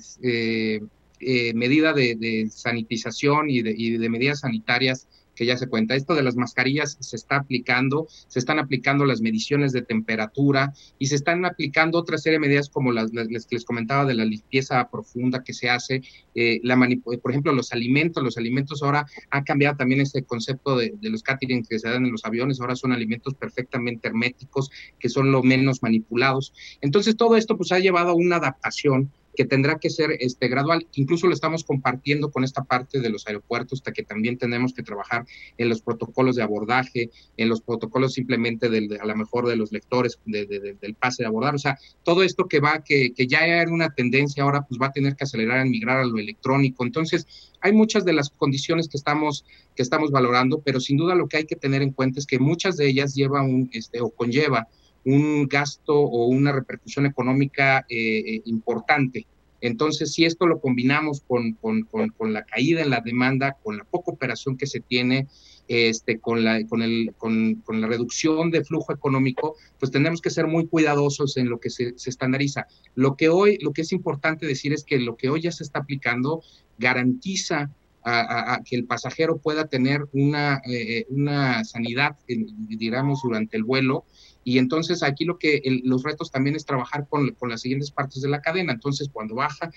medida 1.55 1.93
de, 1.93 2.15
de 2.15 2.49
sanitización 2.51 3.51
y 3.51 3.63
de, 3.63 3.75
y 3.77 3.97
de 3.97 4.09
medidas 4.09 4.41
sanitarias 4.41 5.09
que 5.37 5.47
ya 5.47 5.57
se 5.57 5.69
cuenta. 5.69 5.95
Esto 5.95 6.15
de 6.15 6.23
las 6.23 6.35
mascarillas 6.35 6.97
se 6.99 7.15
está 7.15 7.37
aplicando, 7.37 8.09
se 8.27 8.39
están 8.41 8.59
aplicando 8.59 9.05
las 9.05 9.21
mediciones 9.21 9.73
de 9.73 9.83
temperatura 9.83 10.73
y 10.99 11.07
se 11.07 11.15
están 11.15 11.45
aplicando 11.45 11.99
otra 11.99 12.19
serie 12.19 12.41
de 12.41 12.47
medidas 12.47 12.69
como 12.69 12.91
las, 12.91 13.11
que 13.13 13.55
les 13.55 13.65
comentaba 13.65 14.05
de 14.05 14.15
la 14.15 14.25
limpieza 14.25 14.89
profunda 14.91 15.45
que 15.45 15.53
se 15.53 15.71
hace, 15.71 16.03
eh, 16.35 16.61
la 16.63 16.77
por 17.23 17.31
ejemplo, 17.31 17.53
los 17.53 17.73
alimentos, 17.73 18.23
los 18.23 18.37
alimentos 18.37 18.83
ahora 18.83 19.07
ha 19.31 19.45
cambiado 19.45 19.77
también 19.77 20.01
este 20.01 20.23
concepto 20.23 20.77
de, 20.77 20.95
los 21.03 21.23
catering 21.23 21.65
que 21.65 21.79
se 21.79 21.89
dan 21.89 22.05
en 22.05 22.13
los 22.13 22.25
aviones, 22.25 22.61
ahora 22.61 22.77
son 22.77 22.93
alimentos 22.93 23.35
perfectamente 23.35 24.09
herméticos, 24.09 24.71
que 24.99 25.09
son 25.09 25.33
lo 25.33 25.43
menos 25.43 25.83
manipulados. 25.83 26.53
Entonces, 26.81 27.17
todo 27.17 27.37
esto 27.37 27.57
pues 27.57 27.73
ha 27.73 27.79
llevado 27.79 28.11
a 28.11 28.15
una 28.15 28.37
adaptación 28.37 29.11
que 29.37 29.45
tendrá 29.45 29.79
que 29.79 29.91
ser 29.91 30.17
este, 30.21 30.49
gradual. 30.49 30.87
Incluso 30.95 31.27
lo 31.27 31.35
estamos 31.35 31.63
compartiendo 31.63 32.31
con 32.31 32.43
esta 32.43 32.65
parte 32.65 33.01
de 33.01 33.11
los 33.11 33.27
aeropuertos, 33.27 33.81
hasta 33.81 33.93
que 33.93 34.03
también 34.03 34.39
tenemos 34.39 34.73
que 34.73 34.83
trabajar 34.83 35.27
en 35.59 35.69
los 35.69 35.83
protocolos 35.83 36.37
de 36.37 36.43
abordaje, 36.43 37.11
en 37.37 37.49
los 37.49 37.61
protocolos 37.61 38.15
simplemente 38.15 38.69
del, 38.69 38.99
a 39.01 39.07
lo 39.07 39.17
mejor 39.17 39.47
de 39.47 39.57
los 39.57 39.71
lectores 39.71 40.19
del 40.25 40.95
pase 40.99 41.23
de 41.23 41.29
abordar. 41.29 41.55
O 41.55 41.59
sea, 41.59 41.79
todo 42.03 42.23
esto 42.23 42.47
que 42.47 42.61
va, 42.61 42.83
que, 42.83 43.13
que 43.13 43.27
ya 43.27 43.47
era 43.47 43.71
una 43.71 43.91
tendencia 43.91 44.43
ahora, 44.43 44.63
pues 44.63 44.81
va 44.81 44.87
a 44.87 44.93
tener 44.93 45.15
que 45.15 45.25
acelerar 45.25 45.65
en 45.65 45.71
migrar 45.71 45.99
a 45.99 46.05
lo 46.05 46.19
electrónico. 46.19 46.85
Entonces, 46.85 47.27
hay 47.61 47.73
muchas 47.73 48.05
de 48.05 48.13
las 48.13 48.31
condiciones 48.31 48.89
que 48.89 48.97
estamos, 48.97 49.45
que 49.75 49.83
estamos 49.83 50.11
valorando, 50.11 50.61
pero 50.65 50.81
sin 50.81 50.97
duda 50.97 51.15
lo 51.15 51.29
que 51.29 51.39
hay 51.39 51.45
que 51.45 51.57
tener 51.57 51.83
en 51.83 51.93
cuenta 51.93 52.19
es 52.21 52.27
que 52.27 52.39
muchas 52.39 52.77
de 52.77 52.89
ellas 52.89 53.15
llevan 53.15 53.47
un, 53.47 53.71
este, 53.73 54.01
o 54.01 54.11
conlleva 54.11 54.69
un 55.07 55.47
gasto 55.47 55.95
o 55.99 56.27
una 56.27 56.53
repercusión 56.53 57.07
económica 57.07 57.87
eh, 57.89 58.19
eh, 58.19 58.43
importante. 58.45 59.27
Entonces, 59.61 60.13
si 60.13 60.25
esto 60.25 60.47
lo 60.47 60.61
combinamos 60.61 61.23
con, 61.27 61.53
con, 61.53 61.85
con, 61.85 62.33
la 62.33 62.45
caída 62.45 62.83
en 62.83 62.91
la 62.91 63.01
demanda, 63.01 63.57
con 63.63 63.79
la 63.79 63.85
poca 63.85 64.13
operación 64.13 64.57
que 64.57 64.67
se 64.67 64.81
tiene, 64.81 65.29
este, 65.69 66.19
con, 66.19 66.45
la, 66.45 66.65
con, 66.67 66.83
el, 66.83 67.15
con, 67.17 67.63
la 67.69 67.87
reducción 67.87 68.51
de 68.51 68.65
flujo 68.65 68.93
económico, 68.93 69.57
pues 69.79 69.91
tenemos 69.93 70.21
que 70.21 70.31
ser 70.31 70.47
muy 70.49 70.67
cuidadosos 70.67 71.37
en 71.37 71.49
lo 71.49 71.59
que 71.61 71.71
se, 71.71 71.95
estandariza. 72.05 72.67
Lo 72.95 73.17
que 73.17 73.29
hoy, 73.29 73.59
lo 73.63 73.73
que 73.73 73.83
es 73.83 73.93
importante 73.93 74.45
decir 74.45 74.73
es 74.73 74.85
que 74.85 74.99
lo 74.99 75.17
que 75.17 75.31
hoy 75.31 75.43
ya 75.43 75.53
se 75.53 75.63
está 75.63 75.81
aplicando 75.81 76.43
garantiza 76.79 77.71
a, 78.09 78.61
que 78.65 78.77
el 78.77 78.85
pasajero 78.85 79.39
pueda 79.39 79.67
tener 79.67 80.07
una, 80.13 80.63
eh, 80.65 81.07
una 81.09 81.65
sanidad, 81.65 82.17
digamos, 82.29 83.21
durante 83.23 83.57
el 83.57 83.65
vuelo 83.65 84.05
y 84.47 84.59
entonces 84.59 85.03
aquí 85.03 85.25
lo 85.25 85.41
que 85.41 85.61
los 85.83 86.05
retos 86.05 86.31
también 86.31 86.55
es 86.55 86.65
trabajar 86.65 87.09
con, 87.09 87.31
con, 87.33 87.49
las 87.49 87.63
siguientes 87.63 87.91
partes 87.91 88.23
de 88.23 88.29
la 88.29 88.41
cadena. 88.41 88.73
Entonces, 88.73 89.11
cuando 89.13 89.35
baja 89.35 89.73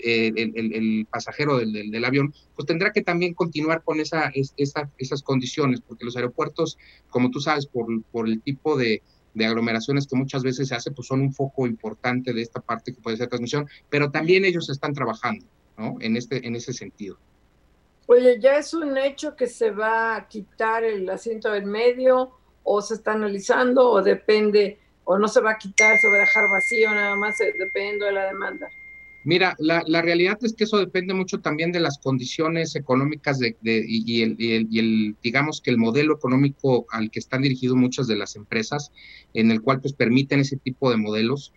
eh, 0.00 0.32
el, 0.34 0.74
el, 0.74 1.06
pasajero 1.08 1.56
del, 1.56 1.92
del, 1.92 2.04
avión, 2.04 2.34
pues 2.56 2.66
tendrá 2.66 2.90
que 2.90 3.02
también 3.02 3.32
continuar 3.32 3.84
con 3.84 4.00
esa, 4.00 4.32
esa, 4.56 4.90
esas 4.98 5.22
condiciones, 5.22 5.80
porque 5.80 6.04
los 6.04 6.16
aeropuertos, 6.16 6.78
como 7.10 7.30
tú 7.30 7.38
sabes, 7.38 7.66
por, 7.66 7.86
por 8.10 8.26
el 8.26 8.42
tipo 8.42 8.76
de, 8.76 9.02
de 9.34 9.46
aglomeraciones 9.46 10.08
que 10.08 10.16
muchas 10.16 10.42
veces 10.42 10.66
se 10.66 10.74
hace, 10.74 10.90
pues 10.90 11.06
son 11.06 11.20
un 11.20 11.32
foco 11.32 11.68
importante 11.68 12.32
de 12.32 12.42
esta 12.42 12.60
parte 12.60 12.92
que 12.92 13.00
puede 13.00 13.18
ser 13.18 13.28
transmisión, 13.28 13.68
pero 13.88 14.10
también 14.10 14.44
ellos 14.44 14.68
están 14.68 14.94
trabajando, 14.94 15.46
¿no? 15.76 15.94
En, 16.00 16.16
este, 16.16 16.44
en 16.44 16.56
ese 16.56 16.72
sentido. 16.72 17.20
Oye, 18.08 18.40
ya 18.40 18.56
es 18.56 18.74
un 18.74 18.98
hecho 18.98 19.36
que 19.36 19.46
se 19.46 19.70
va 19.70 20.16
a 20.16 20.26
quitar 20.26 20.82
el 20.82 21.08
asiento 21.08 21.52
del 21.52 21.66
medio 21.66 22.37
o 22.68 22.82
se 22.82 22.94
está 22.94 23.12
analizando 23.12 23.90
o 23.90 24.02
depende 24.02 24.78
o 25.04 25.18
no 25.18 25.26
se 25.26 25.40
va 25.40 25.52
a 25.52 25.58
quitar, 25.58 25.98
se 25.98 26.08
va 26.08 26.16
a 26.16 26.20
dejar 26.20 26.50
vacío 26.50 26.90
nada 26.90 27.16
más 27.16 27.40
eh, 27.40 27.54
dependiendo 27.58 28.04
de 28.04 28.12
la 28.12 28.26
demanda? 28.26 28.68
Mira, 29.24 29.56
la, 29.58 29.82
la, 29.86 30.02
realidad 30.02 30.38
es 30.42 30.52
que 30.52 30.64
eso 30.64 30.78
depende 30.78 31.12
mucho 31.12 31.40
también 31.40 31.72
de 31.72 31.80
las 31.80 31.98
condiciones 31.98 32.76
económicas 32.76 33.38
de, 33.38 33.56
y, 33.62 34.22
el, 34.22 34.36
y, 34.38 34.78
el, 34.78 35.16
digamos 35.22 35.60
que 35.60 35.70
el 35.70 35.78
modelo 35.78 36.14
económico 36.14 36.86
al 36.90 37.10
que 37.10 37.18
están 37.18 37.42
dirigidos 37.42 37.76
muchas 37.76 38.06
de 38.06 38.16
las 38.16 38.36
empresas, 38.36 38.92
en 39.34 39.50
el 39.50 39.60
cual 39.60 39.80
pues 39.80 39.92
permiten 39.92 40.40
ese 40.40 40.56
tipo 40.56 40.90
de 40.90 40.98
modelos, 40.98 41.52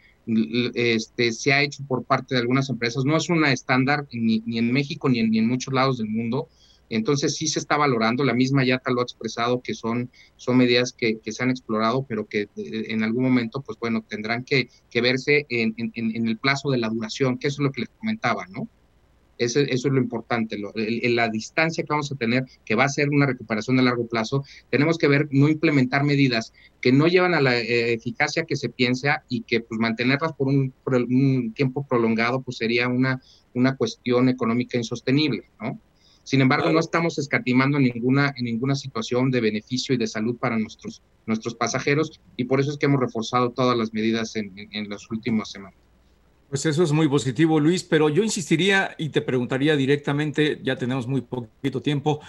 este, 0.74 1.32
se 1.32 1.54
ha 1.54 1.62
hecho 1.62 1.84
por 1.88 2.04
parte 2.04 2.36
de 2.36 2.42
algunas 2.42 2.70
empresas. 2.70 3.06
No 3.06 3.16
es 3.16 3.30
una 3.30 3.52
estándar 3.52 4.08
ni, 4.12 4.42
ni 4.46 4.58
en 4.58 4.72
México 4.72 5.08
ni 5.10 5.20
en, 5.20 5.32
ni 5.32 5.40
en 5.40 5.48
muchos 5.48 5.74
lados 5.74 5.98
del 5.98 6.10
mundo. 6.10 6.50
Entonces 6.92 7.36
sí 7.36 7.48
se 7.48 7.60
está 7.60 7.78
valorando, 7.78 8.26
la 8.26 8.34
misma 8.34 8.66
YATA 8.66 8.92
lo 8.92 9.00
ha 9.00 9.04
expresado 9.04 9.62
que 9.62 9.74
son, 9.74 10.12
son 10.36 10.58
medidas 10.58 10.92
que, 10.92 11.20
que 11.20 11.32
se 11.32 11.42
han 11.42 11.50
explorado, 11.50 12.06
pero 12.08 12.26
que 12.26 12.42
eh, 12.42 12.50
en 12.58 13.04
algún 13.04 13.24
momento, 13.24 13.62
pues 13.62 13.80
bueno, 13.80 14.04
tendrán 14.08 14.44
que, 14.44 14.70
que 14.90 15.00
verse 15.00 15.46
en, 15.50 15.74
en, 15.78 15.92
en, 15.96 16.28
el 16.28 16.38
plazo 16.38 16.70
de 16.70 16.80
la 16.80 16.90
duración, 16.90 17.38
que 17.38 17.48
eso 17.48 17.62
es 17.62 17.66
lo 17.66 17.72
que 17.72 17.82
les 17.82 17.90
comentaba, 17.90 18.46
¿no? 18.48 18.68
Eso, 19.38 19.62
eso 19.62 19.88
es 19.88 19.94
lo 19.94 20.00
importante, 20.00 20.58
lo, 20.58 20.72
en 20.76 21.16
la 21.16 21.30
distancia 21.30 21.84
que 21.84 21.88
vamos 21.90 22.12
a 22.12 22.16
tener, 22.16 22.44
que 22.66 22.76
va 22.76 22.84
a 22.84 22.90
ser 22.90 23.10
una 23.10 23.26
recuperación 23.26 23.78
de 23.78 23.84
largo 23.84 24.06
plazo, 24.06 24.44
tenemos 24.70 24.98
que 24.98 25.08
ver, 25.08 25.30
no 25.32 25.48
implementar 25.48 26.04
medidas 26.04 26.54
que 26.82 26.92
no 26.92 27.08
llevan 27.08 27.34
a 27.34 27.42
la 27.42 27.58
eh, 27.58 27.94
eficacia 27.94 28.44
que 28.44 28.56
se 28.56 28.70
piensa 28.70 29.24
y 29.30 29.42
que 29.42 29.62
pues 29.62 29.80
mantenerlas 29.80 30.34
por 30.34 30.50
un, 30.50 30.74
por 30.84 30.96
un 30.96 31.54
tiempo 31.56 31.88
prolongado, 31.88 32.42
pues 32.42 32.58
sería 32.58 32.88
una, 32.88 33.20
una 33.54 33.78
cuestión 33.78 34.30
económica 34.30 34.78
insostenible, 34.78 35.46
¿no? 35.60 35.80
Sin 36.24 36.42
embargo, 36.42 36.72
no 36.72 36.80
estamos 36.80 37.18
escatimando 37.18 37.78
en 37.78 37.86
ninguna, 37.86 38.34
en 38.36 38.46
ninguna 38.46 38.76
situación 38.76 39.32
de 39.32 39.42
beneficio 39.42 39.96
y 39.96 39.98
de 39.98 40.08
salud 40.08 40.38
para 40.38 40.58
nuestros, 40.58 41.02
nuestros 41.26 41.56
pasajeros 41.56 42.20
y 42.38 42.44
por 42.46 42.60
eso 42.60 42.72
es 42.72 42.78
que 42.78 42.86
hemos 42.86 43.00
reforzado 43.00 43.52
todas 43.52 43.78
las 43.78 43.94
medidas 43.94 44.36
en, 44.36 44.54
en, 44.72 44.90
las 44.90 45.10
últimas 45.10 45.50
semanas. 45.50 45.78
Pues 46.50 46.66
eso 46.66 46.84
es 46.84 46.92
muy 46.92 47.08
positivo, 47.08 47.60
Luis, 47.60 47.84
pero 47.84 48.10
yo 48.10 48.24
insistiría 48.24 48.94
y 48.98 49.10
te 49.10 49.22
preguntaría 49.22 49.76
directamente, 49.76 50.60
ya 50.64 50.76
tenemos 50.76 51.08
muy 51.08 51.22
poquito 51.22 51.82
tiempo, 51.82 52.20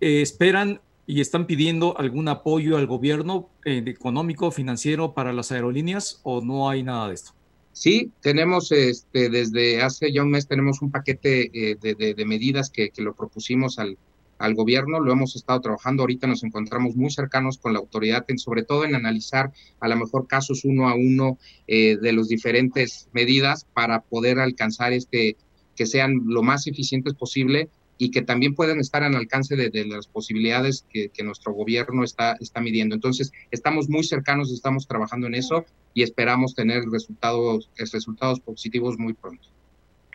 eh, 0.00 0.20
¿esperan 0.20 0.80
y 1.06 1.20
están 1.20 1.46
pidiendo 1.46 1.96
algún 1.98 2.28
apoyo 2.28 2.76
al 2.76 2.86
gobierno 2.86 3.48
eh, 3.64 3.82
económico, 3.86 4.50
financiero 4.50 5.14
para 5.14 5.32
las 5.32 5.52
aerolíneas 5.52 6.20
o 6.22 6.42
no 6.42 6.68
hay 6.68 6.82
nada 6.82 7.08
de 7.08 7.14
esto? 7.14 7.37
Sí, 7.78 8.10
tenemos 8.22 8.72
este, 8.72 9.30
desde 9.30 9.82
hace 9.82 10.10
ya 10.10 10.24
un 10.24 10.32
mes 10.32 10.48
tenemos 10.48 10.82
un 10.82 10.90
paquete 10.90 11.48
eh, 11.54 11.76
de, 11.80 11.94
de, 11.94 12.24
medidas 12.24 12.70
que, 12.70 12.90
que, 12.90 13.02
lo 13.02 13.14
propusimos 13.14 13.78
al, 13.78 13.96
al 14.36 14.54
gobierno, 14.56 14.98
lo 14.98 15.12
hemos 15.12 15.36
estado 15.36 15.60
trabajando, 15.60 16.02
ahorita 16.02 16.26
nos 16.26 16.42
encontramos 16.42 16.96
muy 16.96 17.12
cercanos 17.12 17.56
con 17.58 17.74
la 17.74 17.78
autoridad, 17.78 18.24
en, 18.26 18.40
sobre 18.40 18.64
todo 18.64 18.84
en 18.84 18.96
analizar 18.96 19.52
a 19.78 19.86
lo 19.86 19.94
mejor 19.94 20.26
casos 20.26 20.64
uno 20.64 20.88
a 20.88 20.96
uno 20.96 21.38
eh, 21.68 21.96
de 22.02 22.12
las 22.12 22.26
diferentes 22.26 23.08
medidas 23.12 23.64
para 23.74 24.00
poder 24.00 24.40
alcanzar 24.40 24.92
este 24.92 25.36
que 25.76 25.86
sean 25.86 26.22
lo 26.24 26.42
más 26.42 26.66
eficientes 26.66 27.14
posible 27.14 27.68
y 27.96 28.10
que 28.10 28.22
también 28.22 28.56
puedan 28.56 28.80
estar 28.80 29.04
al 29.04 29.14
alcance 29.14 29.54
de, 29.54 29.70
de 29.70 29.86
las 29.86 30.08
posibilidades 30.08 30.84
que, 30.90 31.10
que, 31.10 31.22
nuestro 31.22 31.52
gobierno 31.52 32.02
está, 32.02 32.36
está 32.40 32.60
midiendo. 32.60 32.96
Entonces, 32.96 33.30
estamos 33.52 33.88
muy 33.88 34.02
cercanos, 34.02 34.50
estamos 34.50 34.88
trabajando 34.88 35.28
en 35.28 35.36
eso 35.36 35.64
y 35.94 36.02
esperamos 36.02 36.54
tener 36.54 36.84
resultados, 36.90 37.70
resultados 37.76 38.40
positivos 38.40 38.98
muy 38.98 39.14
pronto. 39.14 39.48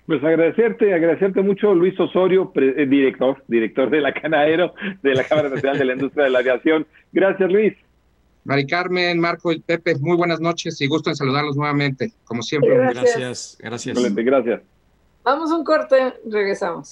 Pues 0.05 0.21
agradecerte, 0.23 0.93
agradecerte 0.93 1.41
mucho, 1.41 1.73
Luis 1.73 1.97
Osorio, 1.97 2.51
eh, 2.55 2.85
director, 2.85 3.41
director 3.47 3.89
de 3.89 4.01
la 4.01 4.13
Canaero, 4.13 4.73
de 5.01 5.15
la 5.15 5.23
Cámara 5.23 5.49
Nacional 5.49 5.79
de 5.79 5.85
la 5.85 5.93
Industria 5.93 6.25
de 6.25 6.29
la 6.29 6.39
Aviación. 6.39 6.85
Gracias, 7.13 7.49
Luis. 7.49 7.73
Mari 8.43 8.67
Carmen, 8.67 9.19
Marco 9.19 9.53
y 9.53 9.59
Pepe, 9.59 9.95
muy 9.99 10.17
buenas 10.17 10.41
noches 10.41 10.81
y 10.81 10.87
gusto 10.87 11.09
en 11.09 11.15
saludarlos 11.15 11.55
nuevamente, 11.55 12.11
como 12.25 12.41
siempre. 12.41 12.75
Gracias, 12.75 13.57
gracias. 13.59 13.93
Gracias. 13.93 14.15
gracias. 14.15 14.61
Vamos 15.23 15.51
a 15.51 15.55
un 15.55 15.63
corte, 15.63 16.13
regresamos. 16.29 16.89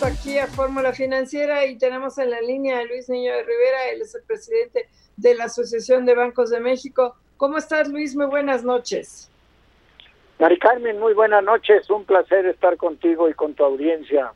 Aquí 0.00 0.38
a 0.38 0.46
Fórmula 0.46 0.92
Financiera 0.92 1.66
y 1.66 1.76
tenemos 1.76 2.18
en 2.18 2.30
la 2.30 2.40
línea 2.40 2.78
a 2.78 2.84
Luis 2.84 3.08
Niño 3.08 3.32
de 3.32 3.42
Rivera, 3.42 3.90
él 3.92 4.02
es 4.02 4.14
el 4.14 4.22
presidente 4.22 4.88
de 5.16 5.34
la 5.34 5.44
Asociación 5.44 6.06
de 6.06 6.14
Bancos 6.14 6.50
de 6.50 6.60
México. 6.60 7.16
¿Cómo 7.36 7.58
estás, 7.58 7.88
Luis? 7.88 8.14
Muy 8.14 8.26
buenas 8.26 8.62
noches. 8.62 9.28
Mari 10.38 10.56
Carmen, 10.60 11.00
muy 11.00 11.14
buenas 11.14 11.42
noches. 11.42 11.90
Un 11.90 12.04
placer 12.04 12.46
estar 12.46 12.76
contigo 12.76 13.28
y 13.28 13.34
con 13.34 13.54
tu 13.54 13.64
audiencia. 13.64 14.32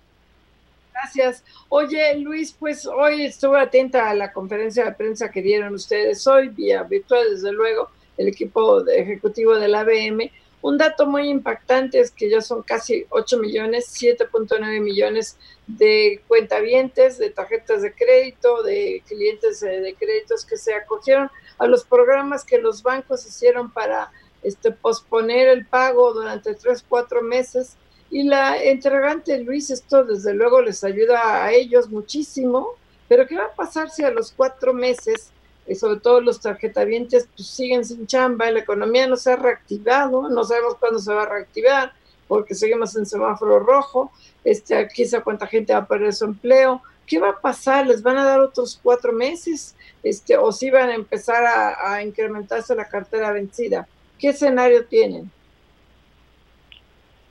Gracias. 0.93 1.45
Oye, 1.69 2.19
Luis, 2.19 2.53
pues 2.59 2.85
hoy 2.85 3.27
estuve 3.27 3.61
atenta 3.61 4.11
a 4.11 4.15
la 4.15 4.33
conferencia 4.33 4.85
de 4.85 4.93
prensa 4.93 5.31
que 5.31 5.43
dieron 5.43 5.75
ustedes 5.75 6.27
hoy, 6.27 6.49
vía 6.49 6.83
virtual, 6.83 7.25
desde 7.31 7.53
luego, 7.53 7.89
el 8.19 8.27
equipo 8.27 8.83
de 8.83 9.01
ejecutivo 9.01 9.57
de 9.57 9.69
la 9.69 9.81
ABM 9.81 10.29
un 10.63 10.79
dato 10.79 11.07
muy 11.07 11.29
impactante 11.29 11.99
es 11.99 12.13
que 12.13 12.31
ya 12.31 12.41
son 12.41 12.63
casi 12.63 13.05
8 13.11 13.39
millones, 13.39 13.93
7.9 14.01 14.81
millones 14.81 15.37
de 15.67 16.23
cuentavientes, 16.29 17.19
de 17.19 17.31
tarjetas 17.31 17.83
de 17.83 17.93
crédito, 17.93 18.63
de 18.63 19.03
clientes 19.09 19.61
de 19.61 19.95
créditos 19.99 20.47
que 20.47 20.57
se 20.57 20.73
acogieron 20.73 21.31
a 21.59 21.67
los 21.67 21.85
programas 21.85 22.45
que 22.45 22.59
los 22.59 22.83
bancos 22.85 23.27
hicieron 23.27 23.73
para 23.73 24.13
este, 24.45 24.71
posponer 24.71 25.49
el 25.49 25.67
pago 25.67 26.15
durante 26.15 26.55
3, 26.55 26.85
4 26.89 27.23
meses. 27.23 27.77
Y 28.09 28.23
la 28.23 28.63
entregante, 28.63 29.39
Luis, 29.39 29.69
esto 29.71 30.05
desde 30.05 30.33
luego 30.33 30.63
les 30.63 30.85
ayuda 30.85 31.45
a 31.45 31.53
ellos 31.53 31.89
muchísimo, 31.89 32.77
pero 33.09 33.27
¿qué 33.27 33.35
va 33.36 33.47
a 33.47 33.55
pasar 33.55 33.91
si 33.91 34.05
a 34.05 34.11
los 34.11 34.31
cuatro 34.31 34.73
meses 34.73 35.32
y 35.66 35.74
sobre 35.74 36.01
todo 36.01 36.20
los 36.20 36.40
tarjetavientes 36.40 37.28
pues 37.36 37.48
siguen 37.48 37.84
sin 37.84 38.06
chamba, 38.06 38.51
la 38.51 38.60
economía 38.60 39.06
no 39.06 39.16
se 39.16 39.32
ha 39.32 39.36
reactivado, 39.36 40.28
no 40.28 40.44
sabemos 40.44 40.76
cuándo 40.76 40.98
se 40.98 41.12
va 41.12 41.22
a 41.22 41.28
reactivar, 41.28 41.93
porque 42.28 42.55
seguimos 42.55 42.97
en 42.97 43.06
semáforo 43.06 43.60
rojo, 43.60 44.10
este, 44.44 44.76
aquí 44.76 45.05
cuánta 45.22 45.47
gente 45.47 45.72
va 45.72 45.80
a 45.80 45.86
perder 45.86 46.12
su 46.12 46.24
empleo, 46.24 46.82
¿qué 47.06 47.18
va 47.18 47.30
a 47.30 47.40
pasar? 47.40 47.86
¿Les 47.86 48.02
van 48.02 48.18
a 48.18 48.24
dar 48.24 48.40
otros 48.40 48.80
cuatro 48.82 49.12
meses? 49.12 49.76
Este, 50.02 50.36
¿O 50.36 50.51
si 50.51 50.70
van 50.70 50.89
a 50.89 50.94
empezar 50.94 51.44
a, 51.44 51.94
a 51.94 52.02
incrementarse 52.02 52.74
la 52.74 52.89
cartera 52.89 53.32
vencida? 53.32 53.86
¿Qué 54.18 54.30
escenario 54.30 54.86
tienen? 54.86 55.30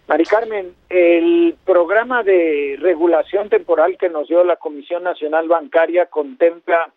Mari 0.08 0.26
Carmen, 0.26 0.76
el 0.90 1.56
programa 1.66 2.22
de 2.22 2.78
regulación 2.80 3.50
temporal 3.50 3.98
que 3.98 4.10
nos 4.10 4.28
dio 4.28 4.44
la 4.44 4.58
Comisión 4.58 5.04
Nacional 5.04 5.48
Bancaria 5.48 6.08
contempla 6.08 6.92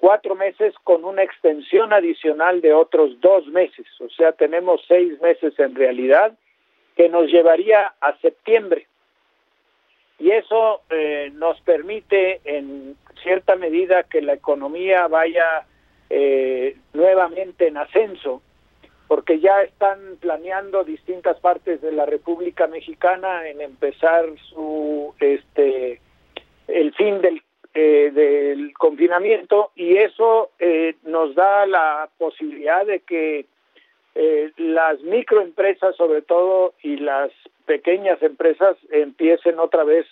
cuatro 0.00 0.34
meses 0.34 0.74
con 0.82 1.04
una 1.04 1.22
extensión 1.22 1.92
adicional 1.92 2.62
de 2.62 2.72
otros 2.72 3.20
dos 3.20 3.46
meses, 3.48 3.86
o 4.00 4.08
sea, 4.08 4.32
tenemos 4.32 4.80
seis 4.88 5.20
meses 5.20 5.56
en 5.58 5.74
realidad, 5.74 6.32
que 6.96 7.08
nos 7.10 7.30
llevaría 7.30 7.92
a 8.00 8.16
septiembre. 8.18 8.86
Y 10.18 10.30
eso 10.30 10.82
eh, 10.90 11.30
nos 11.34 11.60
permite 11.62 12.40
en 12.44 12.96
cierta 13.22 13.56
medida 13.56 14.02
que 14.04 14.20
la 14.22 14.34
economía 14.34 15.06
vaya 15.06 15.66
eh, 16.08 16.76
nuevamente 16.92 17.68
en 17.68 17.76
ascenso, 17.76 18.42
porque 19.06 19.40
ya 19.40 19.62
están 19.62 20.16
planeando 20.20 20.84
distintas 20.84 21.38
partes 21.40 21.80
de 21.82 21.92
la 21.92 22.06
República 22.06 22.66
Mexicana 22.66 23.48
en 23.48 23.60
empezar 23.60 24.26
su 24.50 25.14
este 25.20 26.00
el 26.68 26.94
fin 26.94 27.20
del 27.20 27.42
eh, 27.72 28.10
del 28.12 28.72
confinamiento 28.76 29.70
y 29.76 29.96
eso 29.96 30.50
eh, 30.58 30.96
nos 31.04 31.36
da 31.36 31.66
la 31.66 32.08
posibilidad 32.18 32.84
de 32.84 32.98
que 32.98 33.46
eh, 34.16 34.50
las 34.56 35.00
microempresas 35.02 35.94
sobre 35.94 36.22
todo 36.22 36.74
y 36.82 36.96
las 36.96 37.30
pequeñas 37.66 38.20
empresas 38.24 38.76
empiecen 38.90 39.60
otra 39.60 39.84
vez 39.84 40.04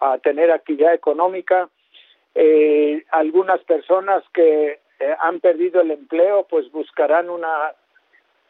a 0.00 0.18
tener 0.18 0.50
actividad 0.50 0.92
económica. 0.92 1.68
algunas 3.10 3.60
personas 3.62 4.24
que 4.32 4.80
han 5.20 5.38
perdido 5.38 5.82
el 5.82 5.92
empleo 5.92 6.46
pues 6.50 6.70
buscarán 6.72 7.30
una 7.30 7.74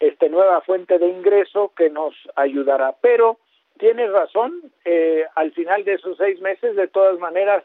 este 0.01 0.31
nueva 0.31 0.63
fuente 0.63 0.99
de 0.99 1.09
ingreso 1.09 1.73
que 1.77 1.91
nos 1.91 2.15
ayudará. 2.37 2.95
Pero 3.03 3.39
tienes 3.79 4.11
razón, 4.11 4.73
al 5.35 5.53
final 5.53 5.85
de 5.85 5.95
esos 5.95 6.17
seis 6.17 6.41
meses, 6.41 6.77
de 6.77 6.89
todas 6.89 7.19
maneras, 7.19 7.65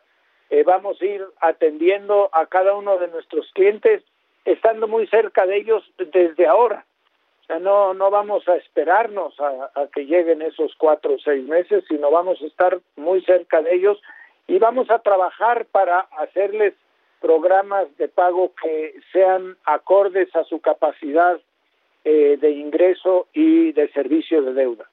eh, 0.50 0.64
vamos 0.64 1.02
a 1.02 1.06
ir 1.06 1.26
atendiendo 1.42 2.30
a 2.32 2.46
cada 2.46 2.76
uno 2.76 2.98
de 2.98 3.08
nuestros 3.08 3.52
clientes, 3.54 4.04
estando 4.46 4.88
muy 4.88 5.08
cerca 5.08 5.46
de 5.46 5.58
ellos 5.58 5.84
desde 5.98 6.48
ahora. 6.48 6.86
No, 7.62 7.94
no 7.94 8.12
vamos 8.12 8.48
a 8.50 8.58
esperarnos 8.58 9.40
a, 9.40 9.72
a 9.76 9.88
que 9.88 10.06
lleguen 10.06 10.42
esos 10.42 10.76
cuatro 10.78 11.14
o 11.14 11.20
seis 11.20 11.48
meses, 11.48 11.86
sino 11.88 12.12
vamos 12.12 12.42
a 12.42 12.46
estar 12.46 12.80
muy 12.98 13.22
cerca 13.24 13.62
de 13.62 13.74
ellos 13.74 14.02
y 14.48 14.60
vamos 14.60 14.90
a 14.90 15.00
trabajar 15.00 15.66
para 15.66 16.00
hacerles 16.00 16.74
programas 17.22 17.88
de 17.98 18.08
pago 18.08 18.54
que 18.62 18.96
sean 19.12 19.58
acordes 19.66 20.34
a 20.36 20.44
su 20.44 20.60
capacidad 20.60 21.40
eh, 22.04 22.38
de 22.40 22.52
ingreso 22.52 23.28
y 23.34 23.72
de 23.74 23.90
servicio 23.90 24.42
de 24.42 24.54
deuda. 24.54 24.90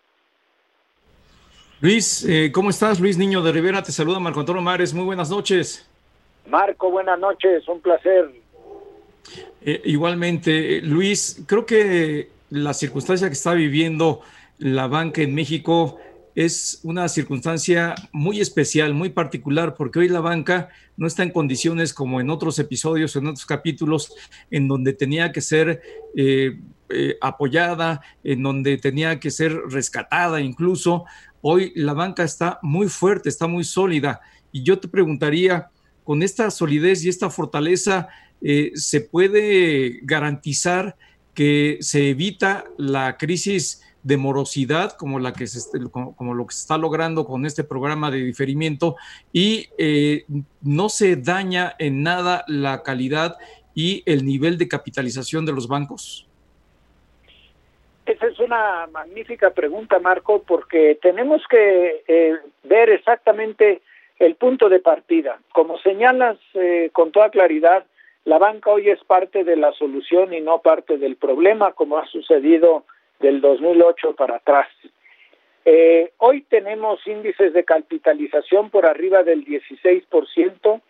Luis, 1.85 2.25
eh, 2.27 2.51
¿cómo 2.51 2.71
estás? 2.71 2.99
Luis 2.99 3.19
Niño 3.19 3.43
de 3.43 3.53
Rivera, 3.53 3.83
te 3.83 3.93
saluda 3.93 4.19
Marco 4.19 4.41
Antonio 4.41 4.63
Mares, 4.63 4.95
muy 4.95 5.05
buenas 5.05 5.29
noches. 5.29 5.87
Marco, 6.49 6.91
buenas 6.91 7.19
noches, 7.19 7.69
un 7.69 7.79
placer. 7.83 8.31
Eh, 9.61 9.83
igualmente, 9.85 10.81
Luis, 10.81 11.43
creo 11.47 11.67
que 11.67 12.31
la 12.49 12.73
circunstancia 12.73 13.29
que 13.29 13.35
está 13.35 13.53
viviendo 13.53 14.23
la 14.57 14.87
banca 14.87 15.21
en 15.21 15.35
México 15.35 15.99
es 16.35 16.81
una 16.85 17.07
circunstancia 17.07 17.95
muy 18.13 18.41
especial, 18.41 18.95
muy 18.95 19.11
particular, 19.11 19.75
porque 19.75 19.99
hoy 19.99 20.09
la 20.09 20.21
banca 20.21 20.71
no 20.97 21.07
está 21.07 21.23
en 21.23 21.33
condiciones 21.33 21.93
como 21.93 22.19
en 22.19 22.31
otros 22.31 22.59
episodios, 22.59 23.15
en 23.15 23.27
otros 23.27 23.45
capítulos, 23.45 24.11
en 24.51 24.69
donde 24.69 24.95
tenía 24.95 25.33
que 25.33 25.43
ser 25.43 25.83
eh, 26.17 26.57
apoyada, 27.21 28.01
en 28.23 28.43
donde 28.43 28.79
tenía 28.79 29.21
que 29.21 29.31
ser 29.31 29.53
rescatada 29.69 30.41
incluso. 30.41 31.05
Hoy 31.47 31.73
la 31.77 31.93
banca 31.93 32.25
está 32.25 32.59
muy 32.63 32.89
fuerte, 32.89 33.29
está 33.29 33.47
muy 33.47 33.65
sólida. 33.65 34.23
Y 34.51 34.63
yo 34.63 34.79
te 34.79 34.89
preguntaría, 34.89 35.69
con 36.03 36.23
esta 36.23 36.51
solidez 36.51 37.05
y 37.05 37.11
esta 37.11 37.29
fortaleza, 37.29 38.09
eh, 38.41 38.73
¿se 38.75 39.03
puede 39.03 40.01
garantizar 40.05 40.97
que 41.35 41.77
se 41.83 42.09
evita 42.09 42.65
la 42.79 43.19
crisis 43.19 43.83
de 44.03 44.17
morosidad 44.17 44.93
como, 44.93 45.19
la 45.19 45.35
que 45.35 45.47
se, 45.47 45.61
como, 45.91 46.33
lo 46.33 46.47
que 46.47 46.55
se 46.55 46.63
está 46.63 46.79
logrando 46.79 47.27
con 47.27 47.45
este 47.45 47.63
programa 47.63 48.11
de 48.11 48.25
diferimiento 48.25 48.97
y 49.31 49.69
eh, 49.77 50.25
no 50.63 50.89
se 50.89 51.17
daña 51.17 51.75
en 51.79 52.03
nada 52.03 52.47
la 52.49 52.83
calidad 52.83 53.37
y 53.75 54.03
el 54.07 54.25
nivel 54.25 54.57
de 54.57 54.67
capitalización 54.67 55.45
de 55.45 55.53
los 55.53 55.69
bancos? 55.69 56.27
Es 58.07 58.34
una 58.45 58.87
magnífica 58.87 59.51
pregunta, 59.51 59.99
Marco, 59.99 60.43
porque 60.43 60.99
tenemos 61.01 61.43
que 61.49 62.03
eh, 62.07 62.35
ver 62.63 62.91
exactamente 62.91 63.81
el 64.19 64.37
punto 64.37 64.69
de 64.69 64.81
partida. 64.81 65.39
Como 65.53 65.79
señalas 65.79 66.39
eh, 66.55 66.91
con 66.93 67.13
toda 67.13 67.31
claridad, 67.31 67.85
la 68.25 68.39
banca 68.39 68.71
hoy 68.71 68.89
es 68.89 69.03
parte 69.05 69.45
de 69.45 69.57
la 69.57 69.73
solución 69.73 70.33
y 70.33 70.41
no 70.41 70.61
parte 70.61 70.99
del 70.99 71.17
problema, 71.17 71.73
como 71.73 71.99
ha 71.99 72.07
sucedido 72.07 72.85
del 73.21 73.41
2008 73.41 74.15
para 74.15 74.37
atrás. 74.37 74.69
Eh, 75.65 76.13
hoy 76.19 76.43
tenemos 76.43 77.07
índices 77.07 77.53
de 77.53 77.65
capitalización 77.65 78.71
por 78.71 78.87
arriba 78.87 79.23
del 79.23 79.45
16%, 79.45 80.81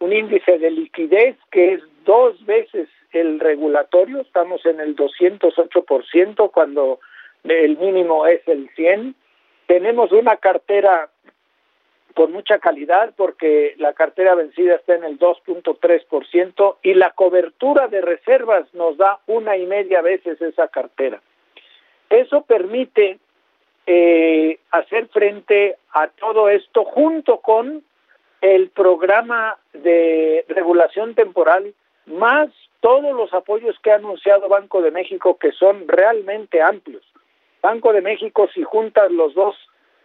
un 0.00 0.12
índice 0.12 0.58
de 0.58 0.70
liquidez 0.70 1.36
que 1.50 1.74
es 1.74 1.82
dos 2.04 2.44
veces 2.44 2.88
el 3.12 3.40
regulatorio, 3.40 4.20
estamos 4.20 4.64
en 4.66 4.80
el 4.80 4.96
208% 4.96 6.50
cuando 6.50 7.00
el 7.44 7.76
mínimo 7.78 8.26
es 8.26 8.46
el 8.46 8.70
100. 8.74 9.14
Tenemos 9.66 10.12
una 10.12 10.36
cartera 10.36 11.10
con 12.14 12.32
mucha 12.32 12.58
calidad 12.58 13.14
porque 13.16 13.74
la 13.78 13.94
cartera 13.94 14.34
vencida 14.34 14.76
está 14.76 14.94
en 14.94 15.04
el 15.04 15.18
2.3% 15.18 16.76
y 16.82 16.94
la 16.94 17.10
cobertura 17.10 17.88
de 17.88 18.00
reservas 18.00 18.72
nos 18.74 18.96
da 18.96 19.20
una 19.26 19.56
y 19.56 19.66
media 19.66 20.02
veces 20.02 20.40
esa 20.40 20.68
cartera. 20.68 21.22
Eso 22.10 22.42
permite 22.42 23.18
eh, 23.86 24.58
hacer 24.70 25.08
frente 25.08 25.76
a 25.92 26.08
todo 26.08 26.48
esto 26.48 26.84
junto 26.84 27.38
con 27.38 27.82
el 28.42 28.70
programa 28.70 29.56
de 29.72 30.44
regulación 30.48 31.14
temporal 31.14 31.74
más 32.06 32.48
todos 32.80 33.14
los 33.14 33.32
apoyos 33.32 33.76
que 33.82 33.92
ha 33.92 33.96
anunciado 33.96 34.48
Banco 34.48 34.82
de 34.82 34.90
México, 34.90 35.38
que 35.38 35.52
son 35.52 35.86
realmente 35.86 36.60
amplios. 36.60 37.04
Banco 37.62 37.92
de 37.92 38.02
México, 38.02 38.48
si 38.52 38.64
juntas 38.64 39.10
los 39.12 39.34
dos 39.34 39.56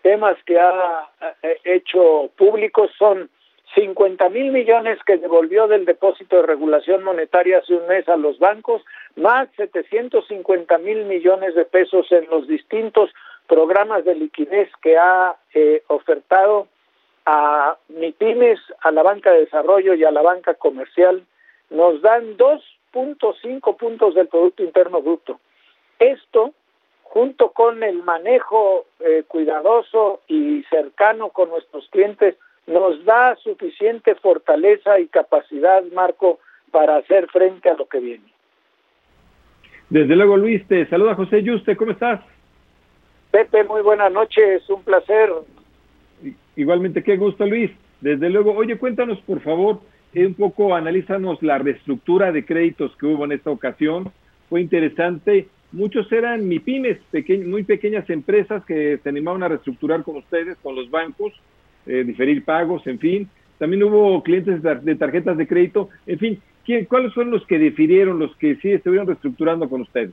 temas 0.03 0.37
que 0.45 0.59
ha 0.59 1.09
eh, 1.41 1.59
hecho 1.63 2.29
públicos, 2.37 2.91
son 2.97 3.29
50 3.75 4.29
mil 4.29 4.51
millones 4.51 4.99
que 5.05 5.17
devolvió 5.17 5.67
del 5.67 5.85
depósito 5.85 6.37
de 6.37 6.43
regulación 6.43 7.03
monetaria 7.03 7.57
hace 7.57 7.75
un 7.75 7.87
mes 7.87 8.07
a 8.07 8.15
los 8.15 8.39
bancos, 8.39 8.83
más 9.15 9.49
750 9.57 10.77
mil 10.77 11.05
millones 11.05 11.55
de 11.55 11.65
pesos 11.65 12.11
en 12.11 12.27
los 12.29 12.47
distintos 12.47 13.09
programas 13.47 14.05
de 14.05 14.15
liquidez 14.15 14.69
que 14.81 14.97
ha 14.97 15.35
eh, 15.53 15.83
ofertado 15.87 16.67
a 17.25 17.77
MIPIMES, 17.89 18.59
a 18.81 18.91
la 18.91 19.03
banca 19.03 19.31
de 19.31 19.41
desarrollo 19.41 19.95
y 19.95 20.03
a 20.03 20.11
la 20.11 20.21
banca 20.21 20.53
comercial 20.53 21.25
nos 21.69 22.01
dan 22.01 22.37
2.5 22.37 23.77
puntos 23.77 24.15
del 24.15 24.27
Producto 24.27 24.63
Interno 24.63 25.01
Bruto. 25.01 25.39
Esto, 25.99 26.53
junto 27.03 27.51
con 27.51 27.83
el 27.83 28.03
manejo 28.03 28.85
eh, 28.99 29.23
cuidadoso 29.27 30.21
y 30.27 30.63
cercano 30.69 31.29
con 31.29 31.49
nuestros 31.49 31.87
clientes, 31.89 32.35
nos 32.67 33.03
da 33.05 33.35
suficiente 33.37 34.15
fortaleza 34.15 34.99
y 34.99 35.07
capacidad, 35.07 35.83
Marco, 35.93 36.39
para 36.71 36.97
hacer 36.97 37.27
frente 37.27 37.69
a 37.69 37.75
lo 37.75 37.87
que 37.87 37.99
viene. 37.99 38.25
Desde 39.89 40.15
luego, 40.15 40.35
Luis, 40.35 40.67
te 40.67 40.85
saluda 40.87 41.15
José 41.15 41.41
Yuste, 41.43 41.77
¿cómo 41.77 41.91
estás? 41.91 42.19
Pepe, 43.31 43.63
muy 43.63 43.81
buenas 43.81 44.11
noches, 44.11 44.69
un 44.69 44.83
placer. 44.83 45.31
Igualmente, 46.57 47.03
qué 47.03 47.15
gusto, 47.15 47.45
Luis. 47.45 47.71
Desde 48.01 48.29
luego, 48.29 48.53
oye, 48.53 48.77
cuéntanos, 48.77 49.19
por 49.21 49.39
favor, 49.41 49.79
un 50.25 50.33
poco 50.33 50.75
analízanos 50.75 51.41
la 51.43 51.57
reestructura 51.57 52.31
de 52.31 52.45
créditos 52.45 52.95
que 52.97 53.05
hubo 53.05 53.25
en 53.25 53.33
esta 53.33 53.51
ocasión. 53.51 54.11
Fue 54.49 54.61
interesante. 54.61 55.47
Muchos 55.71 56.11
eran 56.11 56.47
MIPIMES, 56.47 56.99
muy 57.45 57.63
pequeñas 57.63 58.09
empresas 58.09 58.63
que 58.65 58.99
se 59.03 59.09
animaban 59.09 59.43
a 59.43 59.49
reestructurar 59.49 60.03
con 60.03 60.15
ustedes, 60.15 60.57
con 60.63 60.75
los 60.75 60.89
bancos, 60.89 61.33
eh, 61.85 62.03
diferir 62.05 62.43
pagos, 62.45 62.87
en 62.87 62.99
fin. 62.99 63.29
También 63.57 63.83
hubo 63.83 64.23
clientes 64.23 64.61
de 64.61 64.95
tarjetas 64.95 65.37
de 65.37 65.47
crédito. 65.47 65.89
En 66.05 66.19
fin, 66.19 66.41
¿cuáles 66.87 67.13
fueron 67.13 67.31
los 67.31 67.45
que 67.45 67.57
difirieron, 67.57 68.19
los 68.19 68.35
que 68.37 68.55
sí 68.57 68.71
estuvieron 68.71 69.07
reestructurando 69.07 69.67
con 69.67 69.81
ustedes? 69.81 70.11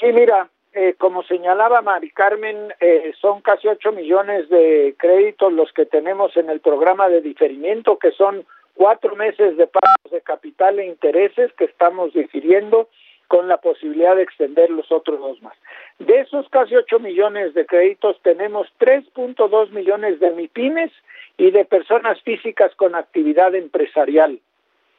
Sí, 0.00 0.06
mira, 0.12 0.50
eh, 0.78 0.94
como 0.96 1.24
señalaba 1.24 1.82
Mari 1.82 2.10
Carmen, 2.10 2.72
eh, 2.78 3.12
son 3.20 3.40
casi 3.40 3.66
8 3.66 3.90
millones 3.90 4.48
de 4.48 4.94
créditos 4.96 5.52
los 5.52 5.72
que 5.72 5.86
tenemos 5.86 6.36
en 6.36 6.48
el 6.50 6.60
programa 6.60 7.08
de 7.08 7.20
diferimiento, 7.20 7.98
que 7.98 8.12
son 8.12 8.46
cuatro 8.74 9.16
meses 9.16 9.56
de 9.56 9.66
pagos 9.66 10.12
de 10.12 10.20
capital 10.20 10.78
e 10.78 10.86
intereses 10.86 11.52
que 11.54 11.64
estamos 11.64 12.12
difiriendo. 12.12 12.88
con 13.26 13.46
la 13.46 13.58
posibilidad 13.58 14.16
de 14.16 14.22
extender 14.22 14.70
los 14.70 14.90
otros 14.90 15.20
dos 15.20 15.42
más. 15.42 15.52
De 15.98 16.20
esos 16.20 16.48
casi 16.48 16.74
8 16.74 16.98
millones 16.98 17.52
de 17.52 17.66
créditos, 17.66 18.18
tenemos 18.22 18.66
3.2 18.80 19.68
millones 19.68 20.18
de 20.18 20.30
MIPIMES 20.30 20.90
y 21.36 21.50
de 21.50 21.66
personas 21.66 22.22
físicas 22.22 22.74
con 22.76 22.94
actividad 22.94 23.54
empresarial, 23.54 24.40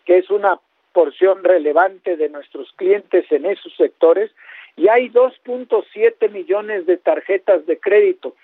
que 0.06 0.20
es 0.20 0.30
una 0.30 0.60
porción 0.94 1.44
relevante 1.44 2.18
de 2.18 2.30
nuestros 2.30 2.72
clientes 2.74 3.26
en 3.32 3.48
esos 3.48 3.76
sectores, 3.76 4.30
y 4.76 4.88
hay 4.88 5.10
2.7 5.10 6.30
millones 6.30 6.86
de 6.86 6.98
tarjetas 6.98 7.66
de 7.66 7.80
crédito. 7.80 8.36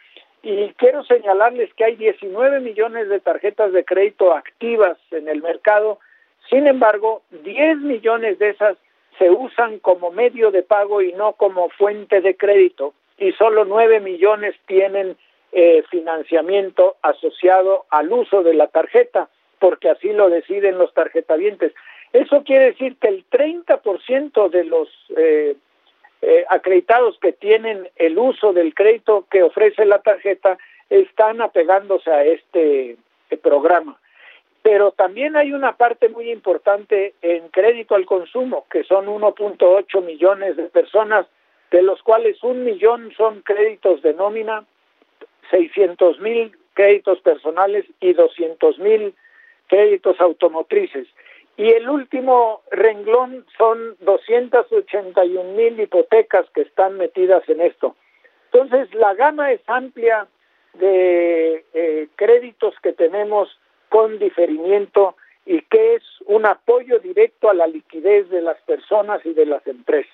Y 0.43 0.73
quiero 0.77 1.03
señalarles 1.03 1.73
que 1.73 1.85
hay 1.85 1.95
19 1.95 2.60
millones 2.60 3.10
de 3.10 3.19
tarjetas 3.19 3.72
de 3.72 3.84
crédito 3.84 4.34
activas 4.34 4.97
en 5.11 5.27
el 5.27 5.41
mercado, 5.41 5.99
sin 6.49 6.68
embargo, 6.68 7.23
10 7.31 7.77
millones 7.77 8.38
de 8.39 8.49
esas 8.49 8.77
se 9.18 9.30
usan 9.30 9.80
como 9.80 10.11
medio 10.11 10.52
de 10.52 10.64
pago 10.64 11.02
y 11.02 11.14
no 11.14 11.34
como 11.34 11.69
fuente 11.69 12.22
de 12.22 12.35
crédito, 12.35 12.93
y 13.18 13.31
solo 13.34 13.65
9 13.65 14.02
millones 14.02 14.56
tienen 14.68 15.15
eh, 15.52 15.84
financiamiento 15.89 16.97
asociado 17.02 17.85
al 17.89 18.11
uso 18.11 18.43
de 18.43 18.53
la 18.53 18.68
tarjeta, 18.68 19.30
porque 19.60 19.89
así 19.89 20.11
lo 20.11 20.30
deciden 20.30 20.77
los 20.77 20.93
tarjetavientes. 20.93 21.73
Eso 22.11 22.43
quiere 22.43 22.65
decir 22.65 22.97
que 22.97 23.07
el 23.07 23.26
30% 23.30 24.49
de 24.49 24.64
los 24.65 24.89
eh, 25.18 25.56
eh, 26.27 26.43
acreditados 26.49 27.19
que 27.19 27.34
tienen 27.34 27.88
el 27.97 28.18
uso 28.18 28.52
del 28.52 28.73
crédito 28.73 29.27
que 29.30 29.43
ofrece 29.43 29.85
la 29.85 29.99
tarjeta 29.99 30.57
están 30.89 31.39
apegándose 31.39 32.10
a 32.11 32.23
este 32.23 32.97
programa. 33.43 33.99
Pero 34.64 34.89
también 34.89 35.35
hay 35.35 35.53
una 35.53 35.77
parte 35.77 36.10
muy 36.10 36.31
importante 36.31 37.14
en 37.22 37.49
crédito 37.49 37.93
al 37.93 38.07
consumo, 38.07 38.65
que 38.72 38.84
son 38.84 39.06
1.8 39.06 40.03
millones 40.03 40.57
de 40.57 40.64
personas, 40.64 41.27
de 41.69 41.84
los 41.84 42.02
cuales 42.02 42.43
un 42.43 42.64
millón 42.64 43.14
son 43.15 43.41
créditos 43.41 44.02
de 44.02 44.15
nómina, 44.15 44.65
600 45.52 46.19
mil 46.22 46.57
créditos 46.73 47.19
personales 47.22 47.85
y 47.99 48.14
200 48.14 48.80
mil 48.80 49.14
créditos 49.68 50.19
automotrices. 50.19 51.07
Y 51.57 51.69
el 51.69 51.90
último 51.90 52.61
renglón 52.72 53.45
son 53.57 53.95
281 54.02 55.53
mil 55.53 55.80
hipotecas 55.80 56.45
que 56.53 56.61
están 56.61 56.98
metidas 56.98 57.48
en 57.48 57.61
esto. 57.61 57.95
Entonces, 58.52 58.94
la 58.94 59.14
gama 59.14 59.52
es 59.52 59.61
amplia 59.68 60.27
de 60.73 61.65
eh, 61.73 62.07
créditos 62.15 62.73
que 62.84 62.94
tenemos 62.94 63.49
con 63.90 64.19
diferimiento 64.19 65.15
y 65.45 65.61
que 65.61 65.95
es 65.95 66.03
un 66.26 66.45
apoyo 66.45 66.99
directo 66.99 67.49
a 67.49 67.53
la 67.53 67.68
liquidez 67.68 68.30
de 68.30 68.41
las 68.41 68.60
personas 68.61 69.26
y 69.26 69.34
de 69.34 69.45
las 69.45 69.65
empresas. 69.68 70.11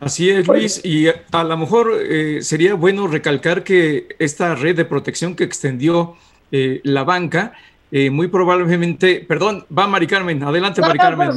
Así 0.00 0.30
es, 0.30 0.46
Luis, 0.46 0.84
y 0.84 1.08
a 1.08 1.44
lo 1.44 1.56
mejor 1.56 1.90
eh, 2.00 2.40
sería 2.42 2.74
bueno 2.74 3.08
recalcar 3.08 3.64
que 3.64 4.14
esta 4.20 4.54
red 4.54 4.76
de 4.76 4.84
protección 4.84 5.34
que 5.34 5.42
extendió 5.42 6.16
eh, 6.52 6.80
la 6.84 7.02
banca, 7.02 7.54
eh, 7.90 8.10
muy 8.10 8.28
probablemente, 8.28 9.24
perdón, 9.26 9.64
va 9.76 9.86
Mari 9.86 10.06
Carmen, 10.06 10.42
adelante 10.42 10.80
Mari 10.80 10.98
Carmen. 10.98 11.30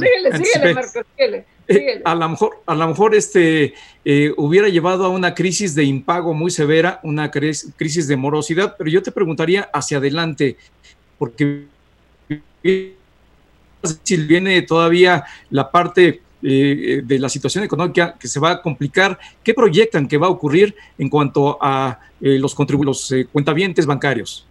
a 2.04 2.14
lo 2.14 2.28
mejor, 2.28 2.62
a 2.66 2.74
lo 2.74 2.88
mejor 2.88 3.14
este 3.14 3.74
hubiera 4.36 4.68
llevado 4.68 5.04
a 5.04 5.08
una 5.08 5.32
crisis 5.34 5.74
de 5.74 5.84
impago 5.84 6.34
muy 6.34 6.50
severa, 6.50 7.00
una 7.02 7.30
crisis 7.30 8.08
de 8.08 8.16
morosidad, 8.16 8.74
pero 8.76 8.90
yo 8.90 9.02
te 9.02 9.12
preguntaría 9.12 9.70
hacia 9.72 9.98
adelante, 9.98 10.56
porque 11.18 11.66
si 14.02 14.16
viene 14.16 14.62
todavía 14.62 15.24
la 15.50 15.70
parte 15.70 16.20
eh, 16.42 17.02
de 17.04 17.18
la 17.18 17.28
situación 17.28 17.64
económica 17.64 18.16
que 18.18 18.28
se 18.28 18.40
va 18.40 18.52
a 18.52 18.62
complicar, 18.62 19.18
¿qué 19.44 19.54
proyectan 19.54 20.08
que 20.08 20.18
va 20.18 20.26
a 20.26 20.30
ocurrir 20.30 20.74
en 20.98 21.08
cuanto 21.08 21.58
a 21.60 22.00
eh, 22.20 22.38
los, 22.38 22.56
los 22.58 23.12
eh, 23.12 23.26
cuentavientes 23.30 23.86
bancarios? 23.86 24.46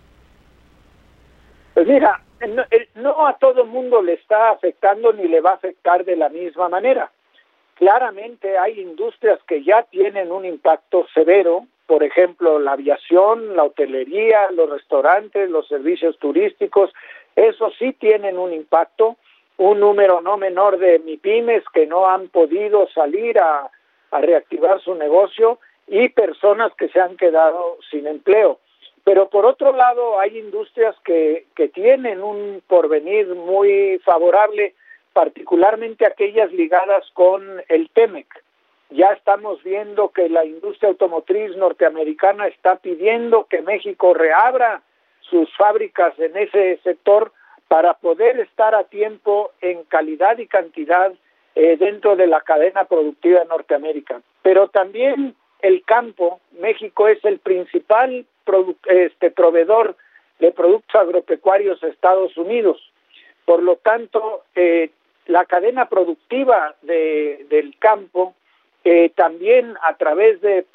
Pues 1.73 1.87
mira, 1.87 2.21
no, 2.47 2.63
no 2.95 3.27
a 3.27 3.37
todo 3.37 3.65
mundo 3.65 4.01
le 4.01 4.13
está 4.13 4.49
afectando 4.49 5.13
ni 5.13 5.27
le 5.27 5.41
va 5.41 5.51
a 5.51 5.55
afectar 5.55 6.05
de 6.05 6.15
la 6.15 6.29
misma 6.29 6.69
manera. 6.69 7.11
Claramente 7.75 8.57
hay 8.57 8.79
industrias 8.79 9.39
que 9.47 9.63
ya 9.63 9.83
tienen 9.83 10.31
un 10.31 10.45
impacto 10.45 11.07
severo, 11.13 11.65
por 11.87 12.03
ejemplo, 12.03 12.59
la 12.59 12.73
aviación, 12.73 13.55
la 13.55 13.63
hotelería, 13.63 14.51
los 14.51 14.69
restaurantes, 14.69 15.49
los 15.49 15.67
servicios 15.67 16.17
turísticos, 16.19 16.91
eso 17.35 17.71
sí 17.79 17.93
tienen 17.93 18.37
un 18.37 18.53
impacto 18.53 19.17
un 19.61 19.79
número 19.79 20.21
no 20.21 20.37
menor 20.37 20.79
de 20.79 20.97
MIPIMES 20.99 21.63
que 21.71 21.85
no 21.85 22.07
han 22.07 22.29
podido 22.29 22.87
salir 22.89 23.37
a, 23.39 23.69
reactivar 24.11 24.81
su 24.81 24.93
negocio 24.95 25.59
y 25.87 26.09
personas 26.09 26.73
que 26.77 26.89
se 26.89 26.99
han 26.99 27.15
quedado 27.15 27.77
sin 27.89 28.07
empleo. 28.07 28.59
Pero 29.03 29.29
por 29.29 29.45
otro 29.45 29.73
lado, 29.73 30.19
hay 30.19 30.37
industrias 30.37 30.95
que, 31.03 31.45
que 31.55 31.69
tienen 31.69 32.21
un 32.21 32.61
porvenir 32.67 33.27
muy 33.27 33.99
favorable, 34.05 34.75
particularmente 35.13 36.05
aquellas 36.05 36.51
ligadas 36.51 37.09
con 37.13 37.61
el 37.67 37.89
TEMEC. 37.89 38.27
Ya 38.91 39.07
estamos 39.07 39.63
viendo 39.63 40.09
que 40.09 40.29
la 40.29 40.45
industria 40.45 40.89
automotriz 40.89 41.55
norteamericana 41.55 42.47
está 42.47 42.75
pidiendo 42.75 43.45
que 43.45 43.61
México 43.61 44.13
reabra 44.13 44.81
sus 45.21 45.49
fábricas 45.55 46.17
en 46.19 46.35
ese 46.37 46.77
sector 46.83 47.31
para 47.67 47.93
poder 47.93 48.39
estar 48.41 48.75
a 48.75 48.83
tiempo 48.83 49.51
en 49.61 49.83
calidad 49.85 50.37
y 50.39 50.47
cantidad 50.47 51.13
eh, 51.55 51.77
dentro 51.77 52.17
de 52.17 52.27
la 52.27 52.41
cadena 52.41 52.83
productiva 52.83 53.39
de 53.39 53.45
Norteamérica. 53.45 54.21
Pero 54.41 54.67
también 54.67 55.35
el 55.61 55.83
campo, 55.83 56.39
México 56.59 57.07
es 57.07 57.23
el 57.25 57.39
principal 57.39 58.25
este, 58.85 59.31
proveedor 59.31 59.95
de 60.39 60.51
productos 60.51 60.99
agropecuarios 60.99 61.83
a 61.83 61.87
Estados 61.87 62.35
Unidos. 62.37 62.91
Por 63.45 63.61
lo 63.63 63.75
tanto, 63.77 64.43
eh, 64.55 64.89
la 65.27 65.45
cadena 65.45 65.87
productiva 65.87 66.75
de, 66.81 67.45
del 67.49 67.77
campo, 67.77 68.33
eh, 68.83 69.11
también 69.15 69.75
a 69.83 69.95
través 69.95 70.41
de 70.41 70.65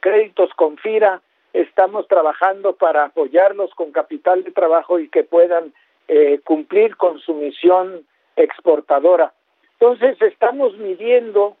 créditos 0.00 0.50
con 0.54 0.78
FIRA, 0.78 1.20
estamos 1.52 2.06
trabajando 2.08 2.74
para 2.74 3.04
apoyarlos 3.04 3.74
con 3.74 3.92
capital 3.92 4.44
de 4.44 4.52
trabajo 4.52 4.98
y 4.98 5.08
que 5.08 5.24
puedan 5.24 5.72
eh, 6.08 6.40
cumplir 6.44 6.96
con 6.96 7.18
su 7.18 7.34
misión 7.34 8.06
exportadora. 8.36 9.32
Entonces 9.72 10.20
estamos 10.20 10.76
midiendo 10.76 11.56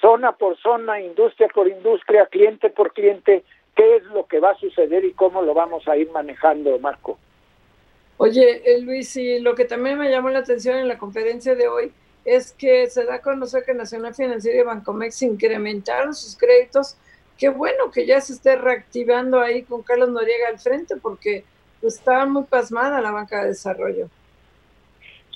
zona 0.00 0.32
por 0.32 0.56
zona, 0.58 1.00
industria 1.00 1.48
por 1.54 1.68
industria, 1.68 2.26
cliente 2.26 2.70
por 2.70 2.92
cliente, 2.92 3.44
qué 3.74 3.96
es 3.96 4.04
lo 4.04 4.26
que 4.26 4.40
va 4.40 4.50
a 4.50 4.58
suceder 4.58 5.04
y 5.04 5.12
cómo 5.12 5.42
lo 5.42 5.54
vamos 5.54 5.86
a 5.88 5.96
ir 5.96 6.10
manejando, 6.10 6.78
Marco. 6.78 7.18
Oye, 8.18 8.62
eh, 8.64 8.80
Luis, 8.80 9.14
y 9.16 9.40
lo 9.40 9.54
que 9.54 9.66
también 9.66 9.98
me 9.98 10.10
llamó 10.10 10.30
la 10.30 10.38
atención 10.38 10.78
en 10.78 10.88
la 10.88 10.98
conferencia 10.98 11.54
de 11.54 11.68
hoy 11.68 11.92
es 12.24 12.52
que 12.52 12.88
se 12.88 13.04
da 13.04 13.16
a 13.16 13.22
conocer 13.22 13.64
que 13.64 13.74
Nacional 13.74 14.14
Financiera 14.14 14.60
y 14.60 14.64
Bancomex 14.64 15.22
incrementaron 15.22 16.14
sus 16.14 16.36
créditos. 16.36 16.96
Qué 17.38 17.50
bueno 17.50 17.90
que 17.90 18.06
ya 18.06 18.20
se 18.20 18.32
esté 18.32 18.56
reactivando 18.56 19.40
ahí 19.40 19.62
con 19.62 19.82
Carlos 19.82 20.08
Noriega 20.08 20.48
al 20.48 20.58
frente, 20.58 20.96
porque 20.96 21.44
estaba 21.82 22.24
muy 22.24 22.44
pasmada 22.44 23.00
la 23.00 23.12
banca 23.12 23.42
de 23.42 23.48
desarrollo. 23.48 24.08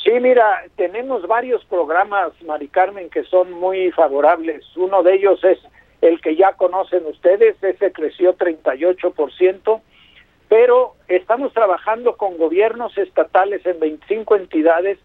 Sí, 0.03 0.13
mira, 0.19 0.65
tenemos 0.77 1.27
varios 1.27 1.63
programas, 1.67 2.33
Mari 2.43 2.69
Carmen, 2.69 3.11
que 3.11 3.23
son 3.25 3.53
muy 3.53 3.91
favorables. 3.93 4.65
Uno 4.77 5.03
de 5.03 5.15
ellos 5.15 5.45
es 5.45 5.59
el 6.01 6.23
que 6.23 6.37
ya 6.37 6.55
conocen 6.55 7.05
ustedes, 7.05 7.63
ese 7.63 7.93
creció 7.93 8.35
38%, 8.37 9.81
pero 10.49 10.95
estamos 11.07 11.53
trabajando 11.53 12.17
con 12.17 12.39
gobiernos 12.39 12.97
estatales 12.97 13.65
en 13.67 13.79
25 13.79 14.37
entidades. 14.37 14.99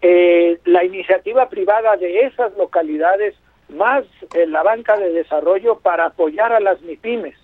Eh, 0.00 0.58
la 0.64 0.82
iniciativa 0.82 1.50
privada 1.50 1.96
de 1.96 2.20
esas 2.20 2.56
localidades, 2.56 3.34
más 3.68 4.04
eh, 4.34 4.46
la 4.46 4.62
banca 4.62 4.96
de 4.96 5.12
desarrollo 5.12 5.80
para 5.80 6.06
apoyar 6.06 6.54
a 6.54 6.60
las 6.60 6.80
MIPIMES 6.80 7.36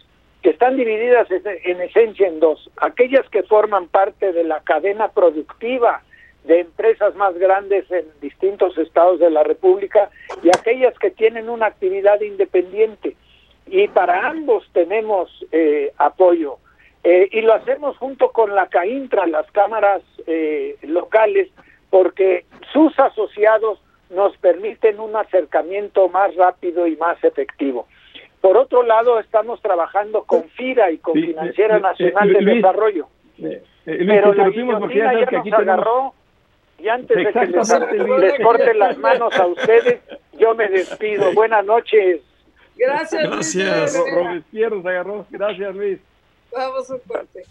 que 0.42 0.50
están 0.50 0.76
divididas 0.76 1.26
en 1.30 1.80
esencia 1.80 2.28
en 2.28 2.38
dos. 2.38 2.70
Aquellas 2.76 3.26
que 3.30 3.42
forman 3.44 3.88
parte 3.88 4.32
de 4.32 4.44
la 4.44 4.60
cadena 4.60 5.08
productiva 5.08 6.02
de 6.44 6.60
empresas 6.60 7.14
más 7.16 7.34
grandes 7.38 7.90
en 7.90 8.04
distintos 8.20 8.76
estados 8.78 9.18
de 9.18 9.30
la 9.30 9.42
República 9.42 10.10
y 10.42 10.48
aquellas 10.48 10.96
que 10.98 11.10
tienen 11.10 11.48
una 11.48 11.66
actividad 11.66 12.20
independiente. 12.20 13.16
Y 13.66 13.88
para 13.88 14.28
ambos 14.28 14.68
tenemos 14.72 15.30
eh, 15.52 15.92
apoyo. 15.96 16.58
Eh, 17.02 17.28
y 17.32 17.40
lo 17.42 17.54
hacemos 17.54 17.96
junto 17.98 18.30
con 18.30 18.54
la 18.54 18.68
CAINTRA, 18.68 19.26
las 19.26 19.50
cámaras 19.52 20.02
eh, 20.26 20.76
locales, 20.82 21.50
porque 21.90 22.44
sus 22.72 22.98
asociados 22.98 23.78
nos 24.10 24.36
permiten 24.38 25.00
un 25.00 25.16
acercamiento 25.16 26.08
más 26.08 26.34
rápido 26.36 26.86
y 26.86 26.96
más 26.96 27.22
efectivo. 27.24 27.86
Por 28.40 28.56
otro 28.58 28.82
lado, 28.82 29.20
estamos 29.20 29.60
trabajando 29.62 30.24
con 30.24 30.44
FIRA 30.50 30.90
y 30.90 30.98
con 30.98 31.14
Financiera 31.14 31.78
Nacional 31.78 32.30
de 32.30 32.44
Desarrollo. 32.44 33.08
Eh, 33.38 33.62
Pero 33.84 34.34
la 34.34 34.48
guillotina 34.50 35.14
ya 35.14 35.30
nos 35.30 35.52
agarró, 35.52 36.14
Y 36.84 36.88
antes 36.90 37.16
de 37.16 37.32
que 37.32 37.46
les, 37.46 38.40
corten 38.42 38.78
las 38.78 38.98
manos 38.98 39.34
a 39.38 39.46
ustedes, 39.46 40.00
yo 40.38 40.54
me 40.54 40.68
despido. 40.68 41.32
Buenas 41.32 41.64
noches. 41.64 42.20
Gracias, 42.76 43.22
Gracias. 43.22 43.96
Luis. 43.96 44.14
Robespierre 44.14 44.82
se 44.82 44.88
agarró. 44.90 45.26
Gracias, 45.30 45.74
Luis. 45.74 45.98
Vamos 46.52 46.90
un 46.90 46.98
corte. 47.08 47.42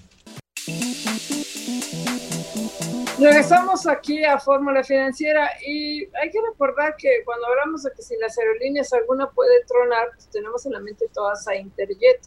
Regresamos 3.19 3.88
aquí 3.88 4.23
a 4.23 4.38
Fórmula 4.38 4.84
Financiera 4.84 5.49
y 5.65 6.03
hay 6.15 6.30
que 6.30 6.39
recordar 6.51 6.95
que 6.95 7.23
cuando 7.26 7.47
hablamos 7.47 7.81
de 7.81 7.91
que 7.91 8.03
si 8.03 8.15
las 8.18 8.38
aerolíneas 8.38 8.93
alguna 8.93 9.31
puede 9.31 9.64
tronar, 9.65 10.10
pues 10.14 10.30
tenemos 10.30 10.64
en 10.68 10.73
la 10.73 10.80
mente 10.80 11.07
todas 11.11 11.47
a 11.47 11.55
Interjet, 11.55 12.22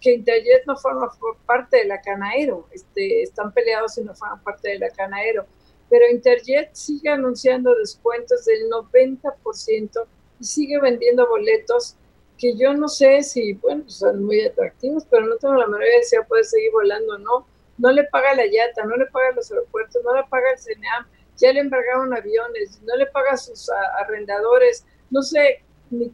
que 0.00 0.14
Interjet 0.14 0.64
no 0.66 0.78
forma 0.78 1.10
parte 1.44 1.76
de 1.76 1.84
la 1.84 2.00
Canaero, 2.00 2.66
este, 2.72 3.22
están 3.22 3.52
peleados 3.52 3.98
y 3.98 4.02
no 4.02 4.14
forman 4.14 4.42
parte 4.42 4.70
de 4.70 4.78
la 4.78 4.88
Canaero, 4.88 5.44
pero 5.92 6.08
Interjet 6.10 6.70
sigue 6.72 7.10
anunciando 7.10 7.74
descuentos 7.74 8.46
del 8.46 8.70
90% 8.70 10.06
y 10.40 10.44
sigue 10.44 10.80
vendiendo 10.80 11.28
boletos 11.28 11.96
que 12.38 12.56
yo 12.56 12.72
no 12.72 12.88
sé 12.88 13.22
si, 13.22 13.52
bueno, 13.52 13.84
son 13.88 14.24
muy 14.24 14.40
atractivos, 14.40 15.04
pero 15.10 15.26
no 15.26 15.36
tengo 15.36 15.54
la 15.54 15.66
menor 15.66 15.84
idea 15.84 16.02
si 16.02 16.16
puede 16.26 16.44
seguir 16.44 16.72
volando 16.72 17.16
o 17.16 17.18
no 17.18 17.46
no 17.76 17.90
le 17.90 18.04
paga 18.04 18.34
la 18.34 18.46
YATA, 18.46 18.84
no 18.84 18.96
le 18.96 19.06
paga 19.06 19.32
los 19.32 19.50
aeropuertos, 19.50 20.02
no 20.02 20.14
le 20.14 20.22
paga 20.30 20.52
el 20.52 20.58
CNEAM, 20.58 21.06
ya 21.36 21.52
le 21.52 21.60
embargaron 21.60 22.14
aviones, 22.16 22.80
no 22.82 22.96
le 22.96 23.06
paga 23.06 23.32
a 23.32 23.36
sus 23.36 23.68
arrendadores, 23.98 24.86
no 25.10 25.20
sé, 25.20 25.62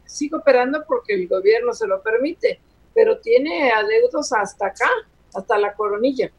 sigue 0.05 0.35
operando 0.35 0.83
porque 0.87 1.13
el 1.13 1.27
gobierno 1.27 1.73
se 1.73 1.87
lo 1.87 2.01
permite, 2.01 2.59
pero 2.93 3.19
tiene 3.19 3.71
adeudos 3.71 4.33
hasta 4.33 4.67
acá, 4.67 4.89
hasta 5.33 5.57
la 5.57 5.73
coronilla. 5.73 6.31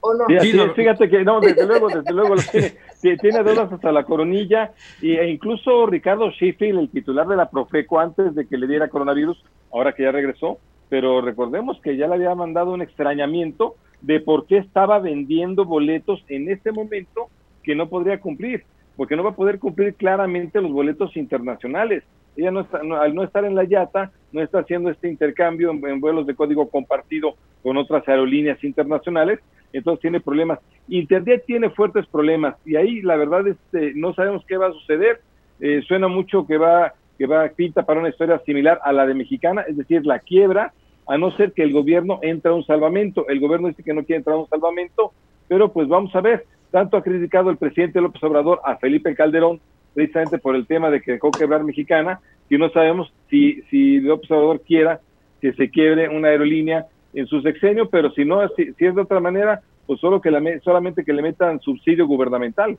¿O 0.00 0.14
no? 0.14 0.26
fíjate 0.74 1.08
que 1.08 1.24
no, 1.24 1.40
desde 1.40 1.66
luego, 1.66 1.88
desde 1.88 2.12
luego 2.12 2.36
tiene, 3.00 3.16
tiene 3.16 3.42
deudas 3.42 3.72
hasta 3.72 3.90
la 3.90 4.04
coronilla 4.04 4.72
e 5.02 5.28
incluso 5.28 5.86
Ricardo 5.86 6.30
Sheffield, 6.30 6.78
el 6.78 6.90
titular 6.90 7.26
de 7.26 7.36
la 7.36 7.50
Profeco 7.50 7.98
antes 7.98 8.34
de 8.34 8.46
que 8.46 8.56
le 8.56 8.68
diera 8.68 8.88
coronavirus, 8.88 9.42
ahora 9.72 9.92
que 9.92 10.04
ya 10.04 10.12
regresó, 10.12 10.58
pero 10.88 11.20
recordemos 11.20 11.80
que 11.80 11.96
ya 11.96 12.06
le 12.06 12.14
había 12.14 12.34
mandado 12.34 12.72
un 12.72 12.82
extrañamiento 12.82 13.74
de 14.00 14.20
por 14.20 14.46
qué 14.46 14.58
estaba 14.58 14.98
vendiendo 14.98 15.64
boletos 15.64 16.24
en 16.28 16.50
este 16.50 16.72
momento 16.72 17.28
que 17.62 17.74
no 17.74 17.88
podría 17.88 18.20
cumplir, 18.20 18.64
porque 18.96 19.16
no 19.16 19.24
va 19.24 19.30
a 19.30 19.36
poder 19.36 19.58
cumplir 19.58 19.94
claramente 19.94 20.60
los 20.60 20.72
boletos 20.72 21.16
internacionales. 21.16 22.04
Ella 22.36 22.50
no 22.50 22.60
está, 22.60 22.78
al 22.78 23.14
no 23.14 23.24
estar 23.24 23.44
en 23.44 23.54
la 23.54 23.64
YATA, 23.64 24.12
no 24.32 24.42
está 24.42 24.60
haciendo 24.60 24.90
este 24.90 25.08
intercambio 25.08 25.70
en, 25.70 26.00
vuelos 26.00 26.26
de 26.26 26.34
código 26.34 26.68
compartido 26.68 27.34
con 27.62 27.76
otras 27.76 28.06
aerolíneas 28.08 28.62
internacionales, 28.62 29.40
entonces 29.72 30.00
tiene 30.00 30.20
problemas. 30.20 30.58
Internet 30.88 31.44
tiene 31.46 31.70
fuertes 31.70 32.06
problemas 32.06 32.56
y 32.64 32.76
ahí 32.76 33.02
la 33.02 33.16
verdad 33.16 33.46
este, 33.46 33.92
no 33.94 34.14
sabemos 34.14 34.44
qué 34.46 34.56
va 34.56 34.68
a 34.68 34.72
suceder. 34.72 35.20
Eh, 35.60 35.82
suena 35.86 36.08
mucho 36.08 36.46
que 36.46 36.56
va 36.56 36.94
que 37.18 37.26
va 37.26 37.48
pinta 37.48 37.84
para 37.84 37.98
una 37.98 38.08
historia 38.08 38.40
similar 38.46 38.78
a 38.84 38.92
la 38.92 39.04
de 39.04 39.12
Mexicana, 39.12 39.62
es 39.62 39.76
decir, 39.76 40.06
la 40.06 40.20
quiebra, 40.20 40.72
a 41.08 41.18
no 41.18 41.32
ser 41.32 41.52
que 41.52 41.64
el 41.64 41.72
gobierno 41.72 42.20
entre 42.22 42.52
a 42.52 42.54
un 42.54 42.64
salvamento. 42.64 43.26
El 43.28 43.40
gobierno 43.40 43.68
dice 43.68 43.82
que 43.82 43.92
no 43.92 44.04
quiere 44.04 44.18
entrar 44.18 44.36
a 44.36 44.40
un 44.40 44.48
salvamento, 44.48 45.12
pero 45.48 45.72
pues 45.72 45.88
vamos 45.88 46.14
a 46.14 46.20
ver. 46.20 46.46
Tanto 46.70 46.96
ha 46.96 47.02
criticado 47.02 47.50
el 47.50 47.56
presidente 47.56 48.00
López 48.00 48.22
Obrador 48.22 48.60
a 48.64 48.76
Felipe 48.76 49.14
Calderón, 49.14 49.58
precisamente 49.94 50.38
por 50.38 50.54
el 50.54 50.66
tema 50.66 50.90
de 50.90 51.00
que 51.00 51.12
dejó 51.12 51.30
quebrar 51.30 51.64
Mexicana, 51.64 52.20
y 52.48 52.56
no 52.56 52.70
sabemos 52.70 53.12
si, 53.28 53.62
si 53.62 54.00
López 54.00 54.30
Obrador 54.30 54.60
quiera 54.60 55.00
que 55.40 55.52
se 55.54 55.70
quiebre 55.70 56.08
una 56.08 56.28
aerolínea 56.28 56.86
en 57.14 57.26
su 57.26 57.40
sexenio, 57.42 57.88
pero 57.88 58.10
si 58.12 58.24
no, 58.24 58.40
si, 58.56 58.74
es 58.78 58.94
de 58.94 59.00
otra 59.00 59.20
manera, 59.20 59.60
pues 59.86 60.00
solo 60.00 60.20
que 60.20 60.30
la, 60.30 60.40
solamente 60.62 61.04
que 61.04 61.12
le 61.12 61.22
metan 61.22 61.60
subsidio 61.60 62.06
gubernamental. 62.06 62.78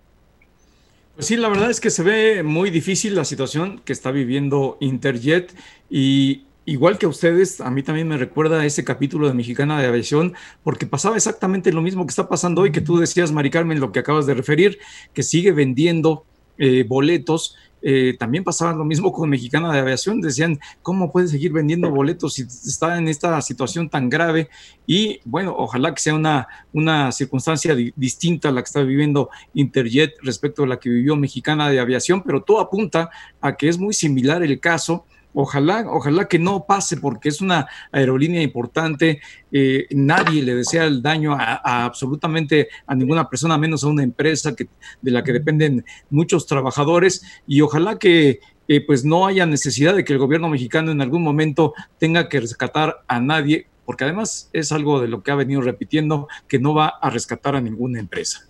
Pues 1.15 1.27
sí, 1.27 1.35
la 1.35 1.49
verdad 1.49 1.69
es 1.69 1.81
que 1.81 1.89
se 1.89 2.03
ve 2.03 2.43
muy 2.43 2.69
difícil 2.69 3.15
la 3.15 3.25
situación 3.25 3.81
que 3.83 3.91
está 3.91 4.11
viviendo 4.11 4.77
Interjet 4.79 5.53
y 5.89 6.43
igual 6.65 6.97
que 6.97 7.07
a 7.07 7.09
ustedes, 7.09 7.61
a 7.61 7.71
mí 7.71 7.83
también 7.83 8.07
me 8.07 8.15
recuerda 8.15 8.63
ese 8.63 8.83
capítulo 8.83 9.27
de 9.27 9.33
Mexicana 9.33 9.81
de 9.81 9.87
Aviación, 9.87 10.33
porque 10.63 10.85
pasaba 10.85 11.15
exactamente 11.15 11.73
lo 11.73 11.81
mismo 11.81 12.05
que 12.05 12.11
está 12.11 12.29
pasando 12.29 12.61
hoy, 12.61 12.71
que 12.71 12.79
tú 12.79 12.99
decías, 12.99 13.31
Mari 13.31 13.49
Carmen, 13.49 13.79
lo 13.79 13.91
que 13.91 13.99
acabas 13.99 14.27
de 14.27 14.35
referir, 14.35 14.77
que 15.13 15.23
sigue 15.23 15.51
vendiendo 15.51 16.25
eh, 16.59 16.83
boletos 16.87 17.55
eh, 17.81 18.15
también 18.19 18.43
pasaba 18.43 18.73
lo 18.73 18.83
mismo 18.83 19.11
con 19.13 19.29
Mexicana 19.29 19.71
de 19.71 19.79
Aviación, 19.79 20.19
decían, 20.19 20.59
¿cómo 20.81 21.11
puede 21.11 21.27
seguir 21.27 21.53
vendiendo 21.53 21.89
boletos 21.89 22.33
si 22.33 22.41
está 22.41 22.97
en 22.97 23.07
esta 23.07 23.41
situación 23.41 23.89
tan 23.89 24.09
grave? 24.09 24.49
Y 24.85 25.21
bueno, 25.23 25.55
ojalá 25.57 25.93
que 25.93 26.01
sea 26.01 26.13
una, 26.13 26.47
una 26.73 27.11
circunstancia 27.11 27.75
distinta 27.95 28.49
a 28.49 28.51
la 28.51 28.61
que 28.61 28.67
está 28.67 28.81
viviendo 28.81 29.29
Interjet 29.53 30.13
respecto 30.21 30.63
a 30.63 30.67
la 30.67 30.79
que 30.79 30.89
vivió 30.89 31.15
Mexicana 31.15 31.69
de 31.69 31.79
Aviación, 31.79 32.21
pero 32.23 32.43
todo 32.43 32.59
apunta 32.59 33.09
a 33.39 33.55
que 33.55 33.69
es 33.69 33.77
muy 33.77 33.93
similar 33.93 34.43
el 34.43 34.59
caso 34.59 35.05
Ojalá, 35.33 35.85
ojalá 35.87 36.27
que 36.27 36.39
no 36.39 36.65
pase 36.65 36.97
porque 36.97 37.29
es 37.29 37.39
una 37.39 37.67
aerolínea 37.91 38.41
importante. 38.41 39.21
Eh, 39.51 39.85
nadie 39.91 40.41
le 40.41 40.55
desea 40.55 40.85
el 40.85 41.01
daño 41.01 41.33
a, 41.33 41.85
absolutamente 41.85 42.69
a 42.87 42.95
ninguna 42.95 43.29
persona, 43.29 43.57
menos 43.57 43.83
a 43.83 43.87
una 43.87 44.03
empresa 44.03 44.55
que, 44.55 44.67
de 45.01 45.11
la 45.11 45.23
que 45.23 45.33
dependen 45.33 45.85
muchos 46.09 46.47
trabajadores. 46.47 47.23
Y 47.45 47.61
ojalá 47.61 47.99
que 47.99 48.39
eh, 48.67 48.85
pues 48.85 49.05
no 49.05 49.27
haya 49.27 49.45
necesidad 49.45 49.95
de 49.95 50.03
que 50.03 50.13
el 50.13 50.19
gobierno 50.19 50.49
mexicano 50.49 50.91
en 50.91 51.01
algún 51.01 51.23
momento 51.23 51.73
tenga 51.97 52.27
que 52.27 52.39
rescatar 52.39 53.03
a 53.07 53.19
nadie, 53.19 53.67
porque 53.85 54.03
además 54.03 54.49
es 54.53 54.71
algo 54.71 54.99
de 54.99 55.07
lo 55.07 55.23
que 55.23 55.31
ha 55.31 55.35
venido 55.35 55.61
repitiendo, 55.61 56.27
que 56.47 56.59
no 56.59 56.73
va 56.73 56.87
a 56.87 57.09
rescatar 57.09 57.55
a 57.55 57.61
ninguna 57.61 57.99
empresa. 57.99 58.47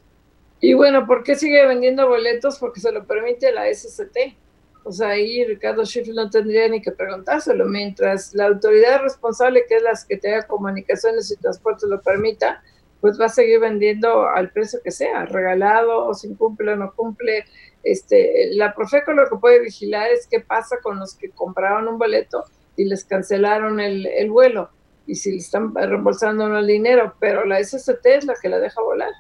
Y 0.62 0.74
bueno, 0.74 1.06
¿por 1.08 1.24
qué 1.24 1.36
sigue 1.36 1.66
vendiendo 1.66 2.08
boletos? 2.08 2.58
Porque 2.58 2.82
se 2.82 2.92
lo 2.92 3.06
permite 3.06 3.52
la 3.52 3.74
SCT. 3.74 4.36
O 4.84 4.92
sea, 4.92 5.10
ahí 5.10 5.44
Ricardo 5.46 5.86
Schiffel 5.86 6.16
no 6.16 6.30
tendría 6.30 6.68
ni 6.68 6.82
que 6.82 6.92
preguntárselo, 6.92 7.66
mientras 7.66 8.34
la 8.34 8.48
autoridad 8.48 9.02
responsable, 9.02 9.66
que 9.68 9.76
es 9.76 9.84
la 9.84 9.96
Secretaría 9.96 10.38
de 10.38 10.48
Comunicaciones 10.48 11.32
y 11.32 11.38
Transportes, 11.38 11.90
lo 11.90 12.02
permita, 12.02 12.64
pues 13.02 13.20
va 13.20 13.26
a 13.26 13.30
seguir 13.30 13.60
vendiendo 13.60 14.28
al 14.28 14.52
precio 14.52 14.80
que 14.84 14.92
sea, 14.92 15.26
regalado 15.26 16.06
o 16.06 16.14
sin 16.14 16.36
cumple 16.36 16.74
o 16.74 16.76
no 16.76 16.94
cumple. 16.96 17.46
Este, 17.84 18.50
la 18.54 18.74
Profeco 18.74 19.14
lo 19.14 19.30
que 19.30 19.38
puede 19.38 19.62
vigilar 19.62 20.10
es 20.12 20.28
qué 20.28 20.42
pasa 20.42 20.78
con 20.82 21.00
los 21.00 21.16
que 21.16 21.30
compraron 21.30 21.88
un 21.88 21.98
boleto 21.98 22.44
y 22.76 22.86
les 22.86 23.06
cancelaron 23.06 23.80
el, 23.80 24.06
el 24.06 24.30
vuelo 24.30 24.70
y 25.10 25.16
si 25.16 25.32
le 25.32 25.38
están 25.38 25.74
reembolsando 25.74 26.56
el 26.56 26.68
dinero, 26.68 27.16
pero 27.20 27.44
la 27.44 27.64
SST 27.64 28.06
es 28.06 28.26
la 28.26 28.36
que 28.40 28.48
la 28.48 28.60
deja 28.60 28.80
volar. 28.80 29.12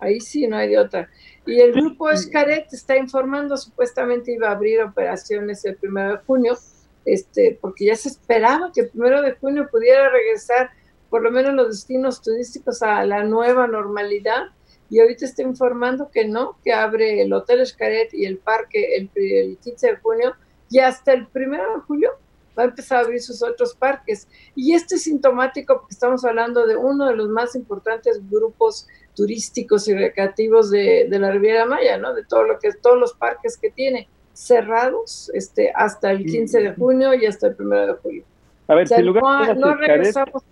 Ahí 0.00 0.20
sí, 0.20 0.48
no 0.48 0.56
hay 0.56 0.68
de 0.68 0.78
otra. 0.78 1.08
Y 1.48 1.60
el 1.60 1.72
grupo 1.72 2.10
Escaret 2.10 2.72
está 2.72 2.96
informando, 2.96 3.56
supuestamente 3.56 4.32
iba 4.32 4.48
a 4.48 4.52
abrir 4.52 4.82
operaciones 4.82 5.64
el 5.64 5.76
primero 5.76 6.12
de 6.12 6.18
junio, 6.18 6.58
este, 7.06 7.58
porque 7.58 7.86
ya 7.86 7.96
se 7.96 8.10
esperaba 8.10 8.70
que 8.72 8.82
el 8.82 8.90
primero 8.90 9.22
de 9.22 9.32
junio 9.32 9.66
pudiera 9.70 10.10
regresar 10.10 10.70
por 11.08 11.22
lo 11.22 11.30
menos 11.30 11.54
los 11.54 11.68
destinos 11.68 12.20
turísticos 12.20 12.82
a 12.82 13.02
la 13.06 13.24
nueva 13.24 13.66
normalidad. 13.66 14.48
Y 14.90 15.00
ahorita 15.00 15.24
está 15.24 15.42
informando 15.42 16.10
que 16.10 16.26
no, 16.26 16.58
que 16.62 16.72
abre 16.72 17.22
el 17.22 17.32
Hotel 17.32 17.60
Escaret 17.60 18.12
y 18.12 18.26
el 18.26 18.38
parque 18.38 18.96
el, 18.96 19.10
el 19.14 19.56
15 19.58 19.86
de 19.86 19.96
junio 19.96 20.34
y 20.70 20.80
hasta 20.80 21.12
el 21.14 21.26
primero 21.28 21.76
de 21.76 21.80
julio 21.80 22.10
va 22.58 22.64
a 22.64 22.66
empezar 22.66 22.98
a 22.98 23.00
abrir 23.02 23.20
sus 23.20 23.42
otros 23.42 23.74
parques. 23.74 24.28
Y 24.54 24.74
esto 24.74 24.96
es 24.96 25.04
sintomático 25.04 25.74
porque 25.80 25.92
estamos 25.92 26.24
hablando 26.24 26.66
de 26.66 26.76
uno 26.76 27.06
de 27.06 27.16
los 27.16 27.28
más 27.28 27.54
importantes 27.54 28.20
grupos 28.28 28.88
turísticos 29.14 29.88
y 29.88 29.94
recreativos 29.94 30.70
de, 30.70 31.06
la 31.10 31.30
Riviera 31.30 31.64
Maya, 31.66 31.98
¿no? 31.98 32.14
De 32.14 32.24
todo 32.24 32.44
lo 32.44 32.58
que 32.58 32.72
todos 32.72 32.98
los 32.98 33.14
parques 33.14 33.56
que 33.56 33.70
tiene 33.70 34.08
cerrados 34.32 35.30
este, 35.34 35.72
hasta 35.74 36.12
el 36.12 36.24
15 36.24 36.60
de 36.60 36.74
junio 36.74 37.14
y 37.14 37.26
hasta 37.26 37.48
el 37.48 37.56
1 37.58 37.86
de 37.86 37.92
julio. 37.94 38.24
A 38.68 38.74
ver, 38.74 38.86
sin 38.86 39.06
lugar 39.06 39.24
a 39.24 39.54
dudas, 39.54 39.58
no, 39.58 39.74
regresamos. 39.74 40.44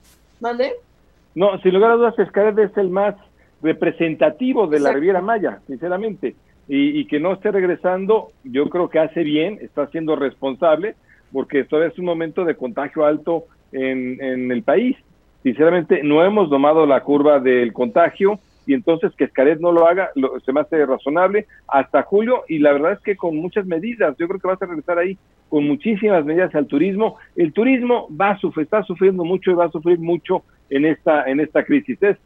No, 1.34 1.58
sin 1.60 1.74
lugar 1.74 1.92
a 1.92 1.94
dudas, 1.94 2.14
es 2.18 2.76
el 2.76 2.90
más 2.90 3.14
representativo 3.62 4.66
de 4.66 4.80
la 4.80 4.92
Riviera 4.92 5.20
Maya, 5.20 5.60
sinceramente. 5.66 6.34
Y, 6.68 6.98
y, 6.98 7.06
que 7.06 7.20
no 7.20 7.34
esté 7.34 7.52
regresando, 7.52 8.32
yo 8.42 8.68
creo 8.68 8.88
que 8.88 8.98
hace 8.98 9.22
bien, 9.22 9.58
está 9.62 9.86
siendo 9.86 10.16
responsable, 10.16 10.96
porque 11.32 11.64
todavía 11.64 11.92
es 11.92 11.98
un 11.98 12.04
momento 12.04 12.44
de 12.44 12.56
contagio 12.56 13.04
alto 13.04 13.44
en, 13.72 14.22
en 14.22 14.50
el 14.50 14.62
país. 14.62 14.96
Sinceramente, 15.42 16.02
no 16.02 16.24
hemos 16.24 16.50
domado 16.50 16.86
la 16.86 17.02
curva 17.02 17.40
del 17.40 17.72
contagio 17.72 18.40
y 18.66 18.74
entonces 18.74 19.14
que 19.14 19.24
Escaret 19.24 19.60
no 19.60 19.70
lo 19.70 19.86
haga 19.86 20.10
se 20.44 20.52
me 20.52 20.60
hace 20.60 20.84
razonable 20.84 21.46
hasta 21.68 22.02
julio 22.02 22.42
y 22.48 22.58
la 22.58 22.72
verdad 22.72 22.92
es 22.92 23.00
que 23.00 23.16
con 23.16 23.36
muchas 23.36 23.64
medidas, 23.64 24.16
yo 24.18 24.26
creo 24.26 24.40
que 24.40 24.48
vas 24.48 24.60
a 24.60 24.66
regresar 24.66 24.98
ahí 24.98 25.16
con 25.48 25.66
muchísimas 25.66 26.24
medidas 26.24 26.54
al 26.54 26.66
turismo. 26.66 27.16
El 27.36 27.52
turismo 27.52 28.08
va 28.20 28.30
a 28.30 28.38
sufrir, 28.38 28.64
está 28.64 28.82
sufriendo 28.82 29.24
mucho 29.24 29.52
y 29.52 29.54
va 29.54 29.66
a 29.66 29.70
sufrir 29.70 30.00
mucho 30.00 30.42
en 30.68 30.84
esta, 30.84 31.24
en 31.30 31.38
esta 31.38 31.64
crisis. 31.64 32.02
Es 32.02 32.16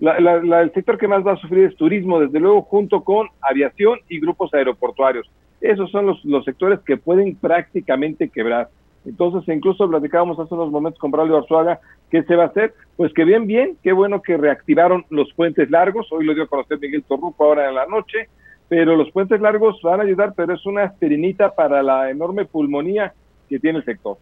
el 0.00 0.72
sector 0.72 0.96
que 0.96 1.08
más 1.08 1.26
va 1.26 1.32
a 1.32 1.36
sufrir 1.36 1.66
es 1.66 1.76
turismo, 1.76 2.20
desde 2.20 2.40
luego, 2.40 2.62
junto 2.62 3.04
con 3.04 3.28
aviación 3.42 3.98
y 4.08 4.18
grupos 4.18 4.52
aeroportuarios. 4.54 5.30
Esos 5.60 5.90
son 5.90 6.06
los, 6.06 6.24
los 6.24 6.44
sectores 6.44 6.80
que 6.80 6.96
pueden 6.96 7.36
prácticamente 7.36 8.28
quebrar. 8.28 8.68
Entonces, 9.04 9.54
incluso 9.54 9.88
platicábamos 9.88 10.38
hace 10.38 10.54
unos 10.54 10.70
momentos 10.70 11.00
con 11.00 11.10
Braulio 11.10 11.38
Arzuaga 11.38 11.80
qué 12.10 12.22
se 12.24 12.36
va 12.36 12.44
a 12.44 12.48
hacer. 12.48 12.74
Pues 12.96 13.12
que 13.14 13.24
bien, 13.24 13.46
bien, 13.46 13.76
qué 13.82 13.92
bueno 13.92 14.20
que 14.20 14.36
reactivaron 14.36 15.04
los 15.10 15.32
puentes 15.32 15.70
largos. 15.70 16.10
Hoy 16.12 16.24
lo 16.24 16.34
dio 16.34 16.44
a 16.44 16.48
conocer 16.48 16.78
Miguel 16.78 17.04
Torruco 17.04 17.44
ahora 17.44 17.68
en 17.68 17.74
la 17.74 17.86
noche, 17.86 18.28
pero 18.68 18.96
los 18.96 19.10
puentes 19.10 19.40
largos 19.40 19.80
van 19.82 20.00
a 20.00 20.04
ayudar, 20.04 20.34
pero 20.36 20.54
es 20.54 20.66
una 20.66 20.84
aspirinita 20.84 21.54
para 21.54 21.82
la 21.82 22.10
enorme 22.10 22.44
pulmonía 22.44 23.14
que 23.48 23.58
tiene 23.58 23.78
el 23.78 23.84
sector. 23.84 24.18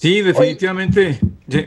Sí, 0.00 0.22
definitivamente. 0.22 1.20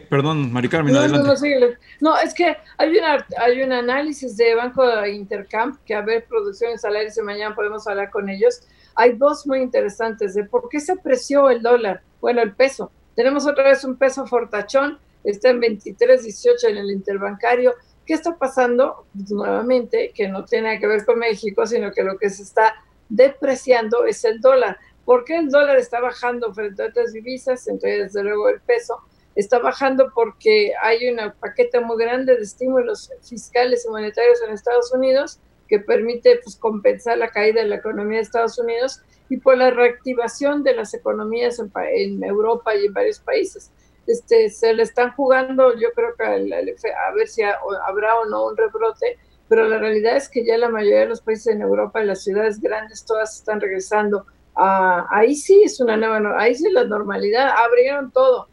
perdón, 0.09 0.51
Mari 0.51 0.67
Carmen, 0.67 0.91
no, 0.91 1.01
adelante. 1.01 1.77
No, 1.99 2.17
es 2.17 2.33
que 2.33 2.57
hay, 2.79 2.97
una, 2.97 3.27
hay 3.37 3.61
un 3.61 3.71
análisis 3.71 4.35
de 4.35 4.55
Banco 4.55 4.83
Intercamp, 5.05 5.77
que 5.85 5.93
a 5.93 6.01
ver, 6.01 6.25
producción 6.25 6.71
y 6.73 6.79
salarios, 6.79 7.15
y 7.15 7.21
mañana 7.21 7.53
podemos 7.53 7.87
hablar 7.87 8.09
con 8.09 8.29
ellos. 8.29 8.61
Hay 8.95 9.11
dos 9.11 9.45
muy 9.45 9.59
interesantes 9.59 10.33
de 10.33 10.45
por 10.45 10.67
qué 10.67 10.79
se 10.79 10.93
apreció 10.93 11.51
el 11.51 11.61
dólar, 11.61 12.01
bueno, 12.21 12.41
el 12.41 12.55
peso. 12.55 12.91
Tenemos 13.15 13.45
otra 13.45 13.65
vez 13.65 13.83
un 13.83 13.97
peso 13.97 14.25
fortachón, 14.25 14.97
está 15.23 15.51
en 15.51 15.61
23.18 15.61 16.69
en 16.69 16.77
el 16.77 16.89
interbancario. 16.89 17.75
¿Qué 18.03 18.15
está 18.15 18.35
pasando? 18.35 19.05
Pues, 19.13 19.29
nuevamente, 19.29 20.11
que 20.11 20.27
no 20.27 20.43
tiene 20.43 20.79
que 20.79 20.87
ver 20.87 21.05
con 21.05 21.19
México, 21.19 21.67
sino 21.67 21.91
que 21.91 22.01
lo 22.01 22.17
que 22.17 22.31
se 22.31 22.41
está 22.41 22.73
depreciando 23.09 24.05
es 24.05 24.25
el 24.25 24.41
dólar. 24.41 24.79
¿Por 25.05 25.25
qué 25.25 25.37
el 25.37 25.49
dólar 25.49 25.77
está 25.77 25.99
bajando 25.99 26.53
frente 26.53 26.83
a 26.83 26.87
otras 26.87 27.13
divisas? 27.13 27.67
Entre 27.67 28.03
desde 28.03 28.23
luego 28.23 28.49
el 28.49 28.61
peso. 28.61 28.99
Está 29.35 29.59
bajando 29.59 30.11
porque 30.13 30.73
hay 30.81 31.09
un 31.09 31.17
paquete 31.39 31.79
muy 31.79 31.97
grande 31.97 32.35
de 32.35 32.41
estímulos 32.41 33.11
fiscales 33.21 33.85
y 33.85 33.89
monetarios 33.89 34.41
en 34.43 34.53
Estados 34.53 34.93
Unidos 34.93 35.39
que 35.67 35.79
permite 35.79 36.39
pues, 36.43 36.55
compensar 36.55 37.17
la 37.17 37.29
caída 37.29 37.61
de 37.61 37.67
la 37.67 37.77
economía 37.77 38.17
de 38.17 38.23
Estados 38.23 38.59
Unidos 38.59 39.01
y 39.29 39.37
por 39.37 39.57
la 39.57 39.71
reactivación 39.71 40.63
de 40.63 40.75
las 40.75 40.93
economías 40.93 41.59
en, 41.59 42.23
Europa 42.23 42.75
y 42.75 42.85
en 42.85 42.93
varios 42.93 43.19
países. 43.19 43.71
Este, 44.05 44.49
se 44.49 44.73
le 44.73 44.83
están 44.83 45.13
jugando, 45.13 45.73
yo 45.75 45.91
creo 45.95 46.13
que 46.15 46.23
a 46.23 47.13
ver 47.15 47.27
si 47.27 47.41
habrá 47.41 48.19
o 48.19 48.25
no 48.25 48.47
un 48.47 48.57
rebrote, 48.57 49.17
pero 49.47 49.67
la 49.67 49.79
realidad 49.79 50.17
es 50.17 50.29
que 50.29 50.45
ya 50.45 50.57
la 50.57 50.69
mayoría 50.69 50.99
de 51.01 51.05
los 51.07 51.21
países 51.21 51.47
en 51.47 51.61
Europa 51.61 52.03
y 52.03 52.05
las 52.05 52.23
ciudades 52.23 52.59
grandes 52.59 53.05
todas 53.05 53.37
están 53.37 53.61
regresando 53.61 54.25
Ah, 54.55 55.07
ahí 55.09 55.35
sí 55.35 55.61
es 55.63 55.79
una 55.79 55.97
nueva, 55.97 56.39
ahí 56.39 56.55
sí 56.55 56.69
la 56.71 56.83
normalidad, 56.83 57.49
abrieron 57.49 58.11
todo. 58.11 58.47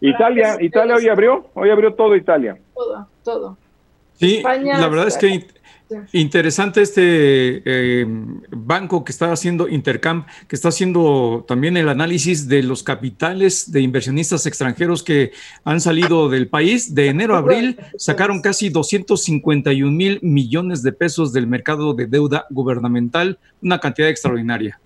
Italia, 0.00 0.56
Italia 0.60 0.94
hoy 0.96 1.08
abrió, 1.08 1.46
hoy 1.54 1.70
abrió 1.70 1.94
todo 1.94 2.14
Italia. 2.14 2.58
Todo, 2.74 3.08
todo. 3.24 3.58
Sí, 4.14 4.42
la 4.42 4.88
verdad 4.88 5.08
es 5.08 5.16
que 5.18 5.46
interesante 6.12 6.82
este 6.82 7.62
eh, 7.64 8.06
banco 8.50 9.04
que 9.04 9.12
está 9.12 9.30
haciendo 9.30 9.68
Intercamp, 9.68 10.26
que 10.48 10.56
está 10.56 10.68
haciendo 10.68 11.44
también 11.46 11.76
el 11.76 11.88
análisis 11.88 12.48
de 12.48 12.62
los 12.62 12.82
capitales 12.82 13.70
de 13.70 13.82
inversionistas 13.82 14.46
extranjeros 14.46 15.02
que 15.02 15.32
han 15.64 15.80
salido 15.80 16.28
del 16.28 16.48
país. 16.48 16.94
De 16.94 17.08
enero 17.08 17.34
a 17.34 17.38
abril 17.38 17.78
sacaron 17.98 18.40
casi 18.40 18.68
251 18.68 19.92
mil 19.92 20.18
millones 20.22 20.82
de 20.82 20.92
pesos 20.92 21.32
del 21.32 21.46
mercado 21.46 21.94
de 21.94 22.06
deuda 22.06 22.46
gubernamental, 22.50 23.38
una 23.62 23.78
cantidad 23.78 24.08
extraordinaria. 24.08 24.80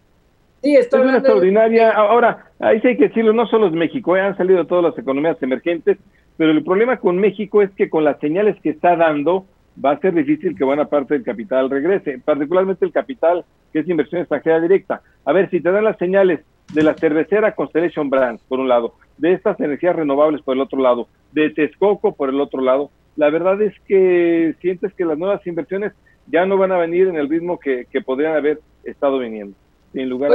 Sí, 0.62 0.76
es 0.76 0.92
una 0.92 1.16
extraordinaria. 1.16 1.90
Ahora, 1.90 2.46
ahí 2.58 2.80
sí 2.80 2.88
hay 2.88 2.96
que 2.96 3.08
decirlo, 3.08 3.32
no 3.32 3.46
solo 3.46 3.68
es 3.68 3.72
México, 3.72 4.16
eh, 4.16 4.20
han 4.20 4.36
salido 4.36 4.66
todas 4.66 4.84
las 4.84 4.98
economías 4.98 5.42
emergentes, 5.42 5.98
pero 6.36 6.50
el 6.50 6.62
problema 6.64 6.98
con 6.98 7.16
México 7.16 7.62
es 7.62 7.70
que 7.70 7.88
con 7.88 8.04
las 8.04 8.18
señales 8.20 8.56
que 8.62 8.70
está 8.70 8.96
dando, 8.96 9.46
va 9.82 9.92
a 9.92 10.00
ser 10.00 10.14
difícil 10.14 10.56
que 10.56 10.64
buena 10.64 10.86
parte 10.86 11.14
del 11.14 11.22
capital 11.22 11.70
regrese, 11.70 12.18
particularmente 12.18 12.84
el 12.84 12.92
capital 12.92 13.44
que 13.72 13.80
es 13.80 13.88
inversión 13.88 14.20
extranjera 14.20 14.60
directa. 14.60 15.02
A 15.24 15.32
ver, 15.32 15.48
si 15.50 15.60
te 15.60 15.70
dan 15.70 15.84
las 15.84 15.96
señales 15.96 16.40
de 16.74 16.82
la 16.82 16.94
cervecera 16.94 17.54
Constellation 17.54 18.10
Brands, 18.10 18.42
por 18.44 18.60
un 18.60 18.68
lado, 18.68 18.94
de 19.18 19.32
estas 19.32 19.58
energías 19.60 19.96
renovables 19.96 20.42
por 20.42 20.54
el 20.56 20.60
otro 20.60 20.80
lado, 20.80 21.08
de 21.32 21.50
Texcoco 21.50 22.14
por 22.14 22.28
el 22.28 22.40
otro 22.40 22.60
lado, 22.60 22.90
la 23.16 23.30
verdad 23.30 23.60
es 23.62 23.74
que 23.86 24.54
sientes 24.60 24.92
que 24.94 25.04
las 25.04 25.18
nuevas 25.18 25.46
inversiones 25.46 25.92
ya 26.26 26.46
no 26.46 26.56
van 26.58 26.72
a 26.72 26.78
venir 26.78 27.08
en 27.08 27.16
el 27.16 27.28
ritmo 27.28 27.58
que, 27.58 27.86
que 27.90 28.00
podrían 28.00 28.36
haber 28.36 28.60
estado 28.84 29.18
viniendo. 29.18 29.56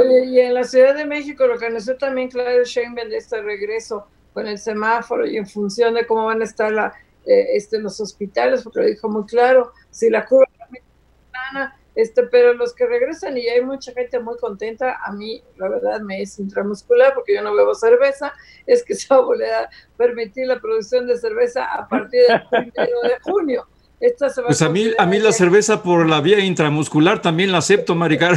Oye, 0.00 0.26
y 0.26 0.40
en 0.40 0.54
la 0.54 0.64
Ciudad 0.64 0.94
de 0.94 1.06
México 1.06 1.46
lo 1.46 1.58
que 1.58 1.66
anunció 1.66 1.96
también 1.96 2.28
Claudio 2.28 2.64
Sheinbaum 2.64 3.08
de 3.08 3.16
este 3.16 3.40
regreso 3.40 4.06
con 4.34 4.46
el 4.46 4.58
semáforo 4.58 5.26
y 5.26 5.36
en 5.36 5.46
función 5.46 5.94
de 5.94 6.06
cómo 6.06 6.26
van 6.26 6.42
a 6.42 6.44
estar 6.44 6.70
la, 6.70 6.92
eh, 7.24 7.46
este, 7.54 7.78
los 7.78 7.98
hospitales, 8.00 8.62
porque 8.62 8.80
lo 8.80 8.86
dijo 8.86 9.08
muy 9.08 9.24
claro, 9.24 9.72
si 9.90 10.10
la 10.10 10.26
curva 10.26 10.46
este, 11.96 12.24
pero 12.24 12.52
los 12.52 12.74
que 12.74 12.86
regresan 12.86 13.38
y 13.38 13.48
hay 13.48 13.62
mucha 13.62 13.90
gente 13.92 14.20
muy 14.20 14.36
contenta, 14.36 14.98
a 15.02 15.12
mí 15.12 15.42
la 15.56 15.68
verdad 15.68 16.00
me 16.02 16.20
es 16.20 16.38
intramuscular 16.38 17.14
porque 17.14 17.34
yo 17.34 17.42
no 17.42 17.54
bebo 17.54 17.74
cerveza, 17.74 18.34
es 18.66 18.84
que 18.84 18.94
se 18.94 19.06
va 19.08 19.16
a 19.16 19.24
volver 19.24 19.54
a 19.54 19.70
permitir 19.96 20.46
la 20.46 20.60
producción 20.60 21.06
de 21.06 21.16
cerveza 21.16 21.64
a 21.64 21.88
partir 21.88 22.20
del 22.28 22.42
primero 22.50 23.00
de 23.02 23.18
junio 23.22 23.66
pues 24.46 24.62
a, 24.62 24.68
mí, 24.68 24.90
a 24.98 25.06
mí 25.06 25.18
la 25.18 25.32
cerveza 25.32 25.82
por 25.82 26.06
la 26.08 26.20
vía 26.20 26.40
intramuscular 26.40 27.22
también 27.22 27.50
la 27.50 27.58
acepto, 27.58 27.94
Maricar. 27.94 28.34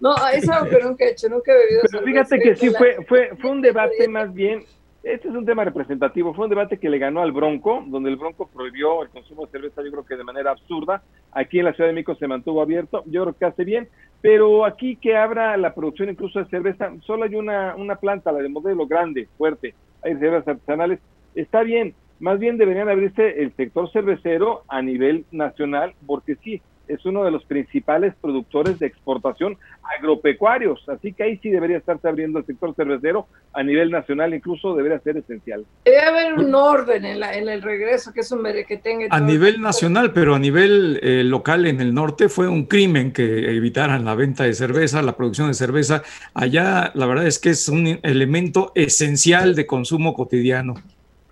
no, 0.00 0.16
es 0.32 0.48
algo 0.48 0.68
que 0.68 0.78
nunca 0.82 1.04
he 1.04 1.10
hecho, 1.10 1.28
nunca 1.28 1.52
he 1.52 1.56
bebido 1.56 1.82
Pero 1.90 2.04
fíjate 2.04 2.40
que 2.40 2.56
sí, 2.56 2.70
fue, 2.70 2.96
fue, 3.06 3.30
fue 3.40 3.50
un 3.50 3.62
debate 3.62 4.08
más 4.08 4.34
bien, 4.34 4.64
este 5.02 5.28
es 5.28 5.34
un 5.34 5.46
tema 5.46 5.64
representativo, 5.64 6.34
fue 6.34 6.46
un 6.46 6.50
debate 6.50 6.78
que 6.78 6.90
le 6.90 6.98
ganó 6.98 7.22
al 7.22 7.32
Bronco, 7.32 7.84
donde 7.86 8.10
el 8.10 8.16
Bronco 8.16 8.48
prohibió 8.48 9.02
el 9.02 9.10
consumo 9.10 9.46
de 9.46 9.52
cerveza, 9.52 9.82
yo 9.82 9.90
creo 9.92 10.04
que 10.04 10.16
de 10.16 10.24
manera 10.24 10.50
absurda. 10.50 11.02
Aquí 11.32 11.60
en 11.60 11.66
la 11.66 11.72
Ciudad 11.72 11.88
de 11.88 11.94
México 11.94 12.16
se 12.16 12.26
mantuvo 12.26 12.60
abierto, 12.60 13.04
yo 13.06 13.22
creo 13.22 13.36
que 13.36 13.44
hace 13.44 13.64
bien, 13.64 13.88
pero 14.20 14.64
aquí 14.64 14.96
que 14.96 15.16
abra 15.16 15.56
la 15.56 15.72
producción 15.72 16.10
incluso 16.10 16.40
de 16.40 16.50
cerveza, 16.50 16.92
solo 17.06 17.24
hay 17.24 17.36
una, 17.36 17.76
una 17.76 17.96
planta, 17.96 18.32
la 18.32 18.40
de 18.40 18.48
modelo 18.48 18.86
grande, 18.86 19.28
fuerte, 19.38 19.74
hay 20.02 20.16
cervezas 20.16 20.48
artesanales, 20.48 20.98
está 21.34 21.62
bien, 21.62 21.94
más 22.20 22.38
bien 22.38 22.58
deberían 22.58 22.88
abrirse 22.88 23.42
el 23.42 23.54
sector 23.54 23.90
cervecero 23.92 24.62
a 24.68 24.82
nivel 24.82 25.24
nacional, 25.30 25.94
porque 26.06 26.36
sí, 26.36 26.60
es 26.88 27.04
uno 27.04 27.24
de 27.24 27.30
los 27.30 27.44
principales 27.44 28.14
productores 28.20 28.78
de 28.78 28.86
exportación 28.86 29.56
agropecuarios, 29.98 30.86
así 30.88 31.12
que 31.12 31.22
ahí 31.22 31.38
sí 31.42 31.50
debería 31.50 31.78
estarse 31.78 32.08
abriendo 32.08 32.38
el 32.38 32.46
sector 32.46 32.74
cervecero 32.74 33.26
a 33.52 33.62
nivel 33.62 33.90
nacional, 33.90 34.34
incluso 34.34 34.74
debería 34.74 34.98
ser 35.00 35.18
esencial. 35.18 35.64
Debe 35.84 36.00
haber 36.00 36.34
un 36.34 36.54
orden 36.54 37.04
en, 37.04 37.48
el 37.48 37.62
regreso, 37.62 38.12
que 38.12 38.20
es 38.20 38.32
un 38.32 38.42
que 38.66 38.78
tenga... 38.78 39.06
A 39.10 39.20
nivel 39.20 39.60
nacional, 39.60 40.12
pero 40.12 40.34
a 40.34 40.38
nivel 40.38 40.98
eh, 41.02 41.22
local 41.24 41.66
en 41.66 41.80
el 41.80 41.94
norte 41.94 42.28
fue 42.28 42.48
un 42.48 42.64
crimen 42.64 43.12
que 43.12 43.54
evitaran 43.56 44.04
la 44.04 44.14
venta 44.14 44.44
de 44.44 44.54
cerveza, 44.54 45.02
la 45.02 45.16
producción 45.16 45.48
de 45.48 45.54
cerveza. 45.54 46.02
Allá 46.34 46.92
la 46.94 47.06
verdad 47.06 47.26
es 47.26 47.38
que 47.38 47.50
es 47.50 47.68
un 47.68 47.98
elemento 48.02 48.72
esencial 48.74 49.54
de 49.54 49.66
consumo 49.66 50.14
cotidiano 50.14 50.74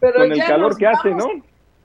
con 0.00 0.32
el 0.32 0.38
calor 0.44 0.76
que 0.76 0.86
hace, 0.86 1.10
¿no? 1.10 1.26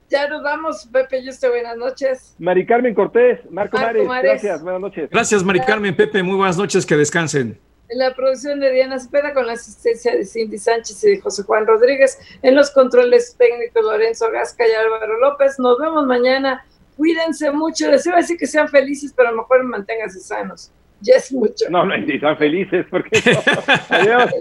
Ya 0.10 0.28
nos 0.28 0.44
vamos, 0.44 0.90
Pepe 0.92 1.20
y 1.20 1.30
usted, 1.30 1.50
buenas 1.50 1.78
noches. 1.78 2.36
Mari 2.38 2.66
Carmen 2.66 2.94
Cortés, 2.94 3.40
Marco, 3.50 3.78
Mares, 3.78 4.06
gracias, 4.22 4.62
buenas 4.62 4.82
noches. 4.82 5.10
Gracias, 5.10 5.42
Mari 5.42 5.62
Carmen, 5.62 5.96
Pepe, 5.96 6.22
muy 6.22 6.36
buenas 6.36 6.58
noches, 6.58 6.86
que 6.86 6.98
descansen. 6.98 7.58
En 7.88 7.98
la 7.98 8.14
producción 8.14 8.60
de 8.60 8.72
Diana 8.72 9.00
Cepeda 9.00 9.34
con 9.34 9.48
la 9.48 9.54
asistencia 9.54 10.14
de 10.14 10.26
Cindy 10.26 10.58
Sánchez 10.58 11.04
y 11.06 11.12
de 11.12 11.22
José 11.22 11.44
Juan 11.44 11.66
Rodríguez, 11.66 12.20
en 12.42 12.56
los 12.56 12.72
controles 12.72 13.36
técnicos 13.38 13.84
Lorenzo 13.84 14.30
Gasca 14.32 14.68
y 14.68 14.72
Álvaro 14.72 15.18
López. 15.20 15.60
Nos 15.60 15.78
vemos 15.78 16.06
mañana. 16.06 16.66
Cuídense 16.96 17.52
mucho. 17.52 17.90
Les 17.90 18.06
iba 18.06 18.16
a 18.16 18.20
decir 18.20 18.38
que 18.38 18.48
sean 18.48 18.68
felices, 18.68 19.14
pero 19.16 19.30
a 19.30 19.32
lo 19.32 19.40
mejor 19.40 19.64
manténganse 19.64 20.20
sanos. 20.20 20.72
Ya 21.02 21.16
es 21.16 21.34
mucho. 21.34 21.66
No, 21.70 21.86
no, 21.86 21.94
si 22.06 22.20
sean 22.20 22.38
felices, 22.38 22.86
porque 22.90 23.12
Adiós. 23.90 24.32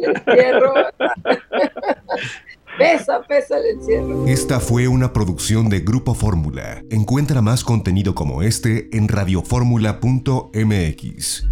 Pesa, 2.78 3.20
pesa 3.28 3.58
el 3.58 3.78
encierro. 3.78 4.26
Esta 4.26 4.60
fue 4.60 4.88
una 4.88 5.12
producción 5.12 5.68
de 5.68 5.80
Grupo 5.80 6.14
Fórmula. 6.14 6.82
Encuentra 6.90 7.42
más 7.42 7.64
contenido 7.64 8.14
como 8.14 8.42
este 8.42 8.88
en 8.96 9.08
radioformula.mx. 9.08 11.46